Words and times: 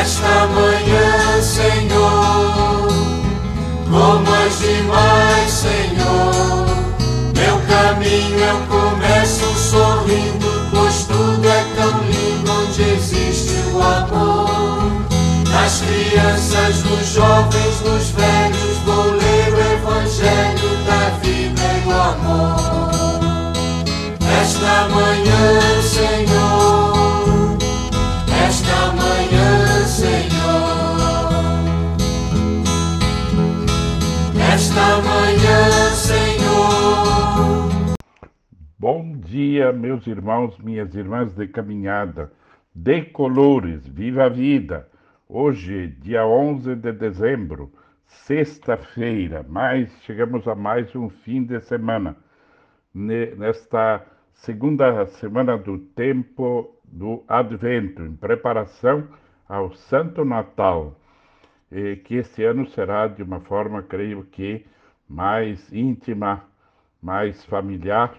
Nesta 0.00 0.46
manhã, 0.46 1.42
Senhor, 1.42 2.88
como 3.84 4.34
as 4.34 4.58
demais, 4.58 5.50
Senhor, 5.50 6.64
meu 7.36 7.60
caminho 7.68 8.38
eu 8.38 8.56
começo 8.66 9.44
sorrindo, 9.58 10.68
pois 10.70 11.04
tudo 11.04 11.46
é 11.46 11.64
tão 11.76 12.00
lindo 12.04 12.50
onde 12.50 12.82
existe 12.82 13.52
o 13.74 13.82
amor. 13.82 14.90
Nas 15.50 15.82
crianças, 15.82 16.82
nos 16.82 17.06
jovens, 17.06 17.82
nos 17.82 18.08
velhos, 18.12 18.78
vou 18.86 19.04
ler 19.04 19.52
o 19.52 19.60
Evangelho 19.74 20.78
da 20.86 21.10
vida 21.20 21.60
e 21.76 21.80
do 21.82 21.92
amor. 21.92 23.20
Esta 24.40 24.88
manhã, 24.88 25.29
esta 34.70 35.02
manhã, 35.02 35.90
Senhor. 35.94 37.68
Bom 38.78 39.16
dia, 39.18 39.72
meus 39.72 40.06
irmãos, 40.06 40.56
minhas 40.58 40.94
irmãs 40.94 41.34
de 41.34 41.48
caminhada, 41.48 42.30
de 42.72 43.02
colores, 43.02 43.84
viva 43.88 44.26
a 44.26 44.28
vida! 44.28 44.88
Hoje, 45.28 45.88
dia 46.00 46.24
11 46.24 46.76
de 46.76 46.92
dezembro, 46.92 47.72
sexta-feira, 48.06 49.44
mais 49.48 49.90
chegamos 50.02 50.46
a 50.46 50.54
mais 50.54 50.94
um 50.94 51.08
fim 51.08 51.42
de 51.42 51.60
semana. 51.62 52.16
Nesta 52.94 54.04
segunda 54.34 55.04
semana 55.06 55.58
do 55.58 55.78
tempo 55.78 56.76
do 56.84 57.24
Advento, 57.26 58.02
em 58.02 58.14
preparação 58.14 59.08
ao 59.48 59.72
Santo 59.72 60.24
Natal, 60.24 60.96
que 62.04 62.16
este 62.16 62.42
ano 62.42 62.66
será 62.70 63.06
de 63.06 63.22
uma 63.22 63.40
forma, 63.40 63.80
creio 63.82 64.24
que, 64.24 64.66
mais 65.10 65.70
íntima, 65.72 66.44
mais 67.02 67.44
familiar. 67.44 68.14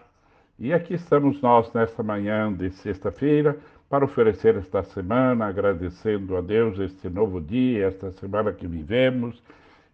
E 0.59 0.73
aqui 0.73 0.95
estamos 0.95 1.41
nós 1.41 1.71
nesta 1.73 2.03
manhã 2.03 2.51
de 2.51 2.69
sexta-feira 2.69 3.57
para 3.89 4.03
oferecer 4.03 4.57
esta 4.57 4.83
semana, 4.83 5.47
agradecendo 5.47 6.35
a 6.35 6.41
Deus 6.41 6.77
este 6.79 7.09
novo 7.09 7.39
dia, 7.39 7.87
esta 7.87 8.11
semana 8.11 8.51
que 8.51 8.67
vivemos, 8.67 9.41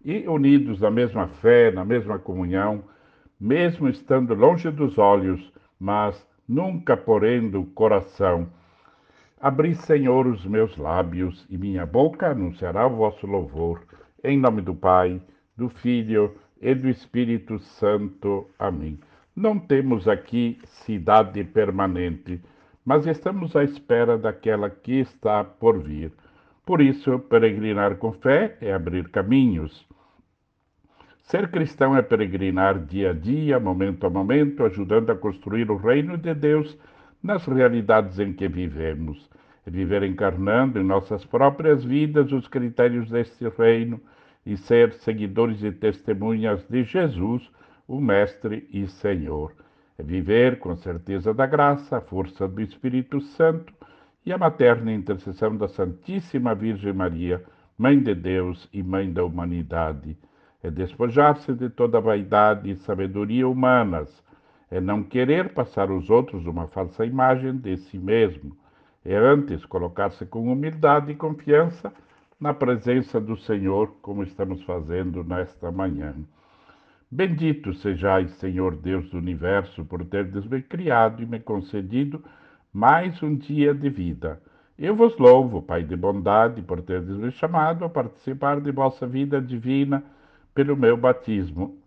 e 0.04 0.28
unidos 0.28 0.80
na 0.80 0.90
mesma 0.90 1.28
fé, 1.28 1.72
na 1.72 1.86
mesma 1.86 2.18
comunhão, 2.18 2.84
mesmo 3.40 3.88
estando 3.88 4.34
longe 4.34 4.72
dos 4.72 4.98
olhos, 4.98 5.54
mas 5.80 6.28
nunca 6.50 6.98
porendo 6.98 7.62
o 7.62 7.66
coração. 7.66 8.48
Abri, 9.40 9.76
Senhor, 9.76 10.26
os 10.26 10.44
meus 10.46 10.76
lábios, 10.78 11.46
e 11.48 11.58
minha 11.58 11.86
boca 11.86 12.32
anunciará 12.32 12.88
o 12.88 12.96
vosso 12.96 13.28
louvor. 13.28 13.84
Em 14.24 14.38
nome 14.38 14.64
do 14.64 14.74
Pai, 14.74 15.22
do 15.56 15.70
Filho 15.70 16.36
e 16.62 16.74
do 16.76 16.90
Espírito 16.90 17.60
Santo. 17.60 18.50
Amém. 18.58 19.00
Não 19.36 19.60
temos 19.60 20.08
aqui 20.08 20.60
cidade 20.64 21.44
permanente, 21.44 22.42
mas 22.84 23.06
estamos 23.06 23.56
à 23.56 23.64
espera 23.64 24.18
daquela 24.18 24.70
que 24.70 25.00
está 25.00 25.44
por 25.44 25.80
vir. 25.80 26.12
Por 26.66 26.82
isso, 26.82 27.20
peregrinar 27.20 27.98
com 27.98 28.12
fé 28.12 28.58
é 28.60 28.74
abrir 28.74 29.10
caminhos. 29.10 29.88
Ser 31.22 31.52
cristão 31.52 31.96
é 31.96 32.02
peregrinar 32.02 32.86
dia 32.86 33.12
a 33.12 33.14
dia, 33.14 33.60
momento 33.60 34.06
a 34.08 34.10
momento, 34.10 34.64
ajudando 34.64 35.12
a 35.12 35.16
construir 35.16 35.70
o 35.70 35.78
reino 35.78 36.18
de 36.18 36.34
Deus 36.34 36.78
nas 37.22 37.46
realidades 37.46 38.18
em 38.20 38.34
que 38.34 38.48
vivemos. 38.48 39.30
É 39.66 39.70
viver 39.70 40.04
encarnando 40.04 40.80
em 40.80 40.84
nossas 40.84 41.26
próprias 41.26 41.84
vidas 41.84 42.32
os 42.32 42.48
critérios 42.48 43.10
deste 43.10 43.48
reino 43.50 44.00
e 44.48 44.56
ser 44.56 44.94
seguidores 44.94 45.62
e 45.62 45.74
testemunhas 45.74 46.64
de 46.70 46.82
Jesus, 46.86 47.52
o 47.86 48.00
Mestre 48.00 48.66
e 48.72 48.88
Senhor. 48.88 49.54
É 49.98 50.04
viver 50.04 50.58
com 50.60 50.74
certeza 50.78 51.34
da 51.34 51.46
graça, 51.46 51.98
a 51.98 52.02
força 52.02 52.48
do 52.48 52.62
Espírito 52.62 53.20
Santo 53.20 53.74
e 54.26 54.32
a 54.32 54.38
materna 54.38 54.94
intercessão 54.94 55.58
da 55.58 55.68
Santíssima 55.68 56.56
Virgem 56.56 56.94
Maria, 56.94 57.44
Mãe 57.78 58.00
de 58.02 58.16
Deus 58.16 58.70
e 58.72 58.82
Mãe 58.82 59.12
da 59.12 59.26
humanidade. 59.26 60.18
É 60.64 60.72
despojar-se 60.72 61.54
de 61.54 61.70
toda 61.70 62.00
vaidade 62.00 62.72
e 62.72 62.78
sabedoria 62.78 63.46
humanas, 63.46 64.24
é 64.72 64.80
não 64.80 65.04
querer 65.04 65.54
passar 65.54 65.90
aos 65.90 66.10
outros 66.10 66.46
uma 66.46 66.68
falsa 66.68 67.06
imagem 67.06 67.58
de 67.58 67.76
si 67.76 67.98
mesmo, 67.98 68.56
é 69.04 69.16
antes 69.16 69.66
colocar-se 69.66 70.26
com 70.26 70.50
humildade 70.52 71.12
e 71.12 71.16
confiança 71.16 71.92
na 72.40 72.54
presença 72.54 73.20
do 73.20 73.36
Senhor, 73.36 73.96
como 74.02 74.22
estamos 74.24 74.62
fazendo 74.64 75.24
nesta 75.24 75.72
manhã. 75.72 76.14
Bendito 77.10 77.74
sejais, 77.74 78.32
Senhor 78.34 78.76
Deus 78.76 79.10
do 79.10 79.18
universo, 79.18 79.84
por 79.86 80.06
teres 80.06 80.46
me 80.46 80.62
criado 80.62 81.24
e 81.24 81.26
me 81.26 81.40
concedido 81.40 82.24
mais 82.72 83.24
um 83.24 83.36
dia 83.36 83.74
de 83.74 83.90
vida. 83.90 84.40
Eu 84.78 84.96
vos 84.96 85.18
louvo, 85.18 85.64
Pai 85.64 85.84
de 85.84 85.96
bondade, 85.96 86.62
por 86.62 86.82
teres 86.82 87.08
me 87.08 87.32
chamado 87.32 87.86
a 87.86 87.90
participar 87.90 88.62
de 88.62 88.72
vossa 88.72 89.08
vida 89.08 89.42
divina 89.42 90.04
pelo 90.54 90.78
meu 90.78 90.96
batismo. 90.96 91.78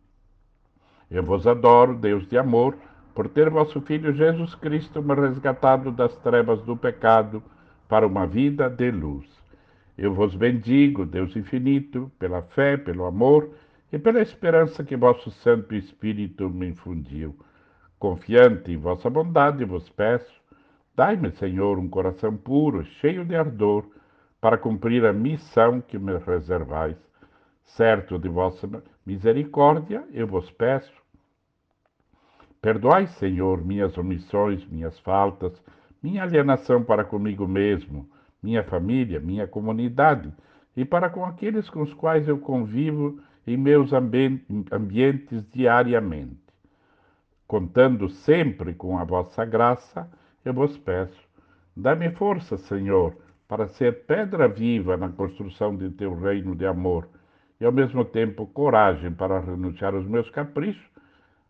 Eu 1.09 1.23
vos 1.23 1.47
adoro, 1.47 1.95
Deus 1.97 2.27
de 2.27 2.37
amor, 2.37 2.77
por 3.15 3.29
ter 3.29 3.51
vosso 3.51 3.81
Filho 3.83 4.13
Jesus 4.13 4.55
Cristo 4.57 5.01
me 5.01 5.15
resgatado 5.15 5.93
das 5.93 6.17
trevas 6.17 6.61
do 6.63 6.77
pecado 6.77 7.41
para 7.89 8.07
uma 8.07 8.27
vida 8.27 8.69
de 8.69 8.91
luz. 8.91 9.40
Eu 9.97 10.15
vos 10.15 10.35
bendigo, 10.35 11.05
Deus 11.05 11.37
infinito, 11.37 12.11
pela 12.19 12.43
fé, 12.43 12.77
pelo 12.77 13.05
amor 13.05 13.55
e 13.93 13.99
pela 13.99 14.21
esperança 14.21 14.85
que 14.85 14.97
vosso 14.97 15.31
Santo 15.31 15.75
Espírito 15.75 16.49
me 16.49 16.69
infundiu. 16.69 17.37
Confiante 17.99 18.73
em 18.73 18.77
vossa 18.77 19.11
bondade, 19.11 19.65
vos 19.65 19.89
peço, 19.91 20.41
dai-me, 20.97 21.31
Senhor, 21.33 21.79
um 21.79 21.89
coração 21.89 22.37
puro, 22.37 22.85
cheio 22.85 23.25
de 23.25 23.37
ardor, 23.37 23.85
para 24.41 24.57
cumprir 24.57 25.05
a 25.05 25.13
missão 25.13 25.81
que 25.81 25.99
me 25.99 26.17
reservais 26.17 26.97
certo 27.77 28.19
de 28.19 28.29
vossa 28.29 28.69
misericórdia, 29.05 30.05
eu 30.13 30.27
vos 30.27 30.51
peço. 30.51 30.93
Perdoai, 32.61 33.07
Senhor, 33.07 33.65
minhas 33.65 33.97
omissões, 33.97 34.67
minhas 34.67 34.99
faltas, 35.01 35.53
minha 36.03 36.23
alienação 36.23 36.83
para 36.83 37.05
comigo 37.05 37.47
mesmo, 37.47 38.09
minha 38.43 38.63
família, 38.65 39.21
minha 39.21 39.47
comunidade 39.47 40.33
e 40.77 40.85
para 40.85 41.11
com 41.11 41.25
aqueles 41.25 41.69
com 41.69 41.83
os 41.83 41.93
quais 41.95 42.29
eu 42.29 42.39
convivo 42.39 43.21
em 43.47 43.57
meus 43.57 43.93
ambientes 43.93 45.45
diariamente. 45.53 46.39
Contando 47.47 48.09
sempre 48.09 48.75
com 48.75 48.99
a 48.99 49.05
vossa 49.05 49.45
graça, 49.45 50.09
eu 50.45 50.55
vos 50.55 50.79
peço, 50.79 51.21
dá-me 51.77 52.11
força, 52.13 52.57
Senhor, 52.57 53.17
para 53.49 53.67
ser 53.67 54.05
pedra 54.05 54.47
viva 54.47 54.97
na 54.97 55.09
construção 55.09 55.77
de 55.77 55.91
teu 55.91 56.15
reino 56.15 56.55
de 56.55 56.65
amor 56.65 57.09
e 57.61 57.65
ao 57.65 57.73
mesmo 57.73 58.05
tempo 58.05 58.47
coragem 58.47 59.13
para 59.13 59.41
renunciar 59.41 59.95
aos 59.95 60.07
meus 60.07 60.31
caprichos, 60.31 60.89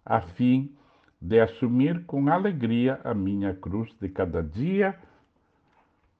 a 0.04 0.20
fim 0.20 0.74
de 1.20 1.38
assumir 1.38 2.04
com 2.06 2.28
alegria 2.28 2.98
a 3.04 3.12
minha 3.12 3.54
cruz 3.54 3.94
de 4.00 4.08
cada 4.08 4.42
dia, 4.42 4.96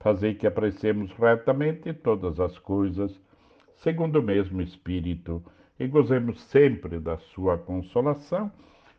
fazei 0.00 0.34
que 0.34 0.46
apreciemos 0.46 1.12
retamente 1.12 1.92
todas 1.92 2.38
as 2.40 2.58
coisas, 2.58 3.12
segundo 3.76 4.20
o 4.20 4.22
mesmo 4.22 4.60
Espírito, 4.60 5.42
e 5.78 5.86
gozemos 5.86 6.40
sempre 6.44 6.98
da 6.98 7.16
sua 7.18 7.56
consolação, 7.56 8.50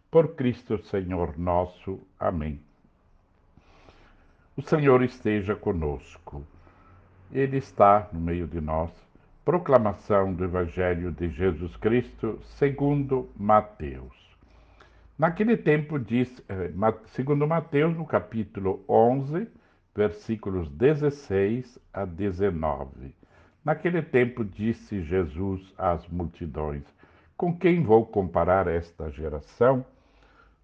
por 0.09 0.35
Cristo 0.35 0.77
Senhor 0.85 1.37
nosso. 1.37 1.99
Amém. 2.19 2.59
O 4.57 4.61
Senhor 4.61 5.03
esteja 5.03 5.55
conosco. 5.55 6.43
Ele 7.31 7.57
está 7.57 8.09
no 8.11 8.19
meio 8.19 8.47
de 8.47 8.59
nós 8.59 8.91
Proclamação 9.49 10.31
do 10.31 10.43
Evangelho 10.43 11.11
de 11.11 11.27
Jesus 11.29 11.75
Cristo 11.77 12.39
segundo 12.43 13.31
Mateus. 13.35 14.13
Naquele 15.17 15.57
tempo 15.57 15.97
diz, 15.97 16.29
eh, 16.47 16.71
segundo 17.07 17.47
Mateus, 17.47 17.97
no 17.97 18.05
capítulo 18.05 18.83
11, 18.87 19.47
versículos 19.99 20.69
16 20.69 21.77
a 21.93 22.05
19. 22.05 23.13
Naquele 23.65 24.01
tempo 24.01 24.45
disse 24.45 25.03
Jesus 25.03 25.73
às 25.77 26.07
multidões: 26.07 26.85
Com 27.35 27.53
quem 27.57 27.83
vou 27.83 28.05
comparar 28.05 28.65
esta 28.67 29.11
geração? 29.11 29.85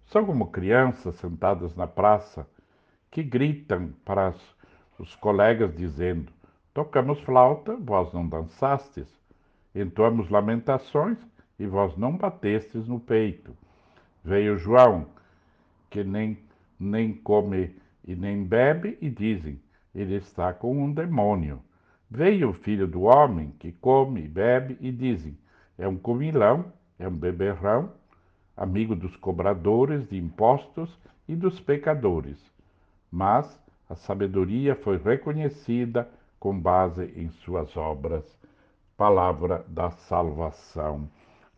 São 0.06 0.24
como 0.24 0.46
crianças 0.46 1.16
sentadas 1.16 1.76
na 1.76 1.86
praça 1.86 2.48
que 3.10 3.22
gritam 3.22 3.92
para 4.06 4.32
os 4.98 5.14
colegas 5.16 5.76
dizendo: 5.76 6.32
Tocamos 6.72 7.20
flauta, 7.20 7.76
vós 7.76 8.10
não 8.14 8.26
dançastes. 8.26 9.06
Entoamos 9.74 10.30
lamentações 10.30 11.18
e 11.58 11.66
vós 11.66 11.94
não 11.98 12.16
batestes 12.16 12.88
no 12.88 12.98
peito. 12.98 13.54
Veio 14.24 14.56
João, 14.56 15.08
que 15.90 16.02
nem, 16.02 16.38
nem 16.80 17.12
come 17.12 17.76
e 18.06 18.14
nem 18.14 18.44
bebe, 18.44 18.96
e 19.00 19.10
dizem: 19.10 19.60
Ele 19.94 20.14
está 20.14 20.52
com 20.52 20.76
um 20.76 20.92
demônio. 20.92 21.60
Veio 22.10 22.50
o 22.50 22.54
filho 22.54 22.86
do 22.86 23.02
homem, 23.02 23.52
que 23.58 23.72
come 23.72 24.24
e 24.24 24.28
bebe, 24.28 24.76
e 24.80 24.92
dizem: 24.92 25.36
É 25.76 25.88
um 25.88 25.96
comilão, 25.96 26.72
é 26.98 27.08
um 27.08 27.16
beberrão, 27.16 27.92
amigo 28.56 28.94
dos 28.94 29.16
cobradores 29.16 30.08
de 30.08 30.16
impostos 30.16 30.96
e 31.28 31.34
dos 31.34 31.58
pecadores. 31.60 32.38
Mas 33.10 33.60
a 33.88 33.94
sabedoria 33.94 34.74
foi 34.76 34.98
reconhecida 34.98 36.08
com 36.38 36.58
base 36.58 37.12
em 37.16 37.28
suas 37.30 37.76
obras. 37.76 38.24
Palavra 38.96 39.64
da 39.68 39.90
salvação. 39.90 41.08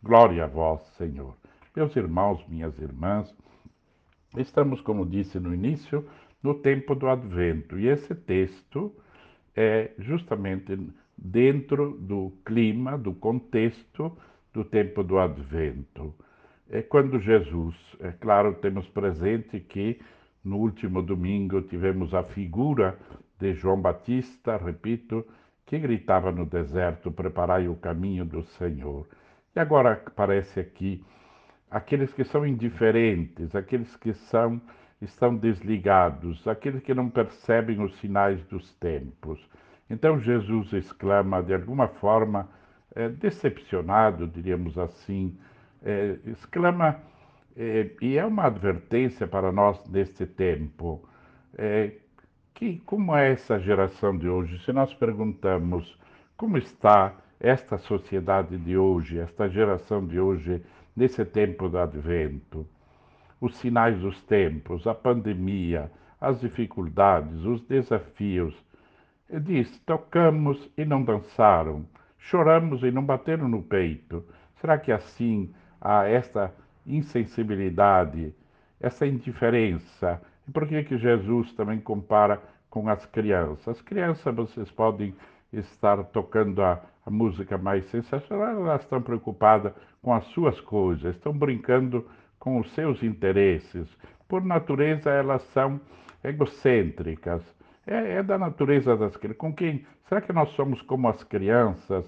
Glória 0.03 0.45
a 0.45 0.47
vós, 0.47 0.81
Senhor. 0.97 1.35
Meus 1.75 1.95
irmãos, 1.95 2.45
minhas 2.49 2.77
irmãs, 2.79 3.33
estamos, 4.37 4.81
como 4.81 5.07
disse 5.07 5.39
no 5.39 5.55
início, 5.55 6.09
no 6.43 6.55
tempo 6.55 6.95
do 6.95 7.09
advento, 7.09 7.79
e 7.79 7.89
esse 7.89 8.15
texto 8.15 8.95
é 9.55 9.91
justamente 9.99 10.79
dentro 11.17 11.99
do 11.99 12.33
clima, 12.45 12.97
do 12.97 13.13
contexto 13.13 14.17
do 14.53 14.65
tempo 14.65 15.03
do 15.03 15.19
advento. 15.19 16.15
É 16.71 16.83
quando 16.83 17.19
Jesus, 17.19 17.75
é 18.01 18.13
claro, 18.13 18.55
temos 18.55 18.87
presente 18.89 19.59
que 19.59 20.01
no 20.45 20.59
último 20.59 21.03
domingo 21.03 21.63
tivemos 21.63 22.15
a 22.15 22.23
figura 22.23 22.99
de 23.39 23.55
João 23.55 23.81
Batista, 23.81 24.57
repito, 24.57 25.27
que 25.67 25.79
gritava 25.79 26.31
no 26.31 26.47
deserto: 26.47 27.11
Preparai 27.11 27.69
o 27.69 27.77
caminho 27.77 28.25
do 28.25 28.43
Senhor. 28.43 29.07
E 29.55 29.61
agora 29.61 29.93
aparece 30.07 30.61
aqui 30.61 31.05
aqueles 31.71 32.13
que 32.13 32.25
são 32.25 32.47
indiferentes, 32.47 33.55
aqueles 33.55 33.95
que 33.97 34.13
são 34.13 34.61
estão 35.01 35.37
desligados, 35.37 36.47
aqueles 36.47 36.83
que 36.83 36.95
não 36.95 37.09
percebem 37.09 37.81
os 37.81 37.97
sinais 37.99 38.43
dos 38.47 38.73
tempos. 38.75 39.41
Então 39.89 40.21
Jesus 40.21 40.73
exclama, 40.73 41.43
de 41.43 41.55
alguma 41.55 41.89
forma, 41.89 42.49
é, 42.95 43.09
decepcionado, 43.09 44.27
diríamos 44.27 44.77
assim, 44.77 45.39
é, 45.83 46.19
exclama, 46.27 47.01
é, 47.57 47.91
e 48.01 48.19
é 48.19 48.25
uma 48.25 48.47
advertência 48.47 49.27
para 49.27 49.53
nós 49.53 49.89
neste 49.89 50.27
tempo, 50.27 51.09
que 52.55 52.79
como 52.85 53.17
é 53.17 53.33
essa 53.33 53.59
geração 53.59 54.17
de 54.17 54.29
hoje? 54.29 54.63
Se 54.65 54.73
nós 54.73 54.95
perguntamos 54.95 55.99
como 56.37 56.57
está 56.57 57.17
esta 57.41 57.79
sociedade 57.79 58.57
de 58.59 58.77
hoje, 58.77 59.19
esta 59.19 59.49
geração 59.49 60.07
de 60.07 60.21
hoje, 60.21 60.63
nesse 60.95 61.25
tempo 61.25 61.69
do 61.69 61.79
advento, 61.79 62.67
os 63.41 63.57
sinais 63.57 63.99
dos 63.99 64.21
tempos, 64.23 64.87
a 64.87 64.95
pandemia, 64.95 65.91
as 66.21 66.41
dificuldades, 66.41 67.45
os 67.45 67.61
desafios. 67.63 68.55
Diz: 69.31 69.79
tocamos 69.81 70.71
e 70.77 70.85
não 70.85 71.03
dançaram, 71.03 71.85
choramos 72.19 72.83
e 72.83 72.91
não 72.91 73.05
bateram 73.05 73.49
no 73.49 73.63
peito. 73.63 74.25
Será 74.61 74.79
que 74.79 74.91
assim 74.91 75.53
há 75.81 76.05
esta 76.07 76.53
insensibilidade, 76.87 78.35
essa 78.81 79.07
indiferença? 79.07 80.21
E 80.47 80.51
por 80.51 80.67
que, 80.67 80.83
que 80.83 80.99
Jesus 80.99 81.53
também 81.53 81.79
compara 81.79 82.43
com 82.71 82.89
as 82.89 83.05
crianças? 83.07 83.69
As 83.69 83.83
crianças, 83.83 84.35
vocês 84.35 84.71
podem 84.71 85.15
estar 85.53 86.03
tocando 86.05 86.63
a, 86.63 86.81
a 87.05 87.11
música 87.11 87.57
mais 87.57 87.85
sensacional, 87.91 88.67
elas 88.67 88.83
estão 88.83 89.01
preocupadas 89.01 89.73
com 90.03 90.13
as 90.13 90.25
suas 90.27 90.61
coisas, 90.61 91.15
estão 91.15 91.33
brincando 91.33 92.07
com 92.39 92.59
os 92.59 92.71
seus 92.73 93.03
interesses. 93.03 93.89
Por 94.29 94.45
natureza, 94.45 95.11
elas 95.11 95.43
são 95.53 95.81
egocêntricas. 96.23 97.43
É, 97.87 98.17
é, 98.17 98.23
da 98.23 98.37
natureza 98.37 98.95
das 98.97 99.17
crianças. 99.17 99.39
Com 99.39 99.55
quem? 99.55 99.87
Será 100.09 100.21
que 100.21 100.33
nós 100.33 100.51
somos 100.51 100.83
como 100.83 101.09
as 101.09 101.25
crianças 101.25 102.05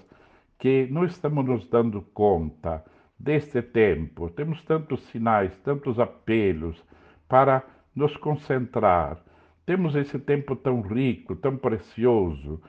que 0.59 0.87
não 0.91 1.05
estamos 1.05 1.43
nos 1.43 1.67
dando 1.67 2.03
conta 2.13 2.85
deste 3.19 3.63
tempo? 3.63 4.29
Temos 4.29 4.61
tantos 4.63 5.01
sinais, 5.07 5.51
tantos 5.63 5.99
apelos 5.99 6.83
para 7.27 7.63
nos 7.95 8.15
concentrar. 8.17 9.17
Temos 9.65 9.95
esse 9.95 10.19
tempo 10.19 10.55
tão 10.55 10.81
rico, 10.81 11.35
tão 11.35 11.57
precioso, 11.57 12.61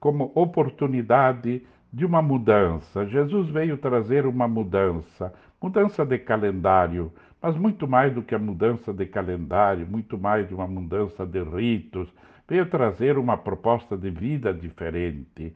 como 0.00 0.32
oportunidade 0.34 1.66
de 1.92 2.04
uma 2.04 2.22
mudança. 2.22 3.06
Jesus 3.06 3.48
veio 3.50 3.76
trazer 3.76 4.26
uma 4.26 4.48
mudança, 4.48 5.32
mudança 5.64 6.04
de 6.04 6.18
calendário, 6.18 7.10
mas 7.40 7.56
muito 7.56 7.88
mais 7.88 8.12
do 8.12 8.22
que 8.22 8.34
a 8.34 8.38
mudança 8.38 8.92
de 8.92 9.06
calendário, 9.06 9.86
muito 9.86 10.18
mais 10.18 10.46
de 10.46 10.54
uma 10.54 10.66
mudança 10.66 11.24
de 11.24 11.42
ritos, 11.42 12.06
veio 12.46 12.66
trazer 12.66 13.16
uma 13.16 13.38
proposta 13.38 13.96
de 13.96 14.10
vida 14.10 14.52
diferente, 14.52 15.54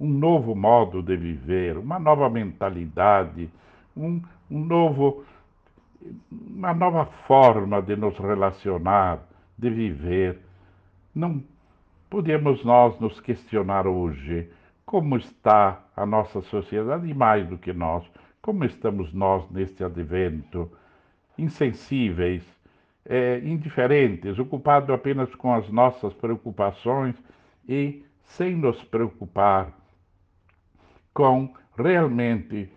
um 0.00 0.08
novo 0.08 0.56
modo 0.56 1.00
de 1.00 1.16
viver, 1.16 1.78
uma 1.78 2.00
nova 2.00 2.28
mentalidade, 2.28 3.48
um, 3.96 4.20
um 4.50 4.58
novo, 4.58 5.24
uma 6.32 6.74
nova 6.74 7.06
forma 7.28 7.80
de 7.80 7.94
nos 7.94 8.18
relacionar, 8.18 9.20
de 9.56 9.70
viver. 9.70 10.40
Não 11.14 11.40
podemos 12.10 12.64
nós 12.64 12.98
nos 12.98 13.20
questionar 13.20 13.86
hoje 13.86 14.50
como 14.84 15.16
está 15.16 15.80
a 15.96 16.04
nossa 16.04 16.42
sociedade 16.42 17.08
e 17.08 17.14
mais 17.14 17.46
do 17.48 17.56
que 17.56 17.72
nós, 17.72 18.04
como 18.44 18.62
estamos 18.66 19.10
nós 19.14 19.50
neste 19.50 19.82
advento, 19.82 20.70
insensíveis, 21.38 22.44
é, 23.06 23.38
indiferentes, 23.38 24.38
ocupados 24.38 24.90
apenas 24.90 25.34
com 25.34 25.54
as 25.54 25.66
nossas 25.70 26.12
preocupações 26.12 27.16
e 27.66 28.04
sem 28.22 28.54
nos 28.54 28.84
preocupar 28.84 29.72
com 31.14 31.54
realmente 31.74 32.70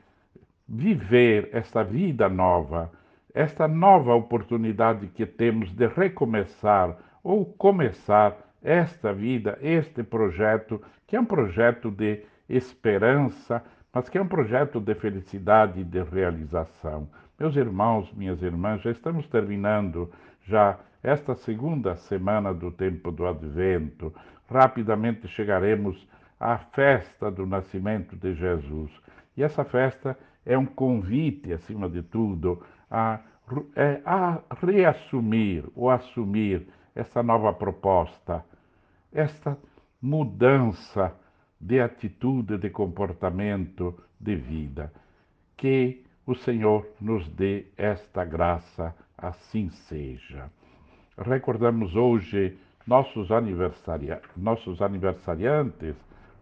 viver 0.65 1.49
esta 1.51 1.83
vida 1.83 2.29
nova, 2.29 2.89
esta 3.33 3.67
nova 3.67 4.15
oportunidade 4.15 5.07
que 5.07 5.25
temos 5.25 5.69
de 5.73 5.85
recomeçar 5.85 6.97
ou 7.21 7.43
começar 7.43 8.37
esta 8.63 9.13
vida, 9.13 9.59
este 9.61 10.01
projeto, 10.01 10.81
que 11.05 11.17
é 11.17 11.19
um 11.19 11.25
projeto 11.25 11.91
de 11.91 12.23
esperança, 12.47 13.61
mas 13.97 14.07
que 14.09 14.17
é 14.19 14.21
um 14.21 14.27
projeto 14.27 14.79
de 14.79 14.93
felicidade 14.93 15.79
e 15.79 15.83
de 15.83 16.03
realização. 16.03 17.09
Meus 17.39 17.55
irmãos, 17.55 18.13
minhas 18.13 18.39
irmãs, 18.43 18.79
já 18.83 18.91
estamos 18.91 19.25
terminando 19.25 20.11
já 20.45 20.77
esta 21.01 21.33
segunda 21.33 21.95
semana 21.95 22.53
do 22.53 22.69
tempo 22.69 23.11
do 23.11 23.25
Advento. 23.25 24.13
Rapidamente 24.47 25.27
chegaremos 25.27 26.07
à 26.39 26.59
festa 26.59 27.31
do 27.31 27.47
nascimento 27.47 28.15
de 28.15 28.35
Jesus. 28.35 28.91
E 29.35 29.41
essa 29.41 29.63
festa 29.63 30.15
é 30.45 30.55
um 30.55 30.67
convite, 30.67 31.51
acima 31.51 31.89
de 31.89 32.03
tudo, 32.03 32.61
a, 32.91 33.19
é, 33.75 33.99
a 34.05 34.43
reassumir 34.63 35.63
ou 35.75 35.89
assumir 35.89 36.67
essa 36.93 37.23
nova 37.23 37.51
proposta, 37.51 38.45
esta 39.11 39.57
mudança 39.99 41.15
de 41.59 41.79
atitude, 41.79 42.57
de 42.57 42.69
comportamento, 42.69 43.97
de 44.19 44.35
vida. 44.35 44.91
Que 45.55 46.03
o 46.25 46.35
Senhor 46.35 46.87
nos 46.99 47.27
dê 47.29 47.65
esta 47.77 48.23
graça, 48.23 48.95
assim 49.17 49.69
seja. 49.69 50.49
Recordamos 51.17 51.95
hoje 51.95 52.57
nossos, 52.85 53.31
aniversaria 53.31 54.21
nossos 54.35 54.81
aniversariantes, 54.81 55.95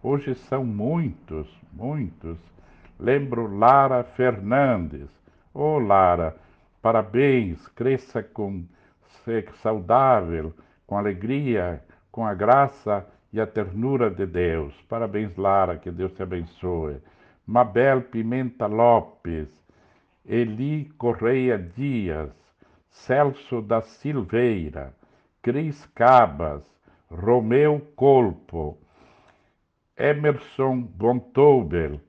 hoje 0.03 0.35
são 0.35 0.63
muitos, 0.63 1.47
muitos. 1.71 2.37
Lembro 2.99 3.57
Lara 3.57 4.03
Fernandes. 4.03 5.09
Ô 5.53 5.75
oh, 5.75 5.79
Lara, 5.79 6.35
parabéns, 6.81 7.65
cresça 7.69 8.21
com 8.21 8.65
ser 9.23 9.51
saudável, 9.61 10.53
com 10.85 10.97
alegria, 10.97 11.81
com 12.11 12.25
a 12.25 12.33
graça 12.33 13.05
e 13.35 13.41
a 13.41 13.45
ternura 13.45 14.09
de 14.09 14.25
Deus. 14.25 14.73
Parabéns, 14.87 15.35
Lara, 15.35 15.77
que 15.77 15.91
Deus 15.91 16.13
te 16.13 16.23
abençoe. 16.23 17.01
Mabel 17.45 18.03
Pimenta 18.03 18.65
Lopes, 18.65 19.49
Eli 20.25 20.85
Correia 20.97 21.57
Dias, 21.57 22.31
Celso 22.89 23.61
da 23.61 23.81
Silveira, 23.81 24.93
Cris 25.41 25.85
Cabas, 25.87 26.63
Romeu 27.11 27.81
Colpo, 27.97 28.77
Emerson 29.97 30.87
von 30.97 31.19
Tobel, 31.19 31.99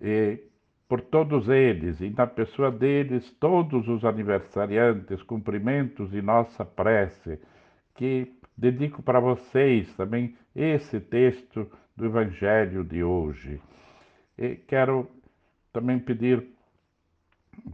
e 0.00 0.40
por 0.88 1.02
todos 1.02 1.50
eles, 1.50 2.00
e 2.00 2.10
na 2.10 2.26
pessoa 2.26 2.70
deles, 2.70 3.30
todos 3.38 3.88
os 3.88 4.06
aniversariantes, 4.06 5.22
cumprimentos 5.22 6.14
e 6.14 6.22
nossa 6.22 6.64
prece, 6.64 7.38
que 7.94 8.32
dedico 8.56 9.02
para 9.02 9.20
vocês 9.20 9.94
também 9.96 10.36
esse 10.54 11.00
texto 11.00 11.70
do 11.96 12.06
Evangelho 12.06 12.84
de 12.84 13.02
hoje. 13.02 13.60
E 14.38 14.56
quero 14.56 15.10
também 15.72 15.98
pedir 15.98 16.46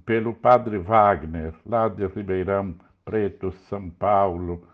pelo 0.05 0.35
Padre 0.35 0.79
Wagner, 0.79 1.55
lá 1.65 1.89
de 1.89 2.07
Ribeirão 2.07 2.75
Preto, 3.05 3.53
São 3.69 3.89
Paulo, 3.91 4.67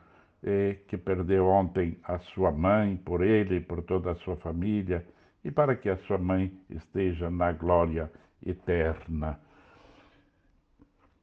que 0.89 0.97
perdeu 0.97 1.47
ontem 1.47 1.99
a 2.05 2.19
sua 2.19 2.51
mãe, 2.51 2.97
por 2.97 3.23
ele 3.23 3.57
e 3.57 3.61
por 3.61 3.83
toda 3.83 4.11
a 4.11 4.15
sua 4.17 4.37
família, 4.37 5.07
e 5.45 5.51
para 5.51 5.77
que 5.77 5.89
a 5.89 5.97
sua 5.99 6.19
mãe 6.19 6.53
esteja 6.69 7.31
na 7.31 7.53
glória 7.53 8.11
eterna. 8.45 9.39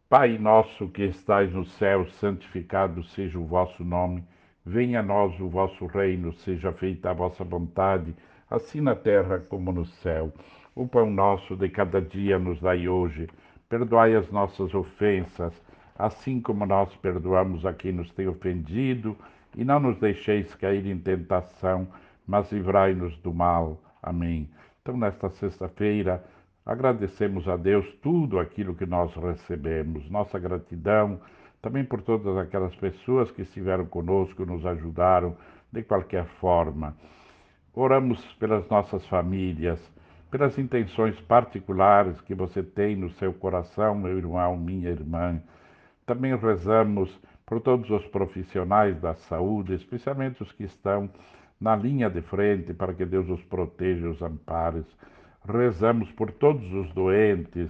Pai 0.09 0.37
nosso 0.37 0.89
que 0.89 1.03
estais 1.03 1.51
no 1.53 1.65
céu, 1.65 2.05
santificado 2.19 3.03
seja 3.03 3.39
o 3.39 3.45
vosso 3.45 3.83
nome. 3.83 4.23
Venha 4.65 4.99
a 4.99 5.03
nós 5.03 5.39
o 5.39 5.49
vosso 5.49 5.87
reino, 5.87 6.31
seja 6.33 6.71
feita 6.71 7.09
a 7.09 7.13
vossa 7.13 7.43
vontade, 7.43 8.13
assim 8.49 8.79
na 8.79 8.95
terra 8.95 9.39
como 9.39 9.71
no 9.71 9.85
céu. 9.85 10.31
O 10.75 10.87
pão 10.87 11.09
nosso 11.09 11.55
de 11.55 11.67
cada 11.67 11.99
dia 11.99 12.37
nos 12.37 12.59
dai 12.59 12.87
hoje. 12.87 13.27
Perdoai 13.67 14.15
as 14.15 14.29
nossas 14.31 14.73
ofensas, 14.75 15.53
assim 15.97 16.39
como 16.39 16.65
nós 16.65 16.95
perdoamos 16.97 17.65
a 17.65 17.73
quem 17.73 17.91
nos 17.91 18.11
tem 18.11 18.27
ofendido, 18.27 19.17
e 19.57 19.65
não 19.65 19.79
nos 19.79 19.97
deixeis 19.97 20.53
cair 20.55 20.85
em 20.85 20.97
tentação, 20.97 21.87
mas 22.27 22.51
livrai-nos 22.51 23.17
do 23.17 23.33
mal. 23.33 23.81
Amém. 24.01 24.47
Então, 24.81 24.95
nesta 24.95 25.29
sexta-feira, 25.29 26.23
agradecemos 26.65 27.47
a 27.47 27.57
Deus 27.57 27.85
tudo 28.01 28.39
aquilo 28.39 28.75
que 28.75 28.85
nós 28.85 29.13
recebemos, 29.15 30.09
nossa 30.09 30.37
gratidão 30.37 31.19
também 31.61 31.85
por 31.85 32.01
todas 32.01 32.35
aquelas 32.37 32.75
pessoas 32.75 33.29
que 33.31 33.43
estiveram 33.43 33.85
conosco, 33.85 34.45
nos 34.45 34.65
ajudaram 34.65 35.35
de 35.71 35.83
qualquer 35.83 36.25
forma. 36.39 36.95
Oramos 37.73 38.21
pelas 38.35 38.67
nossas 38.67 39.05
famílias, 39.07 39.79
pelas 40.29 40.57
intenções 40.57 41.19
particulares 41.21 42.19
que 42.21 42.33
você 42.33 42.63
tem 42.63 42.95
no 42.95 43.09
seu 43.11 43.33
coração, 43.33 43.95
meu 43.95 44.17
irmão, 44.17 44.57
minha 44.57 44.89
irmã. 44.89 45.41
Também 46.05 46.35
rezamos 46.35 47.17
por 47.45 47.61
todos 47.61 47.89
os 47.89 48.05
profissionais 48.07 48.99
da 48.99 49.13
saúde, 49.13 49.73
especialmente 49.73 50.41
os 50.41 50.51
que 50.53 50.63
estão 50.63 51.09
na 51.59 51.75
linha 51.75 52.09
de 52.09 52.21
frente, 52.21 52.73
para 52.73 52.93
que 52.93 53.05
Deus 53.05 53.29
os 53.29 53.43
proteja 53.43 54.09
os 54.09 54.21
ampare. 54.21 54.83
Rezamos 55.47 56.11
por 56.13 56.31
todos 56.31 56.73
os 56.73 56.91
doentes, 56.93 57.69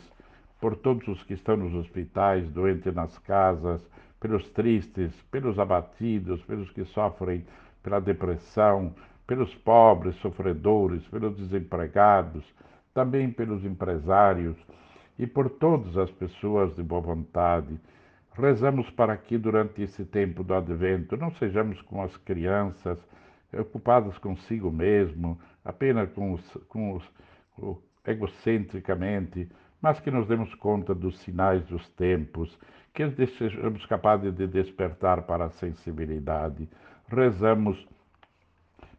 por 0.62 0.78
todos 0.78 1.08
os 1.08 1.24
que 1.24 1.34
estão 1.34 1.58
nos 1.58 1.74
hospitais, 1.74 2.48
doentes 2.52 2.94
nas 2.94 3.18
casas, 3.20 3.86
pelos 4.20 4.48
tristes, 4.52 5.12
pelos 5.32 5.58
abatidos, 5.58 6.42
pelos 6.44 6.70
que 6.70 6.86
sofrem 6.86 7.44
pela 7.82 8.00
depressão, 8.00 8.94
pelos 9.26 9.54
pobres 9.56 10.16
sofredores, 10.18 11.04
pelos 11.08 11.36
desempregados, 11.36 12.46
também 12.94 13.32
pelos 13.32 13.66
empresários 13.66 14.56
e 15.18 15.26
por 15.26 15.50
todas 15.50 15.98
as 15.98 16.12
pessoas 16.12 16.76
de 16.76 16.84
boa 16.84 17.02
vontade. 17.02 17.80
Rezamos 18.34 18.90
para 18.92 19.18
que 19.18 19.40
durante 19.40 19.82
esse 19.82 20.06
tempo 20.06 20.44
do 20.44 20.54
advento 20.54 21.18
não 21.18 21.32
sejamos 21.32 21.82
como 21.82 22.04
as 22.04 22.16
crianças, 22.18 23.00
ocupadas 23.52 24.18
consigo 24.20 24.72
mesmo, 24.72 25.40
apenas 25.66 26.12
com 26.14 26.34
os, 26.34 26.58
com 26.68 26.94
os, 26.94 27.04
egocentricamente, 28.06 29.50
mas 29.82 30.00
que 30.00 30.12
nos 30.12 30.28
demos 30.28 30.54
conta 30.56 30.94
dos 30.94 31.18
sinais 31.20 31.64
dos 31.66 31.88
tempos, 31.90 32.58
que 32.94 33.10
sejamos 33.26 33.86
capazes 33.86 34.34
de 34.34 34.48
despertar 34.48 35.24
para 35.24 35.46
a 35.46 35.50
sensibilidade. 35.50 36.70
Rezamos 37.08 37.88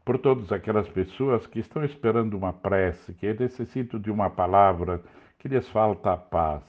por 0.04 0.18
todas 0.18 0.50
aquelas 0.50 0.88
pessoas 0.88 1.46
que 1.46 1.60
estão 1.60 1.84
esperando 1.84 2.36
uma 2.36 2.52
prece, 2.52 3.14
que 3.14 3.32
necessitam 3.32 4.00
de 4.00 4.10
uma 4.10 4.28
palavra, 4.28 5.00
que 5.38 5.48
lhes 5.48 5.68
falta 5.68 6.12
a 6.12 6.16
paz. 6.16 6.62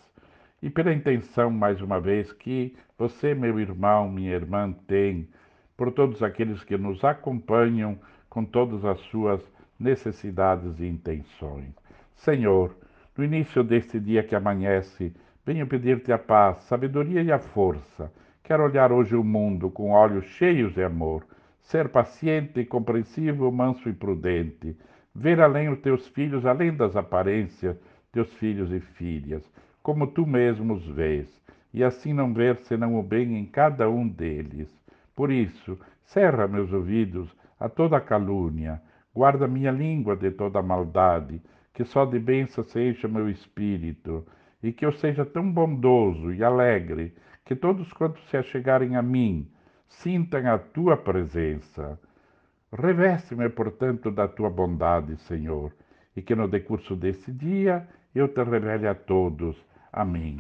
E 0.62 0.70
pela 0.70 0.94
intenção, 0.94 1.50
mais 1.50 1.82
uma 1.82 2.00
vez, 2.00 2.32
que 2.32 2.76
você, 2.98 3.34
meu 3.34 3.60
irmão, 3.60 4.10
minha 4.10 4.34
irmã, 4.34 4.72
tem, 4.88 5.28
por 5.76 5.92
todos 5.92 6.22
aqueles 6.22 6.64
que 6.64 6.78
nos 6.78 7.04
acompanham 7.04 8.00
com 8.30 8.46
todas 8.46 8.86
as 8.86 9.00
suas 9.02 9.42
necessidades 9.80 10.80
e 10.80 10.86
intenções. 10.86 11.74
Senhor, 12.16 12.76
no 13.18 13.24
início 13.24 13.64
deste 13.64 14.00
dia 14.00 14.24
que 14.24 14.36
amanhece, 14.36 15.14
venho 15.46 15.68
pedir-te 15.68 16.12
a 16.12 16.18
paz, 16.18 16.64
sabedoria 16.64 17.22
e 17.22 17.32
a 17.32 17.40
força. 17.40 18.12
Quero 18.44 18.64
olhar 18.64 18.92
hoje 18.92 19.16
o 19.16 19.24
mundo 19.24 19.70
com 19.70 19.92
olhos 19.92 20.26
cheios 20.26 20.74
de 20.74 20.84
amor, 20.84 21.26
ser 21.62 21.90
paciente 21.90 22.66
compreensivo, 22.66 23.52
manso 23.52 23.88
e 23.88 23.94
prudente, 23.94 24.76
ver 25.14 25.40
além 25.40 25.70
os 25.70 25.80
teus 25.80 26.08
filhos, 26.08 26.46
além 26.46 26.74
das 26.74 26.96
aparências, 26.96 27.78
teus 28.12 28.34
filhos 28.34 28.72
e 28.72 28.80
filhas, 28.80 29.44
como 29.82 30.08
tu 30.08 30.26
mesmo 30.26 30.74
os 30.74 30.86
vês, 30.88 31.28
e 31.74 31.84
assim 31.84 32.14
não 32.14 32.34
ver 32.34 32.58
senão 32.58 33.00
o 33.00 33.04
bem 33.04 33.38
em 33.38 33.46
cada 33.46 33.90
um 33.90 34.08
deles. 34.08 34.70
Por 35.16 35.32
isso, 35.32 35.80
cerra 36.04 36.48
meus 36.48 36.72
ouvidos 36.74 37.30
a 37.60 37.70
toda 37.70 38.02
calúnia, 38.02 38.82
guarda 39.14 39.48
minha 39.48 39.72
língua 39.72 40.16
de 40.16 40.32
toda 40.32 40.62
maldade, 40.62 41.42
que 41.74 41.84
só 41.84 42.06
de 42.06 42.20
bênção 42.20 42.64
se 42.64 42.80
encha 42.80 43.08
meu 43.08 43.30
espírito, 43.30 44.26
e 44.62 44.72
que 44.72 44.86
eu 44.86 44.92
seja 44.94 45.26
tão 45.26 45.52
bondoso 45.52 46.32
e 46.32 46.44
alegre, 46.44 47.14
que 47.44 47.56
todos 47.56 47.92
quantos 47.92 48.24
se 48.30 48.38
achegarem 48.38 48.96
a 48.96 49.02
mim 49.02 49.48
sintam 49.90 50.48
a 50.48 50.58
tua 50.58 50.96
presença. 50.96 52.00
Reveste-me, 52.72 53.50
portanto, 53.50 54.10
da 54.10 54.28
tua 54.28 54.50
bondade, 54.50 55.18
Senhor, 55.18 55.72
e 56.16 56.22
que 56.22 56.36
no 56.36 56.48
decurso 56.48 56.96
desse 56.96 57.32
dia 57.32 57.88
eu 58.16 58.28
te 58.28 58.42
revele 58.44 58.88
a 58.88 58.96
todos. 58.96 59.58
Amém. 59.92 60.40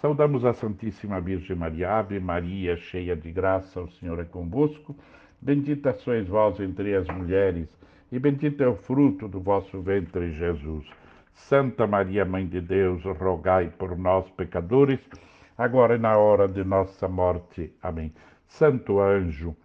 Saudamos 0.00 0.44
a 0.44 0.52
Santíssima 0.52 1.20
Virgem 1.20 1.56
Maria, 1.56 1.98
Ave 1.98 2.20
Maria, 2.20 2.76
cheia 2.76 3.16
de 3.16 3.32
graça, 3.32 3.80
o 3.80 3.90
Senhor 3.92 4.18
é 4.20 4.24
convosco. 4.24 4.96
Bendita 5.40 5.92
sois 5.94 6.28
vós 6.28 6.60
entre 6.60 6.94
as 6.94 7.06
mulheres 7.08 7.68
e 8.10 8.18
bendito 8.18 8.62
é 8.62 8.68
o 8.68 8.76
fruto 8.76 9.26
do 9.26 9.40
vosso 9.40 9.80
ventre, 9.80 10.32
Jesus. 10.32 10.86
Santa 11.32 11.86
Maria, 11.86 12.24
Mãe 12.24 12.46
de 12.46 12.60
Deus, 12.60 13.02
rogai 13.04 13.68
por 13.68 13.96
nós, 13.96 14.28
pecadores, 14.30 15.00
agora 15.58 15.96
e 15.96 15.98
na 15.98 16.16
hora 16.16 16.48
de 16.48 16.64
nossa 16.64 17.08
morte. 17.08 17.74
Amém. 17.82 18.12
Santo 18.46 19.00
anjo 19.00 19.56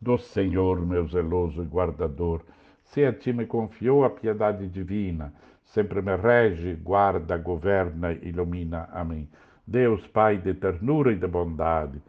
do 0.00 0.18
Senhor, 0.18 0.84
meu 0.84 1.06
zeloso 1.06 1.62
guardador, 1.62 2.42
se 2.82 3.04
a 3.04 3.12
ti 3.12 3.32
me 3.32 3.46
confiou 3.46 4.04
a 4.04 4.10
piedade 4.10 4.68
divina, 4.68 5.32
sempre 5.64 6.02
me 6.02 6.16
rege, 6.16 6.74
guarda, 6.74 7.36
governa, 7.36 8.12
ilumina. 8.12 8.88
Amém. 8.92 9.28
Deus, 9.66 10.06
Pai 10.08 10.38
de 10.38 10.54
ternura 10.54 11.12
e 11.12 11.16
de 11.16 11.26
bondade, 11.26 12.02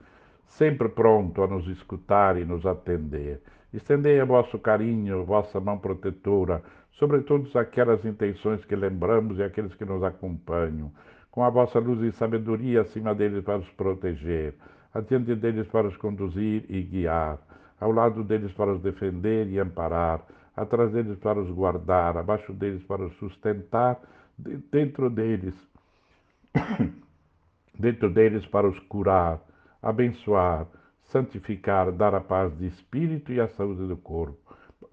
sempre 0.46 0.90
pronto 0.90 1.44
a 1.44 1.48
nos 1.48 1.68
escutar 1.68 2.38
e 2.38 2.46
nos 2.46 2.66
atender 2.66 3.42
Estendei 3.76 4.22
a 4.22 4.26
vosso 4.26 4.58
carinho, 4.58 5.26
vossa 5.26 5.60
mão 5.60 5.78
protetora, 5.78 6.64
sobre 6.94 7.20
todas 7.24 7.54
aquelas 7.58 8.06
intenções 8.06 8.64
que 8.64 8.74
lembramos 8.74 9.38
e 9.38 9.44
aqueles 9.44 9.76
que 9.76 9.84
nos 9.84 10.02
acompanham, 10.02 10.90
com 11.30 11.44
a 11.44 11.50
vossa 11.50 11.78
luz 11.78 12.02
e 12.02 12.18
sabedoria 12.18 12.82
acima 12.82 13.14
deles 13.14 13.44
para 13.44 13.58
os 13.58 13.70
proteger, 13.72 14.54
adiante 14.94 15.36
deles 15.36 15.68
para 15.68 15.88
os 15.88 15.98
conduzir 15.98 16.64
e 16.70 16.82
guiar, 16.84 17.38
ao 17.78 17.92
lado 17.92 18.24
deles 18.24 18.54
para 18.54 18.72
os 18.72 18.82
defender 18.82 19.50
e 19.50 19.60
amparar, 19.60 20.22
atrás 20.56 20.94
deles 20.94 21.20
para 21.20 21.38
os 21.38 21.52
guardar, 21.52 22.16
abaixo 22.16 22.54
deles 22.54 22.82
para 22.84 23.04
os 23.04 23.14
sustentar, 23.18 24.00
dentro 24.72 25.10
deles, 25.10 25.54
dentro 27.78 28.10
deles 28.10 28.46
para 28.46 28.70
os 28.70 28.80
curar, 28.88 29.42
abençoar, 29.84 30.66
santificar, 31.08 31.92
dar 31.92 32.14
a 32.16 32.22
paz 32.22 32.56
de 32.58 32.68
espírito 32.68 33.32
e 33.32 33.40
a 33.40 33.48
saúde 33.48 33.88
do 33.88 33.98
corpo. 33.98 34.38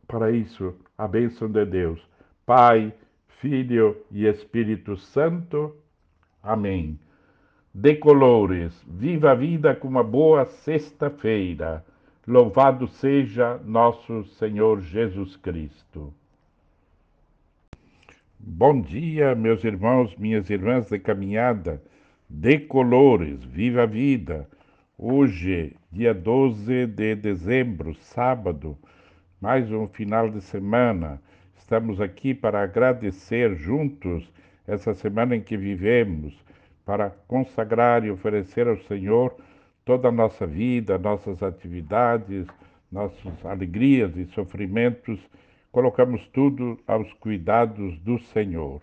Para 0.07 0.31
isso, 0.31 0.75
a 0.97 1.09
bênção 1.09 1.49
de 1.49 1.65
Deus, 1.65 2.01
Pai, 2.45 2.93
Filho 3.41 3.97
e 4.11 4.27
Espírito 4.27 4.97
Santo. 4.97 5.75
Amém. 6.43 6.99
Decolores, 7.75 8.73
viva 8.87 9.31
a 9.31 9.35
vida 9.35 9.75
com 9.75 9.89
uma 9.89 10.05
boa 10.05 10.45
sexta-feira. 10.45 11.85
Louvado 12.27 12.87
seja 12.87 13.59
nosso 13.65 14.25
Senhor 14.25 14.81
Jesus 14.81 15.37
Cristo. 15.37 16.13
Bom 18.39 18.81
dia, 18.81 19.35
meus 19.35 19.65
irmãos, 19.65 20.15
minhas 20.17 20.51
irmãs 20.51 20.89
de 20.89 20.99
caminhada. 20.99 21.83
Decolores, 22.29 23.43
viva 23.45 23.85
a 23.85 23.87
vida. 23.87 24.49
Hoje, 25.05 25.75
dia 25.91 26.15
12 26.15 26.87
de 26.87 27.17
dezembro, 27.17 27.93
sábado, 27.93 28.79
mais 29.41 29.69
um 29.73 29.89
final 29.89 30.31
de 30.31 30.41
semana. 30.41 31.21
Estamos 31.59 32.01
aqui 32.01 32.33
para 32.33 32.63
agradecer 32.63 33.57
juntos 33.57 34.33
essa 34.65 34.95
semana 34.95 35.35
em 35.35 35.41
que 35.41 35.57
vivemos, 35.57 36.33
para 36.87 37.11
consagrar 37.27 38.05
e 38.05 38.13
oferecer 38.13 38.69
ao 38.69 38.77
Senhor 38.83 39.35
toda 39.85 40.07
a 40.07 40.13
nossa 40.13 40.47
vida, 40.47 40.97
nossas 40.99 41.43
atividades, 41.43 42.47
nossas 42.89 43.45
alegrias 43.45 44.17
e 44.17 44.27
sofrimentos, 44.27 45.19
colocamos 45.73 46.25
tudo 46.29 46.79
aos 46.87 47.13
cuidados 47.15 47.99
do 47.99 48.21
Senhor. 48.21 48.81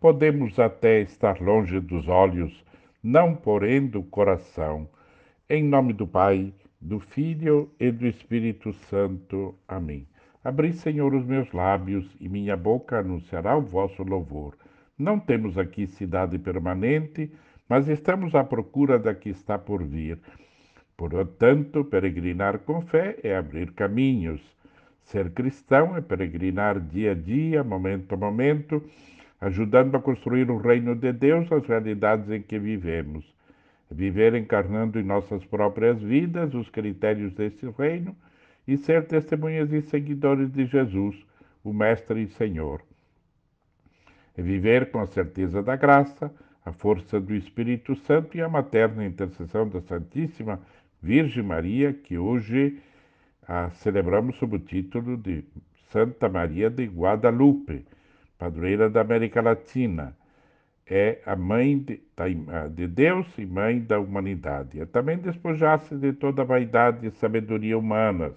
Podemos 0.00 0.60
até 0.60 1.00
estar 1.00 1.40
longe 1.40 1.80
dos 1.80 2.06
olhos, 2.06 2.64
não 3.02 3.34
porém 3.34 3.84
do 3.84 4.04
coração. 4.04 4.88
Em 5.48 5.62
nome 5.62 5.92
do 5.92 6.08
Pai, 6.08 6.52
do 6.80 6.98
Filho 6.98 7.70
e 7.78 7.92
do 7.92 8.04
Espírito 8.04 8.72
Santo. 8.72 9.54
Amém. 9.68 10.04
Abri, 10.42 10.72
Senhor, 10.72 11.14
os 11.14 11.24
meus 11.24 11.52
lábios 11.52 12.04
e 12.20 12.28
minha 12.28 12.56
boca 12.56 12.98
anunciará 12.98 13.56
o 13.56 13.62
vosso 13.62 14.02
louvor. 14.02 14.56
Não 14.98 15.20
temos 15.20 15.56
aqui 15.56 15.86
cidade 15.86 16.36
permanente, 16.36 17.30
mas 17.68 17.86
estamos 17.86 18.34
à 18.34 18.42
procura 18.42 18.98
da 18.98 19.14
que 19.14 19.28
está 19.28 19.56
por 19.56 19.84
vir. 19.84 20.18
Portanto, 20.96 21.84
peregrinar 21.84 22.58
com 22.58 22.80
fé 22.80 23.16
é 23.22 23.36
abrir 23.36 23.70
caminhos. 23.70 24.42
Ser 25.04 25.30
cristão 25.30 25.96
é 25.96 26.00
peregrinar 26.00 26.80
dia 26.80 27.12
a 27.12 27.14
dia, 27.14 27.62
momento 27.62 28.12
a 28.14 28.16
momento, 28.16 28.82
ajudando 29.40 29.94
a 29.94 30.00
construir 30.00 30.50
o 30.50 30.56
reino 30.56 30.96
de 30.96 31.12
Deus 31.12 31.52
as 31.52 31.64
realidades 31.68 32.28
em 32.32 32.42
que 32.42 32.58
vivemos. 32.58 33.35
Viver 33.90 34.34
encarnando 34.34 34.98
em 34.98 35.04
nossas 35.04 35.44
próprias 35.44 36.00
vidas 36.00 36.54
os 36.54 36.68
critérios 36.68 37.32
desse 37.34 37.68
reino 37.70 38.16
e 38.66 38.76
ser 38.76 39.06
testemunhas 39.06 39.72
e 39.72 39.80
seguidores 39.82 40.50
de 40.50 40.66
Jesus, 40.66 41.16
o 41.62 41.72
Mestre 41.72 42.22
e 42.22 42.28
Senhor. 42.28 42.82
Viver 44.36 44.90
com 44.90 44.98
a 44.98 45.06
certeza 45.06 45.62
da 45.62 45.76
graça, 45.76 46.32
a 46.64 46.72
força 46.72 47.20
do 47.20 47.34
Espírito 47.34 47.94
Santo 47.94 48.36
e 48.36 48.42
a 48.42 48.48
materna 48.48 49.06
intercessão 49.06 49.68
da 49.68 49.80
Santíssima 49.80 50.60
Virgem 51.00 51.44
Maria, 51.44 51.92
que 51.92 52.18
hoje 52.18 52.78
a 53.46 53.70
celebramos 53.70 54.36
sob 54.36 54.56
o 54.56 54.58
título 54.58 55.16
de 55.16 55.44
Santa 55.90 56.28
Maria 56.28 56.68
de 56.68 56.84
Guadalupe, 56.86 57.86
padroeira 58.36 58.90
da 58.90 59.00
América 59.00 59.40
Latina. 59.40 60.16
É 60.88 61.20
a 61.26 61.34
mãe 61.34 61.78
de, 61.78 62.00
de 62.74 62.86
Deus 62.86 63.26
e 63.36 63.44
mãe 63.44 63.80
da 63.80 63.98
humanidade. 63.98 64.80
É 64.80 64.86
também 64.86 65.18
despojar-se 65.18 65.96
de 65.96 66.12
toda 66.12 66.44
vaidade 66.44 67.06
e 67.06 67.10
sabedoria 67.10 67.76
humanas, 67.76 68.34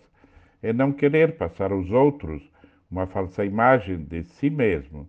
é 0.61 0.73
não 0.73 0.91
querer 0.91 1.37
passar 1.37 1.71
aos 1.71 1.89
outros 1.91 2.41
uma 2.89 3.05
falsa 3.05 3.45
imagem 3.45 4.03
de 4.03 4.23
si 4.23 4.49
mesmo. 4.49 5.07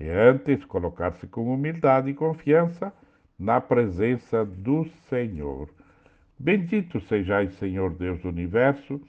É 0.00 0.10
antes 0.10 0.64
colocar-se 0.64 1.26
com 1.26 1.52
humildade 1.52 2.10
e 2.10 2.14
confiança 2.14 2.92
na 3.38 3.60
presença 3.60 4.44
do 4.44 4.84
Senhor. 5.08 5.68
Bendito 6.38 7.00
sejais, 7.00 7.52
Senhor 7.54 7.92
Deus 7.92 8.20
do 8.20 8.28
universo, 8.28 9.00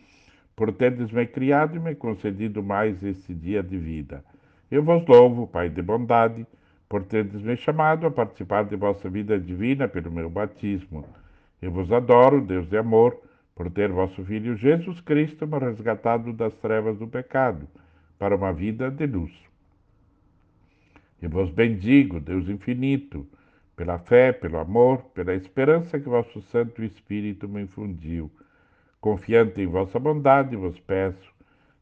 por 0.56 0.74
teres 0.74 1.12
me 1.12 1.26
criado 1.26 1.78
e 1.78 1.80
me 1.80 1.96
concedido 1.96 2.62
mais 2.62 3.02
esse 3.04 3.34
dia 3.34 3.64
de 3.64 3.78
vida. 3.78 4.24
Eu 4.70 4.84
vos 4.84 5.06
louvo, 5.08 5.48
Pai 5.48 5.70
de 5.70 5.82
bondade, 5.82 6.46
por 6.90 7.04
teres 7.04 7.40
me 7.44 7.56
chamado 7.56 8.08
a 8.08 8.12
participar 8.12 8.66
de 8.66 8.76
vossa 8.76 9.08
vida 9.08 9.40
divina 9.40 9.88
pelo 9.88 10.12
meu 10.12 10.28
batismo. 10.28 11.06
Eu 11.62 11.72
vos 11.72 11.92
adoro, 11.92 12.42
Deus 12.42 12.68
de 12.68 12.78
amor, 12.78 13.16
por 13.56 13.70
ter 13.70 13.92
vosso 13.92 14.26
Filho 14.26 14.56
Jesus 14.56 15.00
Cristo 15.02 15.46
me 15.46 15.60
resgatado 15.60 16.34
das 16.34 16.54
trevas 16.56 16.98
do 16.98 17.08
pecado, 17.08 17.68
para 18.18 18.36
uma 18.36 18.52
vida 18.52 18.90
de 18.90 19.06
luz. 19.06 19.32
Eu 21.22 21.30
vos 21.30 21.52
bendigo, 21.52 22.20
Deus 22.20 22.50
infinito, 22.50 23.28
pela 23.76 24.00
fé, 24.00 24.34
pelo 24.34 24.58
amor, 24.58 25.04
pela 25.14 25.36
esperança 25.36 26.00
que 26.00 26.10
vosso 26.10 26.42
Santo 26.42 26.84
Espírito 26.84 27.48
me 27.48 27.62
infundiu. 27.62 28.32
Confiante 29.00 29.62
em 29.62 29.68
vossa 29.68 30.00
bondade, 30.00 30.56
vos 30.56 30.80
peço, 30.80 31.32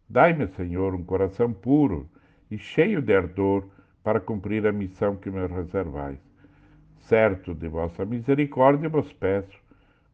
dai-me, 0.10 0.48
Senhor, 0.50 0.94
um 0.94 1.04
coração 1.04 1.54
puro 1.54 2.10
e 2.52 2.58
cheio 2.58 3.02
de 3.02 3.16
ardor 3.16 3.64
para 4.08 4.22
cumprir 4.22 4.66
a 4.66 4.72
missão 4.72 5.18
que 5.18 5.30
me 5.30 5.46
reservais. 5.48 6.18
Certo 7.02 7.54
de 7.54 7.68
vossa 7.68 8.06
misericórdia, 8.06 8.88
vos 8.88 9.12
peço, 9.12 9.60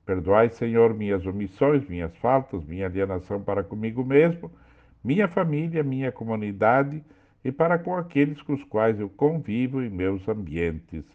perdoai, 0.03 0.49
Senhor, 0.49 0.95
minhas 0.95 1.23
omissões, 1.27 1.87
minhas 1.87 2.11
faltas, 2.17 2.65
minha 2.65 2.87
alienação 2.87 3.39
para 3.39 3.63
comigo 3.63 4.03
mesmo, 4.03 4.51
minha 5.03 5.27
família, 5.27 5.83
minha 5.83 6.11
comunidade 6.11 7.03
e 7.45 7.51
para 7.51 7.77
com 7.77 7.95
aqueles 7.95 8.41
com 8.41 8.53
os 8.53 8.63
quais 8.63 8.99
eu 8.99 9.09
convivo 9.09 9.79
em 9.79 9.91
meus 9.91 10.27
ambientes 10.27 11.05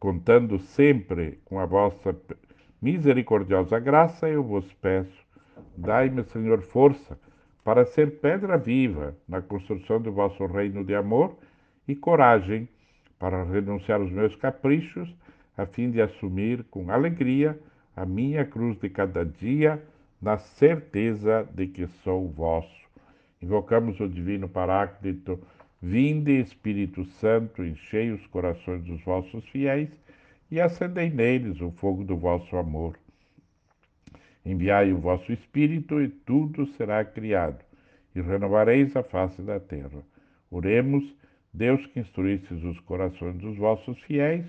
contando 0.00 0.58
sempre 0.58 1.38
com 1.44 1.58
a 1.58 1.66
vossa 1.66 2.16
misericordiosa 2.80 3.78
graça, 3.78 4.26
eu 4.26 4.42
vos 4.42 4.72
peço, 4.80 5.22
dai-me, 5.76 6.24
Senhor, 6.24 6.62
força 6.62 7.18
para 7.62 7.84
ser 7.84 8.20
pedra 8.20 8.56
viva 8.56 9.14
na 9.28 9.42
construção 9.42 10.00
do 10.00 10.10
vosso 10.10 10.46
reino 10.46 10.82
de 10.82 10.94
amor 10.94 11.36
e 11.88 11.96
coragem 11.96 12.68
para 13.18 13.42
renunciar 13.42 14.00
aos 14.00 14.12
meus 14.12 14.36
caprichos, 14.36 15.12
a 15.56 15.66
fim 15.66 15.90
de 15.90 16.00
assumir 16.00 16.62
com 16.70 16.90
alegria 16.90 17.58
a 17.96 18.06
minha 18.06 18.44
cruz 18.44 18.78
de 18.78 18.88
cada 18.88 19.24
dia, 19.24 19.82
na 20.22 20.38
certeza 20.38 21.48
de 21.52 21.66
que 21.66 21.88
sou 22.04 22.28
vosso. 22.28 22.86
Invocamos 23.42 23.98
o 23.98 24.08
Divino 24.08 24.48
Paráclito 24.48 25.40
Vinde, 25.80 26.40
Espírito 26.40 27.04
Santo, 27.04 27.64
enchei 27.64 28.10
os 28.10 28.26
corações 28.26 28.82
dos 28.82 29.00
vossos 29.02 29.48
fiéis 29.48 29.88
e 30.50 30.60
acendei 30.60 31.08
neles 31.08 31.60
o 31.60 31.70
fogo 31.70 32.04
do 32.04 32.16
vosso 32.16 32.56
amor. 32.56 32.98
Enviai 34.44 34.92
o 34.92 34.98
vosso 34.98 35.32
Espírito 35.32 36.00
e 36.00 36.08
tudo 36.08 36.66
será 36.66 37.04
criado, 37.04 37.64
e 38.14 38.20
renovareis 38.20 38.96
a 38.96 39.02
face 39.02 39.40
da 39.42 39.60
terra. 39.60 40.02
Oremos, 40.50 41.04
Deus 41.58 41.84
que 41.88 41.98
instruístes 41.98 42.62
os 42.62 42.78
corações 42.80 43.36
dos 43.38 43.56
vossos 43.56 44.00
fiéis 44.02 44.46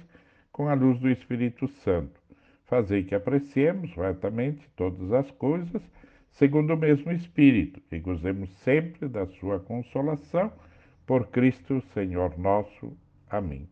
com 0.51 0.69
a 0.69 0.75
luz 0.75 0.99
do 0.99 1.09
Espírito 1.09 1.67
Santo. 1.67 2.21
Fazei 2.65 3.03
que 3.03 3.15
apreciemos 3.15 3.91
retamente 3.95 4.69
todas 4.75 5.11
as 5.11 5.31
coisas, 5.31 5.81
segundo 6.29 6.75
o 6.75 6.77
mesmo 6.77 7.11
Espírito, 7.11 7.81
e 7.91 7.97
gozemos 7.97 8.51
sempre 8.59 9.07
da 9.07 9.25
sua 9.25 9.59
consolação 9.59 10.53
por 11.07 11.29
Cristo, 11.29 11.81
Senhor 11.95 12.37
nosso. 12.37 12.95
Amém. 13.27 13.67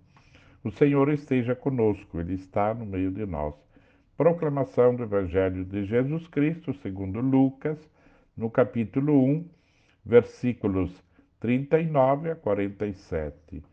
O 0.64 0.72
Senhor 0.72 1.08
esteja 1.10 1.54
conosco, 1.54 2.20
Ele 2.20 2.34
está 2.34 2.74
no 2.74 2.88
meio 2.88 3.12
de 3.12 3.28
nós. 3.28 3.54
Proclamação 4.18 4.96
do 4.96 5.04
Evangelho 5.04 5.64
de 5.64 5.86
Jesus 5.86 6.28
Cristo, 6.30 6.74
segundo 6.82 7.22
Lucas, 7.22 7.78
no 8.36 8.50
capítulo 8.50 9.24
1, 9.24 9.46
versículos 10.04 11.07
39 11.40 12.32
a 12.32 12.36
47. 12.36 13.64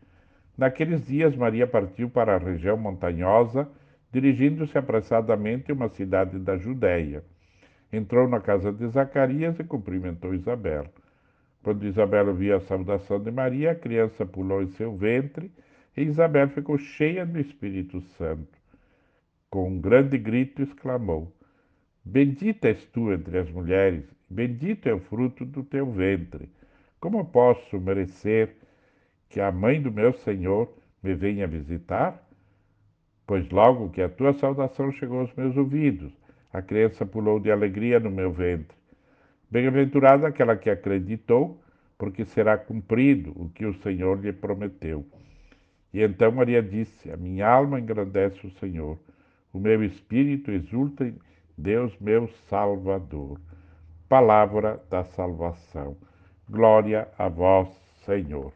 Naqueles 0.57 1.05
dias, 1.07 1.35
Maria 1.35 1.65
partiu 1.65 2.09
para 2.09 2.35
a 2.35 2.37
região 2.37 2.77
montanhosa, 2.77 3.67
dirigindo-se 4.11 4.77
apressadamente 4.77 5.71
a 5.71 5.73
uma 5.73 5.89
cidade 5.89 6.39
da 6.39 6.57
Judéia. 6.57 7.23
Entrou 7.91 8.27
na 8.27 8.39
casa 8.39 8.71
de 8.71 8.87
Zacarias 8.87 9.59
e 9.59 9.63
cumprimentou 9.63 10.33
Isabel. 10.33 10.85
Quando 11.63 11.85
Isabel 11.85 12.33
viu 12.33 12.55
a 12.55 12.59
saudação 12.61 13.19
de 13.19 13.31
Maria, 13.31 13.71
a 13.71 13.75
criança 13.75 14.25
pulou 14.25 14.61
em 14.61 14.67
seu 14.67 14.95
ventre 14.95 15.51
e 15.97 16.03
Isabel 16.03 16.47
ficou 16.49 16.77
cheia 16.77 17.25
do 17.25 17.39
Espírito 17.39 17.99
Santo. 18.17 18.55
Com 19.49 19.69
um 19.69 19.79
grande 19.79 20.17
grito 20.17 20.61
exclamou: 20.61 21.33
Bendita 22.03 22.67
és 22.67 22.85
tu 22.85 23.11
entre 23.11 23.39
as 23.39 23.49
mulheres, 23.49 24.05
bendito 24.29 24.87
é 24.87 24.93
o 24.93 24.99
fruto 24.99 25.43
do 25.43 25.63
teu 25.63 25.91
ventre. 25.91 26.49
Como 27.05 27.23
posso 27.23 27.79
merecer 27.79 28.55
que 29.29 29.39
a 29.39 29.51
mãe 29.51 29.79
do 29.79 29.91
meu 29.91 30.11
Senhor 30.11 30.67
me 31.03 31.13
venha 31.13 31.45
visitar? 31.45 32.19
Pois 33.27 33.47
logo 33.51 33.91
que 33.91 34.01
a 34.01 34.09
tua 34.09 34.33
saudação 34.33 34.91
chegou 34.91 35.19
aos 35.19 35.31
meus 35.35 35.55
ouvidos, 35.55 36.11
a 36.51 36.63
criança 36.63 37.05
pulou 37.05 37.39
de 37.39 37.51
alegria 37.51 37.99
no 37.99 38.09
meu 38.09 38.31
ventre. 38.31 38.75
Bem-aventurada 39.51 40.27
aquela 40.27 40.57
que 40.57 40.67
acreditou, 40.67 41.61
porque 41.95 42.25
será 42.25 42.57
cumprido 42.57 43.33
o 43.35 43.49
que 43.49 43.67
o 43.67 43.73
Senhor 43.83 44.19
lhe 44.19 44.33
prometeu. 44.33 45.05
E 45.93 46.01
então 46.01 46.31
Maria 46.31 46.63
disse: 46.63 47.11
A 47.11 47.17
minha 47.17 47.47
alma 47.47 47.79
engrandece 47.79 48.47
o 48.47 48.51
Senhor, 48.53 48.97
o 49.53 49.59
meu 49.59 49.83
espírito 49.83 50.49
exulta 50.49 51.05
em 51.05 51.15
Deus, 51.55 51.95
meu 51.99 52.27
Salvador. 52.49 53.39
Palavra 54.09 54.83
da 54.89 55.03
salvação. 55.03 55.95
Glória 56.47 57.07
a 57.17 57.27
vós, 57.27 57.67
Senhor. 58.05 58.53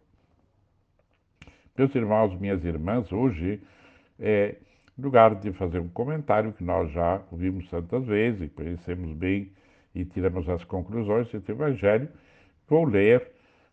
Meus 1.75 1.95
irmãos, 1.95 2.39
minhas 2.39 2.63
irmãs, 2.63 3.11
hoje 3.11 3.59
é 4.19 4.57
lugar 4.95 5.33
de 5.33 5.51
fazer 5.53 5.79
um 5.79 5.89
comentário 5.89 6.53
que 6.53 6.63
nós 6.63 6.91
já 6.91 7.19
ouvimos 7.31 7.67
tantas 7.67 8.05
vezes 8.05 8.51
conhecemos 8.51 9.11
bem 9.13 9.51
e 9.95 10.05
tiramos 10.05 10.47
as 10.47 10.63
conclusões 10.65 11.31
desse 11.31 11.51
Evangelho, 11.51 12.07
vou 12.67 12.85
ler 12.85 13.31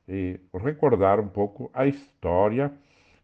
e 0.09 0.40
recordar 0.55 1.20
um 1.20 1.29
pouco 1.29 1.70
a 1.74 1.87
história 1.87 2.72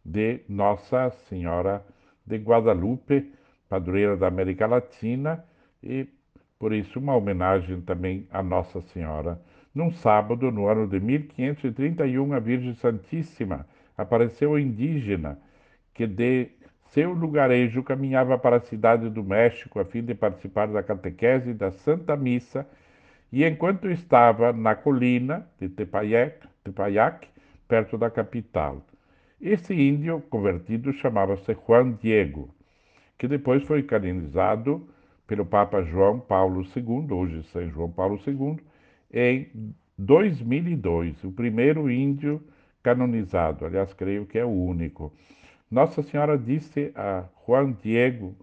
de 0.05 0.41
Nossa 0.47 1.11
Senhora 1.27 1.83
de 2.27 2.37
Guadalupe, 2.37 3.33
padroeira 3.67 4.15
da 4.15 4.27
América 4.27 4.67
Latina, 4.67 5.43
e 5.83 6.07
por 6.59 6.75
isso 6.75 6.99
uma 6.99 7.17
homenagem 7.17 7.81
também 7.81 8.27
a 8.31 8.43
Nossa 8.43 8.83
Senhora. 8.83 9.41
Num 9.75 9.91
sábado, 9.91 10.51
no 10.51 10.67
ano 10.69 10.87
de 10.87 11.01
1531, 11.01 12.35
a 12.35 12.39
Virgem 12.39 12.75
Santíssima 12.75 13.67
apareceu 13.97 14.59
indígena 14.59 15.39
que 15.95 16.07
de 16.07 16.51
seu 16.91 17.13
lugarejo 17.13 17.83
caminhava 17.83 18.37
para 18.37 18.57
a 18.57 18.61
cidade 18.61 19.09
do 19.09 19.25
México 19.25 19.81
a 19.81 19.85
fim 19.85 20.03
de 20.03 20.15
participar 20.15 20.67
da 20.69 20.83
catequese 20.83 21.55
da 21.55 21.71
Santa 21.71 22.15
Missa 22.17 22.67
e 23.33 23.47
enquanto 23.47 23.89
estava 23.91 24.53
na 24.53 24.75
colina 24.75 25.47
de 25.59 25.71
Tepayac, 25.71 26.47
Tepayac 26.63 27.27
perto 27.67 27.97
da 27.97 28.11
capital. 28.11 28.85
Esse 29.41 29.73
índio 29.75 30.21
convertido 30.29 30.93
chamava-se 30.93 31.57
Juan 31.67 31.93
Diego, 31.93 32.55
que 33.17 33.27
depois 33.27 33.63
foi 33.63 33.83
canonizado 33.83 34.87
pelo 35.27 35.47
Papa 35.47 35.83
João 35.83 36.21
Paulo 36.21 36.63
II, 36.77 37.11
hoje 37.11 37.43
São 37.45 37.67
João 37.71 37.91
Paulo 37.91 38.21
II, 38.27 38.59
em 39.13 39.75
2002, 39.99 41.25
o 41.25 41.33
primeiro 41.33 41.91
índio 41.91 42.43
canonizado, 42.83 43.65
aliás, 43.65 43.93
creio 43.93 44.27
que 44.27 44.39
é 44.39 44.45
o 44.45 44.51
único. 44.51 45.13
Nossa 45.71 46.03
Senhora 46.03 46.37
disse 46.37 46.93
a 46.95 47.25
Juan 47.47 47.73
Diego 47.83 48.37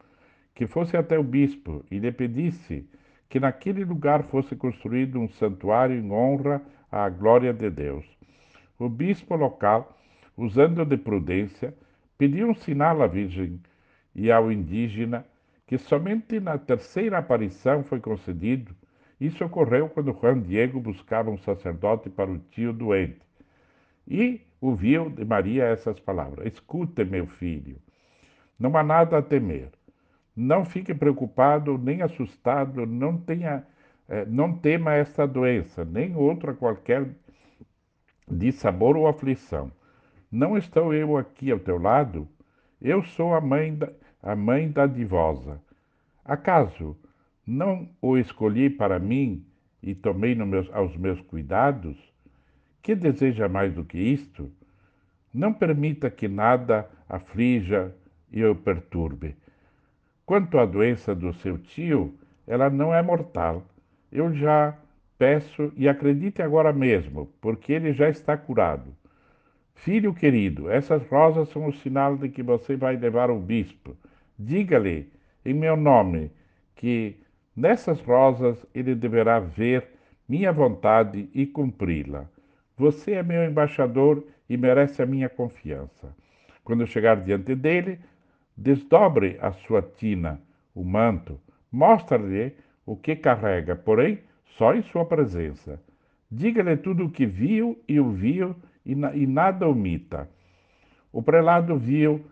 que 0.56 0.68
fosse 0.68 0.96
até 0.96 1.18
o 1.18 1.24
bispo 1.24 1.84
e 1.90 2.00
lhe 2.00 2.12
pedisse 2.12 2.88
que 3.28 3.40
naquele 3.40 3.84
lugar 3.84 4.24
fosse 4.24 4.56
construído 4.56 5.20
um 5.20 5.30
santuário 5.30 5.96
em 5.96 6.12
honra 6.12 6.62
à 6.92 7.10
glória 7.10 7.54
de 7.54 7.70
Deus. 7.70 8.06
O 8.78 8.90
bispo 8.90 9.36
local 9.36 9.96
usando 10.40 10.86
de 10.86 10.96
prudência, 10.98 11.76
pediu 12.18 12.48
um 12.48 12.56
sinal 12.56 13.02
à 13.02 13.08
Virgem 13.08 13.60
e 14.16 14.32
ao 14.32 14.52
indígena, 14.52 15.26
que 15.68 15.78
somente 15.78 16.40
na 16.40 16.58
terceira 16.58 17.18
aparição 17.18 17.84
foi 17.84 18.00
concedido. 18.00 18.74
Isso 19.20 19.44
ocorreu 19.44 19.90
quando 19.90 20.18
Juan 20.20 20.42
Diego 20.42 20.80
buscava 20.80 21.30
um 21.30 21.38
sacerdote 21.38 22.10
para 22.10 22.32
o 22.32 22.38
tio 22.38 22.72
doente. 22.72 23.20
E 24.08 24.42
ouviu 24.62 25.10
de 25.10 25.26
Maria 25.26 25.66
essas 25.66 26.00
palavras: 26.00 26.48
Escute, 26.48 27.04
meu 27.04 27.28
filho, 27.28 27.78
não 28.58 28.76
há 28.78 28.84
nada 28.84 29.18
a 29.18 29.22
temer. 29.22 29.70
Não 30.36 30.64
fique 30.64 30.94
preocupado 30.94 31.78
nem 31.78 32.02
assustado, 32.02 32.86
não 32.86 33.18
tenha, 33.18 33.66
eh, 34.08 34.26
não 34.26 34.54
tema 34.54 34.94
esta 34.94 35.28
doença, 35.28 35.84
nem 35.84 36.16
outra 36.16 36.54
qualquer 36.54 37.10
de 38.26 38.52
sabor 38.52 38.96
ou 38.96 39.08
aflição. 39.08 39.72
Não 40.32 40.58
estou 40.58 40.94
eu 40.94 41.18
aqui 41.18 41.52
ao 41.52 41.60
teu 41.60 41.78
lado? 41.78 42.28
Eu 42.82 43.04
sou 43.04 43.34
a 43.34 43.42
mãe 43.42 43.76
da, 43.76 43.90
a 44.24 44.36
mãe 44.36 44.72
da 44.72 44.86
divosa. 44.86 45.62
Acaso 46.24 46.96
não 47.50 47.90
o 48.00 48.16
escolhi 48.16 48.70
para 48.70 49.00
mim 49.00 49.44
e 49.82 49.96
tomei 49.96 50.36
meus, 50.36 50.70
aos 50.72 50.96
meus 50.96 51.20
cuidados? 51.22 51.98
Que 52.82 52.94
deseja 52.94 53.50
mais 53.50 53.74
do 53.74 53.84
que 53.84 53.98
isto? 53.98 54.52
Não 55.34 55.52
permita 55.52 56.12
que 56.12 56.28
nada 56.28 56.88
aflija 57.10 57.94
e 58.32 58.46
o 58.46 58.56
perturbe. 58.56 59.36
Quanto 60.26 60.60
à 60.60 60.66
doença 60.66 61.16
do 61.16 61.34
seu 61.34 61.58
tio, 61.58 62.14
ela 62.46 62.70
não 62.70 62.94
é 62.94 63.02
mortal. 63.02 63.66
Eu 64.12 64.32
já 64.34 64.78
peço 65.18 65.74
e 65.76 65.90
acredite 65.90 66.44
agora 66.44 66.72
mesmo, 66.72 67.32
porque 67.42 67.74
ele 67.74 67.94
já 67.94 68.10
está 68.10 68.38
curado. 68.38 68.96
Filho 69.74 70.14
querido, 70.14 70.70
essas 70.70 71.06
rosas 71.08 71.50
são 71.50 71.68
o 71.68 71.74
sinal 71.74 72.16
de 72.16 72.30
que 72.30 72.44
você 72.44 72.76
vai 72.76 72.96
levar 72.96 73.30
ao 73.32 73.40
bispo. 73.40 73.98
Diga-lhe, 74.38 75.12
em 75.44 75.54
meu 75.54 75.76
nome, 75.76 76.32
que 76.76 77.18
nessas 77.60 78.00
rosas 78.02 78.66
ele 78.74 78.96
deverá 78.96 79.40
ver 79.40 79.90
minha 80.28 80.52
vontade 80.52 81.30
e 81.34 81.46
cumpri-la. 81.46 82.26
Você 82.78 83.12
é 83.14 83.24
meu 83.24 83.44
embaixador 83.44 84.26
e 84.50 84.56
merece 84.56 85.02
a 85.02 85.06
minha 85.06 85.28
confiança. 85.28 86.16
Quando 86.64 86.88
chegar 86.88 87.18
diante 87.18 87.54
dele, 87.56 88.00
desdobre 88.56 89.38
a 89.42 89.52
sua 89.52 89.82
tina, 89.82 90.40
o 90.74 90.84
manto, 90.84 91.40
mostre-lhe 91.70 92.54
o 92.86 92.96
que 92.96 93.16
carrega, 93.16 93.76
porém, 93.76 94.20
só 94.58 94.74
em 94.74 94.82
sua 94.84 95.04
presença. 95.04 95.82
Diga-lhe 96.32 96.78
tudo 96.78 97.06
o 97.06 97.12
que 97.12 97.26
viu 97.26 97.78
e 97.88 98.00
ouviu 98.00 98.56
e, 98.86 98.96
na, 98.96 99.14
e 99.14 99.28
nada 99.28 99.68
omita. 99.68 100.30
O 101.12 101.22
prelado 101.22 101.78
viu 101.78 102.24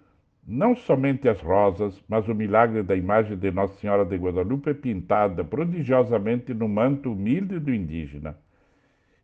não 0.48 0.74
somente 0.78 1.28
as 1.28 1.42
rosas, 1.42 2.02
mas 2.08 2.26
o 2.30 2.34
milagre 2.34 2.82
da 2.82 2.96
imagem 2.96 3.36
de 3.36 3.52
Nossa 3.52 3.78
Senhora 3.82 4.06
de 4.06 4.16
Guadalupe 4.16 4.74
pintada 4.74 5.44
prodigiosamente 5.44 6.54
no 6.54 6.70
manto 6.70 7.12
humilde 7.12 7.60
do 7.60 7.74
indígena. 7.74 8.38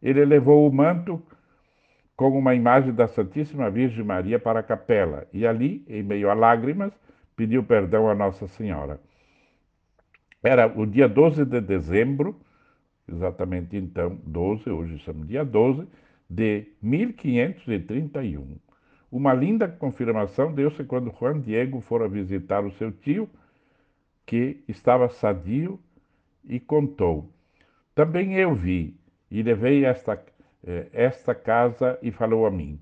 Ele 0.01 0.25
levou 0.25 0.67
o 0.67 0.73
manto 0.73 1.23
com 2.17 2.37
uma 2.37 2.53
imagem 2.53 2.93
da 2.93 3.07
Santíssima 3.07 3.69
Virgem 3.69 4.03
Maria 4.03 4.37
para 4.37 4.59
a 4.59 4.63
capela 4.63 5.25
e 5.31 5.47
ali, 5.47 5.85
em 5.87 6.03
meio 6.03 6.29
a 6.29 6.33
lágrimas, 6.33 6.91
pediu 7.37 7.63
perdão 7.63 8.09
a 8.09 8.15
Nossa 8.15 8.45
Senhora. 8.47 8.99
Era 10.43 10.67
o 10.67 10.85
dia 10.85 11.07
12 11.07 11.45
de 11.45 11.61
dezembro, 11.61 12.35
exatamente 13.07 13.77
então, 13.77 14.19
12, 14.25 14.69
hoje 14.69 14.97
estamos 14.97 15.25
dia 15.25 15.45
12, 15.45 15.87
de 16.29 16.67
1531. 16.81 18.57
Uma 19.13 19.31
linda 19.31 19.67
confirmação 19.67 20.51
deu-se 20.51 20.83
quando 20.85 21.13
Juan 21.19 21.39
Diego 21.39 21.79
fora 21.81 22.09
visitar 22.09 22.65
o 22.65 22.71
seu 22.71 22.91
tio, 22.91 23.29
que 24.25 24.63
estava 24.67 25.07
sadio, 25.07 25.79
e 26.43 26.59
contou: 26.59 27.29
Também 27.93 28.33
eu 28.33 28.55
vi, 28.55 28.97
e 29.29 29.43
levei 29.43 29.85
esta, 29.85 30.19
eh, 30.65 30.87
esta 30.91 31.35
casa 31.35 31.99
e 32.01 32.09
falou 32.09 32.47
a 32.47 32.49
mim. 32.49 32.79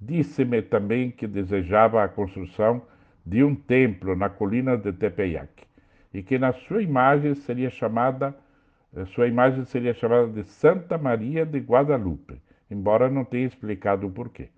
Disse-me 0.00 0.62
também 0.62 1.10
que 1.10 1.26
desejava 1.26 2.04
a 2.04 2.08
construção 2.08 2.80
de 3.26 3.42
um 3.42 3.52
templo 3.52 4.14
na 4.14 4.28
colina 4.28 4.76
de 4.76 4.92
Tepeyac, 4.92 5.64
e 6.14 6.22
que 6.22 6.38
na 6.38 6.52
sua 6.52 6.80
imagem 6.80 7.34
seria 7.34 7.70
chamada 7.70 8.32
eh, 8.94 9.04
sua 9.06 9.26
imagem 9.26 9.64
seria 9.64 9.94
chamada 9.94 10.28
de 10.28 10.44
Santa 10.44 10.96
Maria 10.96 11.44
de 11.44 11.58
Guadalupe 11.58 12.40
embora 12.70 13.10
não 13.10 13.24
tenha 13.24 13.46
explicado 13.46 14.06
o 14.06 14.10
porquê. 14.10 14.48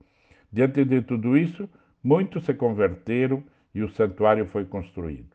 Diante 0.55 0.85
de 0.85 1.03
tudo 1.03 1.37
isso, 1.37 1.69
muitos 2.01 2.45
se 2.45 2.55
converteram 2.55 3.43
e 3.75 3.83
o 3.83 3.89
santuário 3.89 4.47
foi 4.47 4.65
construído. 4.65 5.35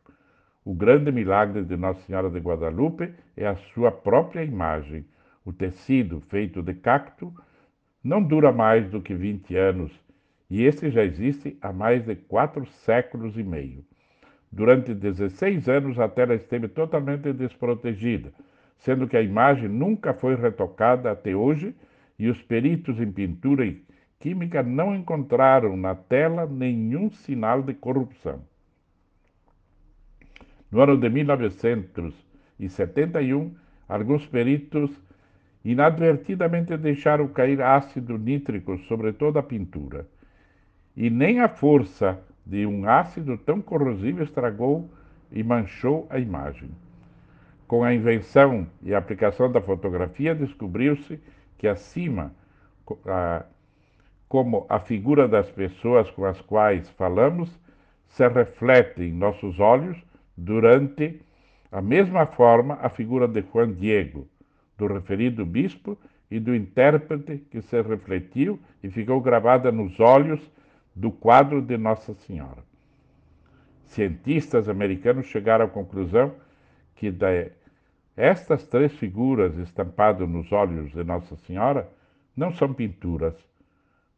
O 0.64 0.72
grande 0.72 1.12
milagre 1.12 1.62
de 1.62 1.76
Nossa 1.76 2.00
Senhora 2.06 2.30
de 2.30 2.38
Guadalupe 2.38 3.12
é 3.36 3.46
a 3.46 3.54
sua 3.54 3.92
própria 3.92 4.42
imagem. 4.42 5.04
O 5.44 5.52
tecido 5.52 6.22
feito 6.22 6.62
de 6.62 6.72
cacto 6.72 7.34
não 8.02 8.22
dura 8.22 8.50
mais 8.50 8.88
do 8.88 9.02
que 9.02 9.14
20 9.14 9.54
anos 9.56 9.92
e 10.48 10.64
esse 10.64 10.90
já 10.90 11.04
existe 11.04 11.54
há 11.60 11.70
mais 11.70 12.02
de 12.06 12.16
quatro 12.16 12.64
séculos 12.64 13.36
e 13.36 13.42
meio. 13.42 13.84
Durante 14.50 14.94
16 14.94 15.68
anos 15.68 15.98
a 15.98 16.08
tela 16.08 16.34
esteve 16.34 16.66
totalmente 16.66 17.30
desprotegida, 17.34 18.32
sendo 18.78 19.06
que 19.06 19.18
a 19.18 19.22
imagem 19.22 19.68
nunca 19.68 20.14
foi 20.14 20.34
retocada 20.34 21.10
até 21.10 21.36
hoje 21.36 21.74
e 22.18 22.30
os 22.30 22.40
peritos 22.40 22.98
em 22.98 23.12
pintura 23.12 23.66
e 23.66 23.89
química 24.20 24.62
não 24.62 24.94
encontraram 24.94 25.76
na 25.76 25.94
tela 25.94 26.46
nenhum 26.46 27.10
sinal 27.10 27.62
de 27.62 27.74
corrupção. 27.74 28.40
No 30.70 30.82
ano 30.82 30.96
de 30.96 31.08
1971, 31.08 33.54
alguns 33.88 34.24
peritos 34.26 34.90
inadvertidamente 35.64 36.76
deixaram 36.76 37.26
cair 37.28 37.60
ácido 37.60 38.16
nítrico 38.18 38.78
sobre 38.80 39.12
toda 39.12 39.40
a 39.40 39.42
pintura. 39.42 40.06
E 40.96 41.10
nem 41.10 41.40
a 41.40 41.48
força 41.48 42.20
de 42.44 42.66
um 42.66 42.88
ácido 42.88 43.38
tão 43.38 43.60
corrosivo 43.60 44.22
estragou 44.22 44.88
e 45.32 45.42
manchou 45.42 46.06
a 46.10 46.18
imagem. 46.18 46.70
Com 47.66 47.84
a 47.84 47.94
invenção 47.94 48.66
e 48.82 48.94
aplicação 48.94 49.50
da 49.50 49.60
fotografia, 49.60 50.34
descobriu-se 50.34 51.20
que 51.56 51.68
acima, 51.68 52.34
como 54.30 54.64
a 54.68 54.78
figura 54.78 55.26
das 55.26 55.50
pessoas 55.50 56.08
com 56.12 56.24
as 56.24 56.40
quais 56.40 56.88
falamos, 56.90 57.50
se 58.06 58.28
reflete 58.28 59.02
em 59.02 59.12
nossos 59.12 59.58
olhos 59.58 60.00
durante 60.36 61.20
a 61.72 61.82
mesma 61.82 62.26
forma 62.26 62.78
a 62.80 62.88
figura 62.88 63.26
de 63.26 63.42
Juan 63.42 63.72
Diego, 63.72 64.28
do 64.78 64.86
referido 64.86 65.44
bispo 65.44 65.98
e 66.30 66.38
do 66.38 66.54
intérprete 66.54 67.38
que 67.50 67.60
se 67.60 67.82
refletiu 67.82 68.56
e 68.84 68.88
ficou 68.88 69.20
gravada 69.20 69.72
nos 69.72 69.98
olhos 69.98 70.40
do 70.94 71.10
quadro 71.10 71.60
de 71.60 71.76
Nossa 71.76 72.14
Senhora. 72.14 72.62
Cientistas 73.86 74.68
americanos 74.68 75.26
chegaram 75.26 75.64
à 75.64 75.68
conclusão 75.68 76.36
que 76.94 77.12
estas 78.16 78.64
três 78.64 78.92
figuras 78.92 79.58
estampadas 79.58 80.28
nos 80.28 80.52
olhos 80.52 80.92
de 80.92 81.02
Nossa 81.02 81.34
Senhora 81.34 81.90
não 82.36 82.52
são 82.52 82.72
pinturas, 82.72 83.49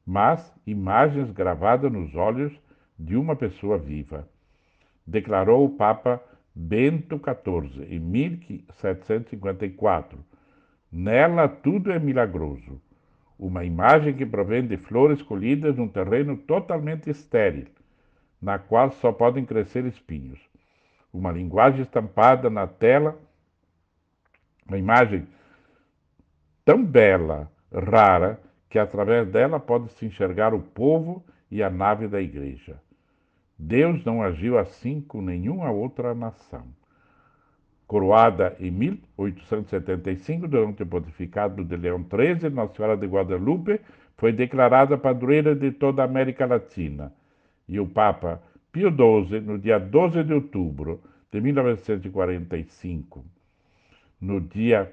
mas 0.06 0.52
imagens 0.66 1.30
gravadas 1.30 1.92
nos 1.92 2.14
olhos 2.14 2.52
de 2.98 3.16
uma 3.16 3.34
pessoa 3.34 3.78
viva. 3.78 4.28
Declarou 5.06 5.64
o 5.64 5.70
Papa 5.70 6.22
Bento 6.54 7.18
XIV 7.18 7.94
em 7.94 7.98
1754. 7.98 10.18
Nela 10.90 11.48
tudo 11.48 11.90
é 11.90 11.98
milagroso. 11.98 12.78
Uma 13.38 13.64
imagem 13.64 14.14
que 14.14 14.26
provém 14.26 14.66
de 14.66 14.76
flores 14.76 15.22
colhidas 15.22 15.76
num 15.76 15.88
terreno 15.88 16.36
totalmente 16.36 17.08
estéril, 17.10 17.66
na 18.40 18.58
qual 18.58 18.92
só 18.92 19.10
podem 19.10 19.44
crescer 19.44 19.84
espinhos. 19.86 20.38
Uma 21.12 21.32
linguagem 21.32 21.82
estampada 21.82 22.48
na 22.48 22.66
tela, 22.66 23.18
uma 24.66 24.78
imagem 24.78 25.26
tão 26.64 26.84
bela, 26.84 27.50
rara, 27.72 28.40
que 28.72 28.78
através 28.78 29.28
dela 29.28 29.60
pode-se 29.60 30.06
enxergar 30.06 30.54
o 30.54 30.58
povo 30.58 31.22
e 31.50 31.62
a 31.62 31.68
nave 31.68 32.08
da 32.08 32.22
igreja. 32.22 32.80
Deus 33.58 34.02
não 34.02 34.22
agiu 34.22 34.56
assim 34.56 34.98
com 35.02 35.20
nenhuma 35.20 35.70
outra 35.70 36.14
nação. 36.14 36.64
Coroada 37.86 38.56
em 38.58 38.70
1875, 38.70 40.48
durante 40.48 40.84
o 40.84 40.86
pontificado 40.86 41.62
de 41.62 41.76
Leão 41.76 41.98
XIII, 41.98 42.48
Nossa 42.48 42.74
Senhora 42.74 42.96
de 42.96 43.06
Guadalupe 43.06 43.78
foi 44.16 44.32
declarada 44.32 44.96
padroeira 44.96 45.54
de 45.54 45.70
toda 45.70 46.00
a 46.00 46.06
América 46.06 46.46
Latina. 46.46 47.12
E 47.68 47.78
o 47.78 47.86
Papa 47.86 48.42
Pio 48.72 48.88
XII, 48.88 49.38
no 49.40 49.58
dia 49.58 49.78
12 49.78 50.24
de 50.24 50.32
outubro 50.32 50.98
de 51.30 51.42
1945, 51.42 53.22
no 54.18 54.40
dia 54.40 54.90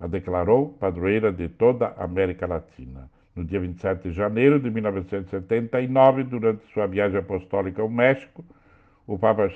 a 0.00 0.06
declarou 0.06 0.70
padroeira 0.80 1.32
de 1.32 1.48
toda 1.48 1.88
a 1.96 2.04
América 2.04 2.46
Latina. 2.46 3.10
No 3.34 3.44
dia 3.44 3.60
27 3.60 4.08
de 4.08 4.12
janeiro 4.12 4.58
de 4.58 4.70
1979, 4.70 6.24
durante 6.24 6.64
sua 6.72 6.86
viagem 6.86 7.18
apostólica 7.18 7.82
ao 7.82 7.88
México, 7.88 8.44
o 9.06 9.18
Papa 9.18 9.50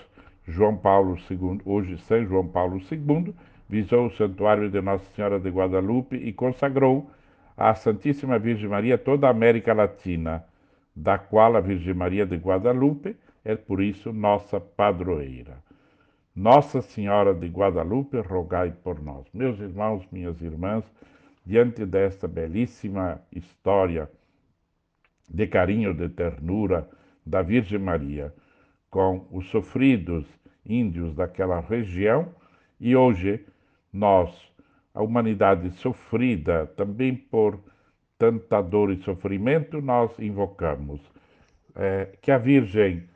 João 0.47 0.77
Paulo 0.77 1.17
II, 1.31 1.61
hoje 1.65 1.99
São 1.99 2.25
João 2.27 2.47
Paulo 2.47 2.81
II, 2.91 3.35
visou 3.69 4.07
o 4.07 4.11
santuário 4.11 4.71
de 4.71 4.81
Nossa 4.81 5.05
Senhora 5.15 5.39
de 5.39 5.49
Guadalupe 5.49 6.17
e 6.17 6.33
consagrou 6.33 7.11
à 7.57 7.75
Santíssima 7.75 8.39
Virgem 8.39 8.69
Maria 8.69 8.99
toda 8.99 9.27
a 9.27 9.31
América 9.31 9.73
Latina, 9.73 10.45
da 10.95 11.19
qual 11.19 11.57
a 11.57 11.61
Virgem 11.61 11.95
Maria 11.95 12.27
de 12.27 12.37
Guadalupe 12.37 13.17
é 13.45 13.57
por 13.57 13.83
isso 13.83 14.13
nossa 14.13 14.61
padroeira. 14.61 15.57
Nossa 16.35 16.81
Senhora 16.81 17.35
de 17.35 17.47
Guadalupe, 17.47 18.19
rogai 18.21 18.73
por 18.73 19.03
nós. 19.03 19.27
Meus 19.35 19.61
irmãos, 19.61 20.07
minhas 20.11 20.41
irmãs, 20.41 20.83
diante 21.45 21.85
desta 21.85 22.27
belíssima 22.27 23.21
história 23.31 24.11
de 25.29 25.47
carinho, 25.47 25.93
de 25.93 26.09
ternura 26.09 26.89
da 27.25 27.43
Virgem 27.43 27.79
Maria 27.79 28.33
com 28.89 29.27
os 29.31 29.47
sofridos 29.51 30.27
índios 30.65 31.15
daquela 31.15 31.61
região, 31.61 32.35
e 32.81 32.97
hoje 32.97 33.45
nós, 33.93 34.31
a 34.95 35.03
humanidade 35.03 35.71
sofrida 35.73 36.67
também 36.67 37.15
por 37.15 37.61
tanta 38.19 38.63
dor 38.63 38.91
e 38.91 39.03
sofrimento, 39.03 39.83
nós 39.83 40.19
invocamos 40.19 41.01
é, 41.75 42.17
que 42.23 42.31
a 42.31 42.39
Virgem 42.39 43.07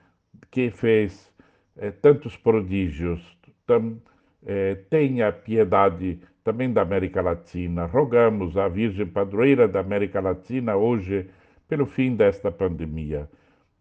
que 0.51 0.71
fez 0.71 1.35
é, 1.79 1.91
tantos 1.91 2.37
prodígios, 2.37 3.21
tam, 3.67 3.99
é, 4.45 4.75
tenha 4.89 5.31
piedade 5.33 6.19
também 6.43 6.73
da 6.73 6.83
América 6.83 7.21
Latina. 7.21 7.87
Rogamos 7.87 8.57
à 8.57 8.69
Virgem 8.69 9.07
Padroeira 9.07 9.69
da 9.69 9.81
América 9.81 10.21
Latina 10.21 10.77
hoje 10.77 11.29
pelo 11.69 11.87
fim 11.87 12.15
desta 12.15 12.51
pandemia, 12.51 13.29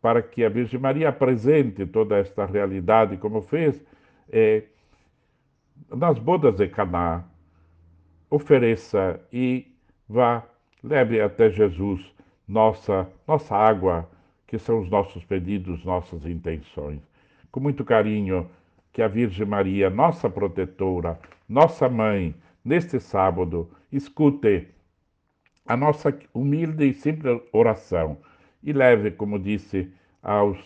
para 0.01 0.21
que 0.21 0.43
a 0.43 0.49
Virgem 0.49 0.79
Maria 0.79 1.09
apresente 1.09 1.85
toda 1.85 2.17
esta 2.17 2.45
realidade, 2.45 3.17
como 3.17 3.41
fez 3.41 3.83
é, 4.31 4.63
nas 5.89 6.17
bodas 6.17 6.55
de 6.55 6.67
Caná, 6.67 7.23
ofereça 8.29 9.19
e 9.31 9.67
vá, 10.09 10.43
leve 10.83 11.21
até 11.21 11.49
Jesus 11.49 12.13
nossa, 12.47 13.07
nossa 13.27 13.55
água, 13.55 14.09
que 14.47 14.57
são 14.57 14.79
os 14.79 14.89
nossos 14.89 15.23
pedidos, 15.23 15.83
nossas 15.83 16.25
intenções 16.25 17.01
com 17.55 17.61
muito 17.61 17.85
carinho 17.85 18.49
que 18.91 19.01
a 19.01 19.07
Virgem 19.07 19.45
Maria, 19.45 19.89
nossa 19.89 20.29
protetora, 20.29 21.17
nossa 21.47 21.87
mãe, 21.87 22.35
neste 22.65 22.99
sábado, 22.99 23.71
escute 23.89 24.67
a 25.65 25.77
nossa 25.77 26.13
humilde 26.33 26.85
e 26.85 26.93
simples 26.93 27.39
oração 27.53 28.17
e 28.61 28.73
leve, 28.73 29.11
como 29.11 29.39
disse, 29.39 29.89
aos 30.21 30.59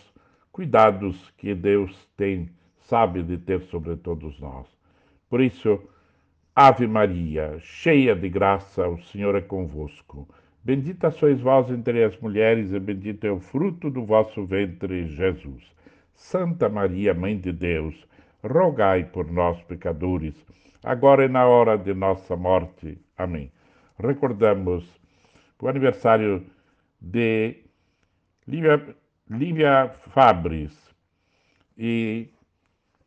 cuidados 0.51 1.31
que 1.37 1.53
Deus 1.53 2.09
tem, 2.17 2.49
sabe 2.79 3.21
de 3.21 3.37
ter 3.37 3.61
sobre 3.65 3.95
todos 3.95 4.39
nós. 4.39 4.65
Por 5.29 5.41
isso, 5.41 5.79
Ave 6.55 6.87
Maria, 6.87 7.59
cheia 7.59 8.15
de 8.15 8.29
graça, 8.29 8.89
o 8.89 8.99
Senhor 9.03 9.35
é 9.35 9.41
convosco. 9.41 10.27
Bendita 10.63 11.11
sois 11.11 11.39
vós 11.39 11.69
entre 11.69 12.03
as 12.03 12.17
mulheres, 12.19 12.73
e 12.73 12.79
bendito 12.79 13.25
é 13.25 13.31
o 13.31 13.39
fruto 13.39 13.91
do 13.91 14.03
vosso 14.03 14.43
ventre, 14.43 15.05
Jesus. 15.05 15.77
Santa 16.19 16.67
Maria, 16.67 17.13
Mãe 17.13 17.39
de 17.39 17.51
Deus, 17.53 18.05
rogai 18.43 19.05
por 19.05 19.31
nós, 19.31 19.59
pecadores, 19.63 20.35
agora 20.83 21.23
e 21.25 21.29
na 21.29 21.47
hora 21.47 21.77
de 21.77 21.93
nossa 21.93 22.35
morte. 22.35 22.99
Amém. 23.17 23.49
Recordamos 23.97 24.85
o 25.59 25.67
aniversário 25.67 26.45
de 27.01 27.55
Lívia, 28.45 28.95
Lívia 29.29 29.89
Fabris 30.13 30.93
e 31.77 32.27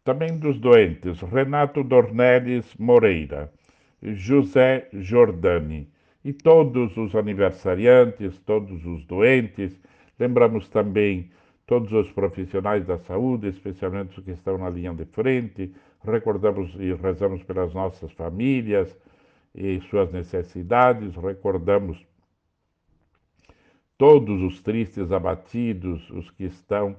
também 0.02 0.38
dos 0.38 0.58
doentes, 0.58 1.20
Renato 1.20 1.84
Dornelles 1.84 2.74
Moreira, 2.76 3.52
José 4.02 4.88
Jordani 4.94 5.86
e 6.24 6.32
todos 6.32 6.96
os 6.96 7.14
aniversariantes, 7.14 8.38
todos 8.40 8.84
os 8.86 9.04
doentes. 9.04 9.78
Lembramos 10.18 10.66
também 10.70 11.30
todos 11.66 11.92
os 11.92 12.10
profissionais 12.12 12.86
da 12.86 12.98
saúde, 12.98 13.48
especialmente 13.48 14.18
os 14.18 14.24
que 14.24 14.32
estão 14.32 14.58
na 14.58 14.68
linha 14.68 14.92
de 14.92 15.04
frente. 15.06 15.72
Recordamos 16.04 16.74
e 16.78 16.92
rezamos 16.94 17.42
pelas 17.44 17.72
nossas 17.72 18.12
famílias 18.12 18.96
e 19.54 19.80
suas 19.82 20.10
necessidades. 20.12 21.14
Recordamos 21.16 22.04
todos 23.96 24.42
os 24.42 24.60
tristes 24.60 25.12
abatidos, 25.12 26.10
os 26.10 26.30
que 26.32 26.44
estão 26.44 26.96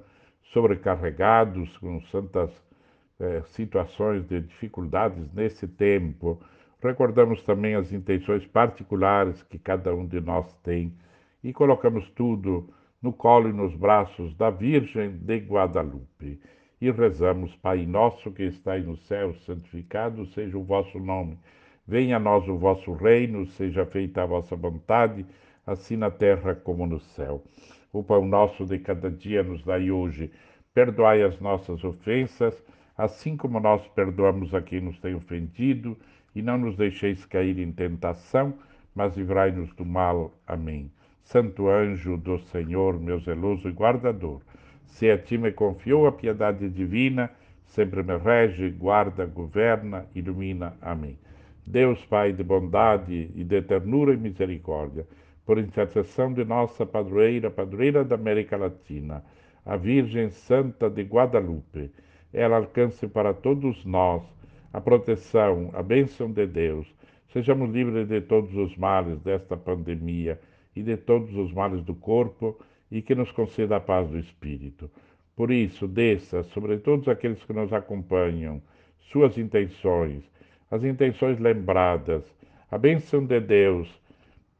sobrecarregados 0.54 1.78
com 1.78 2.00
tantas 2.12 2.52
eh, 3.20 3.42
situações 3.48 4.26
de 4.28 4.42
dificuldades 4.42 5.32
nesse 5.34 5.68
tempo. 5.68 6.40
Recordamos 6.82 7.42
também 7.44 7.76
as 7.76 7.92
intenções 7.92 8.46
particulares 8.46 9.42
que 9.44 9.58
cada 9.58 9.94
um 9.94 10.06
de 10.06 10.22
nós 10.22 10.54
tem 10.64 10.94
e 11.44 11.52
colocamos 11.52 12.10
tudo 12.12 12.70
no 13.04 13.12
colo 13.12 13.50
e 13.50 13.54
nos 13.54 13.76
braços 13.76 14.34
da 14.36 14.50
Virgem 14.50 15.12
de 15.18 15.38
Guadalupe. 15.40 16.40
E 16.80 16.90
rezamos, 16.90 17.54
Pai 17.58 17.86
nosso 17.86 18.32
que 18.32 18.44
estais 18.44 18.86
no 18.86 18.96
céu, 18.96 19.34
santificado 19.46 20.26
seja 20.28 20.58
o 20.58 20.64
vosso 20.64 20.98
nome. 21.00 21.38
Venha 21.86 22.16
a 22.16 22.20
nós 22.20 22.48
o 22.48 22.58
vosso 22.58 22.94
reino, 22.94 23.46
seja 23.46 23.86
feita 23.86 24.24
a 24.24 24.26
vossa 24.26 24.56
vontade, 24.56 25.26
assim 25.68 25.98
na 25.98 26.10
terra 26.10 26.56
como 26.56 26.88
no 26.88 27.00
céu. 27.00 27.44
O 27.92 28.02
pão 28.02 28.26
nosso 28.26 28.66
de 28.66 28.80
cada 28.80 29.12
dia 29.12 29.44
nos 29.44 29.62
dai 29.64 29.92
hoje. 29.92 30.32
Perdoai 30.74 31.24
as 31.24 31.40
nossas 31.42 31.84
ofensas, 31.84 32.64
assim 32.98 33.36
como 33.36 33.60
nós 33.60 33.86
perdoamos 33.90 34.54
a 34.56 34.62
quem 34.62 34.80
nos 34.80 34.98
tem 35.00 35.14
ofendido, 35.14 35.98
e 36.34 36.42
não 36.42 36.58
nos 36.58 36.78
deixeis 36.78 37.26
cair 37.26 37.60
em 37.60 37.72
tentação, 37.72 38.54
mas 38.96 39.16
livrai-nos 39.18 39.74
do 39.76 39.86
mal. 39.86 40.34
Amém. 40.48 40.90
Santo 41.24 41.68
anjo 41.70 42.18
do 42.18 42.38
Senhor, 42.38 43.00
meu 43.00 43.20
zeloso 43.20 43.70
guardador, 43.70 44.42
se 44.86 45.10
a 45.10 45.18
ti 45.18 45.38
me 45.38 45.52
confiou 45.52 46.06
a 46.06 46.12
piedade 46.12 46.70
divina, 46.70 47.32
sempre 47.66 48.04
me 48.04 48.18
rege, 48.18 48.70
guarda, 48.70 49.26
governa, 49.26 50.06
ilumina. 50.14 50.76
Amém. 50.82 51.18
Deus 51.66 52.06
Pai 52.06 52.34
de 52.34 52.44
bondade 52.44 53.32
e 53.34 53.44
de 53.44 53.62
ternura 53.62 54.14
e 54.14 54.18
misericórdia, 54.18 55.08
por 55.46 55.58
intercessão 55.58 56.34
de 56.34 56.44
nossa 56.46 56.86
padroeira, 56.86 57.50
padroeira 57.50 58.04
da 58.04 58.16
América 58.16 58.58
Latina, 58.58 59.24
a 59.66 59.76
Virgem 59.78 60.30
Santa 60.30 60.90
de 60.90 61.04
Guadalupe, 61.04 61.90
ela 62.34 62.58
alcance 62.58 63.08
para 63.08 63.34
todos 63.34 63.86
nós 63.86 64.24
a 64.74 64.82
proteção, 64.82 65.70
a 65.74 65.82
bênção 65.82 66.32
de 66.32 66.46
Deus. 66.46 66.88
Sejamos 67.32 67.72
livres 67.72 68.08
de 68.08 68.22
todos 68.22 68.56
os 68.56 68.76
males 68.76 69.20
desta 69.22 69.56
pandemia 69.56 70.40
e 70.76 70.82
de 70.82 70.98
todos 70.98 71.36
os 71.36 71.52
males 71.52 71.84
do 71.84 71.94
corpo, 71.94 72.58
e 72.92 73.02
que 73.02 73.16
nos 73.16 73.32
conceda 73.32 73.78
a 73.78 73.80
paz 73.80 74.08
do 74.10 74.20
Espírito. 74.20 74.90
Por 75.36 75.52
isso, 75.52 75.88
desça 75.88 76.44
sobre 76.44 76.78
todos 76.78 77.08
aqueles 77.08 77.44
que 77.44 77.54
nos 77.54 77.74
acompanham 77.74 78.62
suas 79.12 79.38
intenções, 79.38 80.24
as 80.70 80.84
intenções 80.84 81.40
lembradas, 81.40 82.24
a 82.70 82.78
bênção 82.78 83.26
de 83.26 83.40
Deus, 83.40 83.90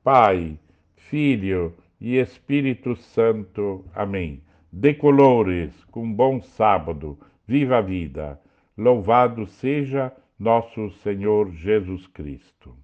Pai, 0.04 0.58
Filho 0.96 1.74
e 2.02 2.18
Espírito 2.18 2.96
Santo. 2.96 3.86
Amém. 3.94 4.42
Decolores, 4.72 5.72
com 5.86 6.12
bom 6.12 6.42
sábado, 6.42 7.18
viva 7.48 7.78
a 7.78 7.82
vida. 7.82 8.40
Louvado 8.78 9.46
seja 9.46 10.12
nosso 10.40 10.90
Senhor 11.04 11.52
Jesus 11.52 12.08
Cristo. 12.08 12.83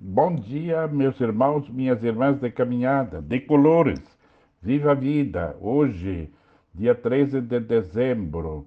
Bom 0.00 0.36
dia, 0.36 0.86
meus 0.86 1.20
irmãos, 1.20 1.68
minhas 1.68 2.04
irmãs 2.04 2.38
de 2.38 2.52
caminhada, 2.52 3.20
de 3.20 3.40
colores. 3.40 4.00
Viva 4.62 4.92
a 4.92 4.94
vida. 4.94 5.56
Hoje, 5.60 6.32
dia 6.72 6.94
13 6.94 7.40
de 7.40 7.58
dezembro, 7.58 8.64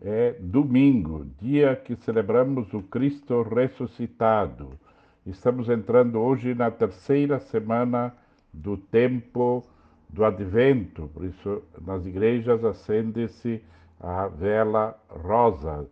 é 0.00 0.36
domingo, 0.38 1.26
dia 1.40 1.74
que 1.74 1.96
celebramos 1.96 2.72
o 2.72 2.82
Cristo 2.82 3.42
ressuscitado. 3.42 4.78
Estamos 5.26 5.68
entrando 5.68 6.20
hoje 6.20 6.54
na 6.54 6.70
terceira 6.70 7.40
semana 7.40 8.14
do 8.52 8.76
tempo 8.76 9.64
do 10.08 10.24
advento, 10.24 11.10
por 11.12 11.24
isso 11.24 11.64
nas 11.84 12.06
igrejas 12.06 12.64
acende-se 12.64 13.60
a 13.98 14.28
vela 14.28 14.96
rosa. 15.08 15.84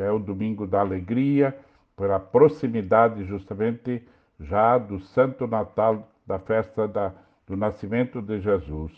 É 0.00 0.10
o 0.10 0.18
domingo 0.18 0.66
da 0.66 0.80
alegria, 0.80 1.56
pela 1.98 2.20
proximidade 2.20 3.24
justamente 3.24 4.06
já 4.40 4.78
do 4.78 5.00
Santo 5.00 5.48
Natal, 5.48 6.08
da 6.24 6.38
festa 6.38 6.86
da, 6.86 7.12
do 7.44 7.56
nascimento 7.56 8.22
de 8.22 8.40
Jesus. 8.40 8.92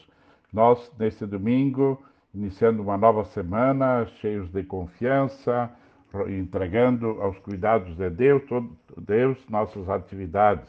Nós, 0.53 0.93
nesse 0.99 1.25
domingo, 1.27 2.01
iniciando 2.35 2.83
uma 2.83 2.99
nova 2.99 3.25
semana, 3.25 4.05
cheios 4.21 4.51
de 4.51 4.63
confiança, 4.63 5.71
entregando 6.29 7.23
aos 7.23 7.39
cuidados 7.39 7.97
de 7.97 8.11
Deus, 8.11 8.43
todo, 8.47 8.77
Deus 8.99 9.39
nossas 9.49 9.89
atividades. 9.89 10.69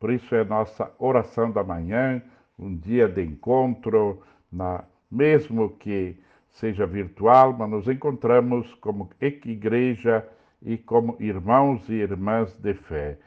Por 0.00 0.10
isso 0.10 0.34
é 0.34 0.44
nossa 0.44 0.90
oração 0.98 1.50
da 1.50 1.62
manhã, 1.62 2.22
um 2.58 2.74
dia 2.74 3.06
de 3.06 3.22
encontro, 3.22 4.22
na, 4.50 4.84
mesmo 5.10 5.70
que 5.70 6.16
seja 6.52 6.86
virtual, 6.86 7.52
mas 7.52 7.68
nos 7.68 7.86
encontramos 7.86 8.72
como 8.76 9.10
igreja 9.20 10.26
e 10.62 10.76
como 10.76 11.16
irmãos 11.20 11.88
e 11.88 11.94
irmãs 11.94 12.56
de 12.58 12.74
fé. 12.74 13.18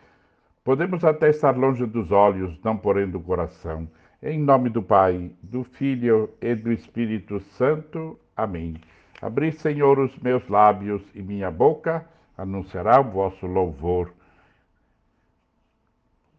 Podemos 0.64 1.04
até 1.04 1.30
estar 1.30 1.58
longe 1.58 1.86
dos 1.86 2.12
olhos, 2.12 2.60
não 2.64 2.78
porém 2.78 3.10
do 3.10 3.20
coração. 3.20 3.90
Em 4.22 4.38
nome 4.38 4.70
do 4.70 4.84
Pai, 4.84 5.32
do 5.42 5.64
Filho 5.64 6.30
e 6.42 6.54
do 6.54 6.72
Espírito 6.72 7.40
Santo. 7.40 8.20
Amém. 8.36 8.76
Abri, 9.22 9.52
Senhor, 9.52 10.00
os 10.00 10.18
meus 10.20 10.48
lábios 10.48 11.02
e 11.16 11.22
minha 11.22 11.50
boca 11.50 12.06
anunciará 12.38 13.00
o 13.02 13.12
vosso 13.12 13.46
louvor. 13.46 14.14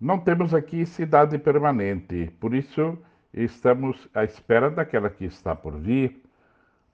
Não 0.01 0.19
temos 0.19 0.55
aqui 0.55 0.87
cidade 0.87 1.39
permanente, 1.39 2.33
por 2.41 2.55
isso 2.55 2.97
estamos 3.35 4.09
à 4.15 4.25
espera 4.25 4.71
daquela 4.71 5.11
que 5.11 5.27
está 5.27 5.55
por 5.55 5.77
vir. 5.79 6.23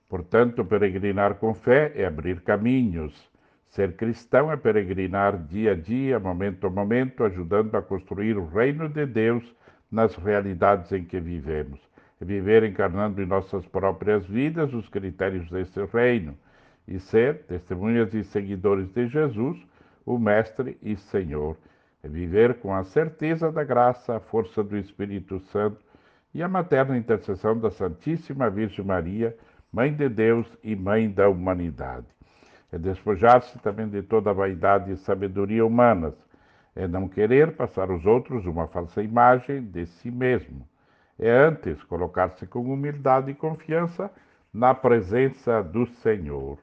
Portanto, 0.09 0.65
peregrinar 0.65 1.35
com 1.35 1.53
fé 1.53 1.91
é 1.95 2.05
abrir 2.05 2.41
caminhos. 2.41 3.13
Ser 3.69 3.95
cristão 3.95 4.51
é 4.51 4.57
peregrinar 4.57 5.37
dia 5.37 5.73
a 5.73 5.75
dia, 5.75 6.19
momento 6.19 6.65
a 6.65 6.69
momento, 6.69 7.23
ajudando 7.23 7.75
a 7.75 7.81
construir 7.81 8.37
o 8.37 8.47
reino 8.47 8.87
de 8.87 9.05
Deus 9.05 9.43
nas 9.91 10.15
realidades 10.15 10.91
em 10.91 11.03
que 11.03 11.19
vivemos. 11.19 11.79
É 12.19 12.25
viver 12.25 12.63
encarnando 12.63 13.21
em 13.21 13.25
nossas 13.25 13.65
próprias 13.67 14.25
vidas 14.25 14.73
os 14.73 14.89
critérios 14.89 15.49
desse 15.49 15.83
reino 15.85 16.35
e 16.87 16.99
ser 16.99 17.43
testemunhas 17.43 18.13
e 18.13 18.23
seguidores 18.23 18.89
de 18.89 19.07
Jesus, 19.07 19.57
o 20.05 20.17
Mestre 20.17 20.77
e 20.81 20.95
Senhor. 20.95 21.57
É 22.01 22.07
viver 22.07 22.55
com 22.55 22.73
a 22.73 22.83
certeza 22.83 23.51
da 23.51 23.63
graça, 23.63 24.15
a 24.15 24.19
força 24.19 24.63
do 24.63 24.77
Espírito 24.77 25.39
Santo 25.51 25.77
e 26.33 26.41
a 26.41 26.47
materna 26.47 26.97
intercessão 26.97 27.59
da 27.59 27.69
Santíssima 27.69 28.49
Virgem 28.49 28.85
Maria, 28.85 29.35
Mãe 29.71 29.93
de 29.93 30.07
Deus 30.07 30.47
e 30.63 30.75
Mãe 30.75 31.09
da 31.09 31.27
humanidade. 31.29 32.16
É 32.71 32.77
despojar-se 32.77 33.57
também 33.59 33.87
de 33.87 34.01
toda 34.01 34.29
a 34.29 34.33
vaidade 34.33 34.91
e 34.91 34.97
sabedoria 34.97 35.65
humanas 35.65 36.13
é 36.77 36.87
não 36.87 37.07
querer 37.07 37.53
passar 37.53 37.89
aos 37.89 38.05
outros 38.05 38.45
uma 38.45 38.67
falsa 38.67 39.01
imagem 39.01 39.63
de 39.63 39.87
si 39.87 40.11
mesmo. 40.11 40.67
É 41.17 41.31
antes 41.31 41.81
colocar-se 41.85 42.45
com 42.45 42.71
humildade 42.71 43.31
e 43.31 43.33
confiança 43.33 44.11
na 44.53 44.75
presença 44.75 45.63
do 45.63 45.87
Senhor. 45.87 46.59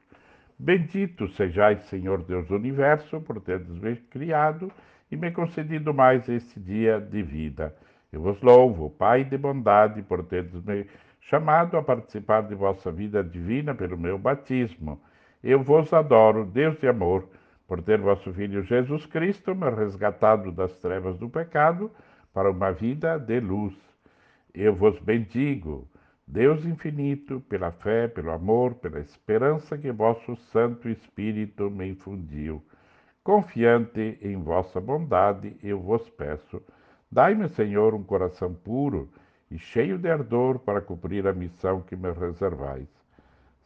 Bendito 0.56 1.26
sejais, 1.30 1.84
Senhor 1.86 2.22
Deus 2.22 2.46
do 2.46 2.54
universo, 2.54 3.20
por 3.22 3.40
teres 3.40 3.68
me 3.68 3.96
criado 3.96 4.70
e 5.10 5.16
me 5.16 5.32
concedido 5.32 5.92
mais 5.92 6.28
este 6.28 6.60
dia 6.60 7.00
de 7.00 7.20
vida. 7.20 7.74
Eu 8.12 8.20
vos 8.20 8.40
louvo, 8.40 8.90
Pai 8.90 9.24
de 9.24 9.36
bondade, 9.36 10.00
por 10.02 10.24
teres 10.24 10.54
me 10.64 10.86
chamado 11.22 11.76
a 11.76 11.82
participar 11.82 12.42
de 12.42 12.54
vossa 12.54 12.92
vida 12.92 13.24
divina 13.24 13.74
pelo 13.74 13.98
meu 13.98 14.16
batismo. 14.16 15.00
Eu 15.46 15.62
vos 15.62 15.92
adoro, 15.92 16.46
Deus 16.46 16.80
de 16.80 16.88
amor 16.88 17.28
por 17.68 17.82
ter 17.82 18.00
vosso 18.00 18.32
Filho 18.32 18.62
Jesus 18.62 19.04
Cristo 19.04 19.54
me 19.54 19.68
resgatado 19.68 20.50
das 20.50 20.72
trevas 20.78 21.18
do 21.18 21.28
pecado 21.28 21.90
para 22.32 22.50
uma 22.50 22.72
vida 22.72 23.18
de 23.18 23.40
luz. 23.40 23.74
Eu 24.54 24.74
vos 24.74 24.98
bendigo, 25.00 25.86
Deus 26.26 26.64
infinito, 26.64 27.42
pela 27.42 27.70
fé, 27.70 28.08
pelo 28.08 28.30
amor, 28.30 28.76
pela 28.76 28.98
esperança 29.00 29.76
que 29.76 29.92
vosso 29.92 30.34
Santo 30.34 30.88
Espírito 30.88 31.70
me 31.70 31.90
infundiu. 31.90 32.64
Confiante 33.22 34.18
em 34.22 34.42
vossa 34.42 34.80
bondade, 34.80 35.58
eu 35.62 35.78
vos 35.78 36.08
peço, 36.08 36.62
dai-me, 37.12 37.50
Senhor, 37.50 37.92
um 37.92 38.02
coração 38.02 38.54
puro 38.54 39.10
e 39.50 39.58
cheio 39.58 39.98
de 39.98 40.08
ardor 40.08 40.58
para 40.60 40.80
cumprir 40.80 41.26
a 41.26 41.34
missão 41.34 41.82
que 41.82 41.94
me 41.94 42.10
reservais. 42.12 42.93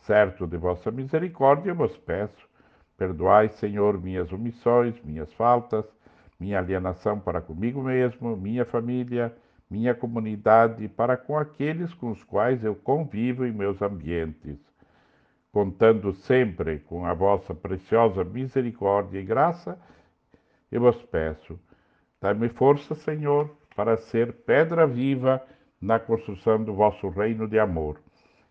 Certo 0.09 0.47
de 0.47 0.57
vossa 0.57 0.91
misericórdia, 0.91 1.75
vos 1.75 1.95
peço, 1.99 2.49
Perdoai, 2.97 3.51
Senhor, 3.51 4.01
minhas 4.01 4.33
omissões, 4.33 4.99
minhas 5.05 5.31
faltas, 5.35 5.85
minha 6.41 6.59
alienação 6.59 7.21
para 7.21 7.43
comigo 7.43 7.83
mesmo, 7.83 8.35
minha 8.35 8.65
família, 8.65 9.37
minha 9.71 9.95
comunidade, 9.95 10.89
para 10.89 11.15
com 11.15 11.37
aqueles 11.37 11.93
com 11.93 12.11
os 12.11 12.25
quais 12.25 12.65
eu 12.65 12.75
convivo 12.75 13.45
em 13.45 13.53
meus 13.53 13.83
ambientes. 13.83 14.57
Contando 15.53 16.15
sempre 16.15 16.79
com 16.79 17.05
a 17.05 17.13
vossa 17.13 17.55
preciosa 17.55 18.25
misericórdia 18.25 19.21
e 19.21 19.25
graça, 19.25 19.79
eu 20.73 20.81
vos 20.81 20.97
peço, 21.03 21.61
dai-me 22.19 22.49
força, 22.49 22.95
Senhor, 22.95 23.55
para 23.77 23.99
ser 23.99 24.33
pedra 24.33 24.87
viva 24.87 25.43
na 25.79 25.99
construção 25.99 26.65
do 26.65 26.73
vosso 26.73 27.11
reino 27.11 27.47
de 27.47 27.59
amor, 27.59 28.01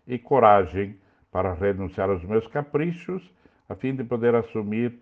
e 0.06 0.20
coragem 0.20 0.96
para 1.30 1.52
renunciar 1.52 2.10
aos 2.10 2.24
meus 2.24 2.46
caprichos 2.46 3.30
a 3.68 3.74
fim 3.74 3.94
de 3.94 4.02
poder 4.02 4.34
assumir 4.34 4.98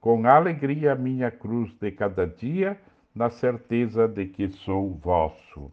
com 0.00 0.26
alegria 0.26 0.92
a 0.92 0.96
minha 0.96 1.30
cruz 1.30 1.72
de 1.80 1.90
cada 1.90 2.26
dia, 2.26 2.78
na 3.14 3.30
certeza 3.30 4.06
de 4.06 4.26
que 4.26 4.48
sou 4.48 4.94
vosso. 4.94 5.72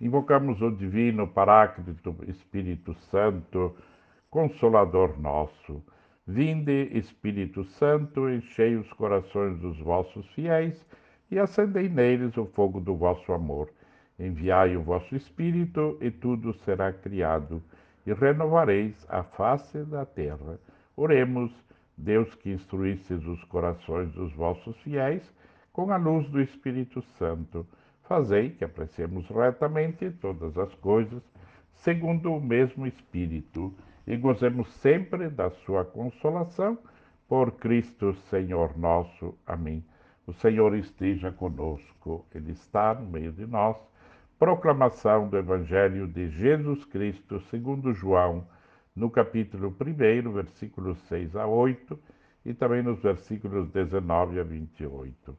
Invocamos 0.00 0.60
o 0.60 0.70
Divino 0.70 1.26
Paráclito 1.28 2.16
Espírito 2.26 2.94
Santo, 3.10 3.76
Consolador 4.28 5.18
nosso. 5.18 5.82
Vinde, 6.26 6.90
Espírito 6.92 7.64
Santo, 7.64 8.28
enchei 8.28 8.76
os 8.76 8.92
corações 8.92 9.58
dos 9.60 9.78
vossos 9.80 10.26
fiéis 10.34 10.84
e 11.30 11.38
acendei 11.38 11.88
neles 11.88 12.36
o 12.36 12.44
fogo 12.46 12.80
do 12.80 12.94
vosso 12.96 13.32
amor. 13.32 13.70
Enviai 14.18 14.76
o 14.76 14.82
vosso 14.82 15.16
Espírito, 15.16 15.96
e 16.00 16.10
tudo 16.10 16.52
será 16.64 16.92
criado, 16.92 17.62
e 18.08 18.12
renovareis 18.14 19.06
a 19.10 19.22
face 19.22 19.84
da 19.84 20.06
terra. 20.06 20.58
Oremos, 20.96 21.52
Deus 21.94 22.34
que 22.36 22.50
instruístes 22.50 23.22
os 23.26 23.44
corações 23.44 24.10
dos 24.12 24.32
vossos 24.32 24.74
fiéis 24.78 25.22
com 25.72 25.92
a 25.92 25.96
luz 25.98 26.26
do 26.30 26.40
Espírito 26.40 27.02
Santo, 27.18 27.66
fazei 28.04 28.50
que 28.50 28.64
apreciemos 28.64 29.28
retamente 29.28 30.10
todas 30.10 30.56
as 30.56 30.74
coisas, 30.76 31.22
segundo 31.74 32.32
o 32.32 32.40
mesmo 32.40 32.86
Espírito, 32.86 33.74
e 34.06 34.16
gozemos 34.16 34.72
sempre 34.76 35.28
da 35.28 35.50
sua 35.50 35.84
consolação, 35.84 36.78
por 37.28 37.52
Cristo 37.52 38.14
Senhor 38.30 38.76
nosso. 38.78 39.36
Amém. 39.46 39.84
O 40.26 40.32
Senhor 40.32 40.74
esteja 40.74 41.30
conosco, 41.30 42.24
Ele 42.34 42.52
está 42.52 42.94
no 42.94 43.06
meio 43.06 43.32
de 43.32 43.46
nós. 43.46 43.76
Proclamação 44.38 45.28
do 45.28 45.36
Evangelho 45.36 46.06
de 46.06 46.28
Jesus 46.30 46.84
Cristo, 46.84 47.40
segundo 47.50 47.92
João 47.92 48.46
no 48.94 49.10
capítulo 49.10 49.74
1, 49.80 50.32
versículos 50.32 50.96
6 51.08 51.34
a 51.34 51.44
8, 51.44 51.98
e 52.46 52.54
também 52.54 52.80
nos 52.80 53.02
versículos 53.02 53.68
19 53.70 54.38
a 54.38 54.44
28. 54.44 55.36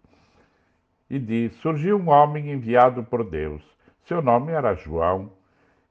E 1.09 1.17
diz: 1.17 1.53
Surgiu 1.55 1.97
um 1.97 2.09
homem 2.09 2.51
enviado 2.51 3.01
por 3.01 3.23
Deus. 3.23 3.63
Seu 4.03 4.21
nome 4.21 4.51
era 4.51 4.75
João. 4.75 5.31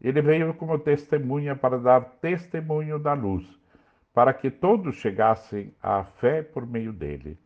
Ele 0.03 0.21
veio 0.21 0.53
como 0.53 0.79
testemunha 0.79 1.57
para 1.57 1.79
dar 1.79 2.03
testemunho 2.21 2.99
da 2.99 3.15
luz, 3.15 3.59
para 4.13 4.35
que 4.35 4.51
todos 4.51 4.97
chegassem 4.97 5.73
à 5.83 6.05
fé 6.05 6.43
por 6.43 6.67
meio 6.67 6.93
dele. 6.93 7.39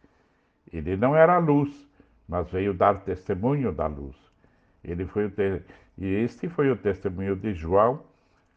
Ele 0.72 0.96
não 0.96 1.14
era 1.14 1.38
luz, 1.38 1.88
mas 2.28 2.50
veio 2.50 2.74
dar 2.74 3.04
testemunho 3.04 3.70
da 3.70 3.86
luz. 3.86 4.21
Ele 4.84 5.06
foi 5.06 5.30
te... 5.30 5.62
E 5.98 6.06
este 6.06 6.48
foi 6.48 6.70
o 6.70 6.76
testemunho 6.76 7.36
de 7.36 7.54
João 7.54 8.02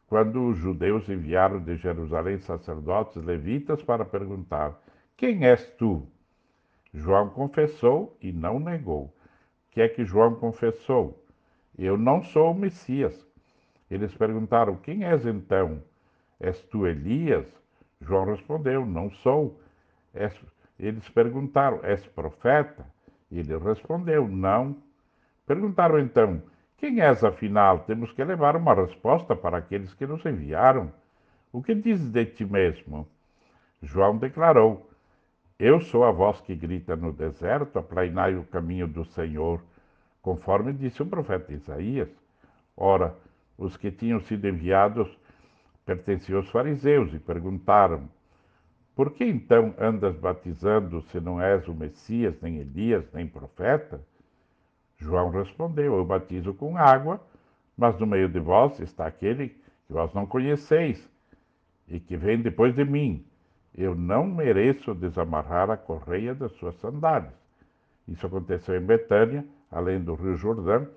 quando 0.07 0.47
os 0.47 0.57
judeus 0.57 1.09
enviaram 1.09 1.59
de 1.59 1.75
Jerusalém 1.75 2.39
sacerdotes 2.39 3.21
levitas 3.23 3.81
para 3.83 4.05
perguntar: 4.05 4.79
Quem 5.17 5.45
és 5.45 5.69
tu? 5.71 6.07
João 6.93 7.29
confessou 7.29 8.15
e 8.21 8.31
não 8.31 8.59
negou. 8.59 9.05
O 9.05 9.13
que 9.71 9.81
é 9.81 9.89
que 9.89 10.05
João 10.05 10.35
confessou? 10.35 11.21
Eu 11.77 11.97
não 11.97 12.23
sou 12.23 12.51
o 12.51 12.55
Messias. 12.55 13.25
Eles 13.91 14.15
perguntaram: 14.15 14.77
Quem 14.77 15.03
és 15.03 15.25
então? 15.25 15.83
És 16.39 16.61
tu 16.63 16.87
Elias? 16.87 17.47
João 17.99 18.25
respondeu: 18.25 18.85
Não 18.85 19.11
sou. 19.11 19.59
Eles 20.79 21.09
perguntaram: 21.09 21.79
És 21.83 22.05
profeta? 22.07 22.85
Ele 23.31 23.57
respondeu: 23.57 24.27
Não. 24.27 24.77
Perguntaram 25.45 25.99
então: 25.99 26.41
quem 26.77 27.01
és, 27.01 27.23
afinal? 27.23 27.79
Temos 27.79 28.11
que 28.11 28.23
levar 28.23 28.55
uma 28.55 28.73
resposta 28.73 29.35
para 29.35 29.57
aqueles 29.57 29.93
que 29.93 30.05
nos 30.05 30.25
enviaram. 30.25 30.91
O 31.51 31.63
que 31.63 31.73
dizes 31.73 32.11
de 32.11 32.25
ti 32.25 32.45
mesmo? 32.45 33.07
João 33.81 34.17
declarou: 34.17 34.89
Eu 35.57 35.79
sou 35.79 36.03
a 36.03 36.11
voz 36.11 36.41
que 36.41 36.55
grita 36.55 36.95
no 36.95 37.13
deserto, 37.13 37.79
aplainai 37.79 38.35
o 38.35 38.43
caminho 38.43 38.87
do 38.87 39.05
Senhor, 39.05 39.61
conforme 40.21 40.73
disse 40.73 41.01
o 41.01 41.05
profeta 41.05 41.53
Isaías. 41.53 42.09
Ora, 42.75 43.15
os 43.57 43.77
que 43.77 43.91
tinham 43.91 44.19
sido 44.19 44.47
enviados 44.47 45.07
pertenciam 45.85 46.39
aos 46.39 46.49
fariseus 46.49 47.13
e 47.13 47.19
perguntaram: 47.19 48.09
Por 48.95 49.11
que 49.11 49.23
então 49.23 49.73
andas 49.77 50.15
batizando 50.17 51.01
se 51.03 51.19
não 51.19 51.39
és 51.39 51.67
o 51.67 51.73
Messias, 51.73 52.35
nem 52.41 52.57
Elias, 52.57 53.05
nem 53.13 53.27
profeta? 53.27 54.01
João 54.97 55.29
respondeu: 55.29 55.97
Eu 55.97 56.05
batizo 56.05 56.53
com 56.53 56.77
água, 56.77 57.19
mas 57.77 57.97
no 57.99 58.07
meio 58.07 58.29
de 58.29 58.39
vós 58.39 58.79
está 58.79 59.05
aquele 59.05 59.49
que 59.49 59.93
vós 59.93 60.13
não 60.13 60.25
conheceis 60.25 61.09
e 61.87 61.99
que 61.99 62.17
vem 62.17 62.41
depois 62.41 62.73
de 62.73 62.83
mim. 62.83 63.25
Eu 63.73 63.93
não 63.93 64.25
mereço 64.25 64.95
desamarrar 64.95 65.69
a 65.69 65.77
correia 65.77 66.33
das 66.33 66.51
suas 66.53 66.75
sandálias. 66.75 67.33
Isso 68.07 68.25
aconteceu 68.25 68.75
em 68.77 68.85
Betânia, 68.85 69.45
além 69.69 69.99
do 69.99 70.15
Rio 70.15 70.35
Jordão, 70.35 70.87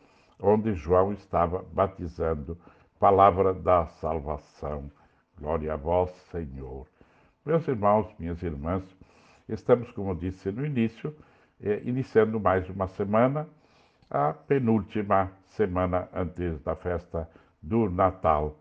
onde 0.41 0.75
João 0.75 1.13
estava 1.13 1.65
batizando. 1.73 2.57
Palavra 3.01 3.53
da 3.55 3.87
salvação. 3.87 4.91
Glória 5.39 5.73
a 5.73 5.77
vós, 5.77 6.11
Senhor. 6.31 6.87
Meus 7.45 7.67
irmãos, 7.67 8.13
minhas 8.19 8.43
irmãs, 8.43 8.83
estamos, 9.49 9.91
como 9.93 10.15
disse 10.15 10.51
no 10.51 10.67
início, 10.67 11.15
eh, 11.61 11.81
iniciando 11.85 12.39
mais 12.41 12.69
uma 12.69 12.89
semana 12.89 13.49
a 14.11 14.33
penúltima 14.33 15.31
semana 15.49 16.09
antes 16.15 16.61
da 16.63 16.75
festa 16.75 17.29
do 17.63 17.91
Natal. 17.91 18.59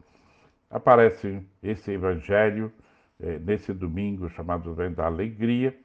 Aparece 0.70 1.42
esse 1.64 1.92
evangelho 1.92 2.72
eh, 3.20 3.40
nesse 3.40 3.74
domingo 3.74 4.30
chamado 4.30 4.74
Vem 4.74 4.92
da 4.92 5.06
Alegria. 5.06 5.78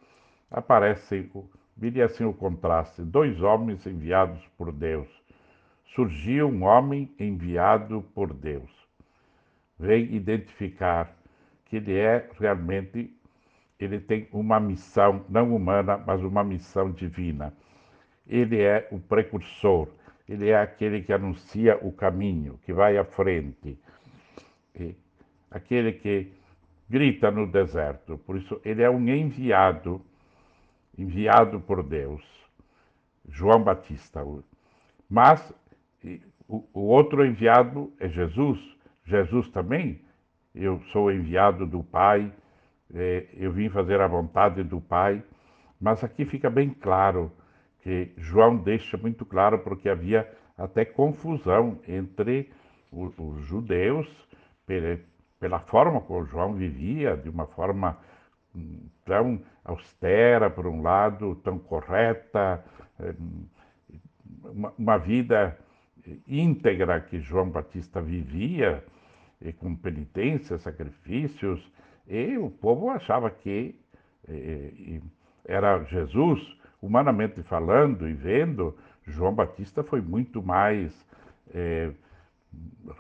Aparece, 0.51 1.31
diria 1.77 2.07
assim, 2.07 2.25
o 2.25 2.33
contraste: 2.33 3.03
dois 3.03 3.41
homens 3.41 3.87
enviados 3.87 4.45
por 4.59 4.73
Deus. 4.73 5.09
Surgiu 5.95 6.49
um 6.49 6.65
homem 6.65 7.15
enviado 7.19 8.03
por 8.15 8.33
Deus. 8.33 8.71
Vem 9.79 10.13
identificar 10.15 11.15
que 11.67 11.77
ele 11.77 11.97
é 11.97 12.29
realmente, 12.39 13.15
ele 13.79 14.01
tem 14.01 14.29
uma 14.33 14.59
missão 14.59 15.25
não 15.29 15.55
humana, 15.55 15.97
mas 16.05 16.23
uma 16.23 16.43
missão 16.43 16.91
divina 16.91 17.53
ele 18.27 18.61
é 18.61 18.89
o 18.91 18.99
precursor, 18.99 19.89
ele 20.29 20.51
é 20.51 20.61
aquele 20.61 21.03
que 21.03 21.13
anuncia 21.13 21.79
o 21.83 21.93
caminho, 21.93 22.59
que 22.65 22.73
vai 22.73 22.97
à 22.97 23.05
frente, 23.05 23.79
aquele 25.51 25.93
que 25.93 26.33
grita 26.89 27.31
no 27.31 27.47
deserto. 27.47 28.19
Por 28.19 28.37
isso, 28.37 28.61
ele 28.65 28.83
é 28.83 28.91
um 28.91 29.09
enviado, 29.09 30.01
enviado 30.97 31.61
por 31.61 31.83
Deus, 31.83 32.23
João 33.29 33.63
Batista. 33.63 34.25
Mas 35.09 35.55
o, 36.49 36.65
outro 36.75 37.25
enviado 37.25 37.93
é 37.99 38.09
Jesus. 38.09 38.59
Jesus 39.05 39.49
também, 39.49 40.01
eu 40.55 40.81
sou 40.93 41.11
enviado 41.11 41.67
do 41.67 41.83
Pai, 41.83 42.33
é, 42.95 43.27
eu 43.35 43.51
vim 43.53 43.69
fazer 43.69 44.01
a 44.01 44.07
vontade 44.07 44.63
do 44.63 44.81
Pai. 44.81 45.23
Mas 45.81 46.05
aqui 46.05 46.25
fica 46.25 46.49
bem 46.49 46.71
claro 46.71 47.33
que 47.83 48.13
João 48.17 48.57
deixa 48.57 48.97
muito 48.97 49.25
claro, 49.27 49.59
porque 49.59 49.89
havia 49.89 50.31
até 50.57 50.85
confusão 50.85 51.79
entre 51.87 52.51
os, 52.91 53.45
judeus, 53.47 54.09
pela, 55.39 55.59
forma 55.61 56.01
como 56.01 56.25
João 56.25 56.55
vivia, 56.55 57.17
de 57.17 57.29
uma 57.29 57.47
forma 57.47 57.99
hum, 58.55 58.89
tão 59.05 59.43
austera, 59.65 60.49
por 60.49 60.67
um 60.67 60.83
lado, 60.83 61.35
tão 61.37 61.59
correta, 61.59 62.65
hum, 63.01 63.47
uma, 64.79 64.99
vida 64.99 65.59
íntegra 66.27 67.01
que 67.01 67.21
João 67.21 67.51
Batista 67.51 68.01
vivia, 68.01 68.85
com 69.59 69.75
penitência, 69.75 70.59
sacrifícios, 70.59 71.61
e 72.07 72.37
o 72.37 72.51
povo 72.51 72.91
achava 72.91 73.31
que 73.31 73.79
eh, 74.29 75.01
era 75.45 75.83
Jesus 75.85 76.41
humanamente 76.83 77.43
falando 77.45 78.09
e 78.09 78.13
vendo, 78.13 78.77
João 79.07 79.33
Batista 79.33 79.83
foi 79.83 80.01
muito 80.01 80.43
mais 80.43 80.93
é, 81.55 81.91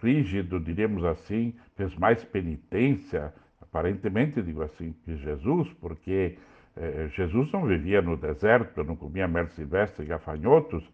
rígido, 0.00 0.60
diríamos 0.60 1.04
assim, 1.04 1.54
fez 1.76 1.94
mais 1.96 2.24
penitência, 2.24 3.34
aparentemente 3.60 4.40
digo 4.40 4.62
assim, 4.62 4.94
que 5.04 5.16
Jesus, 5.16 5.68
porque 5.80 6.38
é, 6.76 7.08
Jesus 7.08 7.50
não 7.52 7.66
vivia 7.66 8.00
no 8.00 8.16
deserto, 8.16 8.84
não 8.84 8.96
comia 8.96 9.26
mel 9.26 9.48
silvestre 9.48 10.04
e 10.04 10.08
gafanhotos, 10.08 10.88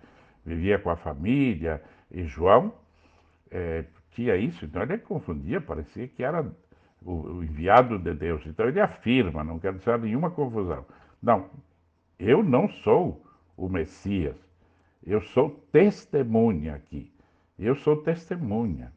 vivia 0.45 0.79
com 0.79 0.91
a 0.91 0.97
família, 0.97 1.83
e 2.11 2.25
João 2.25 2.73
é, 3.51 3.85
tinha 4.13 4.35
isso, 4.35 4.65
então 4.65 4.83
ele 4.83 4.99
confundia, 4.99 5.61
parecia 5.61 6.09
que 6.09 6.23
era 6.23 6.45
o, 7.05 7.43
enviado 7.43 7.99
de 7.99 8.13
Deus. 8.15 8.45
Então 8.47 8.67
ele 8.67 8.81
afirma, 8.81 9.45
não 9.45 9.59
quero 9.59 9.79
dizer 9.79 9.99
nenhuma 9.99 10.31
confusão. 10.31 10.85
Não, 11.23 11.49
eu 12.19 12.43
não 12.43 12.69
sou 12.69 13.25
o 13.57 13.69
Messias. 13.69 14.37
Eu 15.07 15.21
sou 15.21 15.51
testemunha 15.73 16.75
aqui. 16.75 17.13
Eu 17.59 17.75
sou 17.77 17.97
testemunha. 17.97 18.93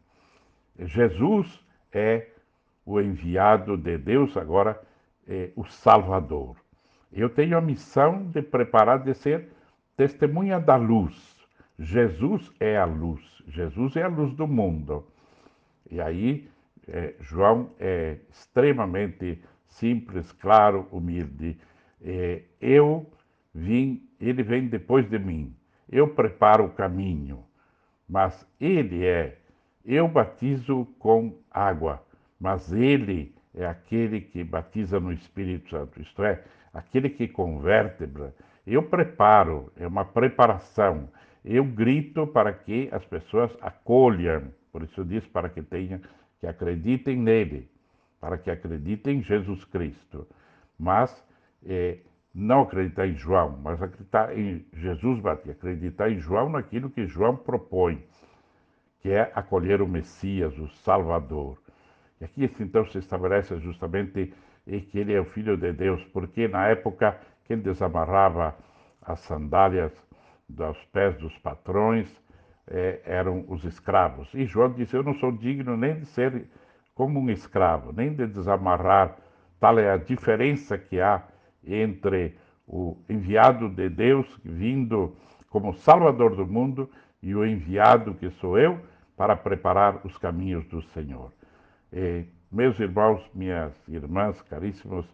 Jesus 0.80 1.63
é 1.91 2.28
o 2.86 2.99
enviado 2.99 3.78
de 3.78 3.97
Deus, 3.97 4.36
agora 4.36 4.82
é 5.28 5.51
o 5.55 5.63
Salvador. 5.65 6.55
Eu 7.11 7.30
tenho 7.30 7.57
a 7.57 7.61
missão 7.61 8.26
de 8.32 8.41
preparar, 8.41 9.03
de 9.03 9.13
ser 9.13 9.49
testemunha 9.95 10.59
da 10.59 10.76
luz. 10.76 11.36
Jesus 11.78 12.51
é 12.59 12.78
a 12.78 12.86
luz. 12.86 13.22
Jesus 13.47 13.95
é 13.95 14.03
a 14.03 14.07
luz 14.07 14.34
do 14.34 14.47
mundo. 14.47 15.05
E 15.89 15.99
aí, 15.99 16.49
é, 16.88 17.15
João 17.19 17.69
é 17.80 18.17
extremamente 18.30 19.41
simples, 19.67 20.32
claro, 20.32 20.88
humilde 20.91 21.57
é, 22.04 22.41
eu 22.60 23.10
vim, 23.54 24.08
ele 24.20 24.43
vem 24.43 24.68
depois 24.68 25.10
de 25.10 25.20
mim. 25.20 25.56
Eu 25.89 26.08
preparo 26.08 26.66
o 26.66 26.72
caminho, 26.72 27.43
mas 28.08 28.47
ele 28.60 29.06
é. 29.06 29.38
Eu 29.86 30.08
batizo 30.08 30.86
com 30.99 31.38
água, 31.49 32.04
mas 32.39 32.72
ele 32.72 33.36
é 33.54 33.66
aquele 33.66 34.22
que 34.22 34.43
batiza 34.43 34.99
no 34.99 35.12
Espírito 35.12 35.70
Santo, 35.70 36.02
isto 36.02 36.24
é, 36.24 36.43
aquele 36.74 37.10
que 37.10 37.28
converte. 37.28 38.08
Eu 38.66 38.84
preparo, 38.84 39.72
é 39.76 39.86
uma 39.86 40.06
preparação. 40.06 41.10
Eu 41.43 41.66
grito 41.66 42.28
para 42.28 42.54
que 42.54 42.88
as 42.91 43.04
pessoas 43.06 43.52
acolham, 43.62 44.54
por 44.72 44.84
isso 44.84 45.04
disse 45.04 45.28
para 45.28 45.49
que 45.49 45.62
tenham, 45.62 45.99
que 46.39 46.47
acreditem 46.47 47.18
nele, 47.18 47.70
para 48.20 48.38
que 48.38 48.49
acreditem 48.49 49.18
em 49.18 49.24
Jesus 49.24 49.66
Cristo. 49.66 50.28
Mas 50.80 51.24
é, 51.66 51.99
não 52.34 52.62
acreditar 52.62 53.07
em 53.07 53.16
João, 53.16 53.59
mas 53.62 53.82
acreditar 53.82 54.38
em 54.38 54.66
Jesus 54.74 55.20
Batista, 55.20 55.51
acreditar 55.51 56.09
em 56.09 56.20
João 56.20 56.49
naquilo 56.49 56.89
que 56.89 57.05
João 57.05 57.36
propõe, 57.36 58.03
que 59.01 59.09
é 59.09 59.32
acolher 59.36 59.82
o 59.82 59.88
Messias, 59.88 60.57
o 60.57 60.68
Salvador. 60.68 61.57
E 62.20 62.26
aqui 62.26 62.49
então 62.59 62.86
se 62.86 62.99
estabelece 62.99 63.57
justamente 63.59 64.34
que 64.66 64.99
ele 64.99 65.14
é 65.14 65.20
o 65.20 65.26
Filho 65.26 65.57
de 65.57 65.74
Deus, 65.74 66.03
porque 66.05 66.47
na 66.47 66.68
época 66.68 67.20
quem 67.45 67.57
desamarrava 67.57 68.55
as 69.01 69.20
sandálias 69.22 69.91
dos 70.47 70.78
pés 70.86 71.18
dos 71.18 71.38
patrões 71.39 72.07
é, 72.68 73.01
eram 73.05 73.43
os 73.47 73.64
escravos. 73.64 74.32
E 74.34 74.45
João 74.45 74.72
disse: 74.72 74.95
Eu 74.95 75.03
não 75.03 75.16
sou 75.16 75.32
digno 75.32 75.76
nem 75.76 75.99
de 75.99 76.05
ser 76.05 76.47
como 76.93 77.20
um 77.20 77.30
escravo, 77.30 77.91
nem 77.91 78.14
de 78.14 78.28
desamarrar. 78.28 79.18
Tal 79.59 79.80
é 79.80 79.91
a 79.91 79.97
diferença 79.97 80.78
que 80.78 80.99
há 80.99 81.24
entre 81.66 82.36
o 82.68 82.97
enviado 83.09 83.70
de 83.70 83.89
Deus 83.89 84.28
vindo 84.43 85.16
como 85.49 85.74
Salvador 85.74 86.36
do 86.36 86.45
mundo 86.45 86.89
e 87.22 87.36
o 87.36 87.45
enviado 87.45 88.14
que 88.16 88.30
sou 88.32 88.57
eu 88.57 88.80
para 89.16 89.36
preparar 89.36 90.05
os 90.05 90.18
caminhos 90.18 90.66
do 90.68 90.82
Senhor. 90.82 91.32
E, 91.91 92.26
meus 92.51 92.80
irmãos, 92.80 93.30
minhas 93.34 93.74
irmãs 93.88 94.41
caríssimos, 94.43 95.05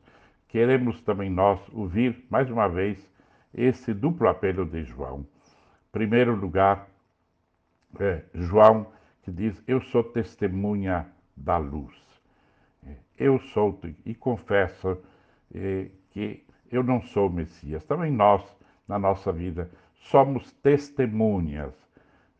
queremos 0.48 1.02
também 1.02 1.30
nós 1.30 1.60
ouvir 1.74 2.26
mais 2.30 2.50
uma 2.50 2.68
vez 2.68 2.98
esse 3.54 3.94
duplo 3.94 4.30
apelo 4.30 4.66
de 4.66 4.84
João. 4.84 5.20
Em 5.20 5.92
primeiro 5.92 6.36
lugar, 6.36 6.88
é, 8.00 8.24
João 8.34 8.88
que 9.24 9.32
diz: 9.32 9.62
Eu 9.68 9.82
sou 9.82 10.04
testemunha 10.04 11.06
da 11.36 11.58
luz. 11.58 11.96
Eu 13.18 13.40
sou 13.40 13.80
e 14.06 14.14
confesso 14.16 14.98
é, 15.54 15.90
que 16.18 16.44
eu 16.72 16.82
não 16.82 17.00
sou 17.00 17.30
Messias. 17.30 17.84
Também 17.84 18.12
nós, 18.12 18.44
na 18.88 18.98
nossa 18.98 19.32
vida, 19.32 19.70
somos 19.94 20.52
testemunhas. 20.64 21.76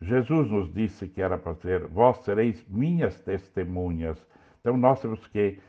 Jesus 0.02 0.50
nos 0.50 0.74
disse 0.74 1.08
que 1.08 1.22
era 1.22 1.38
para 1.38 1.54
ser: 1.54 1.86
Vós 1.86 2.18
sereis 2.24 2.66
minhas 2.68 3.22
testemunhas. 3.22 4.18
Então 4.60 4.76
nós 4.76 5.00
temos 5.00 5.28
que 5.28 5.60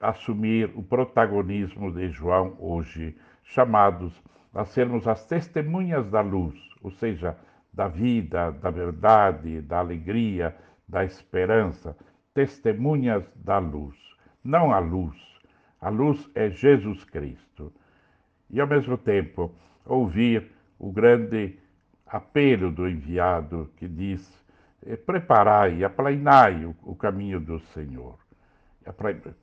assumir 0.00 0.72
o 0.74 0.82
protagonismo 0.82 1.92
de 1.92 2.08
João 2.08 2.56
hoje, 2.58 3.14
chamados 3.44 4.18
a 4.54 4.64
sermos 4.64 5.06
as 5.06 5.26
testemunhas 5.26 6.08
da 6.08 6.22
luz, 6.22 6.58
ou 6.82 6.90
seja, 6.90 7.36
da 7.70 7.86
vida, 7.86 8.50
da 8.50 8.70
verdade, 8.70 9.60
da 9.60 9.78
alegria, 9.78 10.56
da 10.88 11.04
esperança, 11.04 11.94
testemunhas 12.32 13.24
da 13.36 13.58
luz, 13.58 13.96
não 14.42 14.72
a 14.72 14.78
luz. 14.78 15.31
A 15.82 15.88
luz 15.88 16.30
é 16.36 16.48
Jesus 16.48 17.02
Cristo. 17.02 17.72
E 18.48 18.60
ao 18.60 18.68
mesmo 18.68 18.96
tempo, 18.96 19.52
ouvir 19.84 20.52
o 20.78 20.92
grande 20.92 21.58
apelo 22.06 22.70
do 22.70 22.88
enviado 22.88 23.68
que 23.76 23.88
diz: 23.88 24.22
eh, 24.86 24.96
preparai, 24.96 25.82
aplainai 25.82 26.64
o 26.84 26.94
caminho 26.94 27.40
do 27.40 27.58
Senhor. 27.58 28.16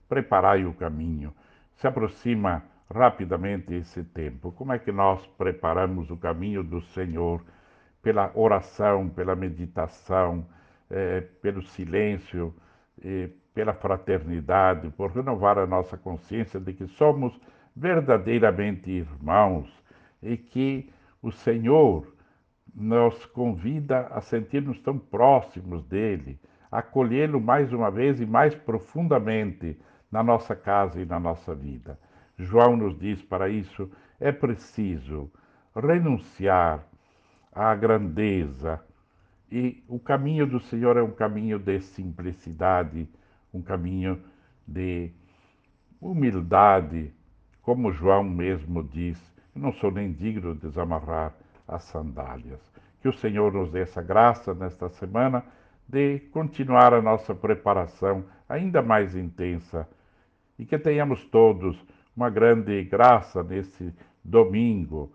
Preparai 0.07 0.65
o 0.65 0.73
caminho. 0.73 1.33
Se 1.75 1.87
aproxima 1.87 2.63
rapidamente 2.93 3.73
esse 3.73 4.03
tempo. 4.03 4.53
Como 4.53 4.71
é 4.71 4.79
que 4.79 4.93
nós 4.93 5.25
preparamos 5.37 6.09
o 6.09 6.15
caminho 6.15 6.63
do 6.63 6.81
Senhor 6.81 7.43
pela 8.01 8.31
oração, 8.33 9.09
pela 9.09 9.35
meditação, 9.35 10.45
eh, 10.89 11.21
pelo 11.41 11.61
silêncio, 11.61 12.55
eh, 13.03 13.29
pela 13.53 13.73
fraternidade, 13.73 14.89
por 14.91 15.11
renovar 15.11 15.57
a 15.57 15.67
nossa 15.67 15.97
consciência 15.97 16.59
de 16.59 16.73
que 16.73 16.87
somos 16.87 17.39
verdadeiramente 17.75 18.89
irmãos 18.89 19.67
e 20.21 20.37
que 20.37 20.89
o 21.21 21.31
Senhor 21.31 22.13
nos 22.73 23.25
convida 23.27 24.07
a 24.11 24.21
sentir-nos 24.21 24.79
tão 24.79 24.97
próximos 24.97 25.83
dele, 25.85 26.39
acolhê-lo 26.71 27.41
mais 27.41 27.73
uma 27.73 27.89
vez 27.89 28.21
e 28.21 28.25
mais 28.25 28.53
profundamente 28.55 29.77
na 30.11 30.23
nossa 30.23 30.55
casa 30.55 31.01
e 31.01 31.05
na 31.05 31.19
nossa 31.19 31.53
vida. 31.55 31.99
João 32.37 32.77
nos 32.77 32.97
diz 32.97 33.21
para 33.21 33.49
isso 33.49 33.91
é 34.19 34.31
preciso 34.31 35.31
renunciar 35.75 36.85
à 37.51 37.73
grandeza. 37.75 38.81
E 39.51 39.83
o 39.87 39.99
caminho 39.99 40.45
do 40.45 40.59
Senhor 40.59 40.95
é 40.95 41.01
um 41.01 41.11
caminho 41.11 41.57
de 41.57 41.79
simplicidade, 41.81 43.09
um 43.53 43.61
caminho 43.61 44.21
de 44.67 45.11
humildade, 46.01 47.13
como 47.61 47.91
João 47.91 48.23
mesmo 48.23 48.83
diz: 48.83 49.19
Eu 49.55 49.61
não 49.61 49.73
sou 49.73 49.91
nem 49.91 50.11
digno 50.11 50.53
de 50.53 50.61
desamarrar 50.61 51.33
as 51.67 51.83
sandálias. 51.83 52.59
Que 53.01 53.07
o 53.07 53.13
Senhor 53.13 53.53
nos 53.53 53.71
dê 53.71 53.81
essa 53.81 54.01
graça 54.01 54.53
nesta 54.53 54.89
semana 54.89 55.43
de 55.87 56.19
continuar 56.31 56.93
a 56.93 57.01
nossa 57.01 57.33
preparação 57.33 58.23
ainda 58.47 58.81
mais 58.81 59.15
intensa 59.15 59.87
e 60.57 60.65
que 60.65 60.77
tenhamos 60.77 61.25
todos 61.25 61.83
uma 62.15 62.29
grande 62.29 62.83
graça 62.83 63.41
nesse 63.43 63.93
domingo 64.23 65.11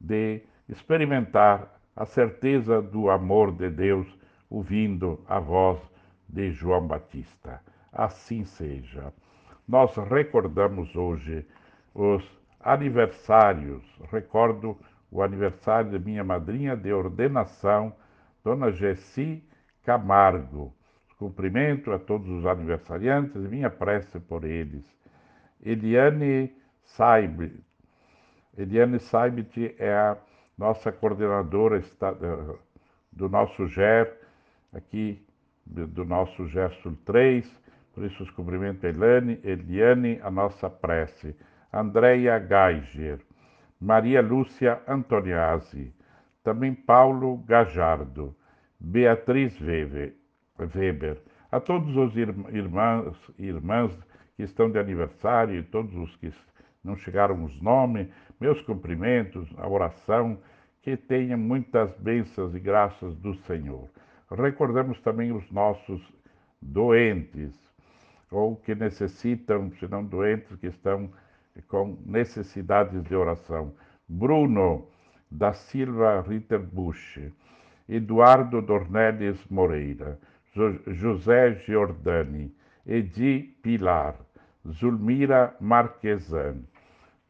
de 0.00 0.42
experimentar 0.68 1.78
a 1.94 2.04
certeza 2.04 2.80
do 2.82 3.10
amor 3.10 3.52
de 3.52 3.70
Deus 3.70 4.06
ouvindo 4.50 5.20
a 5.28 5.38
voz 5.38 5.78
de 6.28 6.50
João 6.50 6.86
Batista. 6.86 7.60
Assim 7.96 8.44
seja. 8.44 9.10
Nós 9.66 9.96
recordamos 9.96 10.94
hoje 10.94 11.46
os 11.94 12.22
aniversários. 12.60 13.82
Recordo 14.12 14.76
o 15.10 15.22
aniversário 15.22 15.90
de 15.90 15.98
minha 15.98 16.22
madrinha 16.22 16.76
de 16.76 16.92
ordenação, 16.92 17.94
Dona 18.44 18.70
Jessi 18.70 19.42
Camargo. 19.82 20.74
Cumprimento 21.18 21.90
a 21.90 21.98
todos 21.98 22.28
os 22.28 22.44
aniversariantes 22.44 23.40
minha 23.48 23.70
prece 23.70 24.20
por 24.20 24.44
eles. 24.44 24.84
Eliane 25.64 26.54
Saib. 26.84 27.50
Eliane 28.58 29.00
Saibit 29.00 29.74
é 29.78 29.94
a 29.94 30.18
nossa 30.58 30.92
coordenadora 30.92 31.78
eh, 31.78 32.58
do 33.10 33.26
nosso 33.30 33.66
GER, 33.66 34.14
aqui 34.74 35.26
do 35.64 36.04
nosso 36.04 36.46
GER 36.46 36.70
Sul 36.82 36.96
3, 37.06 37.65
por 37.96 38.04
isso 38.04 38.24
os 38.24 38.30
cumprimentos 38.32 38.84
Eliane, 38.84 39.40
Eliane, 39.42 40.20
a 40.22 40.30
nossa 40.30 40.68
prece. 40.68 41.34
Andréia 41.72 42.38
Geiger, 42.38 43.20
Maria 43.80 44.20
Lúcia 44.20 44.82
Antoniazzi, 44.86 45.94
também 46.44 46.74
Paulo 46.74 47.38
Gajardo, 47.38 48.36
Beatriz 48.78 49.58
Weber, 49.58 51.22
a 51.50 51.58
todos 51.58 51.96
os 51.96 52.14
irmãos, 52.14 53.16
irmãs 53.38 53.98
que 54.36 54.42
estão 54.42 54.70
de 54.70 54.78
aniversário, 54.78 55.58
e 55.58 55.62
todos 55.62 55.94
os 55.96 56.14
que 56.16 56.30
não 56.84 56.96
chegaram 56.96 57.44
os 57.44 57.60
nomes, 57.62 58.08
meus 58.38 58.60
cumprimentos, 58.60 59.48
a 59.56 59.66
oração, 59.66 60.38
que 60.82 60.98
tenham 60.98 61.38
muitas 61.38 61.96
bênçãos 61.96 62.54
e 62.54 62.60
graças 62.60 63.16
do 63.16 63.34
Senhor. 63.46 63.88
Recordamos 64.30 65.00
também 65.00 65.32
os 65.32 65.50
nossos 65.50 66.02
doentes, 66.60 67.65
ou 68.30 68.56
que 68.56 68.74
necessitam, 68.74 69.70
se 69.78 69.86
não 69.88 70.04
doentes, 70.04 70.56
que 70.56 70.66
estão 70.66 71.10
com 71.68 71.98
necessidades 72.04 73.02
de 73.04 73.14
oração. 73.14 73.72
Bruno 74.08 74.86
da 75.30 75.52
Silva 75.52 76.20
Ritterbusch, 76.20 77.32
Eduardo 77.88 78.60
Dornelles 78.62 79.44
Moreira, 79.48 80.18
José 80.86 81.54
Giordani, 81.66 82.54
Edi 82.86 83.54
Pilar, 83.62 84.16
Zulmira 84.68 85.54
Marquesan. 85.60 86.62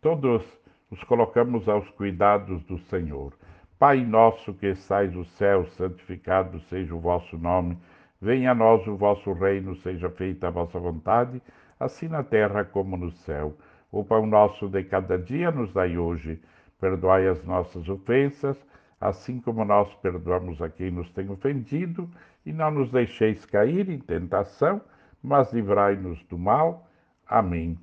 Todos 0.00 0.44
os 0.90 1.02
colocamos 1.04 1.68
aos 1.68 1.88
cuidados 1.90 2.62
do 2.64 2.78
Senhor. 2.78 3.32
Pai 3.78 4.04
nosso 4.04 4.54
que 4.54 4.68
estais 4.68 5.12
no 5.12 5.24
céu, 5.24 5.66
santificado 5.66 6.60
seja 6.68 6.94
o 6.94 7.00
vosso 7.00 7.36
nome. 7.36 7.76
Venha 8.20 8.52
a 8.52 8.54
nós 8.54 8.86
o 8.86 8.96
vosso 8.96 9.32
reino, 9.32 9.76
seja 9.76 10.08
feita 10.08 10.48
a 10.48 10.50
vossa 10.50 10.78
vontade, 10.78 11.42
assim 11.78 12.08
na 12.08 12.22
terra 12.22 12.64
como 12.64 12.96
no 12.96 13.10
céu. 13.10 13.54
O 13.92 14.04
pão 14.04 14.26
nosso 14.26 14.68
de 14.68 14.82
cada 14.84 15.18
dia 15.18 15.50
nos 15.50 15.72
dai 15.72 15.98
hoje. 15.98 16.40
Perdoai 16.80 17.26
as 17.26 17.42
nossas 17.44 17.88
ofensas, 17.88 18.56
assim 19.00 19.40
como 19.40 19.64
nós 19.64 19.92
perdoamos 19.96 20.60
a 20.60 20.68
quem 20.68 20.90
nos 20.90 21.10
tem 21.10 21.30
ofendido, 21.30 22.08
e 22.44 22.52
não 22.52 22.70
nos 22.70 22.90
deixeis 22.90 23.44
cair 23.46 23.88
em 23.88 23.98
tentação, 23.98 24.80
mas 25.22 25.52
livrai-nos 25.52 26.22
do 26.24 26.38
mal. 26.38 26.86
Amém. 27.26 27.78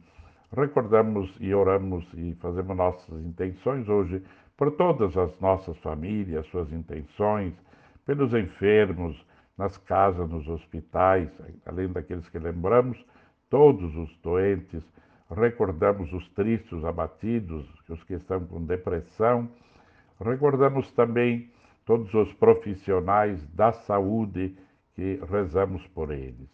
Recordamos 0.55 1.35
e 1.39 1.53
oramos 1.53 2.07
e 2.13 2.35
fazemos 2.35 2.77
nossas 2.77 3.19
intenções 3.23 3.89
hoje 3.89 4.23
por 4.55 4.71
todas 4.71 5.17
as 5.17 5.39
nossas 5.39 5.77
famílias, 5.79 6.45
suas 6.47 6.71
intenções, 6.71 7.53
pelos 8.05 8.33
enfermos, 8.33 9.25
nas 9.57 9.77
casas, 9.77 10.29
nos 10.29 10.47
hospitais, 10.47 11.29
além 11.65 11.87
daqueles 11.87 12.27
que 12.29 12.39
lembramos, 12.39 13.03
todos 13.49 13.95
os 13.95 14.15
doentes, 14.17 14.83
recordamos 15.29 16.11
os 16.13 16.27
tristes, 16.29 16.71
os 16.71 16.85
abatidos, 16.85 17.67
os 17.87 18.03
que 18.03 18.13
estão 18.13 18.45
com 18.45 18.63
depressão, 18.63 19.49
recordamos 20.19 20.91
também 20.91 21.51
todos 21.85 22.13
os 22.13 22.33
profissionais 22.33 23.45
da 23.49 23.71
saúde 23.71 24.57
que 24.95 25.19
rezamos 25.29 25.85
por 25.87 26.11
eles. 26.11 26.49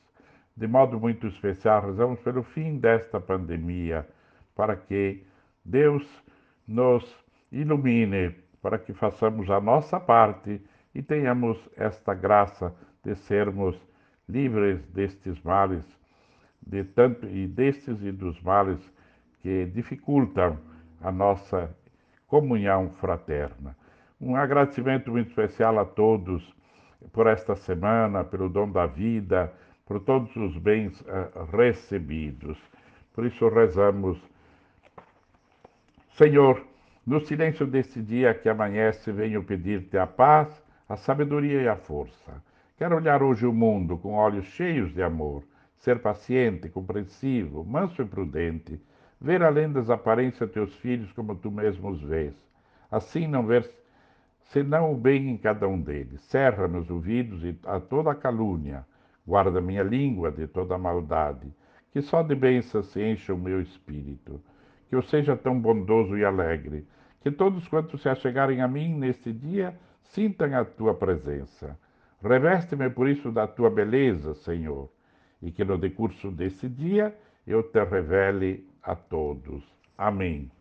De 0.55 0.67
modo 0.67 0.99
muito 0.99 1.27
especial, 1.27 1.81
rezamos 1.85 2.19
pelo 2.19 2.43
fim 2.43 2.77
desta 2.77 3.19
pandemia, 3.19 4.07
para 4.55 4.75
que 4.75 5.23
Deus 5.63 6.05
nos 6.67 7.15
ilumine, 7.51 8.35
para 8.61 8.77
que 8.77 8.93
façamos 8.93 9.49
a 9.49 9.61
nossa 9.61 9.99
parte 9.99 10.61
e 10.93 11.01
tenhamos 11.01 11.57
esta 11.77 12.13
graça 12.13 12.75
de 13.03 13.15
sermos 13.15 13.79
livres 14.27 14.85
destes 14.87 15.41
males, 15.43 15.83
de 16.61 16.83
tanto 16.83 17.25
e 17.27 17.47
destes 17.47 18.01
e 18.03 18.11
dos 18.11 18.39
males 18.41 18.79
que 19.41 19.65
dificultam 19.67 20.57
a 21.01 21.11
nossa 21.11 21.75
comunhão 22.27 22.89
fraterna. 22.99 23.75
Um 24.21 24.35
agradecimento 24.35 25.11
muito 25.11 25.29
especial 25.29 25.79
a 25.79 25.85
todos 25.85 26.53
por 27.13 27.27
esta 27.27 27.55
semana, 27.55 28.23
pelo 28.23 28.49
dom 28.49 28.69
da 28.69 28.85
vida, 28.85 29.51
por 29.85 30.01
todos 30.01 30.35
os 30.35 30.57
bens 30.57 30.99
uh, 31.01 31.45
recebidos. 31.55 32.57
Por 33.13 33.25
isso 33.25 33.47
rezamos, 33.47 34.21
Senhor, 36.11 36.63
no 37.07 37.19
silêncio 37.21 37.65
deste 37.65 38.01
dia 38.01 38.33
que 38.33 38.49
amanhece, 38.49 39.11
venho 39.11 39.43
pedir-te 39.43 39.97
a 39.97 40.05
paz, 40.05 40.63
a 40.87 40.95
sabedoria 40.95 41.61
e 41.61 41.67
a 41.67 41.75
força. 41.75 42.43
Quero 42.79 42.95
olhar 42.95 43.21
hoje 43.21 43.45
o 43.45 43.51
mundo 43.51 43.97
com 43.97 44.13
olhos 44.13 44.45
cheios 44.45 44.93
de 44.93 45.03
amor, 45.03 45.43
ser 45.79 45.99
paciente, 45.99 46.69
compreensivo, 46.69 47.61
manso 47.65 48.01
e 48.01 48.05
prudente, 48.05 48.79
ver 49.19 49.43
além 49.43 49.69
das 49.69 49.89
aparências 49.89 50.49
teus 50.49 50.73
filhos 50.75 51.11
como 51.11 51.35
tu 51.35 51.51
mesmo 51.51 51.89
os 51.89 52.01
vês. 52.01 52.33
Assim 52.89 53.27
não 53.27 53.45
ver 53.45 53.69
senão 54.45 54.93
o 54.93 54.95
bem 54.95 55.29
em 55.29 55.35
cada 55.35 55.67
um 55.67 55.81
deles. 55.81 56.21
Cerra 56.21 56.69
meus 56.69 56.89
ouvidos 56.89 57.43
a 57.65 57.81
toda 57.81 58.15
calúnia, 58.15 58.85
guarda 59.27 59.59
minha 59.59 59.83
língua 59.83 60.31
de 60.31 60.47
toda 60.47 60.77
maldade, 60.77 61.53
que 61.91 62.01
só 62.01 62.23
de 62.23 62.33
bênçãos 62.33 62.85
se 62.93 63.03
encha 63.03 63.33
o 63.33 63.37
meu 63.37 63.61
espírito. 63.61 64.41
Que 64.87 64.95
eu 64.95 65.01
seja 65.01 65.35
tão 65.35 65.59
bondoso 65.59 66.17
e 66.17 66.23
alegre, 66.23 66.87
que 67.19 67.29
todos 67.29 67.67
quantos 67.67 68.01
se 68.01 68.07
achegarem 68.07 68.61
a 68.61 68.69
mim 68.69 68.97
neste 68.97 69.33
dia 69.33 69.77
sintam 70.01 70.57
a 70.57 70.63
tua 70.63 70.93
presença. 70.93 71.77
Reveste-me 72.21 72.89
por 72.89 73.07
isso 73.07 73.31
da 73.31 73.47
tua 73.47 73.69
beleza, 73.69 74.33
Senhor, 74.33 74.89
e 75.41 75.51
que 75.51 75.63
no 75.63 75.77
decurso 75.77 76.29
desse 76.29 76.67
dia 76.67 77.15
eu 77.47 77.63
te 77.63 77.83
revele 77.83 78.67
a 78.83 78.93
todos. 78.95 79.63
Amém. 79.97 80.51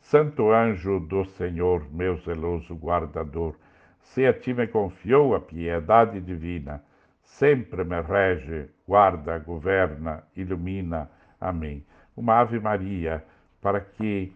Santo 0.00 0.50
anjo 0.50 1.00
do 1.00 1.24
Senhor, 1.24 1.86
meu 1.92 2.16
zeloso 2.18 2.74
guardador, 2.74 3.54
se 4.00 4.26
a 4.26 4.32
ti 4.32 4.54
me 4.54 4.66
confiou 4.66 5.34
a 5.34 5.40
piedade 5.40 6.20
divina, 6.20 6.82
sempre 7.22 7.84
me 7.84 8.00
rege, 8.00 8.68
guarda, 8.86 9.38
governa, 9.38 10.22
ilumina. 10.34 11.10
Amém. 11.40 11.84
Uma 12.16 12.40
Ave 12.40 12.58
Maria 12.58 13.24
para 13.60 13.80
que 13.80 14.32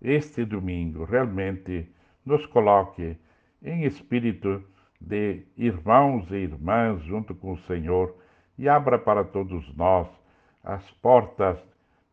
este 0.00 0.44
domingo 0.44 1.04
realmente 1.04 1.88
nos 2.24 2.46
coloque 2.46 3.16
em 3.62 3.84
espírito 3.84 4.64
de 5.06 5.42
irmãos 5.56 6.30
e 6.30 6.36
irmãs 6.36 7.02
junto 7.02 7.34
com 7.34 7.52
o 7.52 7.58
Senhor 7.62 8.14
e 8.58 8.68
abra 8.68 8.98
para 8.98 9.24
todos 9.24 9.74
nós 9.76 10.08
as 10.62 10.88
portas 10.92 11.58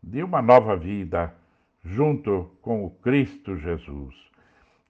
de 0.01 0.23
uma 0.23 0.41
nova 0.41 0.75
vida 0.75 1.33
junto 1.83 2.49
com 2.61 2.85
o 2.85 2.89
Cristo 2.89 3.55
Jesus. 3.57 4.15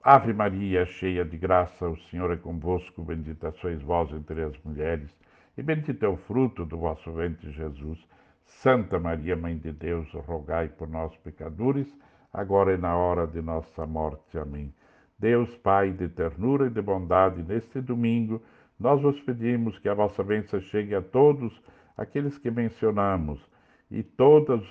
Ave 0.02 0.34
Maria, 0.34 0.86
cheia 0.86 1.26
de 1.26 1.38
graça, 1.38 1.88
o 1.88 1.97
Senhor 2.10 2.32
é 2.32 2.38
convosco, 2.38 3.04
bendita 3.04 3.52
sois 3.52 3.82
vós 3.82 4.12
entre 4.14 4.41
as 4.43 4.58
mulheres, 4.64 5.10
e 5.58 5.62
bendito 5.62 6.04
é 6.06 6.08
o 6.08 6.16
fruto 6.16 6.66
do 6.66 6.78
vosso 6.78 7.12
ventre, 7.12 7.52
Jesus. 7.52 8.00
Santa 8.45 8.97
Maria, 8.97 9.36
Mãe 9.36 9.58
de 9.58 9.72
Deus, 9.72 10.12
rogai 10.26 10.70
por 10.70 10.88
nós, 10.88 11.16
pecadores, 11.18 11.88
agora 12.34 12.74
e 12.74 12.78
na 12.78 12.95
hora 12.95 13.28
de 13.28 13.41
nossa 13.41 13.86
morte. 13.86 14.38
Amém. 14.38 14.74
Deus, 15.20 15.53
Pai 15.57 15.91
de 15.91 16.07
ternura 16.07 16.67
e 16.67 16.70
de 16.70 16.82
bondade, 16.82 17.43
neste 17.43 17.82
domingo, 17.82 18.41
nós 18.80 19.01
vos 19.01 19.20
pedimos 19.22 19.78
que 19.78 19.89
a 19.89 19.93
vossa 19.93 20.24
bênção 20.24 20.61
chegue 20.61 20.95
a 20.95 21.01
todos 21.01 21.61
aqueles 21.97 22.38
que 22.38 22.49
mencionamos 22.49 23.45
e 23.91 24.01
todos 24.01 24.65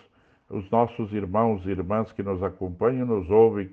os 0.49 0.71
nossos 0.71 1.13
irmãos 1.13 1.67
e 1.67 1.71
irmãs 1.71 2.11
que 2.13 2.23
nos 2.23 2.43
acompanham 2.43 3.07
nos 3.07 3.29
ouvem 3.31 3.71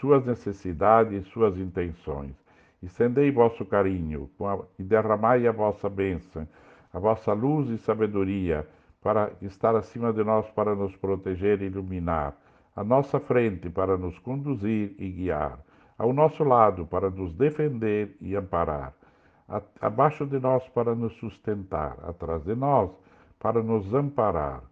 suas 0.00 0.24
necessidades 0.24 1.26
e 1.26 1.30
suas 1.30 1.56
intenções. 1.56 2.34
Estendei 2.82 3.30
vosso 3.30 3.64
carinho 3.64 4.28
a, 4.40 4.58
e 4.78 4.82
derramai 4.82 5.46
a 5.46 5.52
vossa 5.52 5.88
bênção, 5.88 6.46
a 6.92 6.98
vossa 6.98 7.32
luz 7.32 7.68
e 7.70 7.78
sabedoria, 7.78 8.66
para 9.00 9.30
estar 9.40 9.76
acima 9.76 10.12
de 10.12 10.24
nós, 10.24 10.50
para 10.50 10.74
nos 10.74 10.94
proteger 10.96 11.62
e 11.62 11.66
iluminar, 11.66 12.36
à 12.74 12.82
nossa 12.82 13.20
frente, 13.20 13.70
para 13.70 13.96
nos 13.96 14.18
conduzir 14.18 14.94
e 14.98 15.08
guiar, 15.08 15.60
ao 15.98 16.12
nosso 16.12 16.44
lado, 16.44 16.86
para 16.86 17.10
nos 17.10 17.34
defender 17.34 18.16
e 18.20 18.36
amparar, 18.36 18.94
abaixo 19.80 20.24
de 20.24 20.38
nós, 20.38 20.66
para 20.68 20.94
nos 20.94 21.12
sustentar, 21.16 21.98
atrás 22.04 22.44
de 22.44 22.54
nós, 22.54 22.90
para 23.40 23.62
nos 23.62 23.92
amparar 23.92 24.62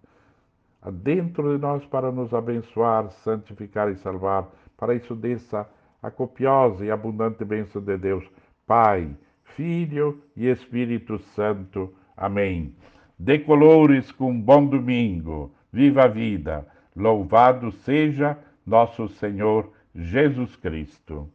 dentro 0.90 1.52
de 1.52 1.60
nós 1.60 1.84
para 1.86 2.12
nos 2.12 2.32
abençoar, 2.32 3.10
santificar 3.10 3.90
e 3.90 3.96
salvar. 3.96 4.48
Para 4.76 4.94
isso 4.94 5.14
desça 5.14 5.68
a 6.02 6.10
copiosa 6.10 6.84
e 6.84 6.90
abundante 6.90 7.44
bênção 7.44 7.82
de 7.82 7.96
Deus, 7.96 8.24
Pai, 8.66 9.10
Filho 9.56 10.20
e 10.36 10.46
Espírito 10.46 11.18
Santo. 11.18 11.92
Amém. 12.16 12.74
Decolores 13.18 14.12
com 14.12 14.38
bom 14.38 14.66
domingo. 14.66 15.52
Viva 15.72 16.04
a 16.04 16.08
vida. 16.08 16.66
Louvado 16.94 17.72
seja 17.72 18.38
nosso 18.66 19.08
Senhor 19.08 19.70
Jesus 19.98 20.54
Cristo. 20.56 21.26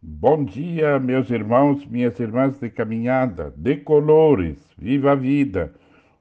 Bom 0.00 0.44
dia, 0.44 0.96
meus 1.00 1.28
irmãos, 1.28 1.84
minhas 1.84 2.20
irmãs 2.20 2.56
de 2.56 2.70
caminhada, 2.70 3.52
decolores. 3.56 4.56
Viva 4.78 5.10
a 5.10 5.14
vida. 5.16 5.74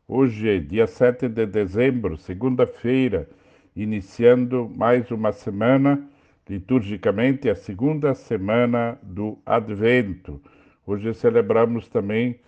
Hoje 0.07 0.49
é 0.49 0.59
dia 0.59 0.87
7 0.87 1.29
de 1.29 1.45
dezembro, 1.45 2.17
segunda-feira, 2.17 3.29
iniciando 3.75 4.67
mais 4.75 5.11
uma 5.11 5.31
semana, 5.31 6.03
liturgicamente 6.49 7.47
a 7.51 7.55
segunda 7.55 8.15
semana 8.15 8.97
do 9.03 9.37
Advento. 9.45 10.41
Hoje 10.87 11.13
celebramos 11.13 11.87
também 11.87 12.39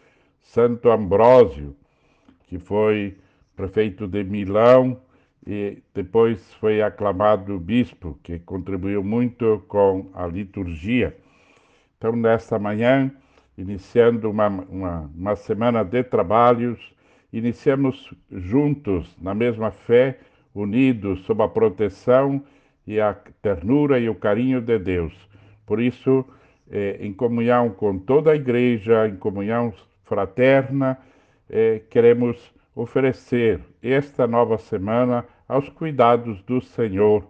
Santo 0.42 0.90
Ambrósio, 0.90 1.76
que 2.48 2.58
foi 2.58 3.16
prefeito 3.56 4.08
de 4.08 4.24
Milão 4.24 5.00
e 5.52 5.82
depois 5.96 6.54
foi 6.60 6.80
aclamado 6.80 7.60
bispo, 7.60 8.20
que 8.22 8.38
contribuiu 8.38 9.04
muito 9.04 9.64
com 9.68 10.08
a 10.14 10.28
liturgia. 10.28 11.18
Então, 11.98 12.16
nesta 12.16 12.60
manhã, 12.60 13.12
iniciando 13.58 14.30
uma, 14.30 14.48
uma, 14.48 15.12
uma 15.16 15.36
semana 15.36 15.84
de 15.84 16.04
trabalhos, 16.04 16.94
iniciamos 17.34 18.14
juntos, 18.32 19.18
na 19.20 19.34
mesma 19.34 19.72
fé, 19.72 20.20
unidos 20.54 21.22
sob 21.22 21.42
a 21.42 21.48
proteção 21.48 22.44
e 22.86 23.00
a 23.00 23.16
ternura 23.42 23.98
e 24.00 24.08
o 24.08 24.14
carinho 24.14 24.62
de 24.62 24.78
Deus. 24.78 25.16
Por 25.66 25.82
isso, 25.82 26.24
eh, 26.70 26.98
em 27.02 27.12
comunhão 27.12 27.72
com 27.72 27.98
toda 27.98 28.34
a 28.34 28.36
igreja, 28.36 29.08
em 29.08 29.16
comunhão 29.16 29.74
fraterna, 30.04 30.96
eh, 31.50 31.82
queremos 31.90 32.54
oferecer 32.76 33.60
esta 33.82 34.28
nova 34.28 34.60
semana 34.60 35.26
aos 35.50 35.68
cuidados 35.68 36.42
do 36.44 36.62
Senhor. 36.62 37.28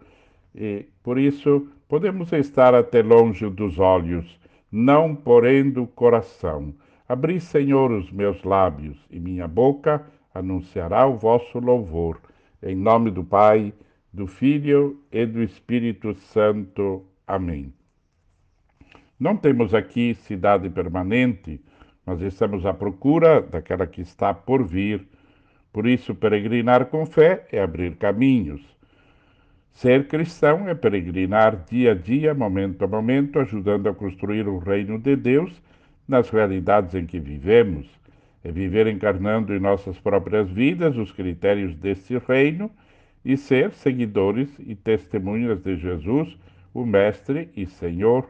E, 0.54 0.86
por 1.02 1.18
isso, 1.18 1.68
podemos 1.88 2.32
estar 2.34 2.76
até 2.76 3.02
longe 3.02 3.50
dos 3.50 3.80
olhos, 3.80 4.40
não 4.72 5.16
porém 5.16 5.72
do 5.72 5.88
coração. 5.88 6.74
Abri, 7.08 7.40
Senhor, 7.40 7.92
os 7.92 8.12
meus 8.12 8.44
lábios, 8.44 8.98
e 9.10 9.20
minha 9.20 9.48
boca 9.48 10.06
anunciará 10.34 11.08
o 11.08 11.18
vosso 11.18 11.58
louvor. 11.58 12.20
Em 12.62 12.76
nome 12.76 13.10
do 13.10 13.24
Pai, 13.24 13.74
do 14.14 14.28
Filho 14.28 15.02
e 15.12 15.26
do 15.26 15.42
Espírito 15.42 16.14
Santo. 16.14 17.06
Amém. 17.26 17.74
Não 19.20 19.36
temos 19.36 19.74
aqui 19.74 20.14
cidade 20.14 20.70
permanente, 20.70 21.62
mas 22.06 22.22
estamos 22.22 22.66
à 22.66 22.74
procura 22.74 23.42
daquela 23.42 23.88
que 23.88 24.02
está 24.02 24.34
por 24.34 24.64
vir. 24.64 25.08
Por 25.72 25.88
isso, 25.88 26.16
peregrinar 26.16 26.86
com 26.88 27.06
fé 27.06 27.46
é 27.52 27.62
abrir 27.62 27.96
caminhos. 27.96 28.62
Ser 29.72 30.08
cristão 30.08 30.68
é 30.68 30.76
peregrinar 30.76 31.64
dia 31.70 31.92
a 31.92 31.96
dia, 31.96 32.34
momento 32.34 32.84
a 32.84 32.88
momento, 32.88 33.40
ajudando 33.40 33.88
a 33.88 33.94
construir 33.94 34.48
o 34.48 34.58
reino 34.58 35.00
de 35.00 35.16
Deus 35.16 35.62
nas 36.08 36.30
realidades 36.30 36.96
em 36.96 37.06
que 37.06 37.20
vivemos, 37.20 37.88
é 38.44 38.52
viver 38.52 38.88
encarnando 38.88 39.54
em 39.54 39.60
nossas 39.60 40.00
próprias 40.00 40.50
vidas 40.50 40.98
os 40.98 41.12
critérios 41.12 41.76
deste 41.76 42.18
reino 42.18 42.72
e 43.24 43.38
ser 43.38 43.72
seguidores 43.72 44.50
e 44.60 44.76
testemunhas 44.76 45.62
de 45.62 45.78
Jesus, 45.78 46.36
o 46.74 46.86
Mestre 46.86 47.50
e 47.56 47.68
Senhor, 47.68 48.30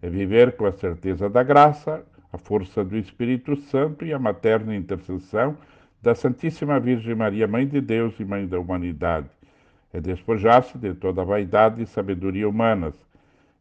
é 0.00 0.08
viver 0.08 0.52
com 0.56 0.64
a 0.64 0.72
certeza 0.72 1.28
da 1.28 1.42
graça, 1.42 2.04
a 2.32 2.38
força 2.38 2.84
do 2.84 2.96
Espírito 2.96 3.56
Santo 3.56 4.06
e 4.06 4.12
a 4.12 4.18
materna 4.18 4.74
intercessão 4.74 5.56
da 6.00 6.14
Santíssima 6.14 6.78
Virgem 6.78 7.14
Maria, 7.14 7.46
Mãe 7.48 7.66
de 7.66 7.80
Deus 7.80 8.18
e 8.20 8.24
Mãe 8.24 8.46
da 8.46 8.58
humanidade. 8.58 9.28
É 9.92 10.00
despojar-se 10.00 10.78
de 10.78 10.94
toda 10.94 11.24
vaidade 11.24 11.82
e 11.82 11.86
sabedoria 11.86 12.48
humanas, 12.48 12.94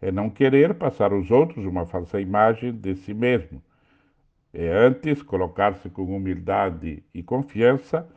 é 0.01 0.11
não 0.11 0.29
querer 0.29 0.75
passar 0.75 1.11
aos 1.11 1.31
outros 1.31 1.65
uma 1.65 1.85
falsa 1.85 2.21
imagem 2.21 2.71
de 2.71 2.95
si 2.95 3.13
mesmo. 3.13 3.61
É 4.53 4.69
antes 4.69 5.23
colocar-se 5.23 5.89
com 5.89 6.03
humildade 6.03 7.03
e 7.13 7.23
confiança 7.23 8.07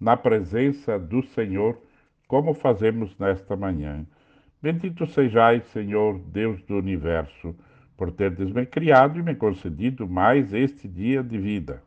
na 0.00 0.16
presença 0.16 0.98
do 0.98 1.22
Senhor, 1.22 1.78
como 2.26 2.54
fazemos 2.54 3.16
nesta 3.18 3.56
manhã. 3.56 4.04
Bendito 4.60 5.06
sejais, 5.06 5.64
Senhor, 5.66 6.18
Deus 6.18 6.60
do 6.62 6.76
universo, 6.76 7.54
por 7.96 8.10
terdes 8.10 8.50
me 8.50 8.66
criado 8.66 9.18
e 9.18 9.22
me 9.22 9.34
concedido 9.34 10.06
mais 10.08 10.52
este 10.52 10.88
dia 10.88 11.22
de 11.22 11.38
vida. 11.38 11.82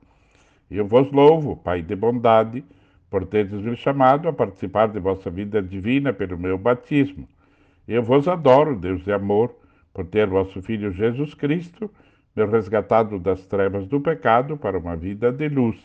Eu 0.72 0.88
vos 0.88 1.11
louvo, 1.11 1.57
Pai 1.57 1.82
de 1.82 1.95
bondade, 1.95 2.63
por 3.09 3.26
teres 3.26 3.51
me 3.51 3.76
chamado 3.76 4.30
a 4.30 4.34
participar 4.34 4.88
de 4.88 4.99
vossa 5.01 5.30
vida 5.30 5.61
divina 5.61 6.13
pelo 6.13 6.38
meu 6.38 6.57
batismo. 6.57 7.28
Eu 7.86 8.01
vos 8.01 8.26
adoro, 8.26 8.80
Deus 8.80 9.03
de 9.03 9.11
amor, 9.11 9.53
por 9.93 10.05
ter 10.05 10.28
vosso 10.28 10.61
Filho 10.61 10.93
Jesus 10.93 11.34
Cristo 11.34 11.91
me 12.34 12.45
resgatado 12.45 13.19
das 13.19 13.45
trevas 13.45 13.86
do 13.86 13.99
pecado 13.99 14.55
para 14.55 14.78
uma 14.80 14.95
vida 14.95 15.30
de 15.30 15.49
luz. 15.49 15.78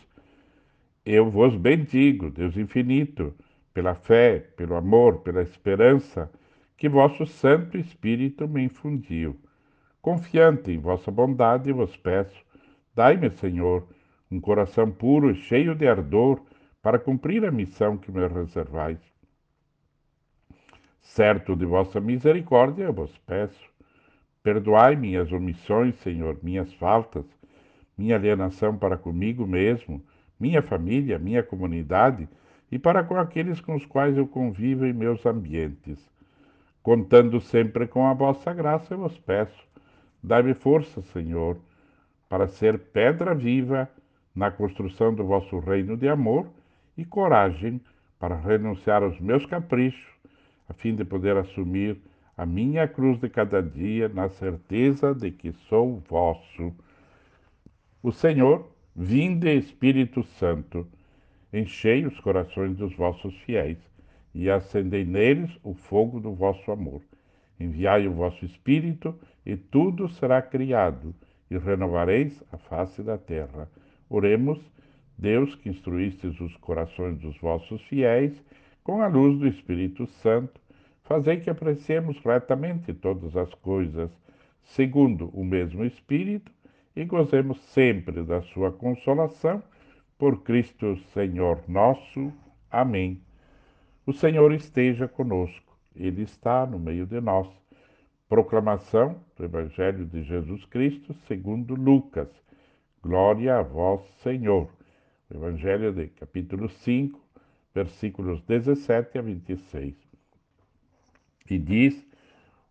Eu 1.05 1.29
vos 1.29 1.53
bendigo, 1.55 2.29
Deus 2.31 2.55
infinito, 2.55 3.33
pela 3.73 3.93
fé, 3.93 4.39
pelo 4.55 4.75
amor, 4.75 5.19
pela 5.19 5.41
esperança 5.41 6.31
que 6.77 6.87
vosso 6.87 7.25
Santo 7.25 7.77
Espírito 7.77 8.47
me 8.47 8.63
infundiu. 8.63 9.35
Confiante 10.01 10.71
em 10.71 10.77
vossa 10.77 11.11
bondade, 11.11 11.73
vos 11.73 11.97
peço, 11.97 12.41
dai-me, 12.95 13.29
Senhor, 13.31 13.85
um 14.31 14.39
coração 14.39 14.91
puro 14.91 15.31
e 15.31 15.35
cheio 15.35 15.73
de 15.73 15.87
ardor 15.87 16.41
para 16.81 16.99
cumprir 16.99 17.45
a 17.45 17.51
missão 17.51 17.97
que 17.97 18.11
me 18.11 18.25
reservais. 18.27 18.99
Certo 21.01 21.55
de 21.55 21.65
vossa 21.65 21.99
misericórdia, 21.99 22.83
eu 22.83 22.93
vos 22.93 23.17
peço, 23.19 23.69
perdoai 24.43 24.95
minhas 24.95 25.31
omissões, 25.31 25.95
Senhor, 25.95 26.37
minhas 26.43 26.71
faltas, 26.73 27.25
minha 27.97 28.15
alienação 28.15 28.77
para 28.77 28.97
comigo 28.97 29.47
mesmo, 29.47 30.03
minha 30.39 30.61
família, 30.61 31.17
minha 31.17 31.41
comunidade 31.41 32.27
e 32.71 32.77
para 32.77 33.03
com 33.03 33.15
aqueles 33.17 33.59
com 33.59 33.75
os 33.75 33.85
quais 33.85 34.17
eu 34.17 34.27
convivo 34.27 34.85
em 34.85 34.93
meus 34.93 35.25
ambientes. 35.25 36.09
Contando 36.83 37.41
sempre 37.41 37.87
com 37.87 38.05
a 38.05 38.13
vossa 38.13 38.53
graça, 38.53 38.93
eu 38.93 38.99
vos 38.99 39.17
peço, 39.17 39.67
dai-me 40.21 40.53
força, 40.53 41.01
Senhor, 41.01 41.57
para 42.29 42.47
ser 42.47 42.77
pedra 42.77 43.33
viva 43.33 43.89
na 44.37 44.51
construção 44.51 45.15
do 45.15 45.25
vosso 45.25 45.57
reino 45.57 45.97
de 45.97 46.07
amor 46.07 46.47
e 46.95 47.03
coragem 47.03 47.81
para 48.19 48.35
renunciar 48.35 49.01
aos 49.01 49.19
meus 49.19 49.43
caprichos, 49.47 50.05
a 50.69 50.73
fim 50.73 50.95
de 50.95 51.03
poder 51.03 51.35
assumir 51.35 51.97
a 52.37 52.45
minha 52.45 52.87
cruz 52.87 53.19
de 53.19 53.29
cada 53.29 53.63
dia 53.63 54.07
na 54.07 54.29
certeza 54.29 55.15
de 55.15 55.31
que 55.31 55.51
sou 55.67 56.03
vosso. 56.07 56.71
O 58.03 58.11
Senhor, 58.11 58.69
vinde 58.95 59.51
Espírito 59.51 60.21
Santo, 60.21 60.87
enchei 61.51 62.05
os 62.05 62.19
corações 62.19 62.77
dos 62.77 62.95
vossos 62.95 63.35
fiéis 63.39 63.79
e 64.35 64.51
acendei 64.51 65.03
neles 65.03 65.49
o 65.63 65.73
fogo 65.73 66.19
do 66.19 66.31
vosso 66.31 66.71
amor. 66.71 67.01
Enviai 67.59 68.07
o 68.07 68.13
vosso 68.13 68.45
Espírito 68.45 69.15
e 69.43 69.57
tudo 69.57 70.07
será 70.07 70.43
criado 70.43 71.15
e 71.49 71.57
renovareis 71.57 72.43
a 72.51 72.57
face 72.59 73.01
da 73.01 73.17
terra. 73.17 73.67
Oremos 74.09 74.59
Deus 75.17 75.55
que 75.55 75.69
instruístes 75.69 76.39
os 76.39 76.55
corações 76.57 77.17
dos 77.19 77.37
vossos 77.39 77.81
fiéis 77.83 78.41
com 78.83 79.01
a 79.01 79.07
luz 79.07 79.37
do 79.37 79.47
Espírito 79.47 80.05
Santo, 80.05 80.61
fazei 81.03 81.41
que 81.41 81.49
apreciemos 81.49 82.17
retamente 82.19 82.93
todas 82.93 83.35
as 83.35 83.53
coisas, 83.55 84.09
segundo 84.63 85.29
o 85.33 85.43
mesmo 85.43 85.83
Espírito, 85.83 86.51
e 86.95 87.03
gozemos 87.03 87.59
sempre 87.59 88.23
da 88.23 88.41
sua 88.41 88.71
consolação, 88.71 89.61
por 90.17 90.41
Cristo 90.41 90.97
Senhor 91.13 91.61
nosso. 91.67 92.31
Amém. 92.71 93.21
O 94.05 94.13
Senhor 94.13 94.53
esteja 94.53 95.07
conosco, 95.07 95.77
Ele 95.95 96.21
está 96.21 96.65
no 96.65 96.79
meio 96.79 97.05
de 97.05 97.19
nós. 97.19 97.47
Proclamação 98.29 99.19
do 99.35 99.43
Evangelho 99.43 100.05
de 100.05 100.23
Jesus 100.23 100.63
Cristo 100.65 101.13
segundo 101.27 101.75
Lucas. 101.75 102.29
Glória 103.07 103.59
a 103.59 103.61
vós, 103.61 104.01
Senhor. 104.21 104.67
Evangelho 105.33 105.93
de 105.93 106.07
capítulo 106.07 106.67
5, 106.67 107.17
versículos 107.73 108.41
17 108.41 109.17
a 109.17 109.21
26. 109.21 109.95
E 111.49 111.57
diz: 111.57 112.05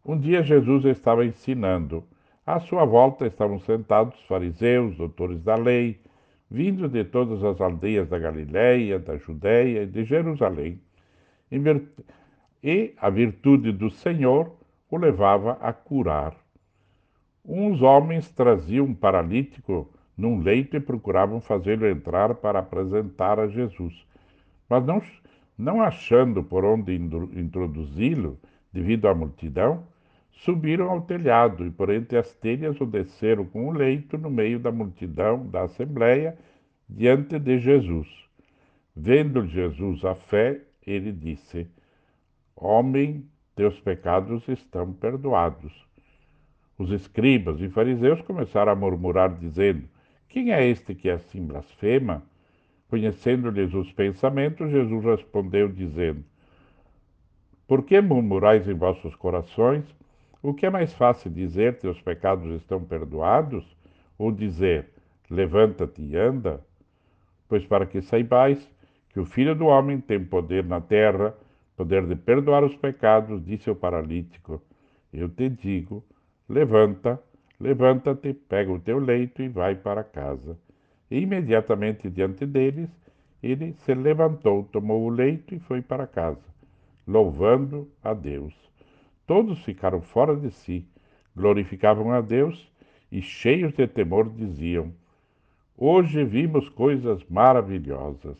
Um 0.04 0.18
dia 0.20 0.42
Jesus 0.42 0.84
estava 0.84 1.24
ensinando. 1.24 2.04
À 2.44 2.60
sua 2.60 2.84
volta 2.84 3.26
estavam 3.26 3.58
sentados 3.60 4.20
fariseus, 4.26 4.94
doutores 4.98 5.42
da 5.42 5.54
lei, 5.54 5.98
vindos 6.50 6.92
de 6.92 7.02
todas 7.02 7.42
as 7.42 7.58
aldeias 7.58 8.06
da 8.06 8.18
Galiléia, 8.18 8.98
da 8.98 9.16
Judéia 9.16 9.84
e 9.84 9.86
de 9.86 10.04
Jerusalém. 10.04 10.78
E 12.62 12.94
a 12.98 13.08
virtude 13.08 13.72
do 13.72 13.88
Senhor 13.88 14.54
o 14.90 14.98
levava 14.98 15.52
a 15.62 15.72
curar. 15.72 16.36
Uns 17.42 17.80
homens 17.80 18.30
traziam 18.30 18.84
um 18.84 18.94
paralítico 18.94 19.95
num 20.16 20.40
leito 20.40 20.76
e 20.76 20.80
procuravam 20.80 21.40
fazê-lo 21.40 21.86
entrar 21.86 22.34
para 22.34 22.60
apresentar 22.60 23.38
a 23.38 23.48
Jesus. 23.48 24.06
Mas 24.68 24.84
não, 24.84 25.02
não 25.58 25.82
achando 25.82 26.42
por 26.42 26.64
onde 26.64 26.94
introduzi-lo, 26.94 28.38
devido 28.72 29.08
à 29.08 29.14
multidão, 29.14 29.84
subiram 30.30 30.90
ao 30.90 31.02
telhado 31.02 31.66
e 31.66 31.70
por 31.70 31.90
entre 31.90 32.18
as 32.18 32.32
telhas 32.34 32.80
o 32.80 32.86
desceram 32.86 33.44
com 33.44 33.68
o 33.68 33.72
leito 33.72 34.18
no 34.18 34.30
meio 34.30 34.58
da 34.58 34.70
multidão 34.70 35.46
da 35.46 35.62
assembleia 35.62 36.36
diante 36.88 37.38
de 37.38 37.58
Jesus. 37.58 38.08
Vendo 38.94 39.46
Jesus 39.46 40.04
a 40.04 40.14
fé, 40.14 40.60
ele 40.86 41.12
disse: 41.12 41.66
Homem, 42.54 43.26
teus 43.54 43.78
pecados 43.80 44.46
estão 44.48 44.92
perdoados. 44.92 45.72
Os 46.78 46.90
escribas 46.90 47.60
e 47.60 47.68
fariseus 47.68 48.20
começaram 48.22 48.72
a 48.72 48.76
murmurar, 48.76 49.34
dizendo: 49.38 49.88
quem 50.28 50.52
é 50.52 50.66
este 50.66 50.94
que 50.94 51.08
assim 51.08 51.44
blasfema? 51.44 52.22
Conhecendo-lhes 52.88 53.74
os 53.74 53.90
pensamentos, 53.92 54.70
Jesus 54.70 55.04
respondeu, 55.04 55.68
dizendo: 55.68 56.24
Por 57.66 57.84
que 57.84 58.00
murmurais 58.00 58.68
em 58.68 58.74
vossos 58.74 59.14
corações? 59.16 59.84
O 60.42 60.54
que 60.54 60.66
é 60.66 60.70
mais 60.70 60.92
fácil 60.92 61.30
dizer, 61.30 61.78
teus 61.78 62.00
pecados 62.00 62.54
estão 62.60 62.84
perdoados? 62.84 63.64
Ou 64.18 64.30
dizer, 64.30 64.88
levanta-te 65.28 66.00
e 66.02 66.16
anda? 66.16 66.64
Pois 67.48 67.66
para 67.66 67.86
que 67.86 68.00
saibais 68.00 68.70
que 69.10 69.20
o 69.20 69.24
Filho 69.24 69.54
do 69.54 69.66
Homem 69.66 70.00
tem 70.00 70.24
poder 70.24 70.64
na 70.64 70.80
terra, 70.80 71.34
poder 71.76 72.06
de 72.06 72.14
perdoar 72.14 72.62
os 72.62 72.76
pecados, 72.76 73.44
disse 73.44 73.70
o 73.70 73.74
paralítico: 73.74 74.62
Eu 75.12 75.28
te 75.28 75.48
digo, 75.48 76.04
levanta, 76.48 77.20
Levanta-te, 77.58 78.34
pega 78.34 78.70
o 78.70 78.78
teu 78.78 78.98
leito 78.98 79.42
e 79.42 79.48
vai 79.48 79.74
para 79.74 80.04
casa. 80.04 80.58
E 81.10 81.18
imediatamente 81.20 82.10
diante 82.10 82.44
deles, 82.44 82.90
ele 83.42 83.72
se 83.72 83.94
levantou, 83.94 84.64
tomou 84.64 85.04
o 85.04 85.08
leito 85.08 85.54
e 85.54 85.58
foi 85.58 85.80
para 85.80 86.06
casa, 86.06 86.44
louvando 87.06 87.88
a 88.02 88.12
Deus. 88.12 88.54
Todos 89.26 89.62
ficaram 89.64 90.00
fora 90.00 90.36
de 90.36 90.50
si, 90.50 90.86
glorificavam 91.34 92.12
a 92.12 92.20
Deus 92.20 92.70
e, 93.10 93.22
cheios 93.22 93.72
de 93.72 93.86
temor, 93.86 94.28
diziam: 94.30 94.92
Hoje 95.76 96.24
vimos 96.24 96.68
coisas 96.68 97.24
maravilhosas. 97.28 98.38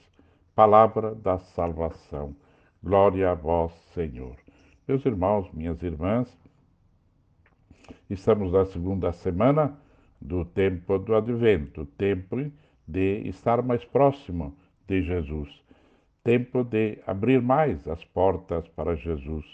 Palavra 0.54 1.14
da 1.14 1.38
salvação. 1.38 2.34
Glória 2.82 3.30
a 3.30 3.34
vós, 3.34 3.72
Senhor. 3.92 4.36
Meus 4.88 5.04
irmãos, 5.04 5.50
minhas 5.52 5.82
irmãs, 5.82 6.34
Estamos 8.08 8.52
na 8.52 8.64
segunda 8.64 9.12
semana 9.12 9.76
do 10.20 10.44
tempo 10.44 10.98
do 10.98 11.14
advento, 11.14 11.84
tempo 11.98 12.50
de 12.86 13.28
estar 13.28 13.62
mais 13.62 13.84
próximo 13.84 14.56
de 14.86 15.02
Jesus, 15.02 15.48
tempo 16.22 16.64
de 16.64 16.98
abrir 17.06 17.42
mais 17.42 17.86
as 17.88 18.04
portas 18.04 18.66
para 18.68 18.96
Jesus. 18.96 19.44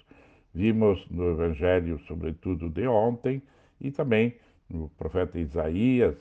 Vimos 0.55 1.09
no 1.11 1.31
Evangelho, 1.31 1.99
sobretudo 2.07 2.69
de 2.69 2.87
ontem, 2.87 3.43
e 3.81 3.91
também 3.91 4.35
no 4.69 4.89
profeta 4.91 5.39
Isaías, 5.39 6.17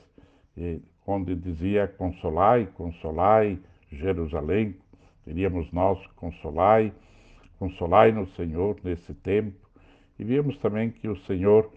onde 1.05 1.35
dizia: 1.35 1.87
Consolai, 1.87 2.67
consolai 2.75 3.59
Jerusalém, 3.91 4.75
teríamos 5.25 5.71
nós, 5.71 5.99
consolai, 6.15 6.93
consolai 7.59 8.11
no 8.11 8.25
Senhor 8.27 8.77
nesse 8.83 9.13
tempo. 9.13 9.69
E 10.17 10.23
vimos 10.23 10.57
também 10.59 10.89
que 10.91 11.07
o 11.07 11.15
Senhor 11.17 11.71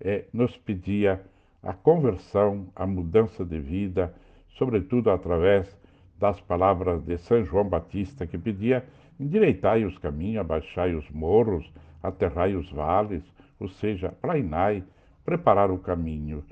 é, 0.00 0.24
nos 0.32 0.56
pedia 0.56 1.20
a 1.62 1.72
conversão, 1.72 2.68
a 2.74 2.86
mudança 2.86 3.44
de 3.44 3.60
vida, 3.60 4.14
sobretudo 4.50 5.10
através 5.10 5.78
das 6.18 6.40
palavras 6.40 7.02
de 7.02 7.18
São 7.18 7.44
João 7.44 7.68
Batista, 7.68 8.26
que 8.26 8.38
pedia: 8.38 8.84
endireitai 9.18 9.84
os 9.84 9.96
caminhos, 9.98 10.40
abaixai 10.40 10.94
os 10.94 11.08
morros, 11.10 11.70
aterrai 12.02 12.54
os 12.54 12.70
vales, 12.70 13.22
ou 13.58 13.68
seja, 13.68 14.10
plainai, 14.22 14.82
preparar 15.24 15.70
o 15.70 15.78
caminho, 15.78 16.42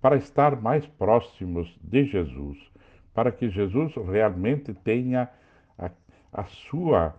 para 0.00 0.16
estar 0.16 0.60
mais 0.60 0.86
próximos 0.86 1.78
de 1.82 2.04
Jesus, 2.04 2.58
para 3.14 3.32
que 3.32 3.48
Jesus 3.48 3.94
realmente 3.96 4.72
tenha 4.74 5.28
a, 5.78 5.90
a 6.32 6.44
sua 6.44 7.14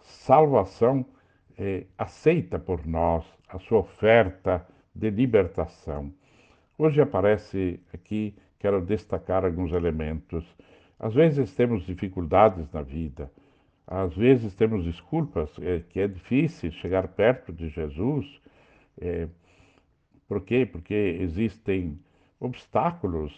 salvação 0.00 1.04
eh, 1.58 1.84
aceita 1.98 2.58
por 2.58 2.86
nós, 2.86 3.24
a 3.48 3.58
sua 3.58 3.78
oferta 3.80 4.66
de 4.96 5.10
libertação. 5.10 6.10
Hoje 6.78 7.00
aparece 7.00 7.78
aqui, 7.92 8.34
quero 8.58 8.80
destacar 8.80 9.44
alguns 9.44 9.72
elementos. 9.72 10.44
Às 10.98 11.14
vezes 11.14 11.54
temos 11.54 11.84
dificuldades 11.84 12.70
na 12.72 12.80
vida, 12.80 13.30
às 13.86 14.14
vezes 14.16 14.54
temos 14.54 14.84
desculpas, 14.84 15.50
é, 15.60 15.80
que 15.90 16.00
é 16.00 16.08
difícil 16.08 16.72
chegar 16.72 17.08
perto 17.08 17.52
de 17.52 17.68
Jesus. 17.68 18.26
É, 18.98 19.28
por 20.26 20.40
quê? 20.40 20.64
Porque 20.64 21.18
existem 21.20 21.98
obstáculos, 22.40 23.32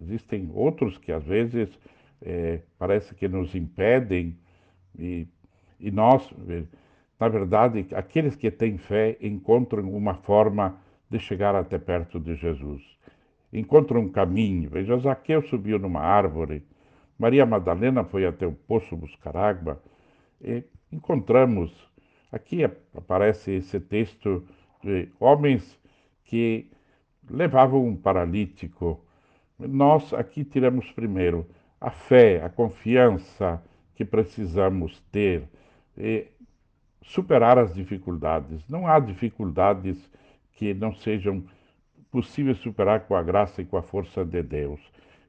existem 0.00 0.48
outros 0.54 0.96
que 0.96 1.10
às 1.10 1.24
vezes 1.24 1.68
é, 2.22 2.60
parece 2.78 3.14
que 3.14 3.26
nos 3.26 3.54
impedem 3.54 4.38
e, 4.96 5.26
e 5.80 5.90
nós, 5.90 6.32
na 7.18 7.28
verdade, 7.28 7.86
aqueles 7.94 8.36
que 8.36 8.50
têm 8.50 8.78
fé 8.78 9.16
encontram 9.20 9.92
uma 9.92 10.14
forma 10.14 10.80
de 11.14 11.20
chegar 11.20 11.54
até 11.54 11.78
perto 11.78 12.18
de 12.18 12.34
Jesus. 12.34 12.82
Encontram 13.52 14.00
um 14.00 14.08
caminho. 14.08 14.68
Veja, 14.68 14.98
Zaqueu 14.98 15.42
subiu 15.42 15.78
numa 15.78 16.00
árvore, 16.00 16.64
Maria 17.16 17.46
Madalena 17.46 18.02
foi 18.02 18.26
até 18.26 18.44
o 18.44 18.52
poço 18.52 18.96
buscar 18.96 19.36
água, 19.36 19.80
e 20.42 20.64
encontramos, 20.90 21.72
aqui 22.32 22.64
aparece 22.92 23.52
esse 23.52 23.78
texto 23.78 24.44
de 24.82 25.08
homens 25.20 25.78
que 26.24 26.68
levavam 27.30 27.86
um 27.86 27.94
paralítico. 27.94 29.00
Nós 29.56 30.12
aqui 30.12 30.44
tiramos 30.44 30.90
primeiro 30.90 31.46
a 31.80 31.90
fé, 31.90 32.42
a 32.42 32.48
confiança 32.48 33.62
que 33.94 34.04
precisamos 34.04 35.00
ter, 35.12 35.44
e 35.96 36.26
superar 37.02 37.56
as 37.56 37.72
dificuldades. 37.72 38.68
Não 38.68 38.88
há 38.88 38.98
dificuldades 38.98 40.10
que 40.54 40.72
não 40.74 40.94
sejam 40.94 41.44
possíveis 42.10 42.58
superar 42.58 43.00
com 43.00 43.14
a 43.14 43.22
graça 43.22 43.60
e 43.60 43.64
com 43.64 43.76
a 43.76 43.82
força 43.82 44.24
de 44.24 44.42
Deus. 44.42 44.80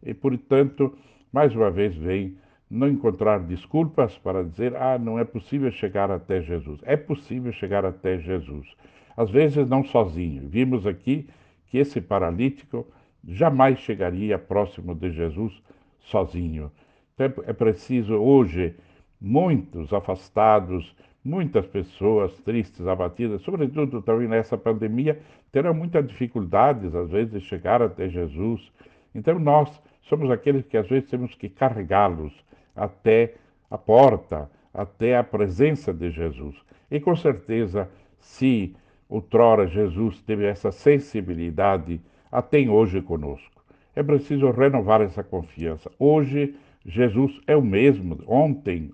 E, 0.03 0.13
portanto, 0.13 0.95
mais 1.33 1.55
uma 1.55 1.71
vez 1.71 1.95
vem 1.95 2.37
não 2.69 2.87
encontrar 2.87 3.39
desculpas 3.39 4.17
para 4.17 4.43
dizer, 4.43 4.75
ah, 4.75 4.97
não 4.97 5.19
é 5.19 5.23
possível 5.23 5.71
chegar 5.71 6.11
até 6.11 6.41
Jesus. 6.41 6.79
É 6.83 6.95
possível 6.95 7.51
chegar 7.51 7.85
até 7.85 8.17
Jesus. 8.17 8.67
Às 9.15 9.29
vezes 9.29 9.67
não 9.67 9.83
sozinho. 9.83 10.47
Vimos 10.47 10.85
aqui 10.85 11.27
que 11.67 11.77
esse 11.77 12.01
paralítico 12.01 12.85
jamais 13.27 13.79
chegaria 13.79 14.37
próximo 14.37 14.93
de 14.93 15.11
Jesus 15.11 15.61
sozinho. 15.99 16.71
Então, 17.13 17.43
é 17.47 17.53
preciso 17.53 18.15
hoje 18.15 18.75
muitos 19.19 19.93
afastados, 19.93 20.95
Muitas 21.25 21.65
pessoas 21.65 22.37
tristes, 22.41 22.85
abatidas, 22.85 23.41
sobretudo 23.41 23.99
também 23.99 24.27
nessa 24.27 24.55
pandemia, 24.55 25.19
terão 25.51 25.73
muitas 25.73 26.07
dificuldades, 26.07 26.93
às 26.93 27.09
vezes, 27.09 27.33
de 27.33 27.39
chegar 27.41 27.81
até 27.81 28.07
Jesus. 28.07 28.71
Então, 29.15 29.39
nós 29.39 29.81
somos 30.03 30.29
aqueles 30.29 30.63
que, 30.67 30.77
às 30.77 30.87
vezes, 30.87 31.09
temos 31.09 31.33
que 31.33 31.49
carregá-los 31.49 32.31
até 32.75 33.33
a 33.71 33.77
porta, 33.77 34.47
até 34.71 35.17
a 35.17 35.23
presença 35.23 35.91
de 35.91 36.11
Jesus. 36.11 36.55
E, 36.91 36.99
com 36.99 37.15
certeza, 37.15 37.89
se 38.19 38.75
outrora 39.09 39.67
Jesus 39.67 40.21
teve 40.21 40.45
essa 40.45 40.71
sensibilidade, 40.71 41.99
a 42.31 42.41
tem 42.41 42.69
hoje 42.69 43.01
conosco. 43.01 43.63
É 43.95 44.03
preciso 44.03 44.51
renovar 44.51 45.01
essa 45.01 45.23
confiança. 45.23 45.89
Hoje, 45.97 46.55
Jesus 46.85 47.41
é 47.47 47.55
o 47.55 47.63
mesmo, 47.63 48.19
ontem, 48.27 48.91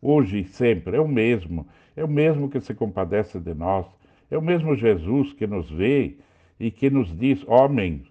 hoje 0.00 0.40
e 0.40 0.44
sempre, 0.44 0.96
é 0.96 1.00
o 1.00 1.08
mesmo. 1.08 1.66
É 1.96 2.04
o 2.04 2.08
mesmo 2.08 2.48
que 2.48 2.60
se 2.60 2.74
compadece 2.74 3.38
de 3.38 3.54
nós. 3.54 3.86
É 4.30 4.38
o 4.38 4.42
mesmo 4.42 4.74
Jesus 4.74 5.32
que 5.32 5.46
nos 5.46 5.70
vê 5.70 6.16
e 6.58 6.70
que 6.70 6.88
nos 6.88 7.16
diz: 7.18 7.44
Homem, 7.48 8.04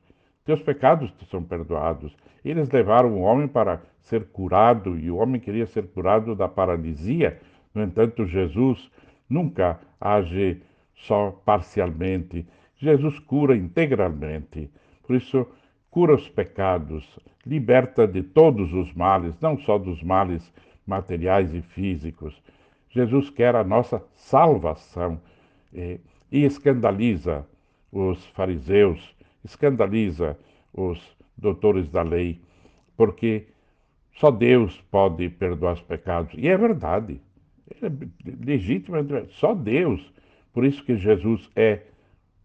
teus 0.46 0.62
pecados 0.62 1.12
te 1.12 1.26
são 1.26 1.44
perdoados. 1.44 2.16
Eles 2.44 2.70
levaram 2.70 3.14
o 3.14 3.22
homem 3.22 3.48
para 3.48 3.82
ser 4.02 4.26
curado 4.26 4.98
e 4.98 5.10
o 5.12 5.18
homem 5.18 5.40
queria 5.40 5.66
ser 5.66 5.88
curado 5.88 6.36
da 6.36 6.48
paralisia. 6.48 7.40
No 7.74 7.84
entanto, 7.84 8.26
Jesus 8.26 8.90
nunca 9.30 9.80
age 10.00 10.62
só 10.96 11.32
parcialmente. 11.46 12.46
Jesus 12.78 13.20
cura 13.20 13.56
integralmente. 13.56 14.70
Por 15.06 15.16
isso, 15.16 15.46
cura 15.90 16.16
os 16.16 16.28
pecados, 16.30 17.20
liberta 17.46 18.08
de 18.08 18.24
todos 18.24 18.74
os 18.74 18.94
males, 18.94 19.36
não 19.42 19.58
só 19.60 19.78
dos 19.78 20.02
males 20.04 20.52
materiais 20.90 21.54
e 21.54 21.62
físicos. 21.62 22.36
Jesus 22.90 23.30
quer 23.30 23.56
a 23.56 23.64
nossa 23.64 24.04
salvação 24.16 25.22
e, 25.72 26.00
e 26.32 26.44
escandaliza 26.44 27.46
os 27.92 28.26
fariseus, 28.28 29.16
escandaliza 29.46 30.38
os 30.74 31.00
doutores 31.38 31.88
da 31.90 32.02
lei, 32.02 32.42
porque 32.98 33.48
só 34.16 34.32
Deus 34.32 34.82
pode 34.92 35.30
perdoar 35.30 35.74
os 35.74 35.82
pecados. 35.82 36.34
E 36.36 36.48
é 36.48 36.58
verdade, 36.58 37.22
é 37.82 37.90
legítimo, 38.46 38.98
só 39.30 39.54
Deus. 39.54 40.12
Por 40.52 40.66
isso 40.66 40.84
que 40.84 40.98
Jesus 40.98 41.50
é 41.56 41.84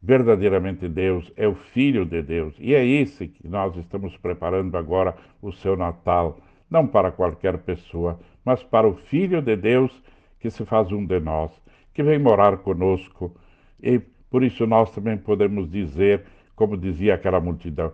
verdadeiramente 0.03 0.86
Deus, 0.86 1.32
é 1.34 1.49
o 1.49 1.55
Filho 1.55 2.05
de 2.05 2.22
Deus. 2.22 2.55
E 2.61 2.74
é 2.74 2.84
esse 2.84 3.26
que 3.26 3.49
nós 3.49 3.74
estamos 3.76 4.14
preparando 4.18 4.76
agora 4.76 5.16
o 5.40 5.51
seu 5.51 5.76
Natal 5.76 6.38
não 6.74 6.86
para 6.86 7.12
qualquer 7.12 7.59
pessoa, 7.59 8.18
mas 8.45 8.62
para 8.62 8.86
o 8.86 8.95
Filho 8.95 9.40
de 9.40 9.57
Deus 9.57 10.03
que 10.38 10.51
se 10.51 10.64
faz 10.64 10.92
um 10.92 11.05
de 11.07 11.18
nós, 11.20 11.51
que 11.95 12.03
vem 12.03 12.18
morar 12.18 12.59
conosco. 12.59 13.34
E 13.82 13.99
por 14.30 14.42
isso 14.42 14.66
nós 14.66 14.90
também 14.95 15.16
podemos 15.16 15.70
dizer, 15.70 16.24
como 16.55 16.76
dizia 16.76 17.14
aquela 17.14 17.40
multidão, 17.40 17.92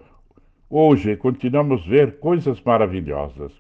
hoje 0.68 1.16
continuamos 1.16 1.82
a 1.86 1.88
ver 1.88 2.18
coisas 2.18 2.60
maravilhosas. 2.62 3.52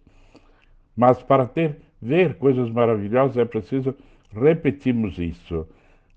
Mas 0.96 1.22
para 1.22 1.46
ter 1.46 1.76
ver 2.02 2.34
coisas 2.34 2.70
maravilhosas 2.70 3.36
é 3.36 3.44
preciso 3.44 3.94
repetirmos 4.32 5.18
isso, 5.18 5.68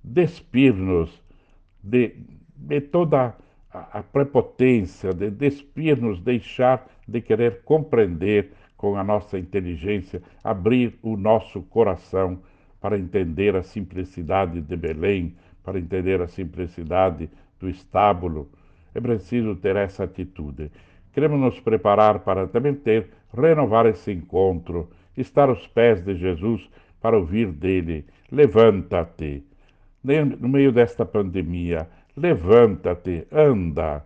despir-nos 0.03 1.21
de, 1.83 2.15
de 2.55 2.81
toda 2.81 3.35
a, 3.71 3.99
a 3.99 4.03
prepotência, 4.03 5.13
de 5.13 5.29
despir-nos, 5.29 6.19
deixar 6.21 6.87
de 7.07 7.21
querer 7.21 7.61
compreender 7.63 8.51
com 8.83 8.97
a 8.97 9.03
nossa 9.03 9.39
inteligência, 9.39 10.21
abrir 10.43 10.99
o 11.01 11.15
nosso 11.15 11.61
coração 11.61 12.39
para 12.81 12.99
entender 12.99 13.55
a 13.55 13.63
simplicidade 13.63 14.59
de 14.59 14.75
Belém, 14.75 15.37
para 15.63 15.79
entender 15.79 16.21
a 16.21 16.27
simplicidade 16.27 17.29
do 17.61 17.69
estábulo. 17.69 18.49
É 18.93 18.99
preciso 18.99 19.55
ter 19.55 19.77
essa 19.77 20.03
atitude. 20.03 20.69
Queremos 21.13 21.39
nos 21.39 21.61
preparar 21.61 22.19
para 22.19 22.45
também 22.45 22.73
ter, 22.73 23.07
renovar 23.33 23.85
esse 23.85 24.11
encontro, 24.11 24.89
estar 25.15 25.47
aos 25.47 25.65
pés 25.65 26.03
de 26.03 26.17
Jesus 26.17 26.69
para 26.99 27.17
ouvir 27.17 27.53
dele: 27.53 28.05
levanta-te. 28.29 29.45
No 30.41 30.49
meio 30.49 30.73
desta 30.73 31.05
pandemia, 31.05 31.87
levanta-te, 32.17 33.25
anda, 33.31 34.05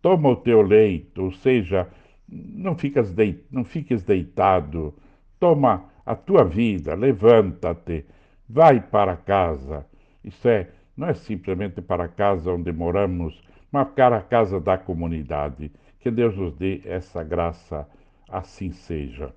toma 0.00 0.30
o 0.30 0.36
teu 0.36 0.62
leito, 0.62 1.24
ou 1.24 1.32
seja, 1.32 1.86
não, 2.28 2.76
ficas 2.76 3.12
de, 3.12 3.38
não 3.50 3.64
fiques 3.64 4.02
deitado, 4.02 4.94
toma 5.38 5.84
a 6.04 6.14
tua 6.14 6.44
vida, 6.44 6.94
levanta-te, 6.94 8.04
vai 8.48 8.80
para 8.80 9.16
casa. 9.16 9.86
Isso 10.24 10.48
é, 10.48 10.68
não 10.96 11.08
é 11.08 11.14
simplesmente 11.14 11.80
para 11.80 12.08
casa 12.08 12.52
onde 12.52 12.72
moramos, 12.72 13.42
mas 13.70 13.88
para 13.88 14.18
a 14.18 14.22
casa 14.22 14.60
da 14.60 14.78
comunidade. 14.78 15.70
Que 16.00 16.10
Deus 16.10 16.36
nos 16.36 16.54
dê 16.54 16.80
essa 16.84 17.22
graça, 17.22 17.88
assim 18.28 18.72
seja. 18.72 19.34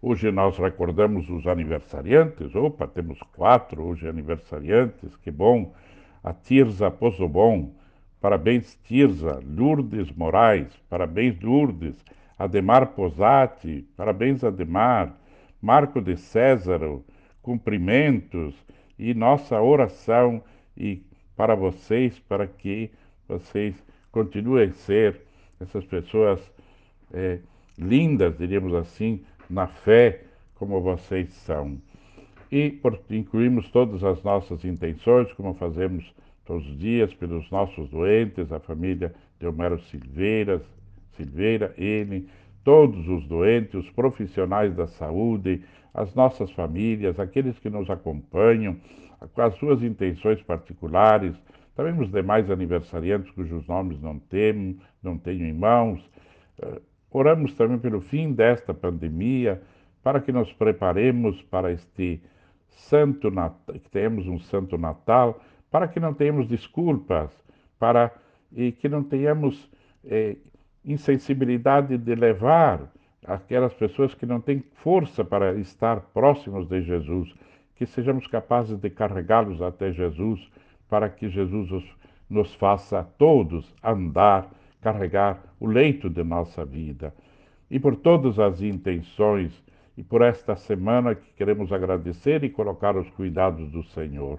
Hoje 0.00 0.30
nós 0.30 0.56
recordamos 0.58 1.28
os 1.28 1.46
aniversariantes. 1.46 2.54
Opa, 2.54 2.86
temos 2.86 3.18
quatro 3.34 3.82
hoje 3.82 4.08
aniversariantes, 4.08 5.16
que 5.16 5.30
bom. 5.30 5.74
A 6.22 6.32
Tirza 6.32 6.90
Pozobon, 6.90 7.72
Parabéns, 8.20 8.78
Tirza, 8.84 9.40
Lourdes 9.44 10.10
Moraes, 10.12 10.68
parabéns, 10.88 11.38
Lourdes, 11.40 11.94
Ademar 12.38 12.88
Posati, 12.88 13.86
parabéns, 13.96 14.42
Ademar, 14.42 15.16
Marco 15.60 16.00
de 16.00 16.16
Césaro, 16.16 17.04
cumprimentos. 17.42 18.54
E 18.98 19.14
nossa 19.14 19.60
oração 19.62 20.42
e 20.76 21.02
para 21.36 21.54
vocês, 21.54 22.18
para 22.18 22.48
que 22.48 22.90
vocês 23.28 23.74
continuem 24.10 24.70
a 24.70 24.72
ser 24.72 25.20
essas 25.60 25.84
pessoas 25.84 26.40
é, 27.12 27.38
lindas, 27.78 28.36
diríamos 28.36 28.74
assim, 28.74 29.24
na 29.48 29.68
fé, 29.68 30.24
como 30.56 30.80
vocês 30.80 31.28
são. 31.32 31.78
E 32.50 32.70
por, 32.70 32.98
incluímos 33.10 33.70
todas 33.70 34.02
as 34.02 34.22
nossas 34.22 34.64
intenções, 34.64 35.32
como 35.34 35.54
fazemos 35.54 36.12
todos 36.48 36.66
os 36.66 36.78
dias 36.78 37.12
pelos 37.12 37.48
nossos 37.50 37.90
doentes, 37.90 38.50
a 38.50 38.58
família 38.58 39.14
de 39.38 39.46
Homero 39.46 39.78
Silveira, 39.82 40.62
Silveira, 41.12 41.74
ele, 41.76 42.26
todos 42.64 43.06
os 43.06 43.26
doentes, 43.26 43.74
os 43.74 43.90
profissionais 43.90 44.74
da 44.74 44.86
saúde, 44.86 45.62
as 45.92 46.14
nossas 46.14 46.50
famílias, 46.52 47.20
aqueles 47.20 47.58
que 47.58 47.68
nos 47.68 47.90
acompanham, 47.90 48.76
com 49.34 49.42
as 49.42 49.54
suas 49.56 49.82
intenções 49.82 50.40
particulares, 50.42 51.36
também 51.76 52.00
os 52.00 52.10
demais 52.10 52.50
aniversariantes 52.50 53.30
cujos 53.32 53.66
nomes 53.66 54.00
não 54.00 54.18
tenho, 54.18 54.80
não 55.02 55.18
tenho 55.18 55.44
em 55.44 55.52
mãos. 55.52 56.00
Uh, 56.60 56.80
oramos 57.10 57.52
também 57.54 57.78
pelo 57.78 58.00
fim 58.00 58.32
desta 58.32 58.72
pandemia, 58.72 59.60
para 60.02 60.18
que 60.18 60.32
nos 60.32 60.50
preparemos 60.54 61.42
para 61.42 61.70
este 61.72 62.22
santo 62.70 63.30
Natal, 63.30 63.74
que 63.74 63.90
tenhamos 63.90 64.26
um 64.26 64.38
santo 64.38 64.78
Natal, 64.78 65.38
para 65.70 65.88
que 65.88 66.00
não 66.00 66.14
tenhamos 66.14 66.46
desculpas, 66.46 67.30
para 67.78 68.12
e 68.52 68.72
que 68.72 68.88
não 68.88 69.02
tenhamos 69.02 69.68
eh, 70.04 70.36
insensibilidade 70.84 71.98
de 71.98 72.14
levar 72.14 72.90
aquelas 73.26 73.74
pessoas 73.74 74.14
que 74.14 74.24
não 74.24 74.40
têm 74.40 74.64
força 74.82 75.24
para 75.24 75.54
estar 75.54 76.00
próximos 76.14 76.66
de 76.66 76.82
Jesus, 76.82 77.34
que 77.76 77.84
sejamos 77.84 78.26
capazes 78.26 78.78
de 78.78 78.88
carregá-los 78.88 79.60
até 79.60 79.92
Jesus, 79.92 80.40
para 80.88 81.08
que 81.10 81.28
Jesus 81.28 81.70
os, 81.70 81.84
nos 82.28 82.54
faça 82.54 83.04
todos 83.18 83.74
andar, 83.84 84.50
carregar 84.80 85.42
o 85.60 85.66
leito 85.66 86.08
de 86.08 86.24
nossa 86.24 86.64
vida. 86.64 87.14
E 87.70 87.78
por 87.78 87.96
todas 87.96 88.38
as 88.38 88.62
intenções, 88.62 89.62
e 89.96 90.02
por 90.02 90.22
esta 90.22 90.56
semana 90.56 91.14
que 91.14 91.32
queremos 91.34 91.72
agradecer 91.72 92.44
e 92.44 92.48
colocar 92.48 92.96
os 92.96 93.10
cuidados 93.10 93.68
do 93.70 93.82
Senhor. 93.82 94.38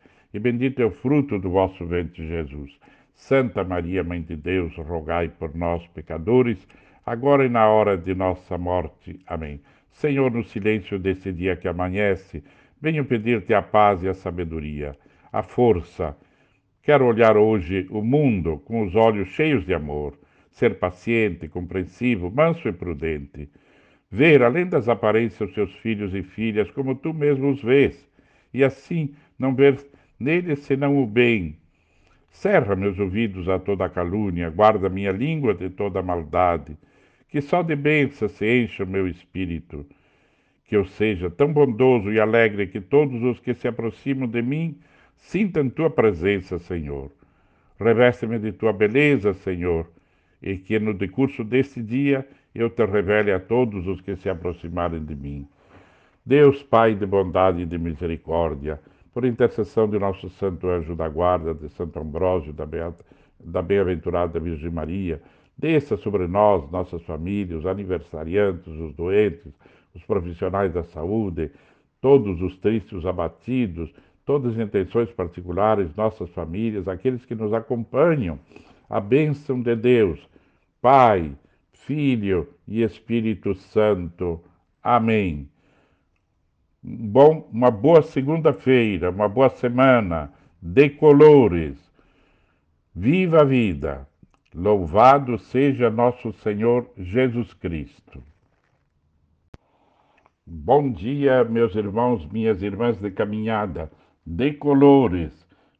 e 0.33 0.39
bendito 0.39 0.81
é 0.81 0.85
o 0.85 0.91
fruto 0.91 1.37
do 1.37 1.49
vosso 1.49 1.85
ventre, 1.85 2.27
Jesus. 2.27 2.71
Santa 3.13 3.63
Maria, 3.63 4.03
Mãe 4.03 4.21
de 4.21 4.35
Deus, 4.35 4.75
rogai 4.77 5.29
por 5.29 5.55
nós, 5.55 5.85
pecadores, 5.87 6.67
agora 7.05 7.45
e 7.45 7.49
na 7.49 7.67
hora 7.67 7.97
de 7.97 8.15
nossa 8.15 8.57
morte. 8.57 9.19
Amém. 9.27 9.61
Senhor, 9.91 10.31
no 10.31 10.43
silêncio 10.43 10.97
desse 10.97 11.31
dia 11.31 11.55
que 11.55 11.67
amanhece, 11.67 12.43
venho 12.81 13.05
pedir-te 13.05 13.53
a 13.53 13.61
paz 13.61 14.03
e 14.03 14.09
a 14.09 14.13
sabedoria, 14.13 14.95
a 15.31 15.43
força. 15.43 16.17
Quero 16.81 17.05
olhar 17.05 17.37
hoje 17.37 17.85
o 17.91 18.01
mundo 18.01 18.57
com 18.65 18.83
os 18.83 18.95
olhos 18.95 19.29
cheios 19.29 19.65
de 19.65 19.73
amor, 19.73 20.17
ser 20.49 20.79
paciente, 20.79 21.47
compreensivo, 21.47 22.31
manso 22.31 22.67
e 22.67 22.71
prudente. 22.71 23.49
Ver, 24.09 24.41
além 24.41 24.65
das 24.65 24.89
aparências, 24.89 25.49
os 25.49 25.53
seus 25.53 25.73
filhos 25.75 26.13
e 26.15 26.23
filhas 26.23 26.69
como 26.71 26.95
tu 26.95 27.13
mesmo 27.13 27.51
os 27.51 27.61
vês, 27.61 28.09
e 28.53 28.63
assim 28.63 29.13
não 29.37 29.55
ver 29.55 29.77
neles 30.21 30.59
senão 30.59 31.01
o 31.01 31.05
bem, 31.05 31.57
Cerra 32.31 32.75
meus 32.75 32.97
ouvidos 32.97 33.47
a 33.49 33.59
toda 33.59 33.89
calúnia, 33.89 34.49
guarda 34.49 34.89
minha 34.89 35.11
língua 35.11 35.53
de 35.53 35.69
toda 35.69 36.01
maldade, 36.01 36.77
que 37.29 37.41
só 37.41 37.61
de 37.61 37.75
bênçãos 37.75 38.31
se 38.31 38.63
encha 38.63 38.83
o 38.83 38.87
meu 38.87 39.07
espírito. 39.07 39.85
Que 40.65 40.75
eu 40.75 40.85
seja 40.85 41.29
tão 41.29 41.51
bondoso 41.51 42.11
e 42.11 42.19
alegre 42.19 42.67
que 42.67 42.79
todos 42.79 43.21
os 43.21 43.39
que 43.39 43.53
se 43.53 43.67
aproximam 43.67 44.27
de 44.27 44.41
mim 44.41 44.77
sintam 45.17 45.69
tua 45.69 45.89
presença, 45.89 46.57
Senhor. 46.57 47.11
Reveste-me 47.79 48.39
de 48.39 48.53
tua 48.53 48.71
beleza, 48.71 49.33
Senhor, 49.33 49.91
e 50.41 50.57
que 50.57 50.79
no 50.79 50.93
decurso 50.93 51.43
deste 51.43 51.81
dia 51.81 52.27
eu 52.55 52.69
te 52.69 52.85
revele 52.85 53.31
a 53.31 53.39
todos 53.39 53.85
os 53.87 53.99
que 54.01 54.15
se 54.15 54.29
aproximarem 54.29 55.03
de 55.03 55.15
mim. 55.15 55.47
Deus, 56.25 56.63
Pai 56.63 56.95
de 56.95 57.05
bondade 57.05 57.61
e 57.61 57.65
de 57.65 57.77
misericórdia, 57.77 58.79
por 59.13 59.25
intercessão 59.25 59.89
de 59.89 59.99
nosso 59.99 60.29
santo 60.29 60.67
anjo 60.67 60.95
da 60.95 61.09
guarda, 61.09 61.53
de 61.53 61.69
Santo 61.69 61.99
Ambrósio, 61.99 62.53
da 62.53 63.61
bem-aventurada 63.61 64.39
Virgem 64.39 64.69
Maria, 64.69 65.21
desça 65.57 65.97
sobre 65.97 66.27
nós, 66.27 66.69
nossas 66.71 67.01
famílias, 67.03 67.59
os 67.59 67.65
aniversariantes, 67.65 68.67
os 68.67 68.93
doentes, 68.93 69.51
os 69.93 70.03
profissionais 70.03 70.73
da 70.73 70.83
saúde, 70.83 71.51
todos 71.99 72.41
os 72.41 72.57
tristes, 72.57 72.93
os 72.93 73.05
abatidos, 73.05 73.93
todas 74.25 74.53
as 74.53 74.59
intenções 74.59 75.11
particulares, 75.11 75.93
nossas 75.95 76.29
famílias, 76.29 76.87
aqueles 76.87 77.25
que 77.25 77.35
nos 77.35 77.53
acompanham. 77.53 78.39
A 78.89 78.99
bênção 78.99 79.61
de 79.61 79.75
Deus, 79.75 80.19
Pai, 80.81 81.31
Filho 81.73 82.47
e 82.67 82.81
Espírito 82.81 83.53
Santo. 83.55 84.41
Amém 84.81 85.49
bom, 86.83 87.47
uma 87.51 87.69
boa 87.69 88.01
segunda-feira, 88.01 89.11
uma 89.11 89.29
boa 89.29 89.49
semana 89.49 90.31
de 90.61 90.89
colores. 90.89 91.77
Viva 92.95 93.41
a 93.41 93.43
vida! 93.43 94.07
Louvado 94.53 95.37
seja 95.37 95.89
nosso 95.89 96.33
Senhor 96.33 96.89
Jesus 96.97 97.53
Cristo. 97.53 98.21
Bom 100.45 100.91
dia, 100.91 101.43
meus 101.45 101.73
irmãos, 101.75 102.25
minhas 102.25 102.61
irmãs 102.61 102.99
de 102.99 103.11
caminhada, 103.11 103.89
de 104.25 104.51
colores. 104.51 105.31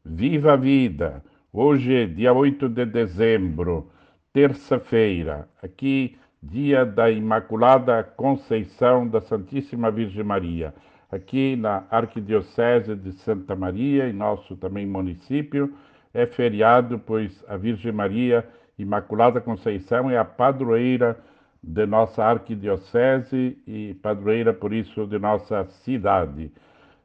Viva 0.04 0.54
a 0.54 0.56
vida! 0.56 1.22
Hoje 1.52 1.94
é 1.94 2.06
dia 2.06 2.32
8 2.32 2.66
de 2.70 2.86
dezembro, 2.86 3.90
terça-feira. 4.32 5.46
Aqui, 5.62 6.16
dia 6.42 6.86
da 6.86 7.10
Imaculada 7.10 8.02
Conceição 8.02 9.06
da 9.06 9.20
Santíssima 9.20 9.90
Virgem 9.90 10.24
Maria 10.24 10.72
aqui 11.12 11.54
na 11.56 11.84
Arquidiocese 11.90 12.96
de 12.96 13.12
Santa 13.12 13.54
Maria, 13.54 14.08
em 14.08 14.14
nosso 14.14 14.56
também 14.56 14.86
município, 14.86 15.72
é 16.14 16.24
feriado, 16.24 16.98
pois 16.98 17.44
a 17.46 17.56
Virgem 17.56 17.92
Maria 17.92 18.48
Imaculada 18.78 19.40
Conceição 19.40 20.10
é 20.10 20.16
a 20.16 20.24
padroeira 20.24 21.18
de 21.62 21.86
nossa 21.86 22.24
arquidiocese 22.24 23.58
e 23.66 23.94
padroeira, 24.02 24.52
por 24.52 24.72
isso, 24.72 25.06
de 25.06 25.18
nossa 25.18 25.64
cidade. 25.84 26.50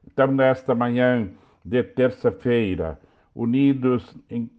Estamos 0.07 0.35
nesta 0.35 0.73
manhã 0.73 1.29
de 1.63 1.83
terça-feira, 1.83 2.97
unidos 3.35 4.15
em, 4.31 4.49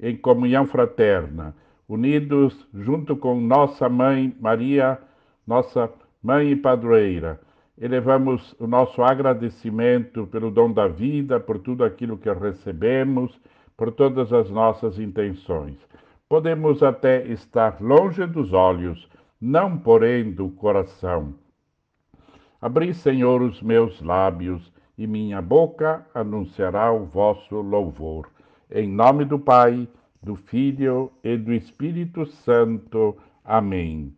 em 0.00 0.16
comunhão 0.16 0.66
fraterna, 0.66 1.54
unidos 1.88 2.66
junto 2.74 3.14
com 3.14 3.40
nossa 3.40 3.88
mãe 3.88 4.34
Maria, 4.40 4.98
nossa 5.46 5.88
mãe 6.22 6.50
e 6.50 6.56
padroeira, 6.56 7.38
elevamos 7.78 8.54
o 8.58 8.66
nosso 8.66 9.02
agradecimento 9.02 10.26
pelo 10.26 10.50
dom 10.50 10.72
da 10.72 10.88
vida, 10.88 11.38
por 11.38 11.58
tudo 11.58 11.84
aquilo 11.84 12.16
que 12.16 12.32
recebemos, 12.32 13.38
por 13.76 13.92
todas 13.92 14.32
as 14.32 14.50
nossas 14.50 14.98
intenções. 14.98 15.76
Podemos 16.28 16.82
até 16.82 17.26
estar 17.26 17.80
longe 17.80 18.26
dos 18.26 18.52
olhos, 18.52 19.08
não 19.40 19.76
porém 19.78 20.32
do 20.32 20.48
coração. 20.48 21.34
Abri, 22.60 22.94
Senhor, 22.94 23.42
os 23.42 23.62
meus 23.62 24.00
lábios, 24.00 24.72
e 24.98 25.06
minha 25.06 25.42
boca 25.42 26.06
anunciará 26.14 26.90
o 26.90 27.04
vosso 27.04 27.56
louvor. 27.56 28.30
Em 28.70 28.88
nome 28.88 29.24
do 29.24 29.38
Pai, 29.38 29.86
do 30.22 30.34
Filho 30.36 31.12
e 31.22 31.36
do 31.36 31.52
Espírito 31.52 32.24
Santo. 32.26 33.16
Amém. 33.44 34.14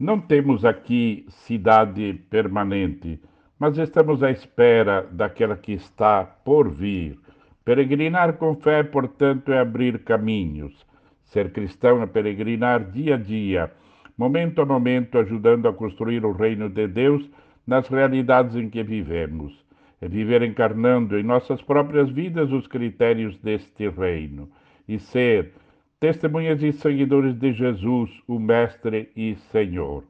Não 0.00 0.20
temos 0.20 0.64
aqui 0.64 1.26
cidade 1.28 2.14
permanente, 2.30 3.20
mas 3.58 3.76
estamos 3.78 4.22
à 4.22 4.30
espera 4.30 5.02
daquela 5.10 5.56
que 5.56 5.72
está 5.72 6.24
por 6.24 6.70
vir. 6.70 7.18
Peregrinar 7.64 8.34
com 8.34 8.54
fé, 8.54 8.84
portanto, 8.84 9.52
é 9.52 9.58
abrir 9.58 10.04
caminhos. 10.04 10.86
Ser 11.24 11.50
cristão 11.50 12.00
é 12.00 12.06
peregrinar 12.06 12.92
dia 12.92 13.16
a 13.16 13.18
dia, 13.18 13.72
momento 14.16 14.62
a 14.62 14.64
momento, 14.64 15.18
ajudando 15.18 15.66
a 15.66 15.72
construir 15.72 16.24
o 16.24 16.30
reino 16.30 16.68
de 16.68 16.86
Deus 16.86 17.28
nas 17.66 17.88
realidades 17.88 18.54
em 18.54 18.70
que 18.70 18.84
vivemos. 18.84 19.52
É 20.00 20.06
viver 20.06 20.42
encarnando 20.42 21.18
em 21.18 21.24
nossas 21.24 21.60
próprias 21.60 22.08
vidas 22.08 22.52
os 22.52 22.68
critérios 22.68 23.36
deste 23.38 23.88
reino 23.88 24.48
e 24.86 25.00
ser 25.00 25.54
testemunhas 26.00 26.62
e 26.62 26.72
seguidores 26.72 27.34
de 27.34 27.52
Jesus, 27.52 28.10
o 28.26 28.38
Mestre 28.38 29.10
e 29.16 29.34
Senhor. 29.50 30.04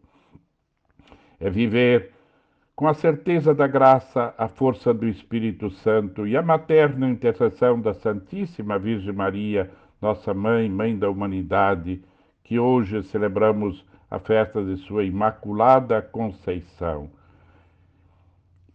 É 1.41 1.49
viver 1.49 2.13
com 2.77 2.87
a 2.87 2.95
certeza 2.95 3.55
da 3.55 3.67
graça, 3.67 4.35
a 4.37 4.49
força 4.49 4.93
do 4.93 5.09
Espírito 5.09 5.71
Santo 5.71 6.27
e 6.27 6.37
a 6.37 6.43
materna 6.43 7.09
intercessão 7.09 7.81
da 7.81 7.95
Santíssima 7.95 8.79
Virgem 8.79 9.13
Maria, 9.13 9.71
nossa 10.01 10.33
mãe, 10.35 10.69
mãe 10.69 10.97
da 10.97 11.11
humanidade, 11.11 12.03
que 12.45 12.59
hoje 12.59 13.03
celebramos 13.05 13.85
a 14.11 14.19
festa 14.19 14.63
de 14.63 14.77
sua 14.77 15.05
Imaculada 15.05 16.01
Conceição. 16.01 17.11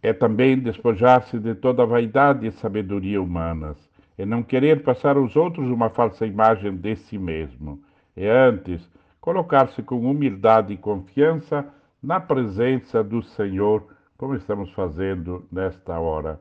É 0.02 0.12
também 0.12 0.58
despojar-se 0.58 1.38
de 1.38 1.54
toda 1.54 1.86
vaidade 1.86 2.46
e 2.46 2.52
sabedoria 2.52 3.22
humanas 3.22 3.93
é 4.16 4.24
não 4.24 4.42
querer 4.42 4.82
passar 4.82 5.16
aos 5.16 5.34
outros 5.36 5.68
uma 5.70 5.90
falsa 5.90 6.26
imagem 6.26 6.76
de 6.76 6.96
si 6.96 7.18
mesmo. 7.18 7.80
É 8.16 8.30
antes 8.30 8.88
colocar-se 9.20 9.82
com 9.82 10.08
humildade 10.08 10.72
e 10.72 10.76
confiança 10.76 11.66
na 12.02 12.20
presença 12.20 13.02
do 13.02 13.22
Senhor, 13.22 13.82
como 14.18 14.34
estamos 14.34 14.70
fazendo 14.72 15.46
nesta 15.50 15.98
hora. 15.98 16.38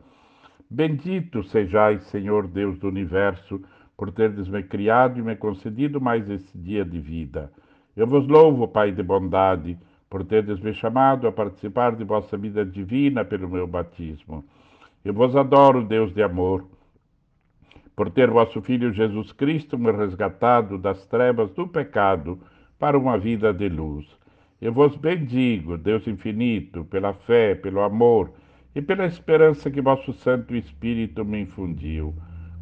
Bendito 0.70 1.44
sejais, 1.44 2.04
Senhor 2.08 2.48
Deus 2.48 2.78
do 2.80 2.88
universo, 2.88 3.62
por 3.98 4.12
teres 4.12 4.48
me 4.48 4.62
criado 4.64 5.20
e 5.20 5.22
me 5.22 5.36
concedido 5.36 6.02
mais 6.02 6.30
esse 6.30 6.58
dia 6.58 6.84
de 6.84 7.00
vida. 7.00 7.52
Eu 7.96 8.06
vos 8.06 8.28
louvo, 8.28 8.68
Pai 8.68 8.92
de 8.92 9.02
bondade, 9.02 9.78
por 10.10 10.26
teres 10.26 10.60
me 10.60 10.74
chamado 10.74 11.28
a 11.28 11.32
participar 11.32 11.96
de 11.96 12.04
vossa 12.04 12.38
vida 12.38 12.66
divina 12.66 13.24
pelo 13.24 13.48
meu 13.48 13.66
batismo. 13.66 14.44
Eu 15.06 15.14
vos 15.14 15.36
adoro, 15.36 15.84
Deus 15.84 16.14
de 16.14 16.22
amor, 16.22 16.66
por 17.96 18.10
ter 18.10 18.30
vosso 18.30 18.62
Filho 18.62 18.92
Jesus 18.92 19.32
Cristo 19.32 19.78
me 19.78 19.92
resgatado 19.92 20.78
das 20.78 21.06
trevas 21.06 21.52
do 21.52 21.68
pecado 21.68 22.40
para 22.80 22.98
uma 22.98 23.18
vida 23.18 23.54
de 23.54 23.70
luz. 23.70 24.08
Eu 24.62 24.74
vos 24.74 24.96
bendigo, 24.96 25.78
Deus 25.78 26.08
infinito, 26.08 26.86
pela 26.86 27.14
fé, 27.14 27.54
pelo 27.54 27.82
amor 27.82 28.32
e 28.76 28.82
pela 28.82 29.06
esperança 29.06 29.70
que 29.70 29.82
vosso 29.82 30.14
Santo 30.14 30.56
Espírito 30.56 31.24
me 31.24 31.42
infundiu. 31.42 32.14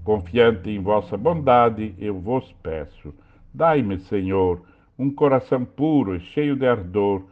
Confiante 0.03 0.69
em 0.69 0.81
vossa 0.81 1.15
bondade, 1.15 1.93
eu 1.99 2.19
vos 2.19 2.51
peço. 2.63 3.13
Dai-me, 3.53 3.99
Senhor, 3.99 4.61
um 4.97 5.09
coração 5.11 5.63
puro 5.63 6.15
e 6.15 6.19
cheio 6.19 6.55
de 6.55 6.65
ardor 6.65 7.23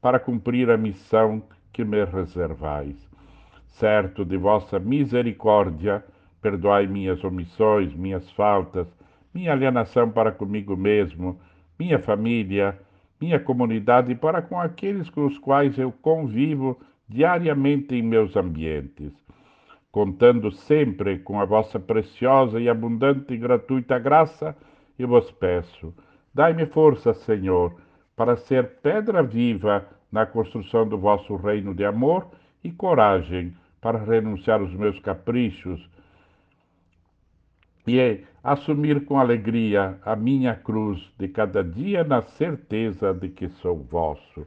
para 0.00 0.18
cumprir 0.18 0.70
a 0.70 0.76
missão 0.76 1.42
que 1.72 1.84
me 1.84 2.04
reservais. 2.04 2.96
Certo 3.68 4.24
de 4.24 4.36
vossa 4.36 4.78
misericórdia, 4.78 6.04
perdoai 6.40 6.86
minhas 6.86 7.22
omissões, 7.22 7.94
minhas 7.94 8.30
faltas, 8.32 8.86
minha 9.32 9.52
alienação 9.52 10.10
para 10.10 10.32
comigo 10.32 10.76
mesmo, 10.76 11.38
minha 11.78 11.98
família, 11.98 12.78
minha 13.20 13.38
comunidade 13.38 14.12
e 14.12 14.14
para 14.14 14.42
com 14.42 14.58
aqueles 14.58 15.08
com 15.10 15.26
os 15.26 15.38
quais 15.38 15.78
eu 15.78 15.92
convivo 15.92 16.78
diariamente 17.08 17.94
em 17.94 18.02
meus 18.02 18.36
ambientes, 18.36 19.12
contando 19.92 20.50
sempre 20.50 21.18
com 21.18 21.40
a 21.40 21.44
vossa 21.44 21.78
preciosa 21.78 22.60
e 22.60 22.68
abundante 22.68 23.34
e 23.34 23.36
gratuita 23.36 23.98
graça, 23.98 24.56
eu 24.98 25.08
vos 25.08 25.30
peço, 25.32 25.94
dai-me 26.32 26.66
força, 26.66 27.12
Senhor, 27.12 27.74
para 28.16 28.36
ser 28.36 28.80
pedra 28.82 29.22
viva 29.22 29.86
na 30.10 30.26
construção 30.26 30.88
do 30.88 30.98
vosso 30.98 31.36
reino 31.36 31.74
de 31.74 31.84
amor 31.84 32.26
e 32.62 32.70
coragem 32.70 33.54
para 33.80 33.98
renunciar 33.98 34.60
aos 34.60 34.72
meus 34.74 34.98
caprichos 35.00 35.88
e 37.86 38.24
assumir 38.42 39.04
com 39.04 39.18
alegria 39.18 39.98
a 40.04 40.14
minha 40.14 40.54
cruz 40.54 41.10
de 41.18 41.28
cada 41.28 41.62
dia 41.62 42.04
na 42.04 42.22
certeza 42.22 43.12
de 43.12 43.28
que 43.28 43.48
sou 43.48 43.78
vosso. 43.78 44.46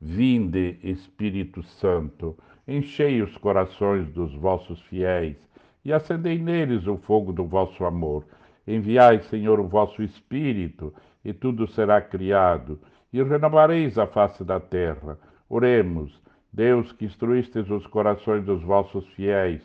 Vinde, 0.00 0.78
Espírito 0.82 1.62
Santo, 1.62 2.36
enchei 2.68 3.22
os 3.22 3.36
corações 3.36 4.08
dos 4.08 4.34
vossos 4.34 4.80
fiéis 4.82 5.36
e 5.84 5.92
acendei 5.92 6.38
neles 6.38 6.86
o 6.86 6.96
fogo 6.96 7.32
do 7.32 7.44
vosso 7.44 7.84
amor. 7.84 8.24
Enviai, 8.66 9.20
Senhor, 9.22 9.60
o 9.60 9.68
vosso 9.68 10.02
Espírito, 10.02 10.92
e 11.24 11.32
tudo 11.32 11.66
será 11.66 12.00
criado, 12.00 12.78
e 13.12 13.22
renovareis 13.22 13.98
a 13.98 14.06
face 14.06 14.42
da 14.42 14.58
terra. 14.58 15.18
Oremos, 15.48 16.18
Deus 16.52 16.92
que 16.92 17.04
instruístes 17.04 17.68
os 17.70 17.86
corações 17.86 18.44
dos 18.44 18.62
vossos 18.62 19.06
fiéis, 19.08 19.62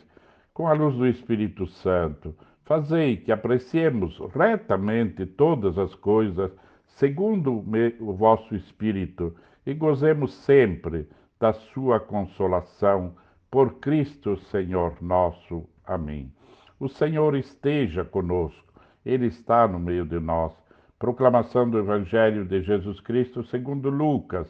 com 0.52 0.66
a 0.66 0.72
luz 0.72 0.94
do 0.96 1.06
Espírito 1.06 1.66
Santo, 1.66 2.34
fazei 2.64 3.16
que 3.16 3.32
apreciemos 3.32 4.18
retamente 4.34 5.26
todas 5.26 5.78
as 5.78 5.94
coisas, 5.94 6.50
segundo 6.86 7.64
o 8.00 8.12
vosso 8.14 8.54
Espírito, 8.54 9.34
e 9.66 9.74
gozemos 9.74 10.32
sempre 10.34 11.08
da 11.38 11.52
sua 11.52 11.98
consolação. 11.98 13.14
Por 13.50 13.80
Cristo, 13.80 14.36
Senhor 14.36 14.96
nosso. 15.02 15.68
Amém. 15.84 16.32
O 16.78 16.88
Senhor 16.88 17.34
esteja 17.34 18.04
conosco, 18.04 18.72
Ele 19.04 19.26
está 19.26 19.66
no 19.66 19.78
meio 19.78 20.04
de 20.04 20.20
nós. 20.20 20.52
Proclamação 20.98 21.68
do 21.68 21.78
Evangelho 21.78 22.44
de 22.44 22.62
Jesus 22.62 23.00
Cristo 23.00 23.42
segundo 23.44 23.90
Lucas, 23.90 24.48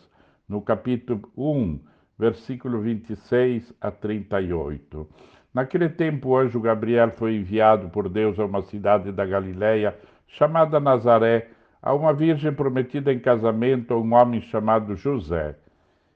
no 0.49 0.61
capítulo 0.61 1.23
1, 1.37 1.81
versículo 2.19 2.81
26 2.81 3.73
a 3.81 3.91
38. 3.91 5.09
Naquele 5.53 5.89
tempo, 5.89 6.31
o 6.31 6.37
anjo 6.37 6.61
Gabriel 6.61 7.11
foi 7.11 7.37
enviado 7.37 7.89
por 7.89 8.09
Deus 8.09 8.39
a 8.39 8.45
uma 8.45 8.63
cidade 8.63 9.11
da 9.11 9.27
Galiléia 9.27 9.97
chamada 10.29 10.79
Nazaré, 10.79 11.49
a 11.83 11.93
uma 11.93 12.13
virgem 12.13 12.53
prometida 12.53 13.13
em 13.13 13.19
casamento 13.19 13.95
a 13.95 13.99
um 13.99 14.15
homem 14.15 14.41
chamado 14.41 14.95
José. 14.95 15.57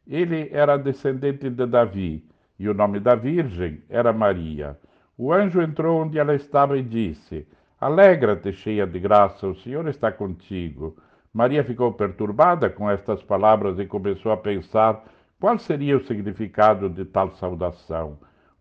Ele 0.06 0.48
era 0.52 0.76
descendente 0.76 1.50
de 1.50 1.66
Davi, 1.66 2.24
e 2.58 2.68
o 2.68 2.74
nome 2.74 3.00
da 3.00 3.14
virgem 3.14 3.82
era 3.88 4.12
Maria. 4.12 4.78
O 5.16 5.32
anjo 5.32 5.60
entrou 5.60 6.02
onde 6.02 6.18
ela 6.18 6.34
estava 6.34 6.78
e 6.78 6.82
disse: 6.82 7.46
Alegra-te, 7.80 8.52
cheia 8.52 8.86
de 8.86 9.00
graça, 9.00 9.46
o 9.46 9.56
Senhor 9.56 9.88
está 9.88 10.12
contigo. 10.12 10.96
Maria 11.32 11.64
ficou 11.64 11.92
perturbada 11.92 12.70
com 12.70 12.88
estas 12.88 13.22
palavras 13.22 13.78
e 13.78 13.86
começou 13.86 14.30
a 14.30 14.36
pensar 14.36 15.04
qual 15.40 15.58
seria 15.58 15.96
o 15.96 16.04
significado 16.04 16.88
de 16.88 17.04
tal 17.04 17.30
saudação. 17.32 18.16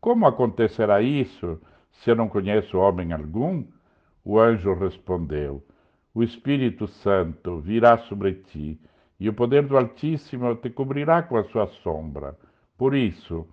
Como 0.00 0.26
acontecerá 0.26 1.00
isso, 1.02 1.60
se 1.90 2.10
eu 2.10 2.16
não 2.16 2.28
conheço 2.28 2.78
homem 2.78 3.12
algum? 3.12 3.64
O 4.24 4.38
anjo 4.38 4.74
respondeu: 4.74 5.64
O 6.14 6.22
Espírito 6.22 6.86
Santo 6.86 7.60
virá 7.60 7.98
sobre 7.98 8.34
ti, 8.34 8.80
e 9.18 9.28
o 9.28 9.34
poder 9.34 9.66
do 9.66 9.76
Altíssimo 9.76 10.54
te 10.56 10.70
cobrirá 10.70 11.22
com 11.22 11.36
a 11.36 11.44
sua 11.44 11.66
sombra. 11.66 12.36
Por 12.76 12.94
isso, 12.94 13.46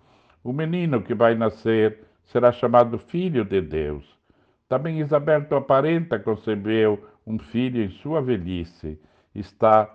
o 0.44 0.52
menino 0.52 1.02
que 1.02 1.14
vai 1.14 1.36
nascer 1.36 2.04
será 2.26 2.52
chamado 2.52 2.98
Filho 2.98 3.46
de 3.46 3.62
Deus. 3.62 4.06
Também 4.68 5.00
Isabel, 5.00 5.46
tua 5.46 5.62
parenta, 5.62 6.20
concebeu 6.20 7.04
um 7.26 7.40
filho 7.40 7.84
em 7.84 7.90
sua 7.90 8.22
velhice. 8.22 9.00
Está 9.34 9.90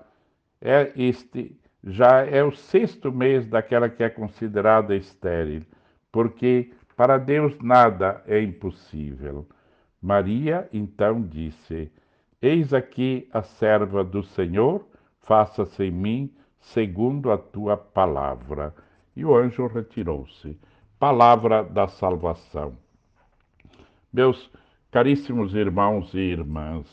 é 0.60 0.92
este 0.96 1.56
já 1.84 2.26
é 2.26 2.42
o 2.42 2.50
sexto 2.50 3.12
mês 3.12 3.46
daquela 3.46 3.88
que 3.88 4.02
é 4.02 4.10
considerada 4.10 4.96
estéril, 4.96 5.62
porque 6.10 6.70
para 6.96 7.18
Deus 7.18 7.56
nada 7.60 8.22
é 8.26 8.42
impossível. 8.42 9.46
Maria 10.00 10.68
então 10.72 11.22
disse: 11.22 11.90
Eis 12.40 12.72
aqui 12.72 13.28
a 13.32 13.42
serva 13.42 14.02
do 14.02 14.22
Senhor, 14.22 14.84
faça-se 15.22 15.84
em 15.84 15.90
mim 15.90 16.32
segundo 16.60 17.30
a 17.30 17.38
tua 17.38 17.76
palavra. 17.76 18.74
E 19.14 19.24
o 19.24 19.34
anjo 19.34 19.66
retirou-se. 19.66 20.58
Palavra 20.98 21.62
da 21.62 21.86
salvação. 21.86 22.76
Meus 24.12 24.50
caríssimos 24.90 25.54
irmãos 25.54 26.12
e 26.14 26.18
irmãs, 26.18 26.86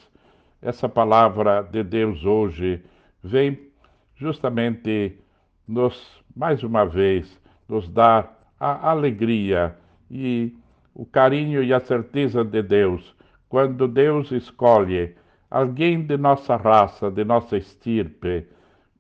essa 0.62 0.90
palavra 0.90 1.62
de 1.62 1.84
Deus 1.84 2.26
hoje 2.26 2.84
vem 3.24 3.72
justamente 4.16 5.20
nos, 5.68 6.24
mais 6.36 6.64
uma 6.64 6.86
vez, 6.86 7.40
nos 7.68 7.88
dar 7.88 8.35
a 8.66 8.90
alegria 8.90 9.76
e 10.10 10.56
o 10.94 11.06
carinho 11.06 11.64
e 11.64 11.72
a 11.72 11.80
certeza 11.80 12.44
de 12.44 12.64
Deus, 12.64 13.16
quando 13.48 13.88
Deus 13.88 14.32
escolhe 14.32 15.16
alguém 15.52 16.02
de 16.02 16.18
nossa 16.18 16.56
raça, 16.56 17.12
de 17.12 17.24
nossa 17.24 17.58
estirpe, 17.58 18.48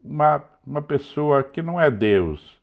uma, 0.03 0.43
uma 0.65 0.81
pessoa 0.81 1.43
que 1.43 1.63
não 1.63 1.81
é 1.81 1.89
Deus, 1.89 2.61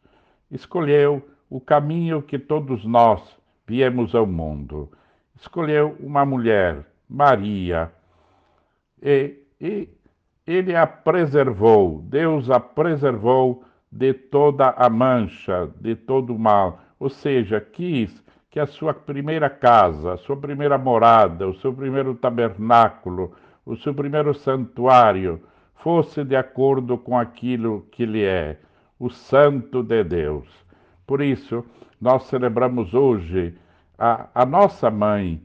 escolheu 0.51 1.27
o 1.51 1.61
caminho 1.61 2.23
que 2.23 2.39
todos 2.39 2.85
nós 2.85 3.21
viemos 3.67 4.15
ao 4.15 4.27
mundo. 4.27 4.89
Escolheu 5.41 5.97
uma 5.99 6.25
mulher, 6.25 6.87
Maria, 7.09 7.91
e, 9.03 9.35
e 9.61 9.89
ele 10.47 10.77
a 10.77 10.87
preservou, 10.87 12.01
Deus 12.03 12.49
a 12.49 12.61
preservou 12.61 13.65
de 13.91 14.15
toda 14.15 14.71
a 14.71 14.89
mancha, 14.89 15.69
de 15.79 15.95
todo 15.95 16.35
o 16.35 16.39
mal, 16.39 16.81
ou 17.03 17.11
seja, 17.11 17.61
quis 17.61 18.23
que 18.49 18.61
a 18.61 18.67
sua 18.67 18.95
primeira 18.95 19.51
casa, 19.51 20.13
a 20.13 20.17
sua 20.19 20.37
primeira 20.37 20.79
morada, 20.79 21.49
o 21.49 21.55
seu 21.57 21.75
primeiro 21.75 22.15
tabernáculo, 22.15 23.33
o 23.67 23.77
seu 23.77 23.93
primeiro 23.93 24.33
santuário 24.33 25.43
fosse 25.75 26.23
de 26.23 26.37
acordo 26.37 26.97
com 26.97 27.19
aquilo 27.19 27.85
que 27.91 28.05
ele 28.05 28.23
é, 28.23 28.57
o 29.01 29.11
Santo 29.11 29.83
de 29.83 30.05
Deus. 30.05 30.47
Por 31.05 31.21
isso, 31.21 31.67
nós 32.01 32.23
celebramos 32.29 32.95
hoje 32.95 33.53
a, 33.99 34.29
a 34.33 34.47
nossa 34.47 34.89
mãe, 34.89 35.43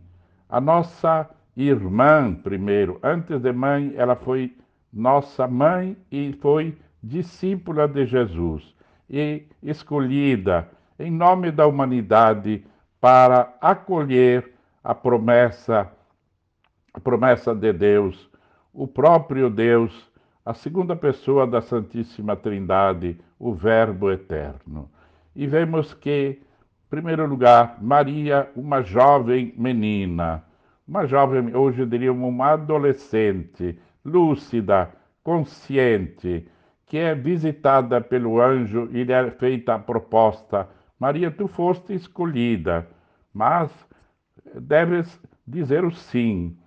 a 0.48 0.62
nossa 0.62 1.28
irmã 1.56 2.36
primeiro. 2.36 3.00
Antes 3.02 3.42
de 3.42 3.52
mãe, 3.52 3.94
ela 3.96 4.16
foi 4.16 4.56
nossa 4.94 5.48
mãe 5.48 5.98
e 6.12 6.34
foi 6.34 6.78
discípula 7.02 7.88
de 7.88 8.06
Jesus 8.06 8.76
e 9.10 9.42
escolhida 9.64 10.77
em 11.00 11.12
nome 11.12 11.52
da 11.52 11.68
humanidade 11.68 12.66
para 13.00 13.56
acolher 13.62 14.54
a 14.84 14.96
promessa, 14.96 15.92
a 16.94 17.00
promessa 17.00 17.54
de 17.54 17.72
Deus, 17.72 18.30
o 18.74 18.88
próprio 18.88 19.50
Deus, 19.50 20.12
a 20.46 20.54
segunda 20.54 20.96
pessoa 20.96 21.46
da 21.46 21.62
Santíssima 21.62 22.36
Trindade, 22.36 23.20
o 23.38 23.54
Verbo 23.54 24.12
eterno. 24.12 24.90
E 25.36 25.46
vemos 25.46 25.94
que, 25.94 26.40
em 26.40 26.90
primeiro 26.90 27.26
lugar, 27.28 27.78
Maria, 27.82 28.50
uma 28.56 28.82
jovem 28.82 29.54
menina, 29.58 30.44
uma 30.88 31.06
jovem, 31.06 31.56
hoje 31.56 31.86
diríamos 31.86 32.28
uma 32.28 32.54
adolescente, 32.54 33.78
lúcida, 34.04 34.90
consciente, 35.22 36.48
que 36.86 36.98
é 36.98 37.14
visitada 37.14 38.00
pelo 38.00 38.42
anjo 38.42 38.88
e 38.94 39.04
lhe 39.04 39.12
é 39.12 39.30
feita 39.32 39.76
a 39.76 39.80
proposta 39.80 40.68
Maria, 41.00 41.30
tu 41.30 41.48
foste 41.48 41.94
escolhida, 41.94 42.88
mas 43.34 43.72
deves 44.56 45.20
dizer 45.46 45.86
o 45.86 45.92
sim. 45.92 46.58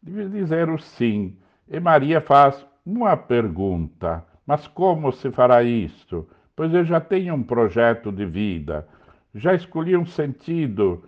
Deves 0.00 0.30
dizer 0.30 0.70
o 0.70 0.78
sim. 0.78 1.36
E 1.68 1.80
Maria 1.80 2.20
faz 2.20 2.64
uma 2.86 3.16
pergunta: 3.16 4.24
Mas 4.46 4.66
como 4.68 5.12
se 5.12 5.30
fará 5.30 5.62
isto? 5.62 6.28
Pois 6.54 6.72
eu 6.72 6.84
já 6.84 7.00
tenho 7.00 7.34
um 7.34 7.42
projeto 7.42 8.12
de 8.12 8.24
vida, 8.24 8.86
já 9.34 9.54
escolhi 9.54 9.96
um 9.96 10.06
sentido 10.06 11.04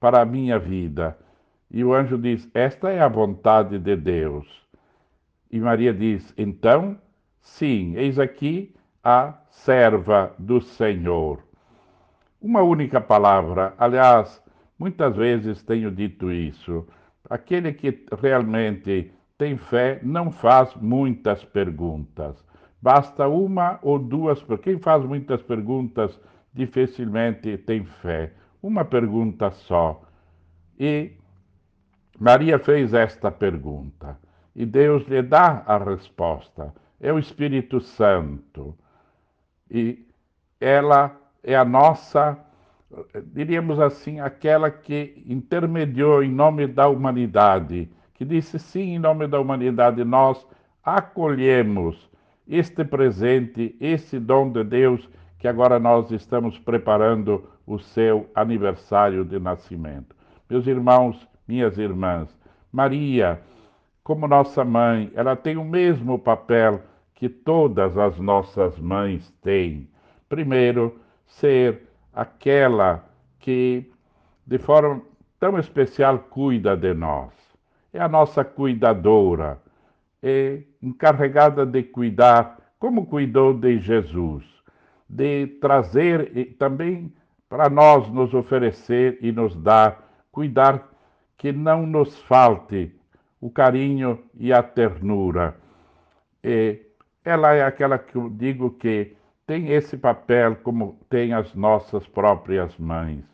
para 0.00 0.20
a 0.20 0.26
minha 0.26 0.58
vida. 0.58 1.16
E 1.70 1.84
o 1.84 1.94
anjo 1.94 2.18
diz: 2.18 2.48
Esta 2.52 2.90
é 2.90 3.00
a 3.00 3.08
vontade 3.08 3.78
de 3.78 3.96
Deus. 3.96 4.46
E 5.50 5.58
Maria 5.58 5.94
diz: 5.94 6.34
Então, 6.36 6.98
sim, 7.40 7.94
eis 7.96 8.18
aqui 8.18 8.74
a 9.02 9.34
serva 9.50 10.34
do 10.38 10.60
Senhor. 10.60 11.47
Uma 12.40 12.62
única 12.62 13.00
palavra. 13.00 13.74
Aliás, 13.76 14.42
muitas 14.78 15.16
vezes 15.16 15.62
tenho 15.62 15.90
dito 15.90 16.30
isso. 16.30 16.86
Aquele 17.28 17.72
que 17.72 18.06
realmente 18.20 19.12
tem 19.36 19.56
fé 19.56 19.98
não 20.02 20.30
faz 20.30 20.74
muitas 20.76 21.44
perguntas. 21.44 22.36
Basta 22.80 23.26
uma 23.26 23.78
ou 23.82 23.98
duas. 23.98 24.44
Quem 24.62 24.78
faz 24.78 25.04
muitas 25.04 25.42
perguntas 25.42 26.18
dificilmente 26.54 27.58
tem 27.58 27.84
fé. 27.84 28.32
Uma 28.62 28.84
pergunta 28.84 29.50
só. 29.50 30.02
E 30.78 31.12
Maria 32.18 32.58
fez 32.58 32.94
esta 32.94 33.32
pergunta. 33.32 34.16
E 34.54 34.64
Deus 34.64 35.06
lhe 35.08 35.22
dá 35.22 35.64
a 35.66 35.76
resposta. 35.76 36.72
É 37.00 37.12
o 37.12 37.18
Espírito 37.18 37.80
Santo. 37.80 38.76
E 39.70 40.06
ela 40.60 41.16
é 41.42 41.56
a 41.56 41.64
nossa, 41.64 42.38
diríamos 43.32 43.78
assim, 43.80 44.20
aquela 44.20 44.70
que 44.70 45.22
intermediou 45.26 46.22
em 46.22 46.30
nome 46.30 46.66
da 46.66 46.88
humanidade, 46.88 47.88
que 48.14 48.24
disse 48.24 48.58
sim, 48.58 48.94
em 48.94 48.98
nome 48.98 49.26
da 49.26 49.40
humanidade, 49.40 50.04
nós 50.04 50.44
acolhemos 50.84 52.08
este 52.46 52.84
presente, 52.84 53.76
esse 53.80 54.18
dom 54.18 54.50
de 54.50 54.64
Deus, 54.64 55.08
que 55.38 55.46
agora 55.46 55.78
nós 55.78 56.10
estamos 56.10 56.58
preparando 56.58 57.48
o 57.66 57.78
seu 57.78 58.28
aniversário 58.34 59.24
de 59.24 59.38
nascimento. 59.38 60.16
Meus 60.48 60.66
irmãos, 60.66 61.28
minhas 61.46 61.78
irmãs, 61.78 62.28
Maria, 62.72 63.40
como 64.02 64.26
nossa 64.26 64.64
mãe, 64.64 65.12
ela 65.14 65.36
tem 65.36 65.56
o 65.56 65.64
mesmo 65.64 66.18
papel 66.18 66.82
que 67.14 67.28
todas 67.28 67.98
as 67.98 68.18
nossas 68.18 68.78
mães 68.78 69.30
têm. 69.42 69.88
Primeiro, 70.28 70.98
ser 71.28 71.82
aquela 72.12 73.04
que, 73.38 73.90
de 74.46 74.58
forma 74.58 75.02
tão 75.38 75.58
especial, 75.58 76.18
cuida 76.18 76.76
de 76.76 76.92
nós. 76.92 77.32
É 77.92 78.00
a 78.00 78.08
nossa 78.08 78.44
cuidadora, 78.44 79.60
é 80.22 80.62
encarregada 80.82 81.64
de 81.64 81.84
cuidar, 81.84 82.58
como 82.78 83.06
cuidou 83.06 83.54
de 83.54 83.78
Jesus, 83.78 84.44
de 85.08 85.46
trazer 85.60 86.56
também 86.58 87.12
para 87.48 87.70
nós 87.70 88.08
nos 88.10 88.34
oferecer 88.34 89.18
e 89.22 89.32
nos 89.32 89.54
dar, 89.56 90.26
cuidar 90.30 90.88
que 91.36 91.52
não 91.52 91.86
nos 91.86 92.20
falte 92.22 92.92
o 93.40 93.50
carinho 93.50 94.22
e 94.34 94.52
a 94.52 94.62
ternura. 94.62 95.56
E 96.42 96.80
ela 97.24 97.54
é 97.54 97.62
aquela 97.62 97.98
que 97.98 98.16
eu 98.16 98.28
digo 98.28 98.70
que 98.72 99.16
tem 99.48 99.70
esse 99.72 99.96
papel 99.96 100.56
como 100.56 101.00
tem 101.08 101.32
as 101.32 101.54
nossas 101.54 102.06
próprias 102.06 102.76
mães. 102.76 103.24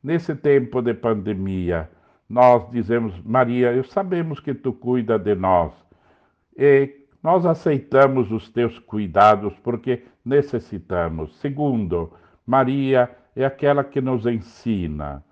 Nesse 0.00 0.32
tempo 0.32 0.80
de 0.80 0.94
pandemia, 0.94 1.90
nós 2.28 2.70
dizemos, 2.70 3.20
Maria, 3.24 3.72
eu 3.72 3.82
sabemos 3.82 4.38
que 4.38 4.54
tu 4.54 4.72
cuida 4.72 5.18
de 5.18 5.34
nós. 5.34 5.72
E 6.56 7.08
nós 7.20 7.44
aceitamos 7.44 8.30
os 8.30 8.48
teus 8.48 8.78
cuidados 8.78 9.58
porque 9.58 10.04
necessitamos. 10.24 11.36
Segundo, 11.40 12.12
Maria 12.46 13.10
é 13.34 13.44
aquela 13.44 13.82
que 13.82 14.00
nos 14.00 14.24
ensina, 14.24 15.24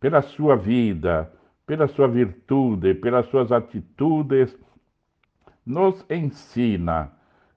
pela 0.00 0.22
sua 0.22 0.56
vida, 0.56 1.30
pela 1.66 1.86
sua 1.88 2.08
virtude, 2.08 2.94
pelas 2.94 3.26
suas 3.26 3.52
atitudes, 3.52 4.56
nos 5.66 6.02
ensina, 6.08 7.12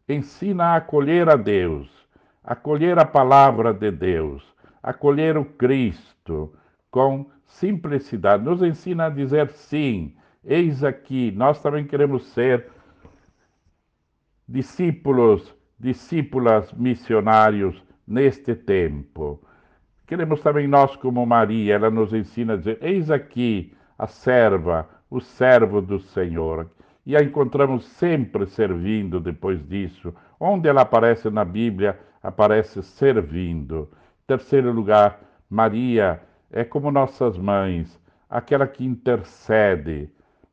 ensina 0.10 0.66
a 0.66 0.76
acolher 0.76 1.30
a 1.30 1.38
Deus, 1.38 2.01
acolher 2.44 2.98
a 3.00 3.06
palavra 3.06 3.74
de 3.74 3.92
Deus, 3.92 4.44
acolher 4.82 5.38
o 5.38 5.46
Cristo 5.46 6.54
com 6.90 7.30
simplicidade. 7.46 8.44
Nos 8.44 8.62
ensina 8.62 9.06
a 9.06 9.10
dizer 9.10 9.50
sim, 9.52 10.16
eis 10.44 10.84
aqui, 10.84 11.32
nós 11.32 11.62
também 11.62 11.86
queremos 11.86 12.26
ser 12.28 12.68
discípulos, 14.48 15.56
discípulas 15.80 16.72
missionários 16.74 17.82
neste 18.08 18.56
tempo. 18.56 19.42
Queremos 20.06 20.42
também 20.42 20.68
nós, 20.68 20.96
como 20.98 21.26
Maria, 21.26 21.76
ela 21.76 21.90
nos 21.90 22.12
ensina 22.14 22.54
a 22.54 22.58
dizer: 22.58 22.78
Eis 22.82 23.10
aqui 23.10 23.74
a 23.98 24.08
serva, 24.08 24.90
o 25.10 25.22
servo 25.22 25.82
do 25.82 26.00
Senhor. 26.00 26.70
E 27.06 27.16
a 27.16 27.24
encontramos 27.24 27.86
sempre 27.86 28.46
servindo 28.46 29.20
depois 29.20 29.66
disso. 29.68 30.14
Onde 30.40 30.68
ela 30.68 30.82
aparece 30.82 31.30
na 31.30 31.46
Bíblia, 31.46 31.98
aparece 32.22 32.82
servindo. 32.84 33.90
Terceiro 34.28 34.72
lugar, 34.72 35.20
Maria 35.50 36.22
é 36.52 36.64
como 36.64 36.92
nossas 36.92 37.38
mães, 37.38 38.00
aquela 38.30 38.68
que 38.68 38.86
intercede 38.86 40.10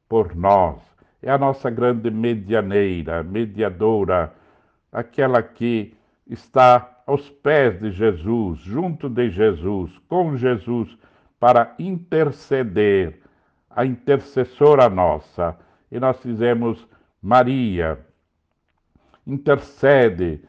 por 0.08 0.34
nós. 0.34 0.80
É 1.22 1.30
a 1.30 1.38
nossa 1.38 1.68
grande 1.68 2.10
medianeira, 2.10 3.22
mediadora, 3.22 4.32
aquela 4.92 5.42
que 5.42 5.94
está 6.26 7.02
aos 7.06 7.28
pés 7.28 7.80
de 7.80 7.90
Jesus, 7.90 8.60
junto 8.60 9.08
de 9.08 9.30
Jesus, 9.30 9.96
com 10.08 10.36
Jesus, 10.36 10.96
para 11.40 11.74
interceder, 11.78 13.20
a 13.70 13.84
intercessora 13.84 14.88
nossa. 14.88 15.56
E 15.90 15.98
nós 15.98 16.20
fizemos 16.20 16.86
Maria, 17.22 17.98
intercede 19.26 20.40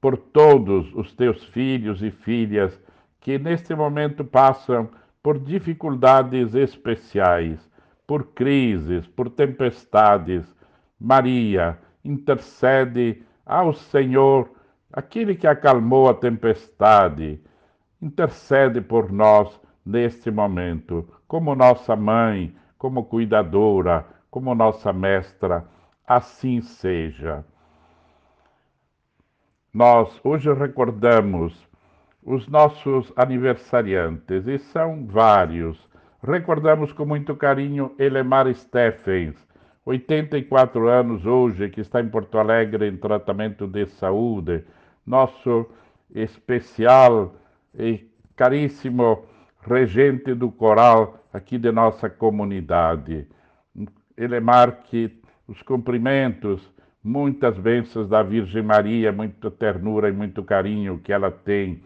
por 0.00 0.16
todos 0.16 0.92
os 0.94 1.12
teus 1.14 1.44
filhos 1.46 2.02
e 2.02 2.10
filhas 2.10 2.80
que 3.20 3.38
neste 3.38 3.74
momento 3.74 4.24
passam 4.24 4.88
por 5.22 5.38
dificuldades 5.38 6.54
especiais, 6.54 7.68
por 8.06 8.28
crises, 8.28 9.06
por 9.06 9.28
tempestades. 9.28 10.44
Maria, 10.98 11.78
intercede 12.04 13.22
ao 13.44 13.72
Senhor, 13.72 14.50
aquele 14.92 15.34
que 15.34 15.46
acalmou 15.46 16.08
a 16.08 16.14
tempestade, 16.14 17.40
intercede 18.00 18.80
por 18.80 19.12
nós 19.12 19.60
neste 19.84 20.30
momento, 20.30 21.08
como 21.26 21.54
nossa 21.54 21.96
mãe, 21.96 22.54
como 22.76 23.04
cuidadora, 23.04 24.06
como 24.30 24.54
nossa 24.54 24.92
mestra, 24.92 25.66
assim 26.06 26.60
seja. 26.60 27.44
Nós 29.72 30.18
hoje 30.24 30.52
recordamos 30.52 31.68
os 32.22 32.48
nossos 32.48 33.12
aniversariantes, 33.16 34.46
e 34.46 34.58
são 34.58 35.06
vários. 35.06 35.78
Recordamos 36.22 36.92
com 36.92 37.04
muito 37.04 37.36
carinho 37.36 37.94
Elemar 37.98 38.52
Steffens, 38.54 39.36
84 39.84 40.88
anos 40.88 41.24
hoje, 41.26 41.68
que 41.68 41.80
está 41.80 42.00
em 42.00 42.08
Porto 42.08 42.38
Alegre 42.38 42.88
em 42.88 42.96
tratamento 42.96 43.66
de 43.66 43.86
saúde, 43.86 44.64
nosso 45.06 45.66
especial 46.14 47.34
e 47.74 48.10
caríssimo 48.36 49.26
regente 49.62 50.34
do 50.34 50.50
coral 50.50 51.24
aqui 51.32 51.58
de 51.58 51.70
nossa 51.70 52.08
comunidade. 52.08 53.26
Elemar, 54.16 54.82
que 54.82 55.20
os 55.46 55.62
cumprimentos, 55.62 56.70
muitas 57.02 57.56
bênçãos 57.58 58.08
da 58.08 58.22
Virgem 58.22 58.62
Maria, 58.62 59.12
muita 59.12 59.50
ternura 59.50 60.08
e 60.08 60.12
muito 60.12 60.42
carinho 60.42 60.98
que 60.98 61.12
ela 61.12 61.30
tem 61.30 61.82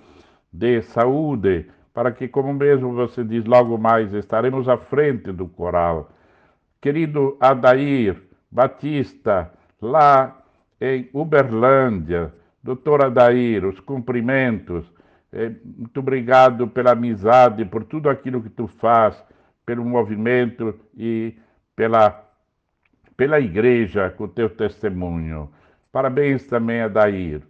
de 0.53 0.83
saúde, 0.83 1.67
para 1.95 2.11
que, 2.11 2.29
como 2.29 2.53
mesmo 2.53 2.93
você 2.95 3.23
diz, 3.25 3.45
logo 3.45 3.77
mais 3.79 4.13
estaremos 4.13 4.69
à 4.69 4.77
frente 4.77 5.31
do 5.33 5.47
coral. 5.47 6.11
Querido 6.81 7.37
Adair 7.41 8.21
Batista, 8.51 9.53
lá 9.81 10.43
em 10.81 11.09
Uberlândia, 11.13 12.33
doutor 12.63 13.05
Adair, 13.05 13.65
os 13.65 13.81
cumprimentos, 13.81 14.85
eh, 15.33 15.53
muito 15.65 16.01
obrigado 16.01 16.69
pela 16.69 16.93
amizade, 16.93 17.65
por 17.65 17.85
tudo 17.85 18.11
aquilo 18.11 18.43
que 18.43 18.51
tu 18.51 18.67
faz, 18.67 19.17
pelo 19.65 19.85
movimento 19.85 20.75
e 20.97 21.35
pela, 21.75 22.22
pela 23.17 23.41
igreja 23.41 24.11
com 24.11 24.25
o 24.25 24.29
teu 24.29 24.49
testemunho. 24.51 25.51
Parabéns 25.91 26.47
também, 26.47 26.81
Adair. 26.81 27.43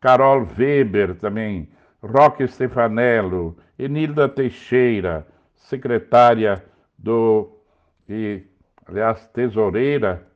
Carol 0.00 0.46
Weber 0.58 1.14
também, 1.16 1.68
Roque 2.02 2.46
Stefanello, 2.48 3.56
Enilda 3.78 4.28
Teixeira, 4.28 5.26
secretária 5.54 6.64
do, 6.98 7.50
e, 8.08 8.42
aliás, 8.86 9.26
tesoureira 9.28 10.26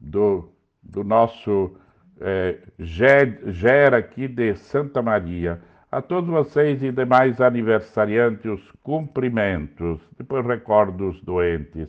do, 0.00 0.52
do 0.82 1.04
nosso 1.04 1.76
é, 2.20 2.58
Gera 2.78 3.98
aqui 3.98 4.26
de 4.26 4.54
Santa 4.56 5.00
Maria. 5.00 5.60
A 5.90 6.02
todos 6.02 6.28
vocês 6.28 6.82
e 6.82 6.90
demais 6.90 7.40
aniversariantes, 7.40 8.46
os 8.46 8.72
cumprimentos. 8.82 10.00
Depois 10.18 10.44
recordo 10.44 11.08
os 11.10 11.20
doentes. 11.22 11.88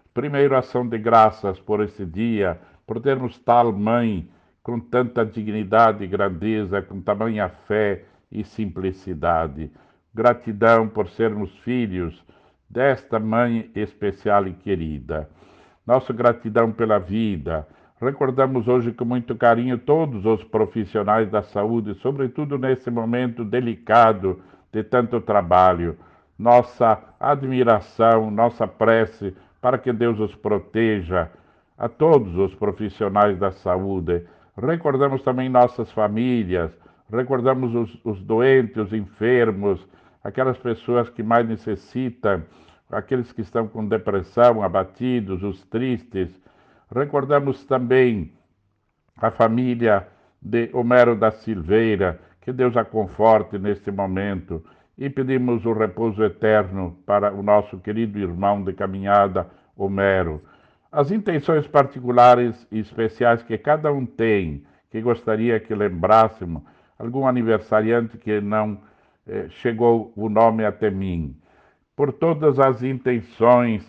primeiro 0.13 0.55
ação 0.55 0.87
de 0.87 0.97
graças 0.97 1.59
por 1.59 1.81
esse 1.81 2.05
dia, 2.05 2.59
por 2.85 2.99
termos 2.99 3.37
tal 3.39 3.71
mãe 3.71 4.29
com 4.63 4.79
tanta 4.79 5.25
dignidade 5.25 6.03
e 6.03 6.07
grandeza, 6.07 6.81
com 6.81 7.01
tamanha 7.01 7.49
fé 7.67 8.03
e 8.31 8.43
simplicidade. 8.43 9.71
Gratidão 10.13 10.87
por 10.87 11.09
sermos 11.09 11.55
filhos 11.59 12.23
desta 12.69 13.19
mãe 13.19 13.69
especial 13.75 14.47
e 14.47 14.53
querida. 14.53 15.29
Nossa 15.85 16.13
gratidão 16.13 16.71
pela 16.71 16.99
vida. 16.99 17.67
Recordamos 17.99 18.67
hoje 18.67 18.91
com 18.91 19.05
muito 19.05 19.35
carinho 19.35 19.77
todos 19.77 20.25
os 20.25 20.43
profissionais 20.43 21.29
da 21.29 21.43
saúde, 21.43 21.93
sobretudo 21.95 22.57
nesse 22.57 22.89
momento 22.89 23.43
delicado 23.43 24.41
de 24.71 24.83
tanto 24.83 25.21
trabalho. 25.21 25.97
Nossa 26.37 26.99
admiração, 27.19 28.31
nossa 28.31 28.67
prece 28.67 29.35
para 29.61 29.77
que 29.77 29.93
Deus 29.93 30.19
os 30.19 30.35
proteja, 30.35 31.29
a 31.77 31.87
todos 31.87 32.35
os 32.37 32.53
profissionais 32.55 33.39
da 33.39 33.51
saúde. 33.51 34.23
Recordamos 34.57 35.23
também 35.23 35.49
nossas 35.49 35.91
famílias, 35.91 36.71
recordamos 37.09 37.73
os, 37.73 38.05
os 38.05 38.21
doentes, 38.21 38.77
os 38.77 38.93
enfermos, 38.93 39.87
aquelas 40.23 40.57
pessoas 40.57 41.09
que 41.09 41.23
mais 41.23 41.47
necessitam, 41.47 42.43
aqueles 42.91 43.31
que 43.31 43.41
estão 43.41 43.67
com 43.67 43.87
depressão, 43.87 44.61
abatidos, 44.61 45.41
os 45.43 45.63
tristes. 45.65 46.29
Recordamos 46.93 47.65
também 47.65 48.31
a 49.17 49.31
família 49.31 50.07
de 50.41 50.69
Homero 50.73 51.15
da 51.15 51.31
Silveira, 51.31 52.19
que 52.41 52.51
Deus 52.51 52.75
a 52.75 52.83
conforte 52.83 53.57
neste 53.57 53.91
momento. 53.91 54.63
E 55.01 55.09
pedimos 55.09 55.65
o 55.65 55.73
repouso 55.73 56.23
eterno 56.23 56.95
para 57.07 57.33
o 57.33 57.41
nosso 57.41 57.79
querido 57.79 58.19
irmão 58.19 58.63
de 58.63 58.71
caminhada, 58.71 59.49
Homero. 59.75 60.43
As 60.91 61.09
intenções 61.09 61.65
particulares 61.65 62.67
e 62.71 62.77
especiais 62.77 63.41
que 63.41 63.57
cada 63.57 63.91
um 63.91 64.05
tem, 64.05 64.63
que 64.91 65.01
gostaria 65.01 65.59
que 65.59 65.73
lembrássemos, 65.73 66.61
algum 66.99 67.25
aniversariante 67.25 68.15
que 68.15 68.39
não 68.39 68.79
eh, 69.25 69.47
chegou 69.49 70.13
o 70.15 70.29
nome 70.29 70.63
até 70.63 70.91
mim, 70.91 71.35
por 71.95 72.13
todas 72.13 72.59
as 72.59 72.83
intenções, 72.83 73.83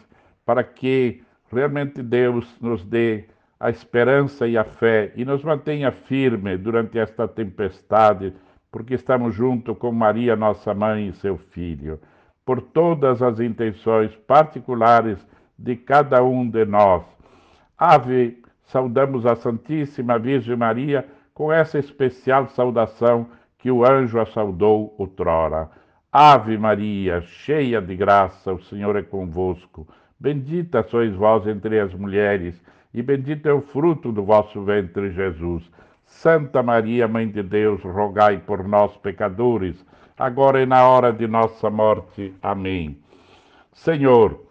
para 0.47 0.65
que 0.65 1.23
realmente 1.53 2.03
Deus 2.03 2.59
nos 2.59 2.87
dê 2.87 3.27
a 3.61 3.69
esperança 3.69 4.49
e 4.49 4.57
a 4.57 4.65
fé 4.65 5.13
e 5.15 5.27
nos 5.27 5.45
mantenha 5.45 5.93
firme 5.93 6.57
durante 6.57 6.99
esta 6.99 7.29
tempestade, 7.29 8.33
porque 8.73 8.95
estamos 8.95 9.35
junto 9.35 9.75
com 9.75 9.93
Maria, 9.93 10.35
nossa 10.35 10.73
mãe 10.73 11.09
e 11.09 11.13
seu 11.13 11.37
filho, 11.37 12.01
por 12.45 12.63
todas 12.63 13.23
as 13.23 13.39
intenções 13.39 14.17
particulares 14.27 15.19
de 15.59 15.77
cada 15.77 16.25
um 16.25 16.49
de 16.49 16.65
nós. 16.65 17.05
Ave, 17.79 18.43
saudamos 18.65 19.27
a 19.27 19.37
Santíssima 19.37 20.19
Virgem 20.19 20.57
Maria 20.57 21.07
com 21.35 21.53
essa 21.53 21.79
especial 21.79 22.49
saudação 22.49 23.29
que 23.59 23.71
o 23.71 23.85
anjo 23.85 24.19
a 24.19 24.27
saudou 24.27 24.95
outrora. 24.99 25.71
Ave 26.11 26.57
Maria, 26.57 27.21
cheia 27.21 27.81
de 27.81 27.95
graça, 27.95 28.53
o 28.53 28.63
Senhor 28.65 28.97
é 28.97 29.03
convosco. 29.03 29.87
Bendita 30.19 30.83
sois 30.85 31.15
vós 31.15 31.47
entre 31.47 31.79
as 31.79 31.93
mulheres, 31.95 32.61
e 32.95 33.03
bendito 33.03 33.49
é 33.49 33.53
o 33.53 33.61
fruto 33.61 34.11
do 34.11 34.25
vosso 34.25 34.63
ventre, 34.63 35.11
Jesus. 35.11 35.63
Santa 36.13 36.63
Maria, 36.63 37.09
Mãe 37.09 37.29
de 37.29 37.43
Deus, 37.43 37.83
rogai 37.83 38.39
por 38.39 38.63
nós, 38.69 38.97
pecadores, 38.99 39.85
agora 40.17 40.63
e 40.63 40.67
na 40.67 40.87
hora 40.87 41.13
de 41.13 41.27
nossa 41.27 41.69
morte. 41.69 42.33
Amém. 42.41 42.99
Senhor, 43.73 44.47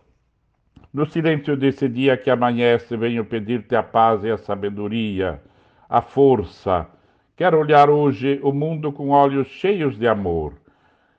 no 0.94 1.06
silêncio 1.06 1.56
desse 1.56 1.88
dia 1.88 2.18
que 2.18 2.30
amanhece, 2.30 2.98
venho 2.98 3.24
pedir-te 3.24 3.76
a 3.76 3.84
paz 3.84 4.24
e 4.24 4.32
a 4.32 4.38
sabedoria 4.38 5.40
a 5.88 6.02
força. 6.02 6.88
Quero 7.36 7.60
olhar 7.60 7.90
hoje 7.90 8.40
o 8.42 8.54
mundo 8.54 8.92
com 8.94 9.10
olhos 9.10 9.48
cheios 9.48 9.98
de 9.98 10.08
amor, 10.08 10.54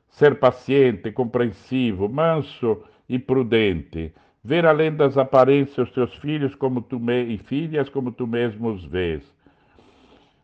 ser 0.08 0.38
paciente, 0.38 1.12
compreensivo, 1.12 2.08
manso 2.08 2.82
e 3.06 3.18
prudente, 3.18 4.14
ver 4.42 4.64
além 4.64 4.94
das 4.96 5.16
aparências 5.16 5.88
os 5.88 5.94
teus 5.94 6.14
filhos 6.16 6.54
como 6.54 6.80
tu 6.80 6.98
me, 6.98 7.22
e 7.22 7.38
filhas 7.38 7.88
como 7.88 8.10
tu 8.10 8.26
mesmo 8.26 8.70
os 8.70 8.84
vês. 8.84 9.41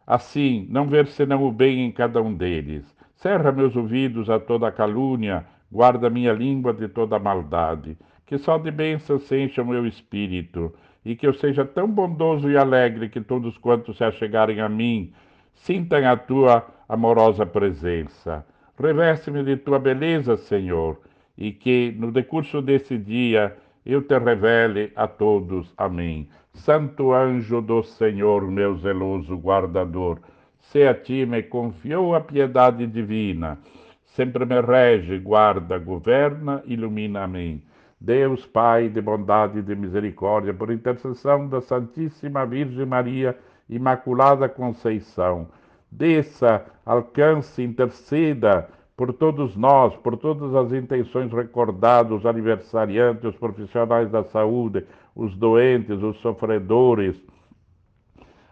Assim, 0.08 0.66
não 0.70 0.86
ver 0.86 1.06
senão 1.06 1.44
o 1.44 1.52
bem 1.52 1.84
em 1.84 1.92
cada 1.92 2.22
um 2.22 2.32
deles. 2.32 2.82
Cerra 3.16 3.52
meus 3.52 3.76
ouvidos 3.76 4.30
a 4.30 4.40
toda 4.40 4.72
calúnia, 4.72 5.44
guarda 5.70 6.08
minha 6.08 6.32
língua 6.32 6.72
de 6.72 6.88
toda 6.88 7.18
maldade, 7.18 7.94
que 8.24 8.38
só 8.38 8.56
de 8.56 8.70
bênçãos 8.70 9.24
se 9.24 9.38
encha 9.38 9.60
o 9.60 9.66
meu 9.66 9.86
espírito 9.86 10.74
e 11.04 11.14
que 11.14 11.26
eu 11.26 11.34
seja 11.34 11.62
tão 11.62 11.86
bondoso 11.86 12.50
e 12.50 12.56
alegre 12.56 13.10
que 13.10 13.20
todos 13.20 13.58
quantos 13.58 13.98
se 13.98 14.04
achegarem 14.04 14.62
a 14.62 14.68
mim 14.68 15.12
sintam 15.52 16.08
a 16.08 16.16
tua 16.16 16.66
amorosa 16.88 17.44
presença. 17.44 18.46
Reveste-me 18.80 19.42
de 19.42 19.58
tua 19.58 19.78
beleza, 19.78 20.38
Senhor, 20.38 20.98
e 21.36 21.52
que 21.52 21.94
no 21.98 22.10
decurso 22.10 22.62
desse 22.62 22.96
dia 22.96 23.54
eu 23.84 24.00
te 24.00 24.18
revele 24.18 24.90
a 24.96 25.06
todos. 25.06 25.70
Amém. 25.76 26.30
Santo 26.58 27.12
anjo 27.12 27.60
do 27.60 27.82
Senhor, 27.84 28.42
meu 28.50 28.76
zeloso 28.76 29.36
guardador, 29.36 30.18
se 30.58 30.82
a 30.86 30.92
ti 30.92 31.24
me 31.24 31.42
confiou 31.42 32.14
a 32.14 32.20
piedade 32.20 32.86
divina, 32.86 33.58
sempre 34.04 34.44
me 34.44 34.60
rege, 34.60 35.18
guarda, 35.18 35.78
governa, 35.78 36.62
ilumina-me. 36.66 37.62
Deus 38.00 38.44
Pai 38.44 38.88
de 38.88 39.00
bondade 39.00 39.60
e 39.60 39.62
de 39.62 39.74
misericórdia, 39.74 40.52
por 40.52 40.70
intercessão 40.70 41.48
da 41.48 41.60
Santíssima 41.60 42.44
Virgem 42.44 42.86
Maria, 42.86 43.38
Imaculada 43.68 44.48
Conceição, 44.48 45.48
desça, 45.90 46.64
alcance, 46.84 47.62
interceda 47.62 48.68
por 48.96 49.12
todos 49.12 49.56
nós, 49.56 49.94
por 49.96 50.16
todas 50.16 50.52
as 50.56 50.72
intenções 50.72 51.32
recordadas, 51.32 52.18
os 52.18 52.26
aniversariantes, 52.26 53.24
os 53.24 53.36
profissionais 53.36 54.10
da 54.10 54.24
saúde, 54.24 54.84
os 55.18 55.36
doentes, 55.36 56.00
os 56.00 56.16
sofredores, 56.20 57.20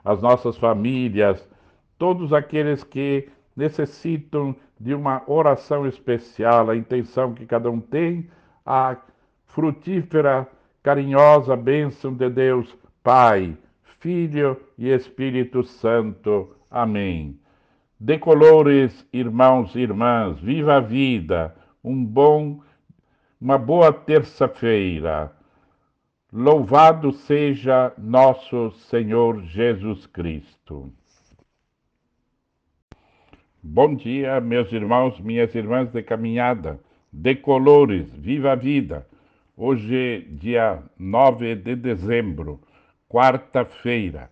as 0.05 0.21
nossas 0.21 0.59
famílias, 0.59 1.49
todos 1.97 2.33
aqueles 2.33 2.83
que 2.83 3.29
necessitam 3.57 4.55
de 4.79 4.93
uma 4.93 5.23
oração 5.29 5.87
especial, 5.87 6.69
a 6.69 6.77
intenção 6.77 7.33
que 7.33 7.47
cada 7.47 7.71
um 7.71 7.81
tem, 7.81 8.29
a 8.65 8.97
frutífera, 9.45 10.49
carinhosa 10.83 11.55
bênção 11.55 12.13
de 12.13 12.29
Deus, 12.29 12.77
Pai, 13.01 13.57
Filho 14.01 14.61
e 14.77 14.89
Espírito 14.89 15.63
Santo. 15.63 16.51
Amém. 16.69 17.39
Decolores, 17.99 19.07
irmãos 19.13 19.75
e 19.77 19.81
irmãs, 19.81 20.41
viva 20.41 20.75
a 20.75 20.81
vida, 20.81 21.55
um 21.83 22.05
bom, 22.05 22.61
uma 23.41 23.57
boa 23.57 23.93
terça-feira. 23.93 25.36
Louvado 26.33 27.13
seja 27.13 27.93
nosso 27.97 28.73
Senhor 28.91 29.45
Jesus 29.45 30.07
Cristo. 30.07 30.93
Bom 33.63 33.95
dia, 33.95 34.41
meus 34.41 34.73
irmãos, 34.73 35.21
minhas 35.21 35.55
irmãs 35.55 35.89
de 35.93 36.03
caminhada, 36.03 36.81
decolores, 37.13 38.13
viva 38.13 38.51
a 38.51 38.55
vida. 38.57 39.07
Hoje, 39.57 40.27
dia 40.33 40.83
9 40.99 41.55
de 41.55 41.77
dezembro, 41.77 42.61
quarta-feira, 43.09 44.29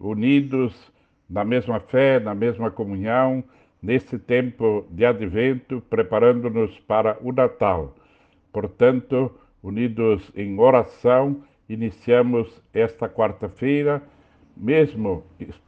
unidos 0.00 0.90
na 1.28 1.44
mesma 1.44 1.78
fé, 1.78 2.18
na 2.18 2.34
mesma 2.34 2.70
comunhão, 2.70 3.44
nesse 3.82 4.18
tempo 4.18 4.86
de 4.90 5.04
advento, 5.04 5.82
preparando-nos 5.90 6.80
para 6.80 7.18
o 7.20 7.32
Natal. 7.32 7.94
Portanto, 8.50 9.30
unidos 9.62 10.30
em 10.34 10.58
oração, 10.58 11.42
iniciamos 11.68 12.62
esta 12.72 13.08
quarta-feira, 13.08 14.02
mesmo 14.56 15.24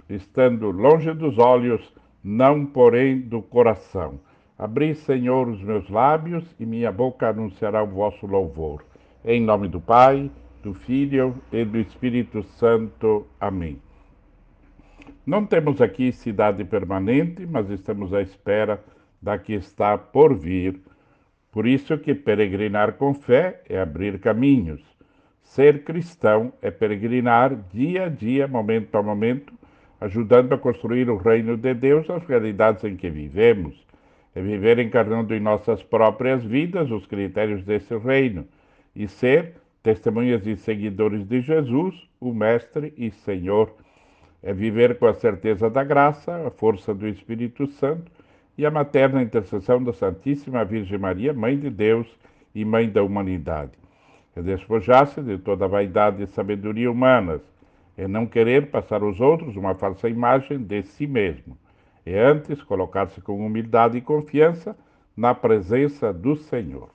estando 0.08 0.70
longe 0.70 1.12
dos 1.12 1.38
olhos, 1.38 1.92
não 2.22 2.66
porém 2.66 3.20
do 3.20 3.40
coração. 3.42 4.20
Abri, 4.58 4.94
Senhor, 4.94 5.48
os 5.48 5.62
meus 5.62 5.88
lábios 5.88 6.44
e 6.58 6.66
minha 6.66 6.92
boca 6.92 7.28
anunciará 7.28 7.82
o 7.82 7.86
vosso 7.86 8.26
louvor. 8.26 8.84
Em 9.24 9.40
nome 9.40 9.68
do 9.68 9.80
Pai, 9.80 10.30
do 10.62 10.74
Filho 10.74 11.34
e 11.52 11.64
do 11.64 11.78
Espírito 11.78 12.42
Santo. 12.42 13.26
Amém. 13.40 13.80
Não 15.24 15.46
temos 15.46 15.80
aqui 15.80 16.12
cidade 16.12 16.64
permanente, 16.64 17.46
mas 17.46 17.70
estamos 17.70 18.12
à 18.12 18.20
espera 18.20 18.82
da 19.20 19.38
que 19.38 19.52
está 19.52 19.96
por 19.96 20.34
vir. 20.34 20.80
Por 21.52 21.66
isso 21.66 21.98
que 21.98 22.14
peregrinar 22.14 22.94
com 22.94 23.12
fé 23.12 23.62
é 23.68 23.80
abrir 23.80 24.18
caminhos. 24.18 24.80
Ser 25.42 25.82
cristão 25.82 26.52
é 26.62 26.70
peregrinar 26.70 27.54
dia 27.72 28.04
a 28.04 28.08
dia, 28.08 28.46
momento 28.46 28.94
a 28.96 29.02
momento, 29.02 29.52
ajudando 30.00 30.52
a 30.52 30.58
construir 30.58 31.10
o 31.10 31.16
reino 31.16 31.56
de 31.56 31.74
Deus 31.74 32.08
as 32.08 32.24
realidades 32.24 32.84
em 32.84 32.96
que 32.96 33.10
vivemos. 33.10 33.74
É 34.34 34.40
viver 34.40 34.78
encarnando 34.78 35.34
em 35.34 35.40
nossas 35.40 35.82
próprias 35.82 36.44
vidas 36.44 36.90
os 36.90 37.04
critérios 37.06 37.64
desse 37.64 37.96
reino 37.98 38.46
e 38.94 39.08
ser 39.08 39.54
testemunhas 39.82 40.46
e 40.46 40.56
seguidores 40.56 41.26
de 41.26 41.40
Jesus, 41.40 42.08
o 42.20 42.32
Mestre 42.32 42.94
e 42.96 43.10
Senhor 43.10 43.74
é 44.42 44.52
viver 44.52 44.98
com 44.98 45.06
a 45.06 45.14
certeza 45.14 45.68
da 45.68 45.84
graça, 45.84 46.46
a 46.46 46.50
força 46.50 46.94
do 46.94 47.06
Espírito 47.06 47.66
Santo 47.66 48.10
e 48.60 48.66
a 48.66 48.70
materna 48.70 49.22
intercessão 49.22 49.82
da 49.82 49.90
Santíssima 49.90 50.66
Virgem 50.66 50.98
Maria, 50.98 51.32
Mãe 51.32 51.58
de 51.58 51.70
Deus 51.70 52.06
e 52.54 52.62
Mãe 52.62 52.90
da 52.90 53.02
humanidade. 53.02 53.72
É 54.36 54.42
despojar-se 54.42 55.22
de 55.22 55.38
toda 55.38 55.64
a 55.64 55.68
vaidade 55.68 56.22
e 56.22 56.26
sabedoria 56.26 56.90
humanas, 56.90 57.40
é 57.96 58.06
não 58.06 58.26
querer 58.26 58.66
passar 58.66 59.02
aos 59.02 59.18
outros 59.18 59.56
uma 59.56 59.74
falsa 59.74 60.10
imagem 60.10 60.58
de 60.58 60.82
si 60.82 61.06
mesmo, 61.06 61.56
é 62.04 62.20
antes 62.22 62.62
colocar-se 62.62 63.22
com 63.22 63.46
humildade 63.46 63.96
e 63.96 64.02
confiança 64.02 64.76
na 65.16 65.34
presença 65.34 66.12
do 66.12 66.36
Senhor. 66.36 66.90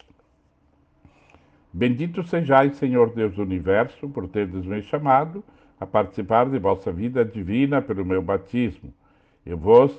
Bendito 1.73 2.21
sejais, 2.27 2.75
Senhor 2.75 3.09
Deus 3.09 3.33
do 3.33 3.41
universo, 3.41 4.07
por 4.07 4.27
teres 4.27 4.63
me 4.63 4.83
chamado 4.83 5.43
a 5.79 5.85
participar 5.87 6.47
de 6.47 6.59
vossa 6.59 6.91
vida 6.91 7.25
divina 7.25 7.81
pelo 7.81 8.05
meu 8.05 8.21
batismo. 8.21 8.93
Eu 9.43 9.57
vos 9.57 9.91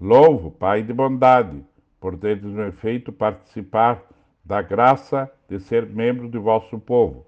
louvo, 0.00 0.50
Pai 0.50 0.82
de 0.82 0.92
bondade, 0.92 1.64
por 2.00 2.16
teres 2.16 2.44
me 2.44 2.70
feito 2.72 3.12
participar 3.12 4.02
da 4.44 4.62
graça 4.62 5.30
de 5.48 5.58
ser 5.60 5.86
membro 5.86 6.28
de 6.28 6.38
vosso 6.38 6.78
povo. 6.78 7.26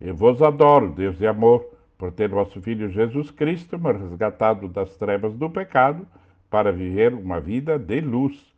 Eu 0.00 0.14
vos 0.14 0.42
adoro, 0.42 0.90
Deus 0.90 1.18
de 1.18 1.26
amor, 1.26 1.64
por 1.96 2.12
ter 2.12 2.28
vosso 2.28 2.60
Filho 2.60 2.88
Jesus 2.90 3.30
Cristo 3.30 3.78
me 3.78 3.92
resgatado 3.92 4.68
das 4.68 4.96
trevas 4.96 5.34
do 5.34 5.48
pecado 5.48 6.06
para 6.50 6.72
viver 6.72 7.14
uma 7.14 7.40
vida 7.40 7.78
de 7.78 8.00
luz. 8.00 8.54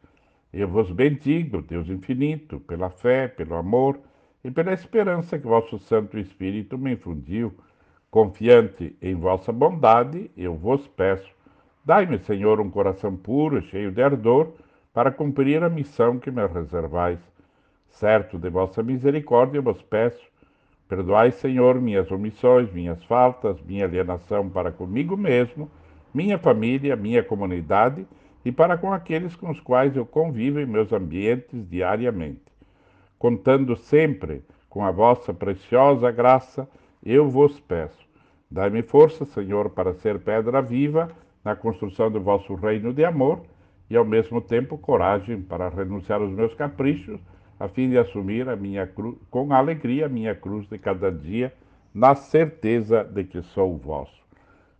Eu 0.53 0.69
vos 0.69 0.91
bendigo, 0.91 1.63
Deus 1.63 1.89
infinito, 1.89 2.59
pela 2.61 2.91
fé, 2.91 3.29
pelo 3.29 3.55
amor 3.55 3.99
e 4.43 4.51
pela 4.51 4.73
esperança 4.73 5.39
que 5.39 5.47
vosso 5.47 5.79
Santo 5.79 6.19
Espírito 6.19 6.79
me 6.79 6.93
infundiu 6.93 7.55
Confiante 8.11 8.97
em 9.03 9.15
vossa 9.15 9.53
bondade, 9.53 10.31
eu 10.35 10.55
vos 10.55 10.89
peço, 10.89 11.29
dai-me, 11.89 12.19
Senhor, 12.19 12.61
um 12.61 12.69
coração 12.69 13.17
puro 13.17 13.63
cheio 13.63 13.91
de 13.91 14.03
ardor, 14.03 14.53
para 14.93 15.11
cumprir 15.11 15.63
a 15.63 15.71
missão 15.71 16.19
que 16.19 16.31
me 16.31 16.47
reservais. 16.47 17.19
Certo 17.89 18.39
de 18.39 18.51
vossa 18.51 18.83
misericórdia, 18.83 19.63
vos 19.63 19.81
peço, 19.81 20.23
perdoai, 20.87 21.31
Senhor, 21.31 21.81
minhas 21.81 22.11
omissões, 22.11 22.71
minhas 22.75 23.03
faltas, 23.05 23.59
minha 23.63 23.87
alienação 23.87 24.51
para 24.51 24.71
comigo 24.71 25.17
mesmo, 25.17 25.71
minha 26.13 26.37
família, 26.37 26.95
minha 26.95 27.23
comunidade 27.23 28.07
e 28.45 28.53
para 28.53 28.77
com 28.77 28.93
aqueles 28.93 29.35
com 29.35 29.51
os 29.51 29.61
quais 29.61 29.97
eu 29.97 30.05
convivo 30.05 30.61
em 30.61 30.67
meus 30.67 30.93
ambientes 30.93 31.67
diariamente. 31.71 32.53
Contando 33.19 33.75
sempre 33.77 34.45
com 34.69 34.85
a 34.85 34.91
vossa 34.91 35.33
preciosa 35.33 36.11
graça, 36.11 36.69
eu 37.03 37.31
vos 37.31 37.59
peço, 37.61 38.07
dai-me 38.51 38.83
força, 38.83 39.25
Senhor, 39.25 39.71
para 39.71 39.95
ser 39.95 40.19
pedra 40.19 40.61
viva 40.61 41.09
na 41.49 41.57
construção 41.57 42.11
do 42.11 42.21
vosso 42.21 42.55
reino 42.55 42.93
de 42.93 43.07
amor 43.07 43.41
e, 43.89 43.97
ao 43.97 44.05
mesmo 44.05 44.39
tempo, 44.39 44.77
coragem 44.77 45.41
para 45.41 45.71
renunciar 45.71 46.21
aos 46.21 46.31
meus 46.31 46.53
caprichos, 46.53 47.19
a 47.59 47.67
fim 47.67 47.89
de 47.89 47.97
assumir 47.97 48.47
a 48.51 48.55
minha 48.55 48.87
cruz, 48.87 49.17
com 49.31 49.51
alegria 49.55 50.05
a 50.05 50.09
minha 50.11 50.35
cruz 50.35 50.69
de 50.69 50.79
cada 50.79 51.11
dia, 51.11 51.55
na 51.95 52.15
certeza 52.15 53.03
de 53.03 53.25
que 53.25 53.41
sou 53.41 53.79
vosso. 53.79 54.23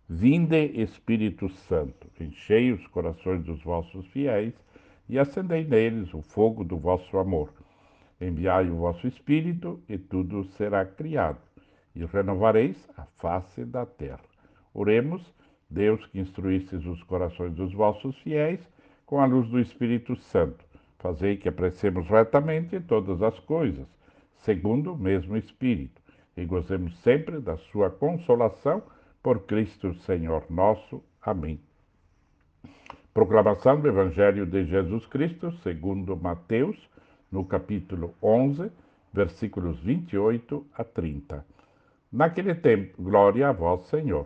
Vinde, 0.07 0.71
Espírito 0.79 1.49
Santo, 1.49 2.07
enchei 2.19 2.71
os 2.71 2.85
corações 2.87 3.43
dos 3.43 3.63
vossos 3.63 4.05
fiéis 4.09 4.53
e 5.09 5.17
acendei 5.17 5.63
neles 5.63 6.13
o 6.13 6.21
fogo 6.21 6.63
do 6.63 6.77
vosso 6.77 7.17
amor. 7.17 7.51
Enviai 8.21 8.69
o 8.69 8.75
vosso 8.75 9.07
Espírito 9.07 9.79
e 9.89 9.97
tudo 9.97 10.43
será 10.43 10.85
criado 10.85 11.39
e 11.95 12.05
renovareis 12.05 12.77
a 12.95 13.05
face 13.17 13.65
da 13.65 13.87
terra. 13.87 14.21
Oremos, 14.71 15.33
Deus 15.69 16.05
que 16.07 16.19
instruístes 16.19 16.85
os 16.85 17.03
corações 17.03 17.53
dos 17.53 17.73
vossos 17.73 18.17
fiéis 18.19 18.59
com 19.05 19.19
a 19.19 19.25
luz 19.25 19.47
do 19.49 19.59
Espírito 19.59 20.15
Santo. 20.15 20.65
Fazei 20.97 21.37
que 21.37 21.47
apreciemos 21.47 22.07
retamente 22.07 22.79
todas 22.79 23.21
as 23.21 23.39
coisas, 23.39 23.87
segundo 24.37 24.93
o 24.93 24.97
mesmo 24.97 25.37
Espírito, 25.37 26.01
e 26.35 26.45
gozemos 26.45 26.97
sempre 26.99 27.39
da 27.39 27.57
sua 27.57 27.89
consolação 27.89 28.81
por 29.21 29.41
Cristo 29.41 29.93
Senhor 29.93 30.43
nosso. 30.49 31.03
Amém. 31.21 31.59
Proclamação 33.13 33.79
do 33.79 33.87
Evangelho 33.87 34.45
de 34.45 34.65
Jesus 34.65 35.05
Cristo, 35.05 35.51
segundo 35.63 36.15
Mateus, 36.15 36.77
no 37.31 37.43
capítulo 37.45 38.13
11, 38.21 38.71
versículos 39.13 39.79
28 39.79 40.65
a 40.73 40.83
30. 40.83 41.45
Naquele 42.11 42.55
tempo, 42.55 43.01
glória 43.01 43.49
a 43.49 43.51
vós, 43.51 43.87
Senhor. 43.87 44.25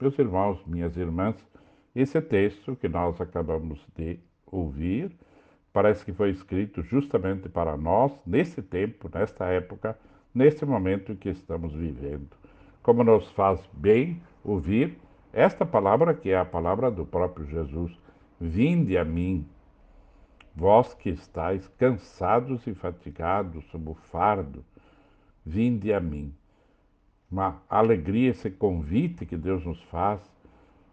Meus 0.00 0.18
irmãos, 0.18 0.64
minhas 0.66 0.96
irmãs, 0.96 1.36
esse 1.94 2.18
texto 2.22 2.74
que 2.74 2.88
nós 2.88 3.20
acabamos 3.20 3.78
de 3.94 4.18
ouvir 4.50 5.12
parece 5.74 6.02
que 6.02 6.12
foi 6.14 6.30
escrito 6.30 6.82
justamente 6.82 7.50
para 7.50 7.76
nós, 7.76 8.10
nesse 8.24 8.62
tempo, 8.62 9.10
nesta 9.12 9.44
época, 9.44 9.98
nesse 10.34 10.64
momento 10.64 11.14
que 11.16 11.28
estamos 11.28 11.74
vivendo. 11.74 12.30
Como 12.82 13.04
nos 13.04 13.30
faz 13.32 13.60
bem 13.74 14.22
ouvir 14.42 14.98
esta 15.34 15.66
palavra, 15.66 16.14
que 16.14 16.30
é 16.30 16.38
a 16.38 16.46
palavra 16.46 16.90
do 16.90 17.04
próprio 17.04 17.44
Jesus: 17.44 17.92
Vinde 18.40 18.96
a 18.96 19.04
mim, 19.04 19.46
vós 20.56 20.94
que 20.94 21.10
estáis 21.10 21.68
cansados 21.76 22.66
e 22.66 22.72
fatigados 22.72 23.66
sob 23.66 23.90
o 23.90 23.94
fardo, 23.94 24.64
vinde 25.44 25.92
a 25.92 26.00
mim. 26.00 26.34
Uma 27.30 27.62
alegria, 27.68 28.30
esse 28.30 28.50
convite 28.50 29.24
que 29.24 29.36
Deus 29.36 29.64
nos 29.64 29.80
faz. 29.84 30.20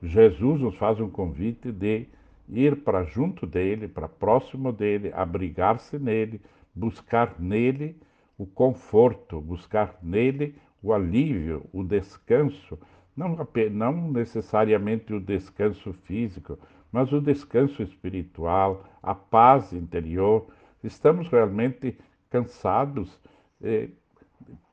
Jesus 0.03 0.61
nos 0.61 0.75
faz 0.75 0.99
um 0.99 1.09
convite 1.09 1.71
de 1.71 2.07
ir 2.47 2.83
para 2.83 3.03
junto 3.03 3.47
dele, 3.47 3.87
para 3.87 4.07
próximo 4.07 4.71
dele, 4.71 5.11
abrigar-se 5.13 5.97
nele, 5.97 6.39
buscar 6.75 7.35
nele 7.39 7.99
o 8.37 8.45
conforto, 8.45 9.41
buscar 9.41 9.97
nele 10.01 10.55
o 10.81 10.93
alívio, 10.93 11.65
o 11.73 11.83
descanso, 11.83 12.77
não, 13.15 13.35
não 13.71 14.11
necessariamente 14.11 15.11
o 15.11 15.19
descanso 15.19 15.91
físico, 15.91 16.59
mas 16.91 17.11
o 17.11 17.19
descanso 17.19 17.81
espiritual, 17.81 18.85
a 19.01 19.15
paz 19.15 19.73
interior. 19.73 20.47
Estamos 20.83 21.27
realmente 21.29 21.97
cansados 22.29 23.19
eh, 23.61 23.89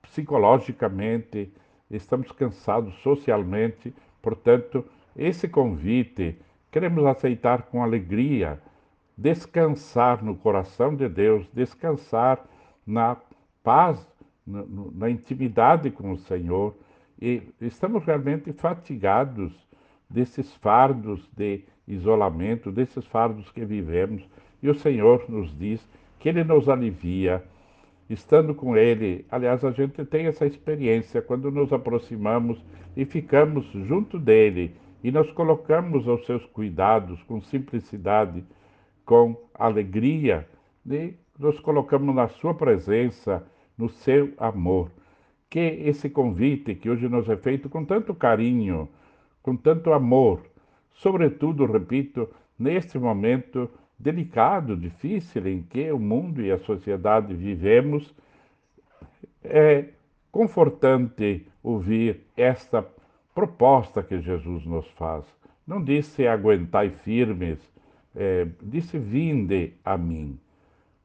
psicologicamente, 0.05 1.53
estamos 1.91 2.31
cansados 2.33 2.95
socialmente, 3.03 3.95
portanto, 4.23 4.85
esse 5.17 5.49
convite 5.49 6.39
queremos 6.71 7.05
aceitar 7.07 7.63
com 7.63 7.83
alegria, 7.83 8.61
descansar 9.17 10.25
no 10.25 10.35
coração 10.35 10.95
de 10.95 11.09
Deus, 11.09 11.47
descansar 11.53 12.45
na 12.87 13.17
paz, 13.63 14.05
na, 14.47 14.65
na 14.93 15.11
intimidade 15.11 15.91
com 15.91 16.11
o 16.11 16.19
Senhor. 16.19 16.75
E 17.21 17.43
estamos 17.61 18.05
realmente 18.05 18.53
fatigados 18.53 19.53
desses 20.11 20.53
fardos 20.55 21.29
de 21.37 21.65
isolamento, 21.87 22.73
desses 22.73 23.07
fardos 23.07 23.51
que 23.51 23.65
vivemos. 23.65 24.29
E 24.63 24.69
o 24.69 24.75
Senhor 24.75 25.25
nos 25.29 25.57
diz 25.57 25.87
que 26.19 26.29
Ele 26.29 26.43
nos 26.43 26.69
alivia. 26.69 27.45
Estando 28.09 28.55
com 28.55 28.77
Ele, 28.77 29.25
aliás, 29.31 29.65
a 29.65 29.71
gente 29.71 30.05
tem 30.05 30.27
essa 30.27 30.47
experiência 30.47 31.23
quando 31.23 31.51
nos 31.51 31.73
aproximamos 31.73 32.63
e 32.97 33.05
ficamos 33.05 33.65
junto 33.73 34.19
dele 34.19 34.75
e 35.03 35.11
nos 35.11 35.31
colocamos 35.33 36.07
aos 36.07 36.25
seus 36.27 36.45
cuidados 36.47 37.23
com 37.25 37.41
simplicidade, 37.41 38.45
com 39.05 39.37
alegria, 39.55 40.49
e 40.87 41.15
nos 41.39 41.59
colocamos 41.61 42.15
na 42.15 42.29
Sua 42.29 42.55
presença, 42.55 43.47
no 43.77 43.89
seu 43.89 44.33
amor. 44.39 44.91
Que 45.51 45.61
esse 45.61 46.09
convite 46.09 46.75
que 46.75 46.91
hoje 46.91 47.09
nos 47.09 47.29
é 47.29 47.37
feito 47.37 47.69
com 47.69 47.85
tanto 47.85 48.15
carinho, 48.15 48.89
com 49.43 49.57
tanto 49.57 49.93
amor, 49.93 50.41
sobretudo, 50.95 51.67
repito, 51.67 52.29
neste 52.59 52.99
momento 52.99 53.71
delicado, 54.05 54.77
difícil 54.77 55.47
em 55.49 55.63
que 55.63 55.91
o 55.91 55.99
mundo 55.99 56.43
e 56.43 56.53
a 56.53 56.59
sociedade 56.59 57.33
vivemos, 57.33 58.15
é 59.43 59.87
confortante 60.31 61.47
ouvir 61.63 62.21
esta 62.37 62.87
proposta 63.35 64.03
que 64.03 64.21
Jesus 64.21 64.67
nos 64.67 64.87
faz. 64.91 65.25
Não 65.67 65.83
disse 65.83 66.27
aguentai 66.27 66.91
firmes, 66.91 67.59
é, 68.15 68.47
disse 68.63 68.99
vinde 68.99 69.73
a 69.83 69.97
mim, 69.97 70.39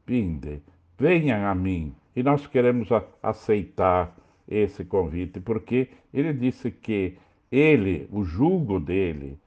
vinde, 0.06 0.62
venham 0.98 1.46
a 1.46 1.56
mim. 1.56 1.96
E 2.14 2.22
nós 2.22 2.46
queremos 2.48 2.92
a, 2.92 3.02
aceitar 3.24 4.14
esse 4.46 4.84
convite, 4.84 5.40
porque 5.40 5.88
ele 6.14 6.34
disse 6.34 6.70
que 6.70 7.18
ele, 7.50 8.10
o 8.12 8.26
jugo 8.26 8.78
dele, 8.78 9.40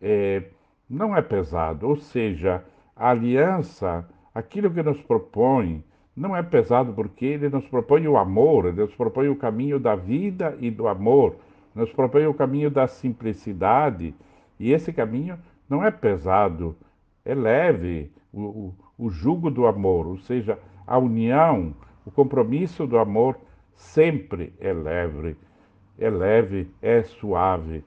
é, 0.00 0.44
não 0.88 1.14
é 1.14 1.20
pesado, 1.20 1.86
ou 1.86 1.96
seja, 1.96 2.64
a 2.96 3.10
aliança, 3.10 4.08
aquilo 4.34 4.70
que 4.70 4.82
nos 4.82 5.00
propõe, 5.02 5.82
não 6.16 6.36
é 6.36 6.42
pesado 6.42 6.92
porque 6.92 7.26
ele 7.26 7.48
nos 7.48 7.66
propõe 7.66 8.06
o 8.06 8.16
amor, 8.16 8.66
ele 8.66 8.80
nos 8.80 8.94
propõe 8.94 9.28
o 9.28 9.36
caminho 9.36 9.80
da 9.80 9.96
vida 9.96 10.56
e 10.60 10.70
do 10.70 10.86
amor, 10.86 11.36
nos 11.74 11.90
propõe 11.92 12.26
o 12.26 12.34
caminho 12.34 12.70
da 12.70 12.86
simplicidade, 12.86 14.14
e 14.58 14.72
esse 14.72 14.92
caminho 14.92 15.38
não 15.68 15.84
é 15.84 15.90
pesado, 15.90 16.76
é 17.24 17.34
leve, 17.34 18.12
o, 18.32 18.42
o, 18.42 18.74
o 18.98 19.10
jugo 19.10 19.50
do 19.50 19.66
amor, 19.66 20.06
ou 20.06 20.18
seja, 20.18 20.58
a 20.86 20.98
união, 20.98 21.74
o 22.06 22.10
compromisso 22.10 22.86
do 22.86 22.98
amor 22.98 23.36
sempre 23.72 24.52
é 24.60 24.72
leve, 24.72 25.36
é 25.98 26.10
leve, 26.10 26.70
é 26.80 27.02
suave. 27.02 27.84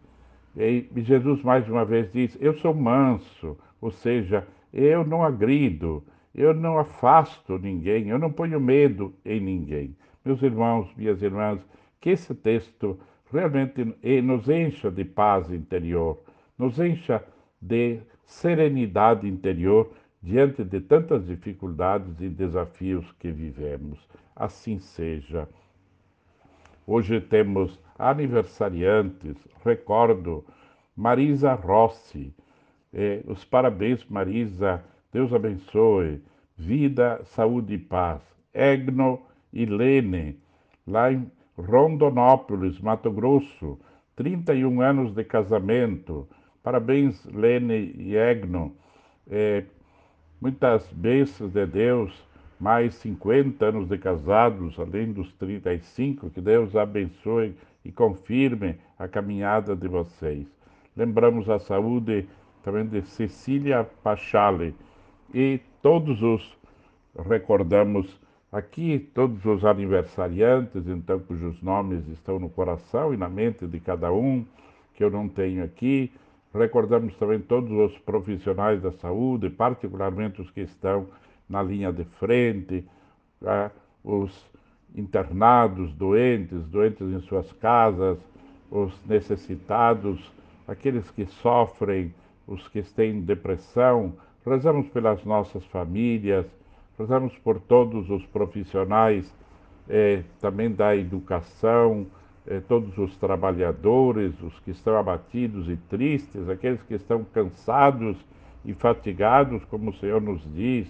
E 0.56 0.90
Jesus 0.96 1.44
mais 1.44 1.70
uma 1.70 1.86
vez 1.86 2.12
diz: 2.12 2.36
Eu 2.42 2.56
sou 2.56 2.74
manso, 2.74 3.56
ou 3.80 3.92
seja, 3.92 4.46
eu 4.74 5.06
não 5.06 5.24
agrido, 5.24 6.04
eu 6.34 6.54
não 6.54 6.78
afasto 6.78 7.58
ninguém, 7.58 8.10
eu 8.10 8.20
não 8.20 8.32
ponho 8.32 8.60
medo 8.60 9.14
em 9.26 9.40
ninguém. 9.40 9.96
Meus 10.24 10.42
irmãos, 10.42 10.94
minhas 10.96 11.22
irmãs, 11.22 11.66
que 12.00 12.12
esse 12.12 12.36
texto 12.36 13.00
realmente 13.32 13.84
nos 14.22 14.48
encha 14.50 14.92
de 14.92 15.04
paz 15.04 15.52
interior, 15.52 16.20
nos 16.58 16.80
encha 16.80 17.24
de 17.62 18.00
serenidade 18.26 19.28
interior 19.28 19.92
diante 20.22 20.64
de 20.64 20.82
tantas 20.82 21.26
dificuldades 21.26 22.20
e 22.20 22.30
desafios 22.30 23.12
que 23.14 23.32
vivemos. 23.32 24.00
Assim 24.36 24.80
seja. 24.80 25.48
Hoje 26.86 27.20
temos 27.20 27.80
aniversariantes, 27.98 29.36
recordo 29.64 30.46
Marisa 30.96 31.54
Rossi. 31.54 32.34
Eh, 33.00 33.22
os 33.28 33.46
parabéns, 33.46 34.04
Marisa. 34.10 34.84
Deus 35.14 35.32
abençoe. 35.32 36.20
Vida, 36.58 37.22
saúde 37.26 37.76
e 37.76 37.78
paz. 37.78 38.24
Egno 38.52 39.22
e 39.54 39.68
Lene, 39.68 40.40
lá 40.88 41.12
em 41.14 41.32
Rondonópolis, 41.56 42.80
Mato 42.80 43.12
Grosso. 43.12 43.80
31 44.16 44.82
anos 44.82 45.14
de 45.14 45.24
casamento. 45.24 46.28
Parabéns, 46.64 47.24
Lene 47.26 47.94
e 47.96 48.16
Egno. 48.16 48.76
Eh, 49.30 49.64
muitas 50.42 50.92
bênçãos 50.92 51.54
de 51.54 51.68
Deus 51.68 52.28
mais 52.60 52.96
50 52.96 53.64
anos 53.64 53.88
de 53.88 54.00
casados, 54.00 54.80
além 54.80 55.14
dos 55.14 55.32
35, 55.34 56.32
que 56.32 56.42
Deus 56.42 56.76
abençoe 56.76 57.56
e 57.86 57.92
confirme 57.92 58.80
a 58.98 59.08
caminhada 59.08 59.76
de 59.76 59.88
vocês. 59.88 60.48
Lembramos 60.96 61.48
a 61.48 61.60
saúde 61.60 62.28
também 62.68 62.86
de 62.86 63.02
Cecília 63.04 63.88
Pachale 64.04 64.76
e 65.34 65.62
todos 65.82 66.22
os 66.22 66.58
recordamos 67.26 68.20
aqui, 68.52 69.10
todos 69.14 69.46
os 69.46 69.64
aniversariantes, 69.64 70.86
então, 70.86 71.18
cujos 71.18 71.62
nomes 71.62 72.06
estão 72.10 72.38
no 72.38 72.50
coração 72.50 73.14
e 73.14 73.18
na 73.18 73.30
mente 73.30 73.66
de 73.66 73.80
cada 73.80 74.12
um, 74.12 74.46
que 74.96 75.02
eu 75.02 75.10
não 75.10 75.30
tenho 75.30 75.64
aqui. 75.64 76.12
Recordamos 76.54 77.16
também 77.16 77.40
todos 77.40 77.72
os 77.72 77.98
profissionais 78.00 78.82
da 78.82 78.92
saúde, 78.92 79.50
particularmente 79.50 80.42
os 80.42 80.52
que 80.52 80.60
estão 80.60 81.08
na 81.48 81.64
linha 81.64 81.94
de 81.94 82.04
frente, 82.20 82.84
tá? 83.40 83.72
os 84.04 84.46
internados, 84.94 85.94
doentes, 85.94 86.66
doentes 86.66 87.08
em 87.08 87.22
suas 87.22 87.50
casas, 87.54 88.18
os 88.70 88.94
necessitados, 89.06 90.20
aqueles 90.68 91.10
que 91.12 91.26
sofrem, 91.28 92.14
os 92.48 92.68
que 92.70 92.82
têm 92.82 93.22
depressão. 93.22 94.14
Rezamos 94.46 94.88
pelas 94.90 95.24
nossas 95.26 95.66
famílias, 95.66 96.46
rezamos 96.98 97.38
por 97.40 97.60
todos 97.60 98.10
os 98.10 98.26
profissionais 98.28 99.32
eh, 99.90 100.24
também 100.40 100.72
da 100.72 100.96
educação, 100.96 102.08
eh, 102.48 102.62
todos 102.68 102.98
os 102.98 103.16
trabalhadores, 103.18 104.34
os 104.42 104.58
que 104.62 104.72
estão 104.72 104.98
abatidos 104.98 105.68
e 105.70 105.76
tristes, 105.76 106.48
aqueles 106.50 106.82
que 106.84 106.94
estão 106.94 107.26
cansados 107.26 108.18
e 108.64 108.74
fatigados, 108.74 109.64
como 109.66 109.90
o 109.90 109.94
Senhor 109.96 110.22
nos 110.22 110.42
diz 110.54 110.88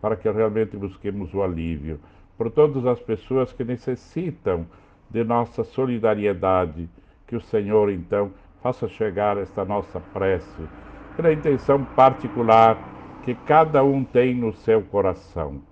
para 0.00 0.16
que 0.16 0.28
realmente 0.28 0.76
busquemos 0.76 1.32
o 1.32 1.42
alívio. 1.42 2.00
Por 2.36 2.50
todas 2.50 2.84
as 2.86 3.00
pessoas 3.00 3.52
que 3.52 3.62
necessitam 3.62 4.66
de 5.08 5.22
nossa 5.22 5.62
solidariedade, 5.62 6.88
que 7.26 7.36
o 7.36 7.40
Senhor 7.40 7.90
então 7.90 8.32
faça 8.62 8.88
chegar 8.88 9.36
esta 9.38 9.64
nossa 9.64 10.00
prece, 10.00 10.62
pela 11.16 11.32
intenção 11.32 11.84
particular 11.84 12.78
que 13.24 13.34
cada 13.34 13.84
um 13.84 14.02
tem 14.02 14.34
no 14.34 14.52
seu 14.52 14.82
coração, 14.82 15.62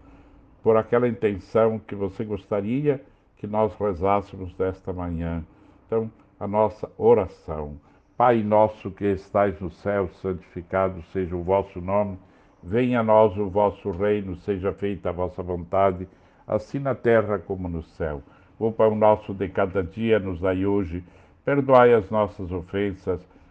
por 0.62 0.76
aquela 0.76 1.08
intenção 1.08 1.78
que 1.78 1.94
você 1.94 2.24
gostaria 2.24 3.00
que 3.36 3.46
nós 3.46 3.74
rezássemos 3.74 4.52
desta 4.54 4.92
manhã. 4.92 5.42
Então, 5.86 6.10
a 6.38 6.46
nossa 6.46 6.90
oração. 6.96 7.78
Pai 8.16 8.42
nosso 8.42 8.90
que 8.90 9.06
estais 9.06 9.58
no 9.60 9.70
céu, 9.70 10.08
santificado 10.20 11.02
seja 11.12 11.34
o 11.34 11.42
vosso 11.42 11.80
nome. 11.80 12.18
Venha 12.62 13.00
a 13.00 13.02
nós 13.02 13.36
o 13.38 13.48
vosso 13.48 13.90
reino, 13.90 14.36
seja 14.36 14.72
feita 14.72 15.08
a 15.08 15.12
vossa 15.12 15.42
vontade, 15.42 16.06
assim 16.46 16.78
na 16.78 16.94
terra 16.94 17.38
como 17.38 17.66
no 17.66 17.82
céu. 17.82 18.22
O 18.58 18.70
pão 18.70 18.94
nosso 18.94 19.32
de 19.32 19.48
cada 19.48 19.82
dia 19.82 20.18
nos 20.18 20.38
dai 20.38 20.66
hoje, 20.66 21.02
perdoai 21.46 21.94
as 21.94 22.10
nossas 22.10 22.52
ofensas, 22.52 23.26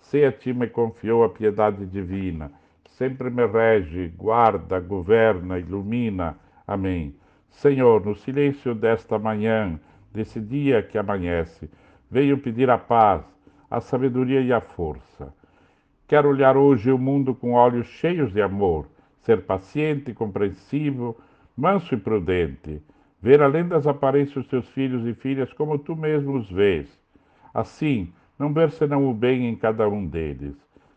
se 0.00 0.24
a 0.24 0.32
ti 0.32 0.52
me 0.52 0.68
confiou 0.68 1.24
a 1.24 1.28
piedade 1.28 1.84
divina, 1.86 2.50
sempre 2.84 3.30
me 3.30 3.46
rege, 3.46 4.08
guarda, 4.16 4.80
governa, 4.80 5.58
ilumina. 5.58 6.36
Amém. 6.66 7.14
Senhor, 7.48 8.04
no 8.04 8.14
silêncio 8.14 8.74
desta 8.74 9.18
manhã, 9.18 9.78
desse 10.12 10.40
dia 10.40 10.82
que 10.82 10.98
amanhece, 10.98 11.70
veio 12.10 12.38
pedir 12.38 12.70
a 12.70 12.78
paz, 12.78 13.22
a 13.70 13.80
sabedoria 13.80 14.40
e 14.40 14.52
a 14.52 14.60
força. 14.60 15.32
Quero 16.06 16.28
olhar 16.28 16.56
hoje 16.56 16.90
o 16.90 16.98
mundo 16.98 17.34
com 17.34 17.52
olhos 17.52 17.86
cheios 17.86 18.32
de 18.32 18.40
amor, 18.40 18.86
ser 19.20 19.42
paciente, 19.42 20.14
compreensivo, 20.14 21.16
manso 21.56 21.94
e 21.94 21.98
prudente, 21.98 22.82
ver 23.20 23.42
além 23.42 23.68
das 23.68 23.86
aparências 23.86 24.36
dos 24.36 24.46
teus 24.46 24.68
filhos 24.70 25.06
e 25.06 25.12
filhas 25.12 25.52
como 25.52 25.78
tu 25.78 25.94
mesmo 25.94 26.36
os 26.36 26.50
vês. 26.50 26.88
Assim, 27.52 28.12
não 28.38 28.52
ver 28.52 28.70
senão 28.70 29.08
o 29.08 29.14
bem 29.14 29.48
em 29.48 29.56
cada 29.56 29.88
um 29.88 30.06
deles. 30.06 30.54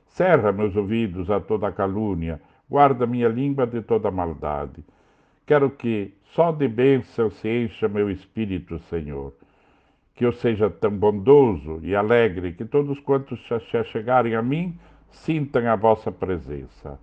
Cerra 0.07 0.51
meus 0.51 0.75
ouvidos 0.75 1.29
a 1.31 1.39
toda 1.39 1.71
calúnia, 1.71 2.41
guarda 2.69 3.07
minha 3.07 3.27
língua 3.27 3.65
de 3.65 3.81
toda 3.81 4.11
maldade. 4.11 4.83
Quero 5.45 5.69
que 5.69 6.13
só 6.33 6.51
de 6.51 6.67
bênção 6.67 7.29
se 7.29 7.47
encha 7.47 7.87
meu 7.87 8.09
espírito, 8.09 8.79
Senhor 8.79 9.33
que 10.21 10.25
eu 10.25 10.31
seja 10.31 10.69
tão 10.69 10.91
bondoso 10.91 11.79
e 11.81 11.95
alegre 11.95 12.53
que 12.53 12.63
todos 12.63 12.99
quantos 12.99 13.39
se 13.47 13.83
chegarem 13.85 14.35
a 14.35 14.41
mim 14.43 14.77
sintam 15.09 15.67
a 15.67 15.75
vossa 15.75 16.11
presença. 16.11 16.99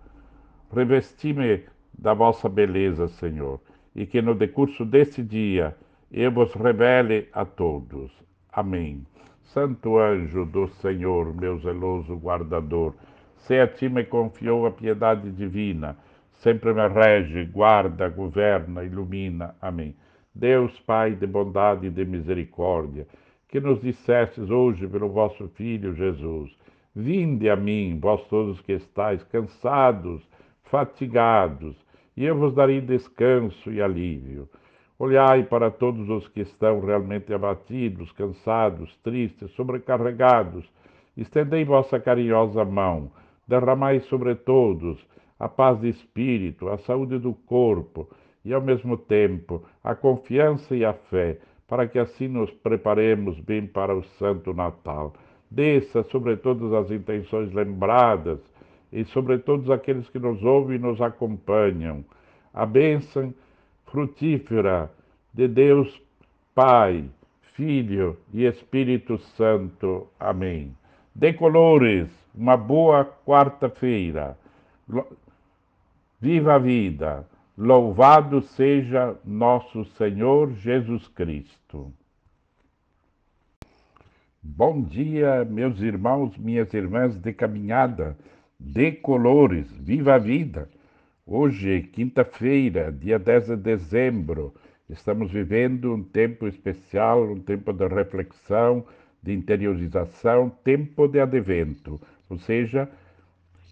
Revesti-me 0.72 1.64
da 1.98 2.14
vossa 2.14 2.48
beleza, 2.48 3.08
Senhor, 3.08 3.60
e 3.92 4.06
que 4.06 4.22
no 4.22 4.36
decurso 4.36 4.84
desse 4.84 5.20
dia 5.20 5.76
eu 6.12 6.30
vos 6.30 6.54
revele 6.54 7.28
a 7.32 7.44
todos. 7.44 8.12
Amém. 8.52 9.04
Santo 9.52 9.98
anjo 9.98 10.44
do 10.44 10.68
Senhor, 10.68 11.34
meu 11.34 11.58
zeloso 11.58 12.16
guardador, 12.16 12.94
se 13.36 13.58
a 13.58 13.66
ti 13.66 13.88
me 13.88 14.04
confiou 14.04 14.66
a 14.66 14.70
piedade 14.70 15.30
divina, 15.32 15.96
sempre 16.32 16.74
me 16.74 16.86
rege, 16.88 17.46
guarda, 17.46 18.08
governa, 18.08 18.84
ilumina. 18.84 19.54
Amém. 19.60 19.96
Deus, 20.34 20.78
Pai 20.80 21.14
de 21.14 21.26
bondade 21.26 21.86
e 21.86 21.90
de 21.90 22.04
misericórdia, 22.04 23.06
que 23.48 23.58
nos 23.58 23.80
dissestes 23.80 24.50
hoje 24.50 24.86
pelo 24.86 25.08
vosso 25.08 25.48
Filho 25.48 25.94
Jesus, 25.94 26.54
Vinde 26.94 27.48
a 27.48 27.54
mim, 27.54 27.98
vós 28.00 28.26
todos 28.28 28.60
que 28.60 28.72
estáis 28.72 29.22
cansados, 29.24 30.20
fatigados, 30.64 31.76
e 32.16 32.24
eu 32.24 32.36
vos 32.36 32.52
darei 32.52 32.80
descanso 32.80 33.70
e 33.70 33.80
alívio. 33.80 34.48
Olhai 34.98 35.44
para 35.44 35.70
todos 35.70 36.08
os 36.08 36.26
que 36.28 36.40
estão 36.40 36.80
realmente 36.80 37.32
abatidos, 37.32 38.10
cansados, 38.12 38.96
tristes, 39.02 39.50
sobrecarregados. 39.52 40.68
Estendei 41.16 41.64
vossa 41.64 42.00
carinhosa 42.00 42.64
mão, 42.64 43.10
derramai 43.46 44.00
sobre 44.00 44.34
todos 44.34 44.98
a 45.38 45.48
paz 45.48 45.80
de 45.80 45.88
espírito, 45.88 46.68
a 46.68 46.78
saúde 46.78 47.18
do 47.18 47.32
corpo 47.32 48.08
e, 48.44 48.52
ao 48.52 48.60
mesmo 48.60 48.96
tempo, 48.96 49.62
a 49.84 49.94
confiança 49.94 50.74
e 50.74 50.84
a 50.84 50.92
fé, 50.92 51.38
para 51.68 51.86
que 51.86 51.98
assim 51.98 52.26
nos 52.26 52.50
preparemos 52.50 53.38
bem 53.40 53.66
para 53.66 53.94
o 53.94 54.02
Santo 54.18 54.52
Natal 54.52 55.12
desça 55.50 56.02
sobre 56.04 56.36
todas 56.36 56.72
as 56.72 56.90
intenções 56.90 57.52
lembradas 57.52 58.38
e 58.92 59.04
sobre 59.06 59.38
todos 59.38 59.70
aqueles 59.70 60.08
que 60.08 60.18
nos 60.18 60.42
ouvem 60.42 60.76
e 60.76 60.80
nos 60.80 61.00
acompanham. 61.00 62.04
A 62.52 62.66
bênção 62.66 63.32
frutífera 63.90 64.90
de 65.32 65.48
Deus 65.48 66.00
Pai, 66.54 67.04
Filho 67.54 68.16
e 68.32 68.44
Espírito 68.44 69.18
Santo. 69.18 70.08
Amém. 70.18 70.74
Decolores, 71.14 72.08
uma 72.34 72.56
boa 72.56 73.04
quarta-feira. 73.26 74.38
Viva 76.20 76.54
a 76.54 76.58
vida! 76.58 77.26
Louvado 77.56 78.40
seja 78.40 79.16
nosso 79.24 79.84
Senhor 79.96 80.52
Jesus 80.52 81.08
Cristo. 81.08 81.92
Bom 84.40 84.80
dia, 84.80 85.44
meus 85.44 85.80
irmãos, 85.80 86.38
minhas 86.38 86.72
irmãs 86.72 87.16
de 87.16 87.32
caminhada, 87.32 88.16
de 88.60 88.92
colores, 88.92 89.68
viva 89.72 90.14
a 90.14 90.18
vida! 90.18 90.68
Hoje, 91.30 91.82
quinta-feira, 91.92 92.90
dia 92.90 93.18
10 93.18 93.48
de 93.48 93.56
dezembro, 93.56 94.54
estamos 94.88 95.30
vivendo 95.30 95.92
um 95.92 96.02
tempo 96.02 96.48
especial, 96.48 97.22
um 97.22 97.38
tempo 97.38 97.70
de 97.70 97.86
reflexão, 97.86 98.86
de 99.22 99.34
interiorização, 99.34 100.48
tempo 100.64 101.06
de 101.06 101.20
advento, 101.20 102.00
ou 102.30 102.38
seja, 102.38 102.88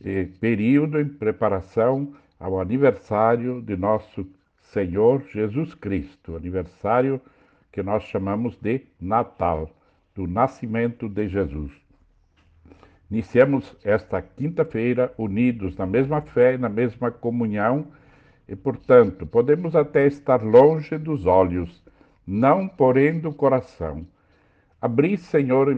eh, 0.05 0.29
período 0.39 1.01
em 1.01 1.09
preparação 1.09 2.13
ao 2.39 2.61
aniversário 2.61 3.63
de 3.63 3.75
nosso 3.75 4.27
Senhor 4.61 5.25
Jesus 5.33 5.73
Cristo, 5.73 6.37
aniversário 6.37 7.19
que 7.73 7.83
nós 7.83 8.03
chamamos 8.03 8.55
de 8.59 8.83
Natal 9.01 9.71
do 10.15 10.27
nascimento 10.27 11.09
de 11.09 11.27
Jesus. 11.27 11.86
Iniciamos 13.11 13.77
esta 13.85 14.21
quinta-feira 14.21 15.13
unidos 15.17 15.77
na 15.77 15.87
mesma 15.87 16.21
fé 16.21 16.55
e 16.55 16.59
na 16.59 16.69
mesma 16.69 17.11
comunhão, 17.11 17.87
e, 18.49 18.55
portanto, 18.57 19.27
podemos 19.27 19.75
até 19.75 20.07
estar 20.07 20.43
longe 20.43 20.97
dos 20.99 21.27
olhos, 21.27 21.83
não 22.27 22.67
porém 22.69 23.19
do 23.19 23.33
coração. 23.33 24.07
Abri, 24.81 25.17
Senhor, 25.17 25.69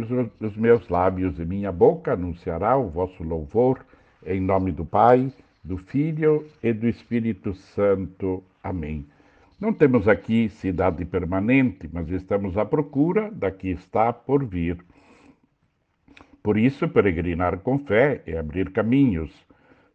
os 0.41 0.57
meus 0.57 0.89
lábios, 0.89 1.39
e 1.39 1.45
minha 1.45 1.71
boca 1.71 2.13
anunciará 2.13 2.77
o 2.77 2.89
vosso 2.89 3.23
louvor, 3.23 3.85
em 4.27 4.41
nome 4.41 4.73
do 4.73 4.85
Pai, 4.85 5.33
do 5.63 5.77
Filho 5.77 6.47
e 6.63 6.73
do 6.73 6.89
Espírito 6.89 7.55
Santo. 7.55 8.43
Amém. 8.63 9.07
Não 9.61 9.73
temos 9.73 10.09
aqui 10.09 10.49
cidade 10.49 11.05
permanente, 11.05 11.89
mas 11.93 12.09
estamos 12.11 12.57
à 12.57 12.65
procura 12.65 13.31
da 13.31 13.51
que 13.51 13.69
está 13.69 14.13
por 14.13 14.45
vir. 14.45 14.79
Por 16.49 16.57
isso, 16.57 16.89
peregrinar 16.89 17.59
com 17.59 17.79
fé 17.79 18.23
é 18.27 18.39
abrir 18.39 18.71
caminhos. 18.71 19.31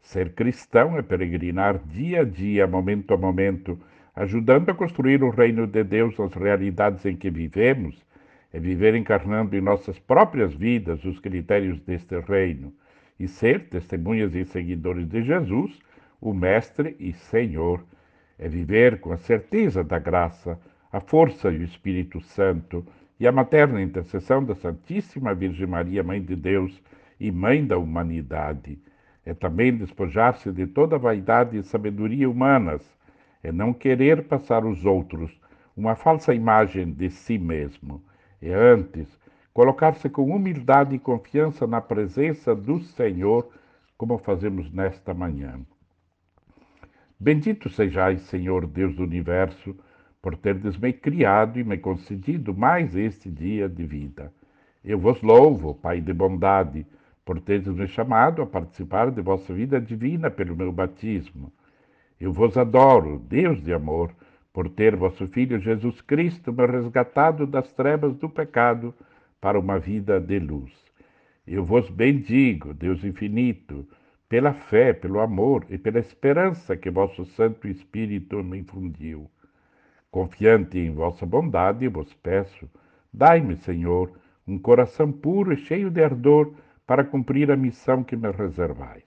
Ser 0.03 0.33
cristão 0.33 0.95
é 0.95 1.01
peregrinar 1.01 1.79
dia 1.79 2.21
a 2.21 2.23
dia, 2.23 2.67
momento 2.67 3.11
a 3.11 3.17
momento, 3.17 3.79
ajudando 4.15 4.69
a 4.69 4.75
construir 4.75 5.23
o 5.23 5.31
reino 5.31 5.65
de 5.65 5.83
Deus 5.83 6.15
nas 6.15 6.31
realidades 6.35 7.03
em 7.07 7.15
que 7.15 7.31
vivemos, 7.31 7.99
é 8.53 8.59
viver 8.59 8.93
encarnando 8.93 9.55
em 9.55 9.61
nossas 9.61 9.97
próprias 9.97 10.53
vidas 10.53 11.03
os 11.03 11.19
critérios 11.19 11.79
deste 11.79 12.19
reino 12.19 12.71
e 13.19 13.27
ser 13.27 13.67
testemunhas 13.67 14.35
e 14.35 14.45
seguidores 14.45 15.07
de 15.07 15.23
Jesus, 15.23 15.79
o 16.21 16.35
Mestre 16.35 16.95
e 16.99 17.13
Senhor 17.13 17.83
é 18.37 18.47
viver 18.47 18.99
com 18.99 19.11
a 19.11 19.17
certeza 19.17 19.83
da 19.83 19.97
graça, 19.97 20.59
a 20.91 20.99
força 20.99 21.49
e 21.49 21.57
o 21.57 21.63
Espírito 21.63 22.21
Santo 22.21 22.85
e 23.23 23.27
a 23.27 23.31
materna 23.31 23.81
intercessão 23.81 24.43
da 24.43 24.53
Santíssima 24.53 25.33
Virgem 25.33 25.65
Maria, 25.65 26.03
Mãe 26.03 26.21
de 26.21 26.35
Deus 26.35 26.83
e 27.17 27.31
Mãe 27.31 27.65
da 27.65 27.77
humanidade. 27.77 28.77
É 29.25 29.33
também 29.33 29.73
despojar-se 29.77 30.51
de 30.51 30.67
toda 30.67 30.97
vaidade 30.97 31.57
e 31.57 31.63
sabedoria 31.63 32.29
humanas, 32.29 32.81
é 33.41 33.49
não 33.49 33.71
querer 33.71 34.23
passar 34.23 34.65
os 34.65 34.83
outros 34.83 35.31
uma 35.73 35.95
falsa 35.95 36.35
imagem 36.35 36.91
de 36.91 37.09
si 37.09 37.37
mesmo. 37.37 38.03
É 38.41 38.53
antes 38.53 39.07
colocar-se 39.53 40.09
com 40.09 40.35
humildade 40.35 40.93
e 40.93 40.99
confiança 40.99 41.65
na 41.65 41.79
presença 41.79 42.53
do 42.53 42.81
Senhor, 42.81 43.47
como 43.97 44.17
fazemos 44.17 44.69
nesta 44.69 45.13
manhã. 45.13 45.61
Bendito 47.17 47.69
sejais, 47.69 48.23
Senhor 48.23 48.67
Deus 48.67 48.93
do 48.97 49.03
universo, 49.03 49.73
por 50.23 50.37
terdes 50.37 50.77
me 50.77 50.93
criado 50.93 51.59
e 51.59 51.65
me 51.65 51.77
concedido 51.77 52.55
mais 52.55 52.95
este 52.95 53.29
dia 53.29 53.67
de 53.67 53.85
vida. 53.85 54.31
Eu 54.81 54.97
vos 54.97 55.21
louvo, 55.21 55.75
Pai 55.75 55.99
de 55.99 56.13
bondade, 56.13 56.87
por 57.25 57.41
teres 57.41 57.67
me 57.67 57.85
chamado 57.89 58.41
a 58.41 58.45
participar 58.45 59.11
de 59.11 59.21
vossa 59.21 59.53
vida 59.53 59.81
divina 59.81 60.31
pelo 60.31 60.55
meu 60.55 60.71
batismo. 60.71 61.51
Eu 62.21 62.31
vos 62.31 62.57
adoro, 62.57 63.19
Deus 63.19 63.61
de 63.61 63.73
amor, 63.73 64.15
por 64.53 64.69
ter 64.69 64.95
vosso 64.95 65.27
Filho 65.27 65.59
Jesus 65.59 65.99
Cristo 65.99 66.53
me 66.53 66.65
resgatado 66.67 67.45
das 67.45 67.73
trevas 67.73 68.15
do 68.15 68.29
pecado 68.29 68.95
para 69.41 69.59
uma 69.59 69.77
vida 69.77 70.21
de 70.21 70.39
luz. 70.39 70.71
Eu 71.45 71.65
vos 71.65 71.89
bendigo, 71.89 72.73
Deus 72.73 73.03
infinito, 73.03 73.85
pela 74.29 74.53
fé, 74.53 74.93
pelo 74.93 75.19
amor 75.19 75.65
e 75.69 75.77
pela 75.77 75.99
esperança 75.99 76.77
que 76.77 76.89
vosso 76.89 77.25
Santo 77.25 77.67
Espírito 77.67 78.41
me 78.41 78.59
infundiu. 78.59 79.29
Confiante 80.13 80.77
em 80.77 80.91
vossa 80.91 81.25
bondade, 81.25 81.87
vos 81.87 82.13
peço, 82.13 82.69
dai-me, 83.11 83.55
Senhor, 83.55 84.11
um 84.47 84.59
coração 84.59 85.11
puro 85.11 85.51
e 85.51 85.57
cheio 85.57 85.89
de 85.89 86.03
ardor 86.03 86.53
para 86.85 87.03
cumprir 87.03 87.49
a 87.49 87.57
missão 87.57 88.03
que 88.03 88.15
me 88.15 88.29
reservais. 88.29 89.03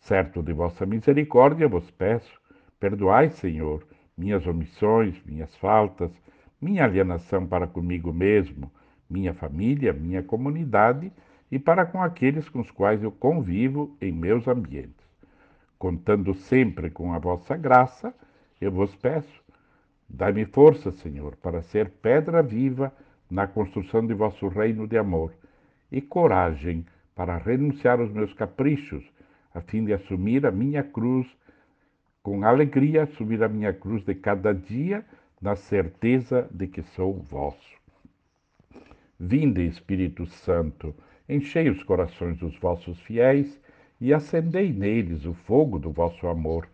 Certo 0.00 0.42
de 0.42 0.52
vossa 0.52 0.84
misericórdia, 0.84 1.68
vos 1.68 1.88
peço, 1.92 2.40
perdoai, 2.80 3.30
Senhor, 3.30 3.86
minhas 4.18 4.44
omissões, 4.48 5.14
minhas 5.24 5.54
faltas, 5.58 6.10
minha 6.60 6.82
alienação 6.82 7.46
para 7.46 7.68
comigo 7.68 8.12
mesmo, 8.12 8.68
minha 9.08 9.32
família, 9.32 9.92
minha 9.92 10.24
comunidade 10.24 11.12
e 11.52 11.56
para 11.56 11.86
com 11.86 12.02
aqueles 12.02 12.48
com 12.48 12.58
os 12.58 12.70
quais 12.72 13.00
eu 13.00 13.12
convivo 13.12 13.96
em 14.00 14.10
meus 14.10 14.48
ambientes. 14.48 15.06
Contando 15.78 16.34
sempre 16.34 16.90
com 16.90 17.12
a 17.12 17.18
vossa 17.20 17.56
graça, 17.56 18.12
eu 18.60 18.72
vos 18.72 18.92
peço, 18.96 19.45
dai-me 20.08 20.44
força, 20.44 20.92
Senhor, 20.92 21.36
para 21.36 21.62
ser 21.62 21.90
pedra 21.90 22.42
viva 22.42 22.92
na 23.30 23.46
construção 23.46 24.06
de 24.06 24.14
vosso 24.14 24.48
reino 24.48 24.86
de 24.86 24.96
amor 24.96 25.32
e 25.90 26.00
coragem 26.00 26.84
para 27.14 27.36
renunciar 27.36 28.00
aos 28.00 28.10
meus 28.12 28.32
caprichos 28.32 29.04
a 29.56 29.60
fim 29.62 29.86
de 29.86 29.94
assumir 29.94 30.44
a 30.44 30.50
minha 30.50 30.82
cruz, 30.82 31.26
com 32.22 32.44
alegria 32.44 33.04
assumir 33.04 33.42
a 33.42 33.48
minha 33.48 33.72
cruz 33.72 34.04
de 34.04 34.14
cada 34.14 34.52
dia, 34.52 35.02
na 35.40 35.56
certeza 35.56 36.46
de 36.50 36.66
que 36.66 36.82
sou 36.82 37.14
vosso. 37.14 37.76
Vinde, 39.18 39.66
Espírito 39.66 40.26
Santo, 40.26 40.94
enchei 41.26 41.70
os 41.70 41.82
corações 41.82 42.36
dos 42.36 42.58
vossos 42.58 43.00
fiéis 43.00 43.58
e 43.98 44.12
acendei 44.12 44.72
neles 44.72 45.24
o 45.24 45.32
fogo 45.32 45.78
do 45.78 45.90
vosso 45.90 46.26
amor. 46.26 46.68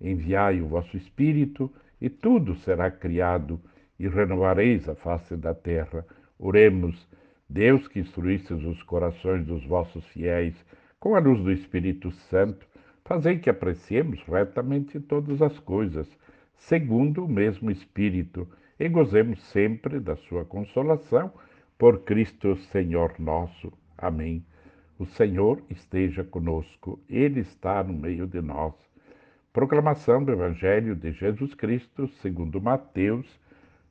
Enviai 0.00 0.60
o 0.60 0.66
vosso 0.66 0.96
Espírito, 0.96 1.70
e 2.04 2.10
tudo 2.10 2.54
será 2.56 2.90
criado, 2.90 3.58
e 3.98 4.06
renovareis 4.06 4.86
a 4.90 4.94
face 4.94 5.34
da 5.38 5.54
terra. 5.54 6.04
Oremos, 6.38 7.08
Deus 7.48 7.88
que 7.88 7.98
instruístes 7.98 8.62
os 8.62 8.82
corações 8.82 9.46
dos 9.46 9.64
vossos 9.64 10.06
fiéis, 10.08 10.54
com 11.00 11.14
a 11.14 11.18
luz 11.18 11.42
do 11.42 11.50
Espírito 11.50 12.10
Santo, 12.28 12.66
fazei 13.06 13.38
que 13.38 13.48
apreciemos 13.48 14.22
retamente 14.24 15.00
todas 15.00 15.40
as 15.40 15.58
coisas, 15.60 16.06
segundo 16.58 17.24
o 17.24 17.28
mesmo 17.28 17.70
Espírito, 17.70 18.46
e 18.78 18.86
gozemos 18.86 19.42
sempre 19.44 19.98
da 19.98 20.14
sua 20.14 20.44
consolação, 20.44 21.32
por 21.78 22.04
Cristo 22.04 22.54
Senhor 22.70 23.14
nosso. 23.18 23.72
Amém. 23.96 24.44
O 24.98 25.06
Senhor 25.06 25.62
esteja 25.70 26.22
conosco, 26.22 27.02
Ele 27.08 27.40
está 27.40 27.82
no 27.82 27.94
meio 27.94 28.26
de 28.26 28.42
nós. 28.42 28.74
Proclamação 29.54 30.24
do 30.24 30.32
Evangelho 30.32 30.96
de 30.96 31.12
Jesus 31.12 31.54
Cristo, 31.54 32.08
segundo 32.20 32.60
Mateus, 32.60 33.24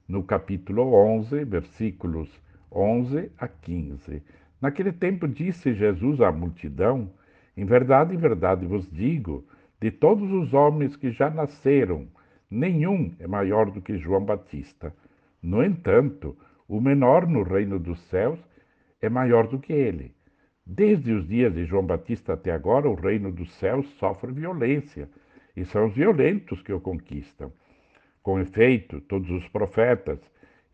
no 0.06 0.22
capítulo 0.22 0.94
11, 0.94 1.46
versículos 1.46 2.30
11 2.70 3.32
a 3.38 3.48
15. 3.48 4.22
Naquele 4.62 4.92
tempo 4.92 5.26
disse 5.26 5.74
Jesus 5.74 6.20
à 6.20 6.34
multidão: 6.34 7.10
Em 7.56 7.64
verdade, 7.64 8.14
em 8.14 8.18
verdade 8.18 8.66
vos 8.66 8.92
digo, 8.92 9.48
de 9.80 9.90
todos 9.90 10.30
os 10.34 10.54
homens 10.54 10.98
que 10.98 11.12
já 11.12 11.30
nasceram, 11.30 12.10
nenhum 12.52 13.16
é 13.18 13.26
maior 13.26 13.72
do 13.72 13.82
que 13.82 13.98
João 13.98 14.26
Batista. 14.26 14.94
No 15.42 15.64
entanto, 15.64 16.38
o 16.68 16.82
menor 16.82 17.26
no 17.26 17.42
reino 17.42 17.80
dos 17.80 18.02
céus 18.10 18.38
é 19.02 19.08
maior 19.08 19.48
do 19.48 19.58
que 19.58 19.72
ele. 19.72 20.14
Desde 20.66 21.14
os 21.14 21.26
dias 21.26 21.54
de 21.54 21.64
João 21.64 21.86
Batista 21.86 22.34
até 22.34 22.52
agora, 22.52 22.90
o 22.90 22.96
reino 22.96 23.32
dos 23.32 23.50
céus 23.54 23.88
sofre 23.98 24.34
violência, 24.34 25.08
e 25.56 25.66
são 25.66 25.88
os 25.88 25.94
violentos 25.94 26.62
que 26.62 26.74
o 26.74 26.80
conquistam. 26.80 27.52
Com 28.22 28.40
efeito, 28.40 29.02
todos 29.02 29.30
os 29.30 29.48
profetas 29.50 30.20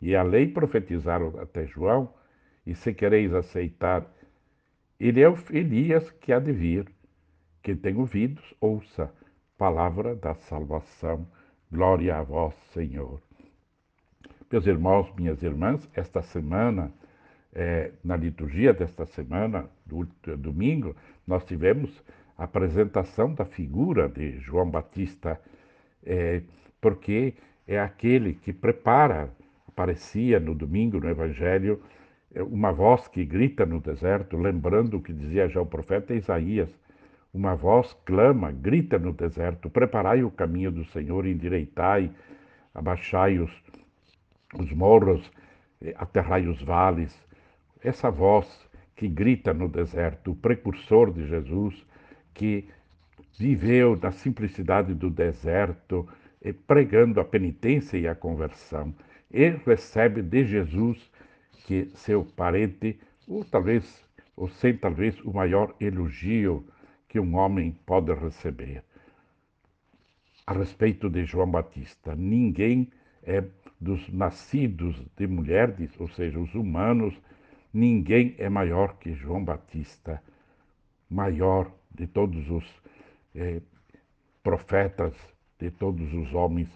e 0.00 0.16
a 0.16 0.22
lei 0.22 0.48
profetizaram 0.48 1.38
até 1.38 1.66
João, 1.66 2.12
e 2.66 2.74
se 2.74 2.94
quereis 2.94 3.34
aceitar, 3.34 4.06
ele 4.98 5.20
é 5.20 5.28
o 5.28 5.36
Elias 5.50 6.10
que 6.10 6.32
há 6.32 6.38
de 6.38 6.52
vir. 6.52 6.86
Quem 7.62 7.76
tem 7.76 7.96
ouvidos, 7.96 8.54
ouça. 8.60 9.12
Palavra 9.58 10.14
da 10.14 10.34
salvação. 10.34 11.26
Glória 11.70 12.16
a 12.16 12.22
vós, 12.22 12.54
Senhor. 12.72 13.20
Meus 14.50 14.66
irmãos, 14.66 15.12
minhas 15.14 15.42
irmãs, 15.42 15.88
esta 15.94 16.22
semana, 16.22 16.92
é, 17.52 17.92
na 18.04 18.16
liturgia 18.16 18.72
desta 18.72 19.06
semana, 19.06 19.68
do 19.86 20.04
domingo, 20.36 20.94
nós 21.26 21.44
tivemos 21.44 21.90
apresentação 22.44 23.34
da 23.34 23.44
figura 23.44 24.08
de 24.08 24.38
João 24.40 24.70
Batista, 24.70 25.40
é, 26.04 26.42
porque 26.80 27.34
é 27.68 27.78
aquele 27.78 28.34
que 28.34 28.52
prepara, 28.52 29.30
aparecia 29.68 30.40
no 30.40 30.54
domingo 30.54 30.98
no 30.98 31.08
Evangelho, 31.08 31.80
é 32.34 32.42
uma 32.42 32.72
voz 32.72 33.08
que 33.08 33.24
grita 33.24 33.66
no 33.66 33.80
deserto, 33.80 34.36
lembrando 34.36 34.96
o 34.96 35.02
que 35.02 35.12
dizia 35.12 35.48
já 35.48 35.60
o 35.60 35.66
profeta 35.66 36.14
Isaías. 36.14 36.74
Uma 37.32 37.54
voz 37.54 37.92
clama, 38.04 38.50
grita 38.50 38.98
no 38.98 39.12
deserto: 39.12 39.68
Preparai 39.68 40.22
o 40.22 40.30
caminho 40.30 40.70
do 40.70 40.84
Senhor, 40.86 41.26
endireitai, 41.26 42.10
abaixai 42.74 43.38
os, 43.38 43.52
os 44.58 44.72
morros, 44.72 45.30
eh, 45.82 45.94
aterrai 45.96 46.46
os 46.46 46.62
vales. 46.62 47.16
Essa 47.82 48.10
voz 48.10 48.46
que 48.96 49.08
grita 49.08 49.52
no 49.52 49.68
deserto, 49.68 50.32
o 50.32 50.36
precursor 50.36 51.12
de 51.12 51.26
Jesus, 51.26 51.84
que 52.40 52.66
viveu 53.38 53.98
na 54.02 54.10
simplicidade 54.10 54.94
do 54.94 55.10
deserto, 55.10 56.08
eh, 56.42 56.54
pregando 56.54 57.20
a 57.20 57.24
penitência 57.24 57.98
e 57.98 58.08
a 58.08 58.14
conversão. 58.14 58.94
Ele 59.30 59.60
recebe 59.66 60.22
de 60.22 60.46
Jesus 60.46 60.98
que 61.66 61.90
seu 61.94 62.24
parente, 62.24 62.98
ou 63.28 63.44
talvez, 63.44 64.02
ou 64.34 64.48
sem 64.48 64.74
talvez 64.74 65.20
o 65.20 65.34
maior 65.34 65.76
elogio 65.78 66.64
que 67.06 67.20
um 67.20 67.36
homem 67.36 67.76
pode 67.84 68.14
receber. 68.14 68.82
A 70.46 70.54
respeito 70.54 71.10
de 71.10 71.26
João 71.26 71.50
Batista, 71.50 72.16
ninguém 72.16 72.90
é 73.22 73.44
dos 73.78 74.08
nascidos 74.08 74.96
de 75.14 75.26
mulheres, 75.26 75.90
ou 76.00 76.08
seja, 76.08 76.40
os 76.40 76.54
humanos, 76.54 77.14
ninguém 77.70 78.34
é 78.38 78.48
maior 78.48 78.96
que 78.96 79.12
João 79.12 79.44
Batista, 79.44 80.22
maior 81.10 81.70
de 81.94 82.06
todos 82.06 82.50
os 82.50 82.64
eh, 83.34 83.60
profetas, 84.42 85.14
de 85.58 85.70
todos 85.70 86.12
os 86.14 86.32
homens. 86.34 86.68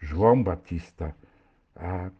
João 0.00 0.42
Batista, 0.42 1.14
ah, 1.74 2.10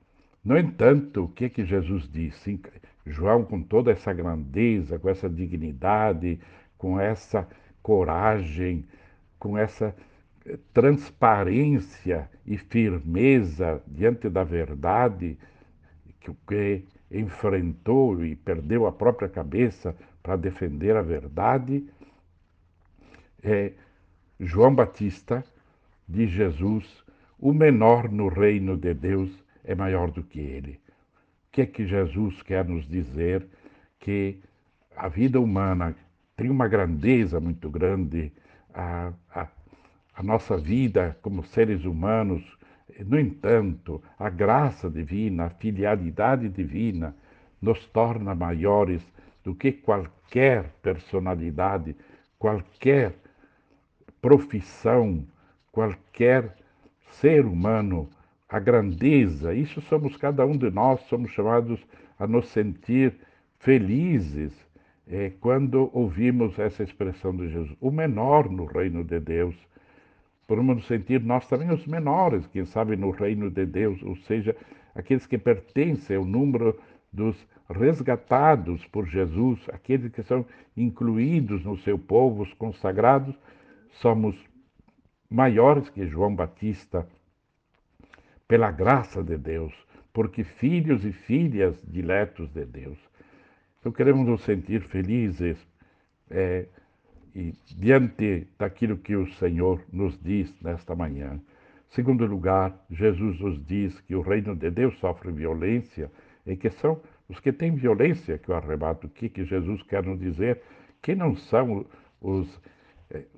no 0.45 0.59
entanto, 0.59 1.25
o 1.25 1.29
que 1.29 1.47
é 1.47 1.49
que 1.49 1.65
Jesus 1.65 2.09
disse? 2.11 2.61
João, 3.07 3.45
com 3.45 3.63
toda 3.63 3.93
essa 3.93 4.13
grandeza, 4.13 4.99
com 4.99 5.09
essa 5.09 5.29
dignidade, 5.29 6.41
com 6.77 6.99
essa 6.99 7.49
coragem, 7.83 8.87
com 9.39 9.57
essa 9.57 9.95
eh, 10.47 10.59
transparência 10.73 12.31
e 12.47 12.57
firmeza 12.57 13.83
diante 13.87 14.29
da 14.29 14.45
verdade, 14.45 15.39
que 16.21 16.33
que 16.47 16.85
enfrentou 17.11 18.25
e 18.25 18.37
perdeu 18.37 18.87
a 18.87 18.93
própria 18.93 19.29
cabeça 19.29 19.97
para 20.23 20.37
defender 20.37 20.97
a 20.97 21.03
verdade, 21.03 21.89
é 23.43 23.73
João 24.41 24.75
Batista 24.75 25.45
de 26.09 26.27
Jesus, 26.27 26.85
o 27.39 27.53
menor 27.53 28.11
no 28.11 28.29
reino 28.29 28.77
de 28.77 28.95
Deus, 28.95 29.31
é 29.65 29.75
maior 29.75 30.11
do 30.11 30.23
que 30.23 30.41
ele. 30.41 30.81
O 31.49 31.53
que 31.53 31.63
é 31.63 31.67
que 31.67 31.87
Jesus 31.87 32.43
quer 32.43 32.65
nos 32.65 32.89
dizer? 32.89 33.47
Que 34.01 34.41
a 34.97 35.09
vida 35.09 35.41
humana 35.41 35.95
tem 36.37 36.51
uma 36.51 36.69
grandeza 36.69 37.41
muito 37.41 37.69
grande, 37.69 38.33
a, 38.73 39.13
a, 39.35 39.49
a 40.15 40.23
nossa 40.23 40.57
vida 40.57 41.17
como 41.21 41.45
seres 41.45 41.85
humanos, 41.85 42.43
no 43.07 43.19
entanto, 43.19 44.03
a 44.19 44.31
graça 44.31 44.89
divina, 44.89 45.47
a 45.47 45.51
filialidade 45.51 46.49
divina 46.49 47.15
nos 47.61 47.85
torna 47.87 48.35
maiores 48.35 49.03
do 49.45 49.55
que 49.55 49.73
qualquer 49.73 50.71
personalidade, 50.83 51.97
qualquer 52.39 53.15
profissão, 54.21 55.25
qualquer 55.73 56.57
ser 57.13 57.45
humano 57.45 58.09
a 58.49 58.59
grandeza, 58.59 59.53
isso 59.55 59.81
somos 59.83 60.17
cada 60.17 60.47
um 60.47 60.57
de 60.57 60.71
nós, 60.71 61.01
somos 61.03 61.31
chamados 61.33 61.79
a 62.19 62.27
nos 62.27 62.49
sentir 62.49 63.15
felizes 63.59 64.53
é, 65.07 65.31
quando 65.41 65.91
ouvimos 65.93 66.59
essa 66.59 66.83
expressão 66.83 67.37
de 67.37 67.49
Jesus. 67.49 67.77
O 67.81 67.91
menor 67.91 68.51
no 68.51 68.65
reino 68.65 69.05
de 69.05 69.21
Deus, 69.21 69.55
Podemos 70.49 70.77
nos 70.77 70.87
sentir 70.87 71.21
nós 71.23 71.47
também 71.47 71.71
os 71.71 71.87
menores, 71.87 72.47
quem 72.47 72.65
sabe, 72.65 72.97
no 72.97 73.11
reino 73.11 73.51
de 73.51 73.67
Deus, 73.67 74.03
ou 74.03 74.17
seja, 74.17 74.57
aqueles 74.95 75.27
que 75.27 75.37
pertencem 75.37 76.17
ao 76.17 76.25
número 76.25 76.75
dos 77.13 77.37
resgatados 77.69 78.83
por 78.87 79.07
Jesus, 79.07 79.61
aqueles 79.71 80.11
que 80.11 80.23
são 80.23 80.47
incluídos 80.75 81.63
no 81.67 81.77
seu 81.77 81.99
povo, 81.99 82.45
os 82.45 82.55
consagrados, 82.55 83.39
somos 84.01 84.37
maiores 85.31 85.89
que 85.91 86.07
João 86.07 86.35
Batista, 86.35 87.07
pela 88.47 88.71
graça 88.71 89.23
de 89.23 89.37
Deus, 89.37 89.75
porque 90.13 90.43
filhos 90.43 91.05
e 91.05 91.13
filhas 91.13 91.81
diletos 91.87 92.51
de 92.51 92.65
Deus. 92.65 92.99
Então 93.79 93.93
queremos 93.93 94.27
nos 94.27 94.43
sentir 94.43 94.83
felizes 94.83 95.59
é, 96.31 96.67
e 97.35 97.55
diante 97.77 98.49
daquilo 98.59 98.99
que 98.99 99.15
o 99.15 99.31
Senhor 99.35 99.83
nos 99.93 100.19
diz 100.23 100.53
nesta 100.61 100.95
manhã. 100.95 101.41
Segundo 101.91 102.27
lugar, 102.27 102.75
Jesus 102.91 103.41
nos 103.41 103.65
diz 103.65 104.01
que 104.03 104.15
o 104.15 104.21
reino 104.21 104.55
de 104.55 104.71
Deus 104.71 104.99
sofre 104.99 105.31
violência 105.33 106.11
e 106.47 106.57
que 106.57 106.71
são 106.71 107.01
os 107.29 107.39
que 107.41 107.53
têm 107.53 107.75
violência 107.75 108.39
que 108.39 108.51
o 108.51 108.55
arrebato. 108.55 109.07
O 109.07 109.11
que, 109.11 109.29
que 109.29 109.45
Jesus 109.45 109.83
quer 109.83 110.05
nos 110.05 110.19
dizer? 110.19 110.61
Que 111.01 111.15
não 111.15 111.37
são 111.37 111.87
os, 112.21 112.61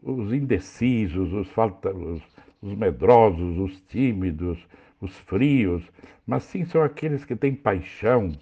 os 0.03 0.33
indecisos, 0.33 1.33
os, 1.33 1.49
falta, 1.51 1.95
os, 1.95 2.23
os 2.61 2.75
medrosos, 2.75 3.59
os 3.59 3.81
tímidos, 3.83 4.59
os 5.01 5.17
frios, 5.21 5.83
mas 6.27 6.45
sim 6.45 6.65
são 6.65 6.83
aqueles 6.83 7.25
que 7.25 7.37
têm 7.37 7.55
paixão, 7.55 8.33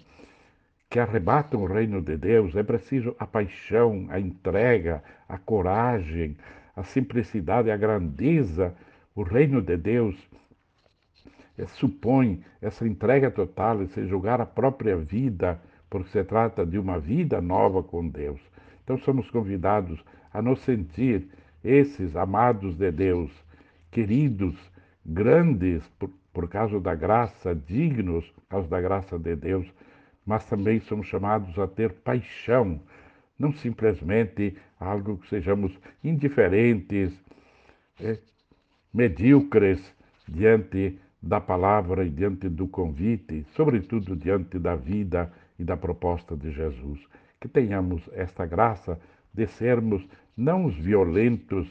que 0.89 0.99
arrebatam 0.99 1.61
o 1.61 1.65
reino 1.65 2.01
de 2.01 2.17
Deus. 2.17 2.55
É 2.55 2.63
preciso 2.63 3.15
a 3.19 3.27
paixão, 3.27 4.07
a 4.09 4.19
entrega, 4.19 5.03
a 5.27 5.37
coragem, 5.37 6.35
a 6.75 6.83
simplicidade, 6.83 7.69
a 7.69 7.77
grandeza. 7.77 8.75
O 9.15 9.21
reino 9.21 9.61
de 9.61 9.77
Deus 9.77 10.15
é, 11.57 11.67
supõe 11.67 12.43
essa 12.61 12.87
entrega 12.87 13.29
total, 13.29 13.83
esse 13.83 14.07
jogar 14.07 14.41
a 14.41 14.45
própria 14.45 14.97
vida, 14.97 15.61
porque 15.89 16.09
se 16.09 16.23
trata 16.23 16.65
de 16.65 16.79
uma 16.79 16.99
vida 16.99 17.39
nova 17.39 17.83
com 17.83 18.07
Deus. 18.07 18.39
Então 18.83 18.97
somos 18.97 19.29
convidados 19.29 20.03
a 20.33 20.41
nos 20.41 20.59
sentir 20.61 21.27
esses 21.63 22.15
amados 22.15 22.75
de 22.75 22.91
Deus, 22.91 23.31
queridos, 23.91 24.55
grandes 25.05 25.87
por, 25.99 26.09
por 26.33 26.47
causa 26.47 26.79
da 26.79 26.95
graça, 26.95 27.55
dignos 27.55 28.29
por 28.31 28.43
causa 28.49 28.67
da 28.67 28.79
graça 28.79 29.17
de 29.17 29.35
Deus, 29.35 29.67
mas 30.25 30.45
também 30.45 30.79
somos 30.79 31.07
chamados 31.07 31.57
a 31.57 31.67
ter 31.67 31.91
paixão, 31.91 32.79
não 33.37 33.51
simplesmente 33.51 34.55
algo 34.79 35.17
que 35.17 35.27
sejamos 35.27 35.77
indiferentes, 36.03 37.13
é, 37.99 38.17
medíocres 38.93 39.93
diante 40.27 40.99
da 41.21 41.41
palavra 41.41 42.05
e 42.05 42.09
diante 42.09 42.47
do 42.47 42.67
convite, 42.67 43.45
sobretudo 43.55 44.15
diante 44.15 44.57
da 44.57 44.75
vida 44.75 45.31
e 45.57 45.63
da 45.63 45.75
proposta 45.75 46.35
de 46.35 46.51
Jesus. 46.51 46.99
Que 47.41 47.47
tenhamos 47.47 48.01
esta 48.13 48.45
graça 48.45 48.99
de 49.39 49.47
sermos 49.47 50.05
não 50.35 50.65
os 50.65 50.75
violentos, 50.75 51.65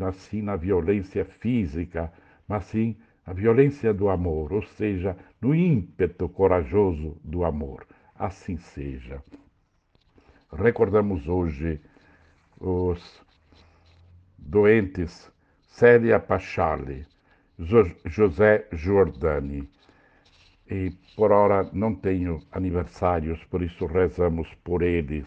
assim 0.00 0.40
na 0.40 0.54
violência 0.54 1.24
física, 1.24 2.12
mas 2.46 2.64
sim 2.66 2.96
a 3.26 3.32
violência 3.32 3.92
do 3.92 4.08
amor, 4.08 4.52
ou 4.52 4.62
seja, 4.62 5.16
no 5.40 5.52
ímpeto 5.52 6.28
corajoso 6.28 7.16
do 7.24 7.44
amor. 7.44 7.84
Assim 8.14 8.56
seja. 8.56 9.20
Recordamos 10.52 11.28
hoje 11.28 11.80
os 12.60 13.20
doentes 14.38 15.30
Célia 15.66 16.20
Pachale, 16.20 17.04
José 18.06 18.66
Giordani. 18.72 19.68
E 20.70 20.92
por 21.16 21.32
ora 21.32 21.68
não 21.72 21.94
tenho 21.94 22.40
aniversários, 22.52 23.42
por 23.44 23.62
isso 23.62 23.86
rezamos 23.86 24.48
por 24.62 24.82
eles. 24.82 25.26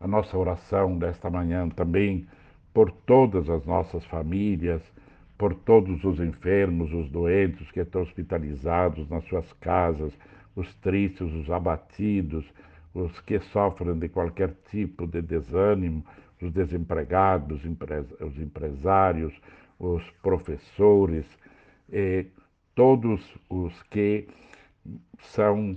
A 0.00 0.08
nossa 0.08 0.36
oração 0.36 0.98
desta 0.98 1.28
manhã 1.28 1.68
também 1.68 2.26
por 2.72 2.90
todas 2.90 3.50
as 3.50 3.66
nossas 3.66 4.02
famílias, 4.06 4.82
por 5.36 5.54
todos 5.54 6.02
os 6.04 6.18
enfermos, 6.18 6.92
os 6.92 7.10
doentes 7.10 7.70
que 7.70 7.80
estão 7.80 8.00
hospitalizados 8.00 9.08
nas 9.10 9.24
suas 9.24 9.52
casas, 9.54 10.12
os 10.56 10.74
tristes, 10.76 11.30
os 11.32 11.50
abatidos, 11.50 12.44
os 12.94 13.20
que 13.20 13.38
sofrem 13.40 13.98
de 13.98 14.08
qualquer 14.08 14.54
tipo 14.70 15.06
de 15.06 15.20
desânimo, 15.20 16.04
os 16.40 16.50
desempregados, 16.50 17.62
os 17.64 18.38
empresários, 18.38 19.38
os 19.78 20.02
professores, 20.22 21.26
todos 22.74 23.22
os 23.50 23.82
que 23.84 24.26
são 25.18 25.76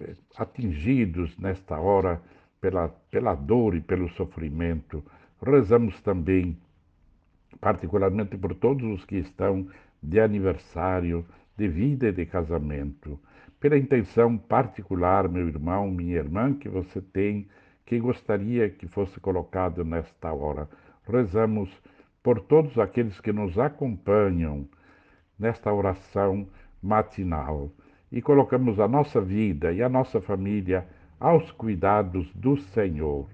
eh, 0.00 0.14
atingidos 0.36 1.36
nesta 1.36 1.78
hora 1.78 2.22
pela, 2.60 2.88
pela 3.10 3.34
dor 3.34 3.74
e 3.74 3.80
pelo 3.80 4.08
sofrimento. 4.10 5.04
Rezamos 5.42 6.00
também, 6.02 6.56
particularmente 7.60 8.36
por 8.36 8.54
todos 8.54 8.84
os 8.84 9.04
que 9.04 9.16
estão 9.16 9.68
de 10.02 10.20
aniversário, 10.20 11.24
de 11.56 11.68
vida 11.68 12.08
e 12.08 12.12
de 12.12 12.26
casamento, 12.26 13.18
pela 13.60 13.76
intenção 13.76 14.38
particular, 14.38 15.28
meu 15.28 15.48
irmão, 15.48 15.90
minha 15.90 16.16
irmã, 16.16 16.54
que 16.54 16.68
você 16.68 17.00
tem, 17.00 17.48
que 17.84 17.98
gostaria 17.98 18.70
que 18.70 18.86
fosse 18.86 19.18
colocado 19.18 19.84
nesta 19.84 20.32
hora. 20.32 20.68
Rezamos 21.08 21.70
por 22.22 22.40
todos 22.40 22.78
aqueles 22.78 23.20
que 23.20 23.32
nos 23.32 23.58
acompanham 23.58 24.68
nesta 25.38 25.72
oração 25.72 26.46
matinal 26.82 27.70
e 28.10 28.22
colocamos 28.22 28.78
a 28.80 28.88
nossa 28.88 29.20
vida 29.20 29.72
e 29.72 29.82
a 29.82 29.88
nossa 29.88 30.20
família 30.20 30.86
aos 31.20 31.50
cuidados 31.52 32.30
do 32.34 32.56
Senhor, 32.56 33.28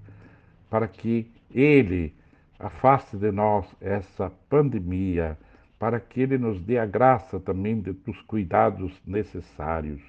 para 0.70 0.88
que 0.88 1.30
Ele 1.50 2.14
afaste 2.58 3.16
de 3.16 3.30
nós 3.30 3.66
essa 3.80 4.30
pandemia, 4.48 5.38
para 5.78 6.00
que 6.00 6.20
Ele 6.20 6.38
nos 6.38 6.60
dê 6.60 6.78
a 6.78 6.86
graça 6.86 7.38
também 7.38 7.80
dos 7.80 8.20
cuidados 8.22 8.92
necessários 9.06 10.00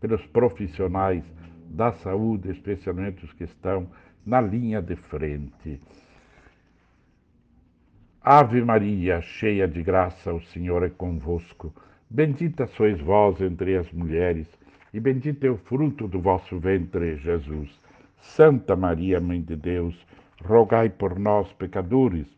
pelos 0.00 0.24
profissionais 0.26 1.24
da 1.66 1.92
saúde, 1.92 2.50
especialmente 2.50 3.24
os 3.24 3.32
que 3.32 3.44
estão 3.44 3.88
na 4.24 4.40
linha 4.40 4.82
de 4.82 4.96
frente. 4.96 5.80
Ave 8.22 8.62
Maria, 8.62 9.20
cheia 9.20 9.68
de 9.68 9.82
graça, 9.82 10.32
o 10.32 10.40
Senhor 10.40 10.82
é 10.82 10.88
convosco. 10.88 11.74
Bendita 12.08 12.66
sois 12.66 13.00
vós 13.00 13.40
entre 13.40 13.76
as 13.76 13.90
mulheres, 13.92 14.46
e 14.94 15.00
bendito 15.00 15.44
é 15.44 15.50
o 15.50 15.56
fruto 15.56 16.06
do 16.06 16.20
vosso 16.20 16.56
ventre, 16.60 17.16
Jesus. 17.16 17.68
Santa 18.20 18.76
Maria, 18.76 19.20
Mãe 19.20 19.42
de 19.42 19.56
Deus, 19.56 20.06
rogai 20.44 20.88
por 20.88 21.18
nós, 21.18 21.52
pecadores, 21.54 22.28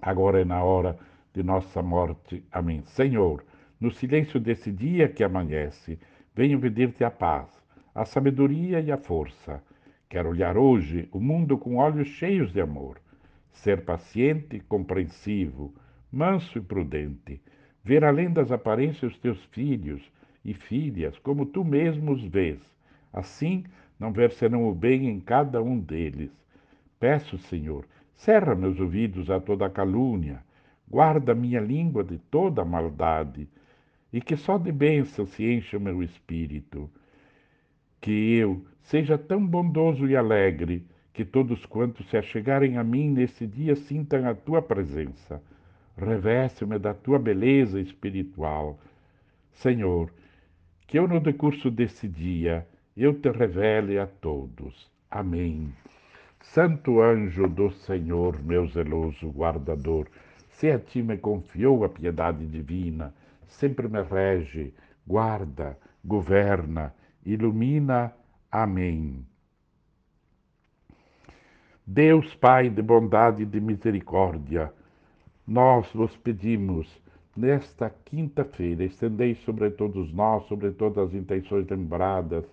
agora 0.00 0.40
é 0.40 0.44
na 0.46 0.64
hora 0.64 0.98
de 1.34 1.42
nossa 1.42 1.82
morte. 1.82 2.42
Amém. 2.50 2.82
Senhor, 2.86 3.44
no 3.78 3.90
silêncio 3.90 4.40
desse 4.40 4.72
dia 4.72 5.10
que 5.10 5.22
amanhece, 5.22 5.98
venho 6.34 6.58
pedir-te 6.58 7.04
a 7.04 7.10
paz, 7.10 7.46
a 7.94 8.06
sabedoria 8.06 8.80
e 8.80 8.90
a 8.90 8.96
força. 8.96 9.62
Quero 10.08 10.30
olhar 10.30 10.56
hoje 10.56 11.06
o 11.12 11.20
mundo 11.20 11.58
com 11.58 11.76
olhos 11.76 12.08
cheios 12.08 12.50
de 12.50 12.62
amor 12.62 12.98
ser 13.52 13.84
paciente, 13.84 14.60
compreensivo, 14.60 15.74
manso 16.10 16.58
e 16.58 16.62
prudente, 16.62 17.42
ver 17.84 18.04
além 18.04 18.30
das 18.32 18.50
aparências 18.50 19.12
os 19.12 19.18
teus 19.18 19.44
filhos 19.46 20.02
e 20.50 20.54
filhas, 20.54 21.18
como 21.18 21.44
tu 21.44 21.64
mesmo 21.64 22.12
os 22.12 22.24
vês. 22.24 22.58
Assim, 23.12 23.64
não 23.98 24.12
ver 24.12 24.32
senão 24.32 24.68
o 24.68 24.74
bem 24.74 25.08
em 25.08 25.20
cada 25.20 25.62
um 25.62 25.78
deles. 25.78 26.30
Peço, 26.98 27.36
Senhor, 27.38 27.84
cerra 28.14 28.54
meus 28.54 28.80
ouvidos 28.80 29.30
a 29.30 29.38
toda 29.38 29.68
calúnia, 29.68 30.42
guarda 30.90 31.34
minha 31.34 31.60
língua 31.60 32.02
de 32.02 32.18
toda 32.18 32.64
maldade, 32.64 33.46
e 34.12 34.20
que 34.20 34.36
só 34.36 34.56
de 34.56 34.72
bênção 34.72 35.26
se 35.26 35.44
encha 35.44 35.76
o 35.76 35.80
meu 35.80 36.02
espírito. 36.02 36.90
Que 38.00 38.36
eu 38.36 38.64
seja 38.82 39.18
tão 39.18 39.46
bondoso 39.46 40.06
e 40.06 40.16
alegre, 40.16 40.82
que 41.12 41.24
todos 41.24 41.66
quantos 41.66 42.08
se 42.08 42.16
achegarem 42.16 42.78
a 42.78 42.84
mim 42.84 43.10
nesse 43.10 43.46
dia 43.46 43.76
sintam 43.76 44.26
a 44.26 44.34
tua 44.34 44.62
presença. 44.62 45.42
Reveste-me 45.96 46.78
da 46.78 46.94
tua 46.94 47.18
beleza 47.18 47.80
espiritual. 47.80 48.78
Senhor, 49.52 50.10
que 50.88 50.98
eu 50.98 51.06
no 51.06 51.20
decurso 51.20 51.70
desse 51.70 52.08
dia 52.08 52.66
eu 52.96 53.14
te 53.14 53.30
revele 53.30 53.98
a 53.98 54.06
todos. 54.06 54.90
Amém. 55.10 55.72
Santo 56.40 57.00
anjo 57.00 57.46
do 57.46 57.70
Senhor, 57.70 58.42
meu 58.42 58.66
zeloso 58.66 59.28
guardador, 59.28 60.08
se 60.48 60.70
a 60.70 60.78
ti 60.78 61.02
me 61.02 61.18
confiou 61.18 61.84
a 61.84 61.88
piedade 61.90 62.46
divina, 62.46 63.14
sempre 63.46 63.86
me 63.86 64.02
rege, 64.02 64.74
guarda, 65.06 65.78
governa, 66.02 66.94
ilumina. 67.24 68.12
Amém. 68.50 69.24
Deus 71.86 72.34
Pai 72.36 72.70
de 72.70 72.80
bondade 72.80 73.42
e 73.42 73.46
de 73.46 73.60
misericórdia, 73.60 74.72
nós 75.46 75.86
vos 75.92 76.16
pedimos, 76.16 76.88
nesta 77.38 77.88
quinta-feira, 78.04 78.82
estendei 78.82 79.36
sobre 79.36 79.70
todos 79.70 80.12
nós, 80.12 80.44
sobre 80.48 80.72
todas 80.72 81.06
as 81.06 81.14
intenções 81.14 81.68
lembradas, 81.68 82.44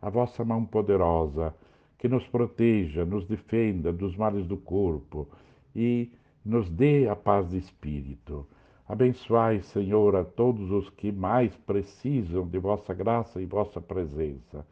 a 0.00 0.10
vossa 0.10 0.44
mão 0.44 0.64
poderosa, 0.64 1.54
que 1.96 2.08
nos 2.08 2.26
proteja, 2.26 3.04
nos 3.04 3.24
defenda 3.24 3.92
dos 3.92 4.16
males 4.16 4.44
do 4.48 4.56
corpo 4.56 5.28
e 5.76 6.10
nos 6.44 6.68
dê 6.68 7.08
a 7.08 7.14
paz 7.14 7.50
de 7.50 7.58
espírito. 7.58 8.44
Abençoai, 8.88 9.62
Senhor, 9.62 10.16
a 10.16 10.24
todos 10.24 10.72
os 10.72 10.90
que 10.90 11.12
mais 11.12 11.54
precisam 11.58 12.44
de 12.44 12.58
vossa 12.58 12.92
graça 12.92 13.40
e 13.40 13.46
vossa 13.46 13.80
presença. 13.80 14.66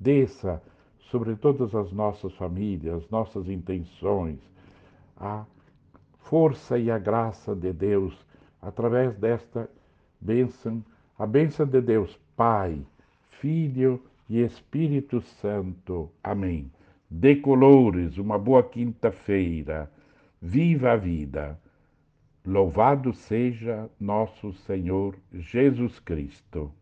Desça 0.00 0.62
sobre 1.10 1.36
todas 1.36 1.74
as 1.74 1.92
nossas 1.92 2.34
famílias, 2.36 3.06
nossas 3.10 3.50
intenções, 3.50 4.38
a 5.14 5.44
força 6.20 6.78
e 6.78 6.90
a 6.90 6.98
graça 6.98 7.54
de 7.54 7.70
Deus 7.70 8.29
através 8.60 9.16
desta 9.16 9.68
bênção, 10.20 10.84
a 11.18 11.26
bênção 11.26 11.66
de 11.66 11.80
Deus, 11.80 12.18
Pai, 12.36 12.80
Filho 13.40 14.02
e 14.28 14.40
Espírito 14.40 15.20
Santo. 15.20 16.10
Amém. 16.22 16.70
Decolores, 17.10 18.18
uma 18.18 18.38
boa 18.38 18.62
quinta-feira. 18.62 19.90
Viva 20.40 20.92
a 20.92 20.96
vida. 20.96 21.58
Louvado 22.46 23.12
seja 23.12 23.90
nosso 24.00 24.52
Senhor 24.52 25.14
Jesus 25.32 25.98
Cristo. 25.98 26.72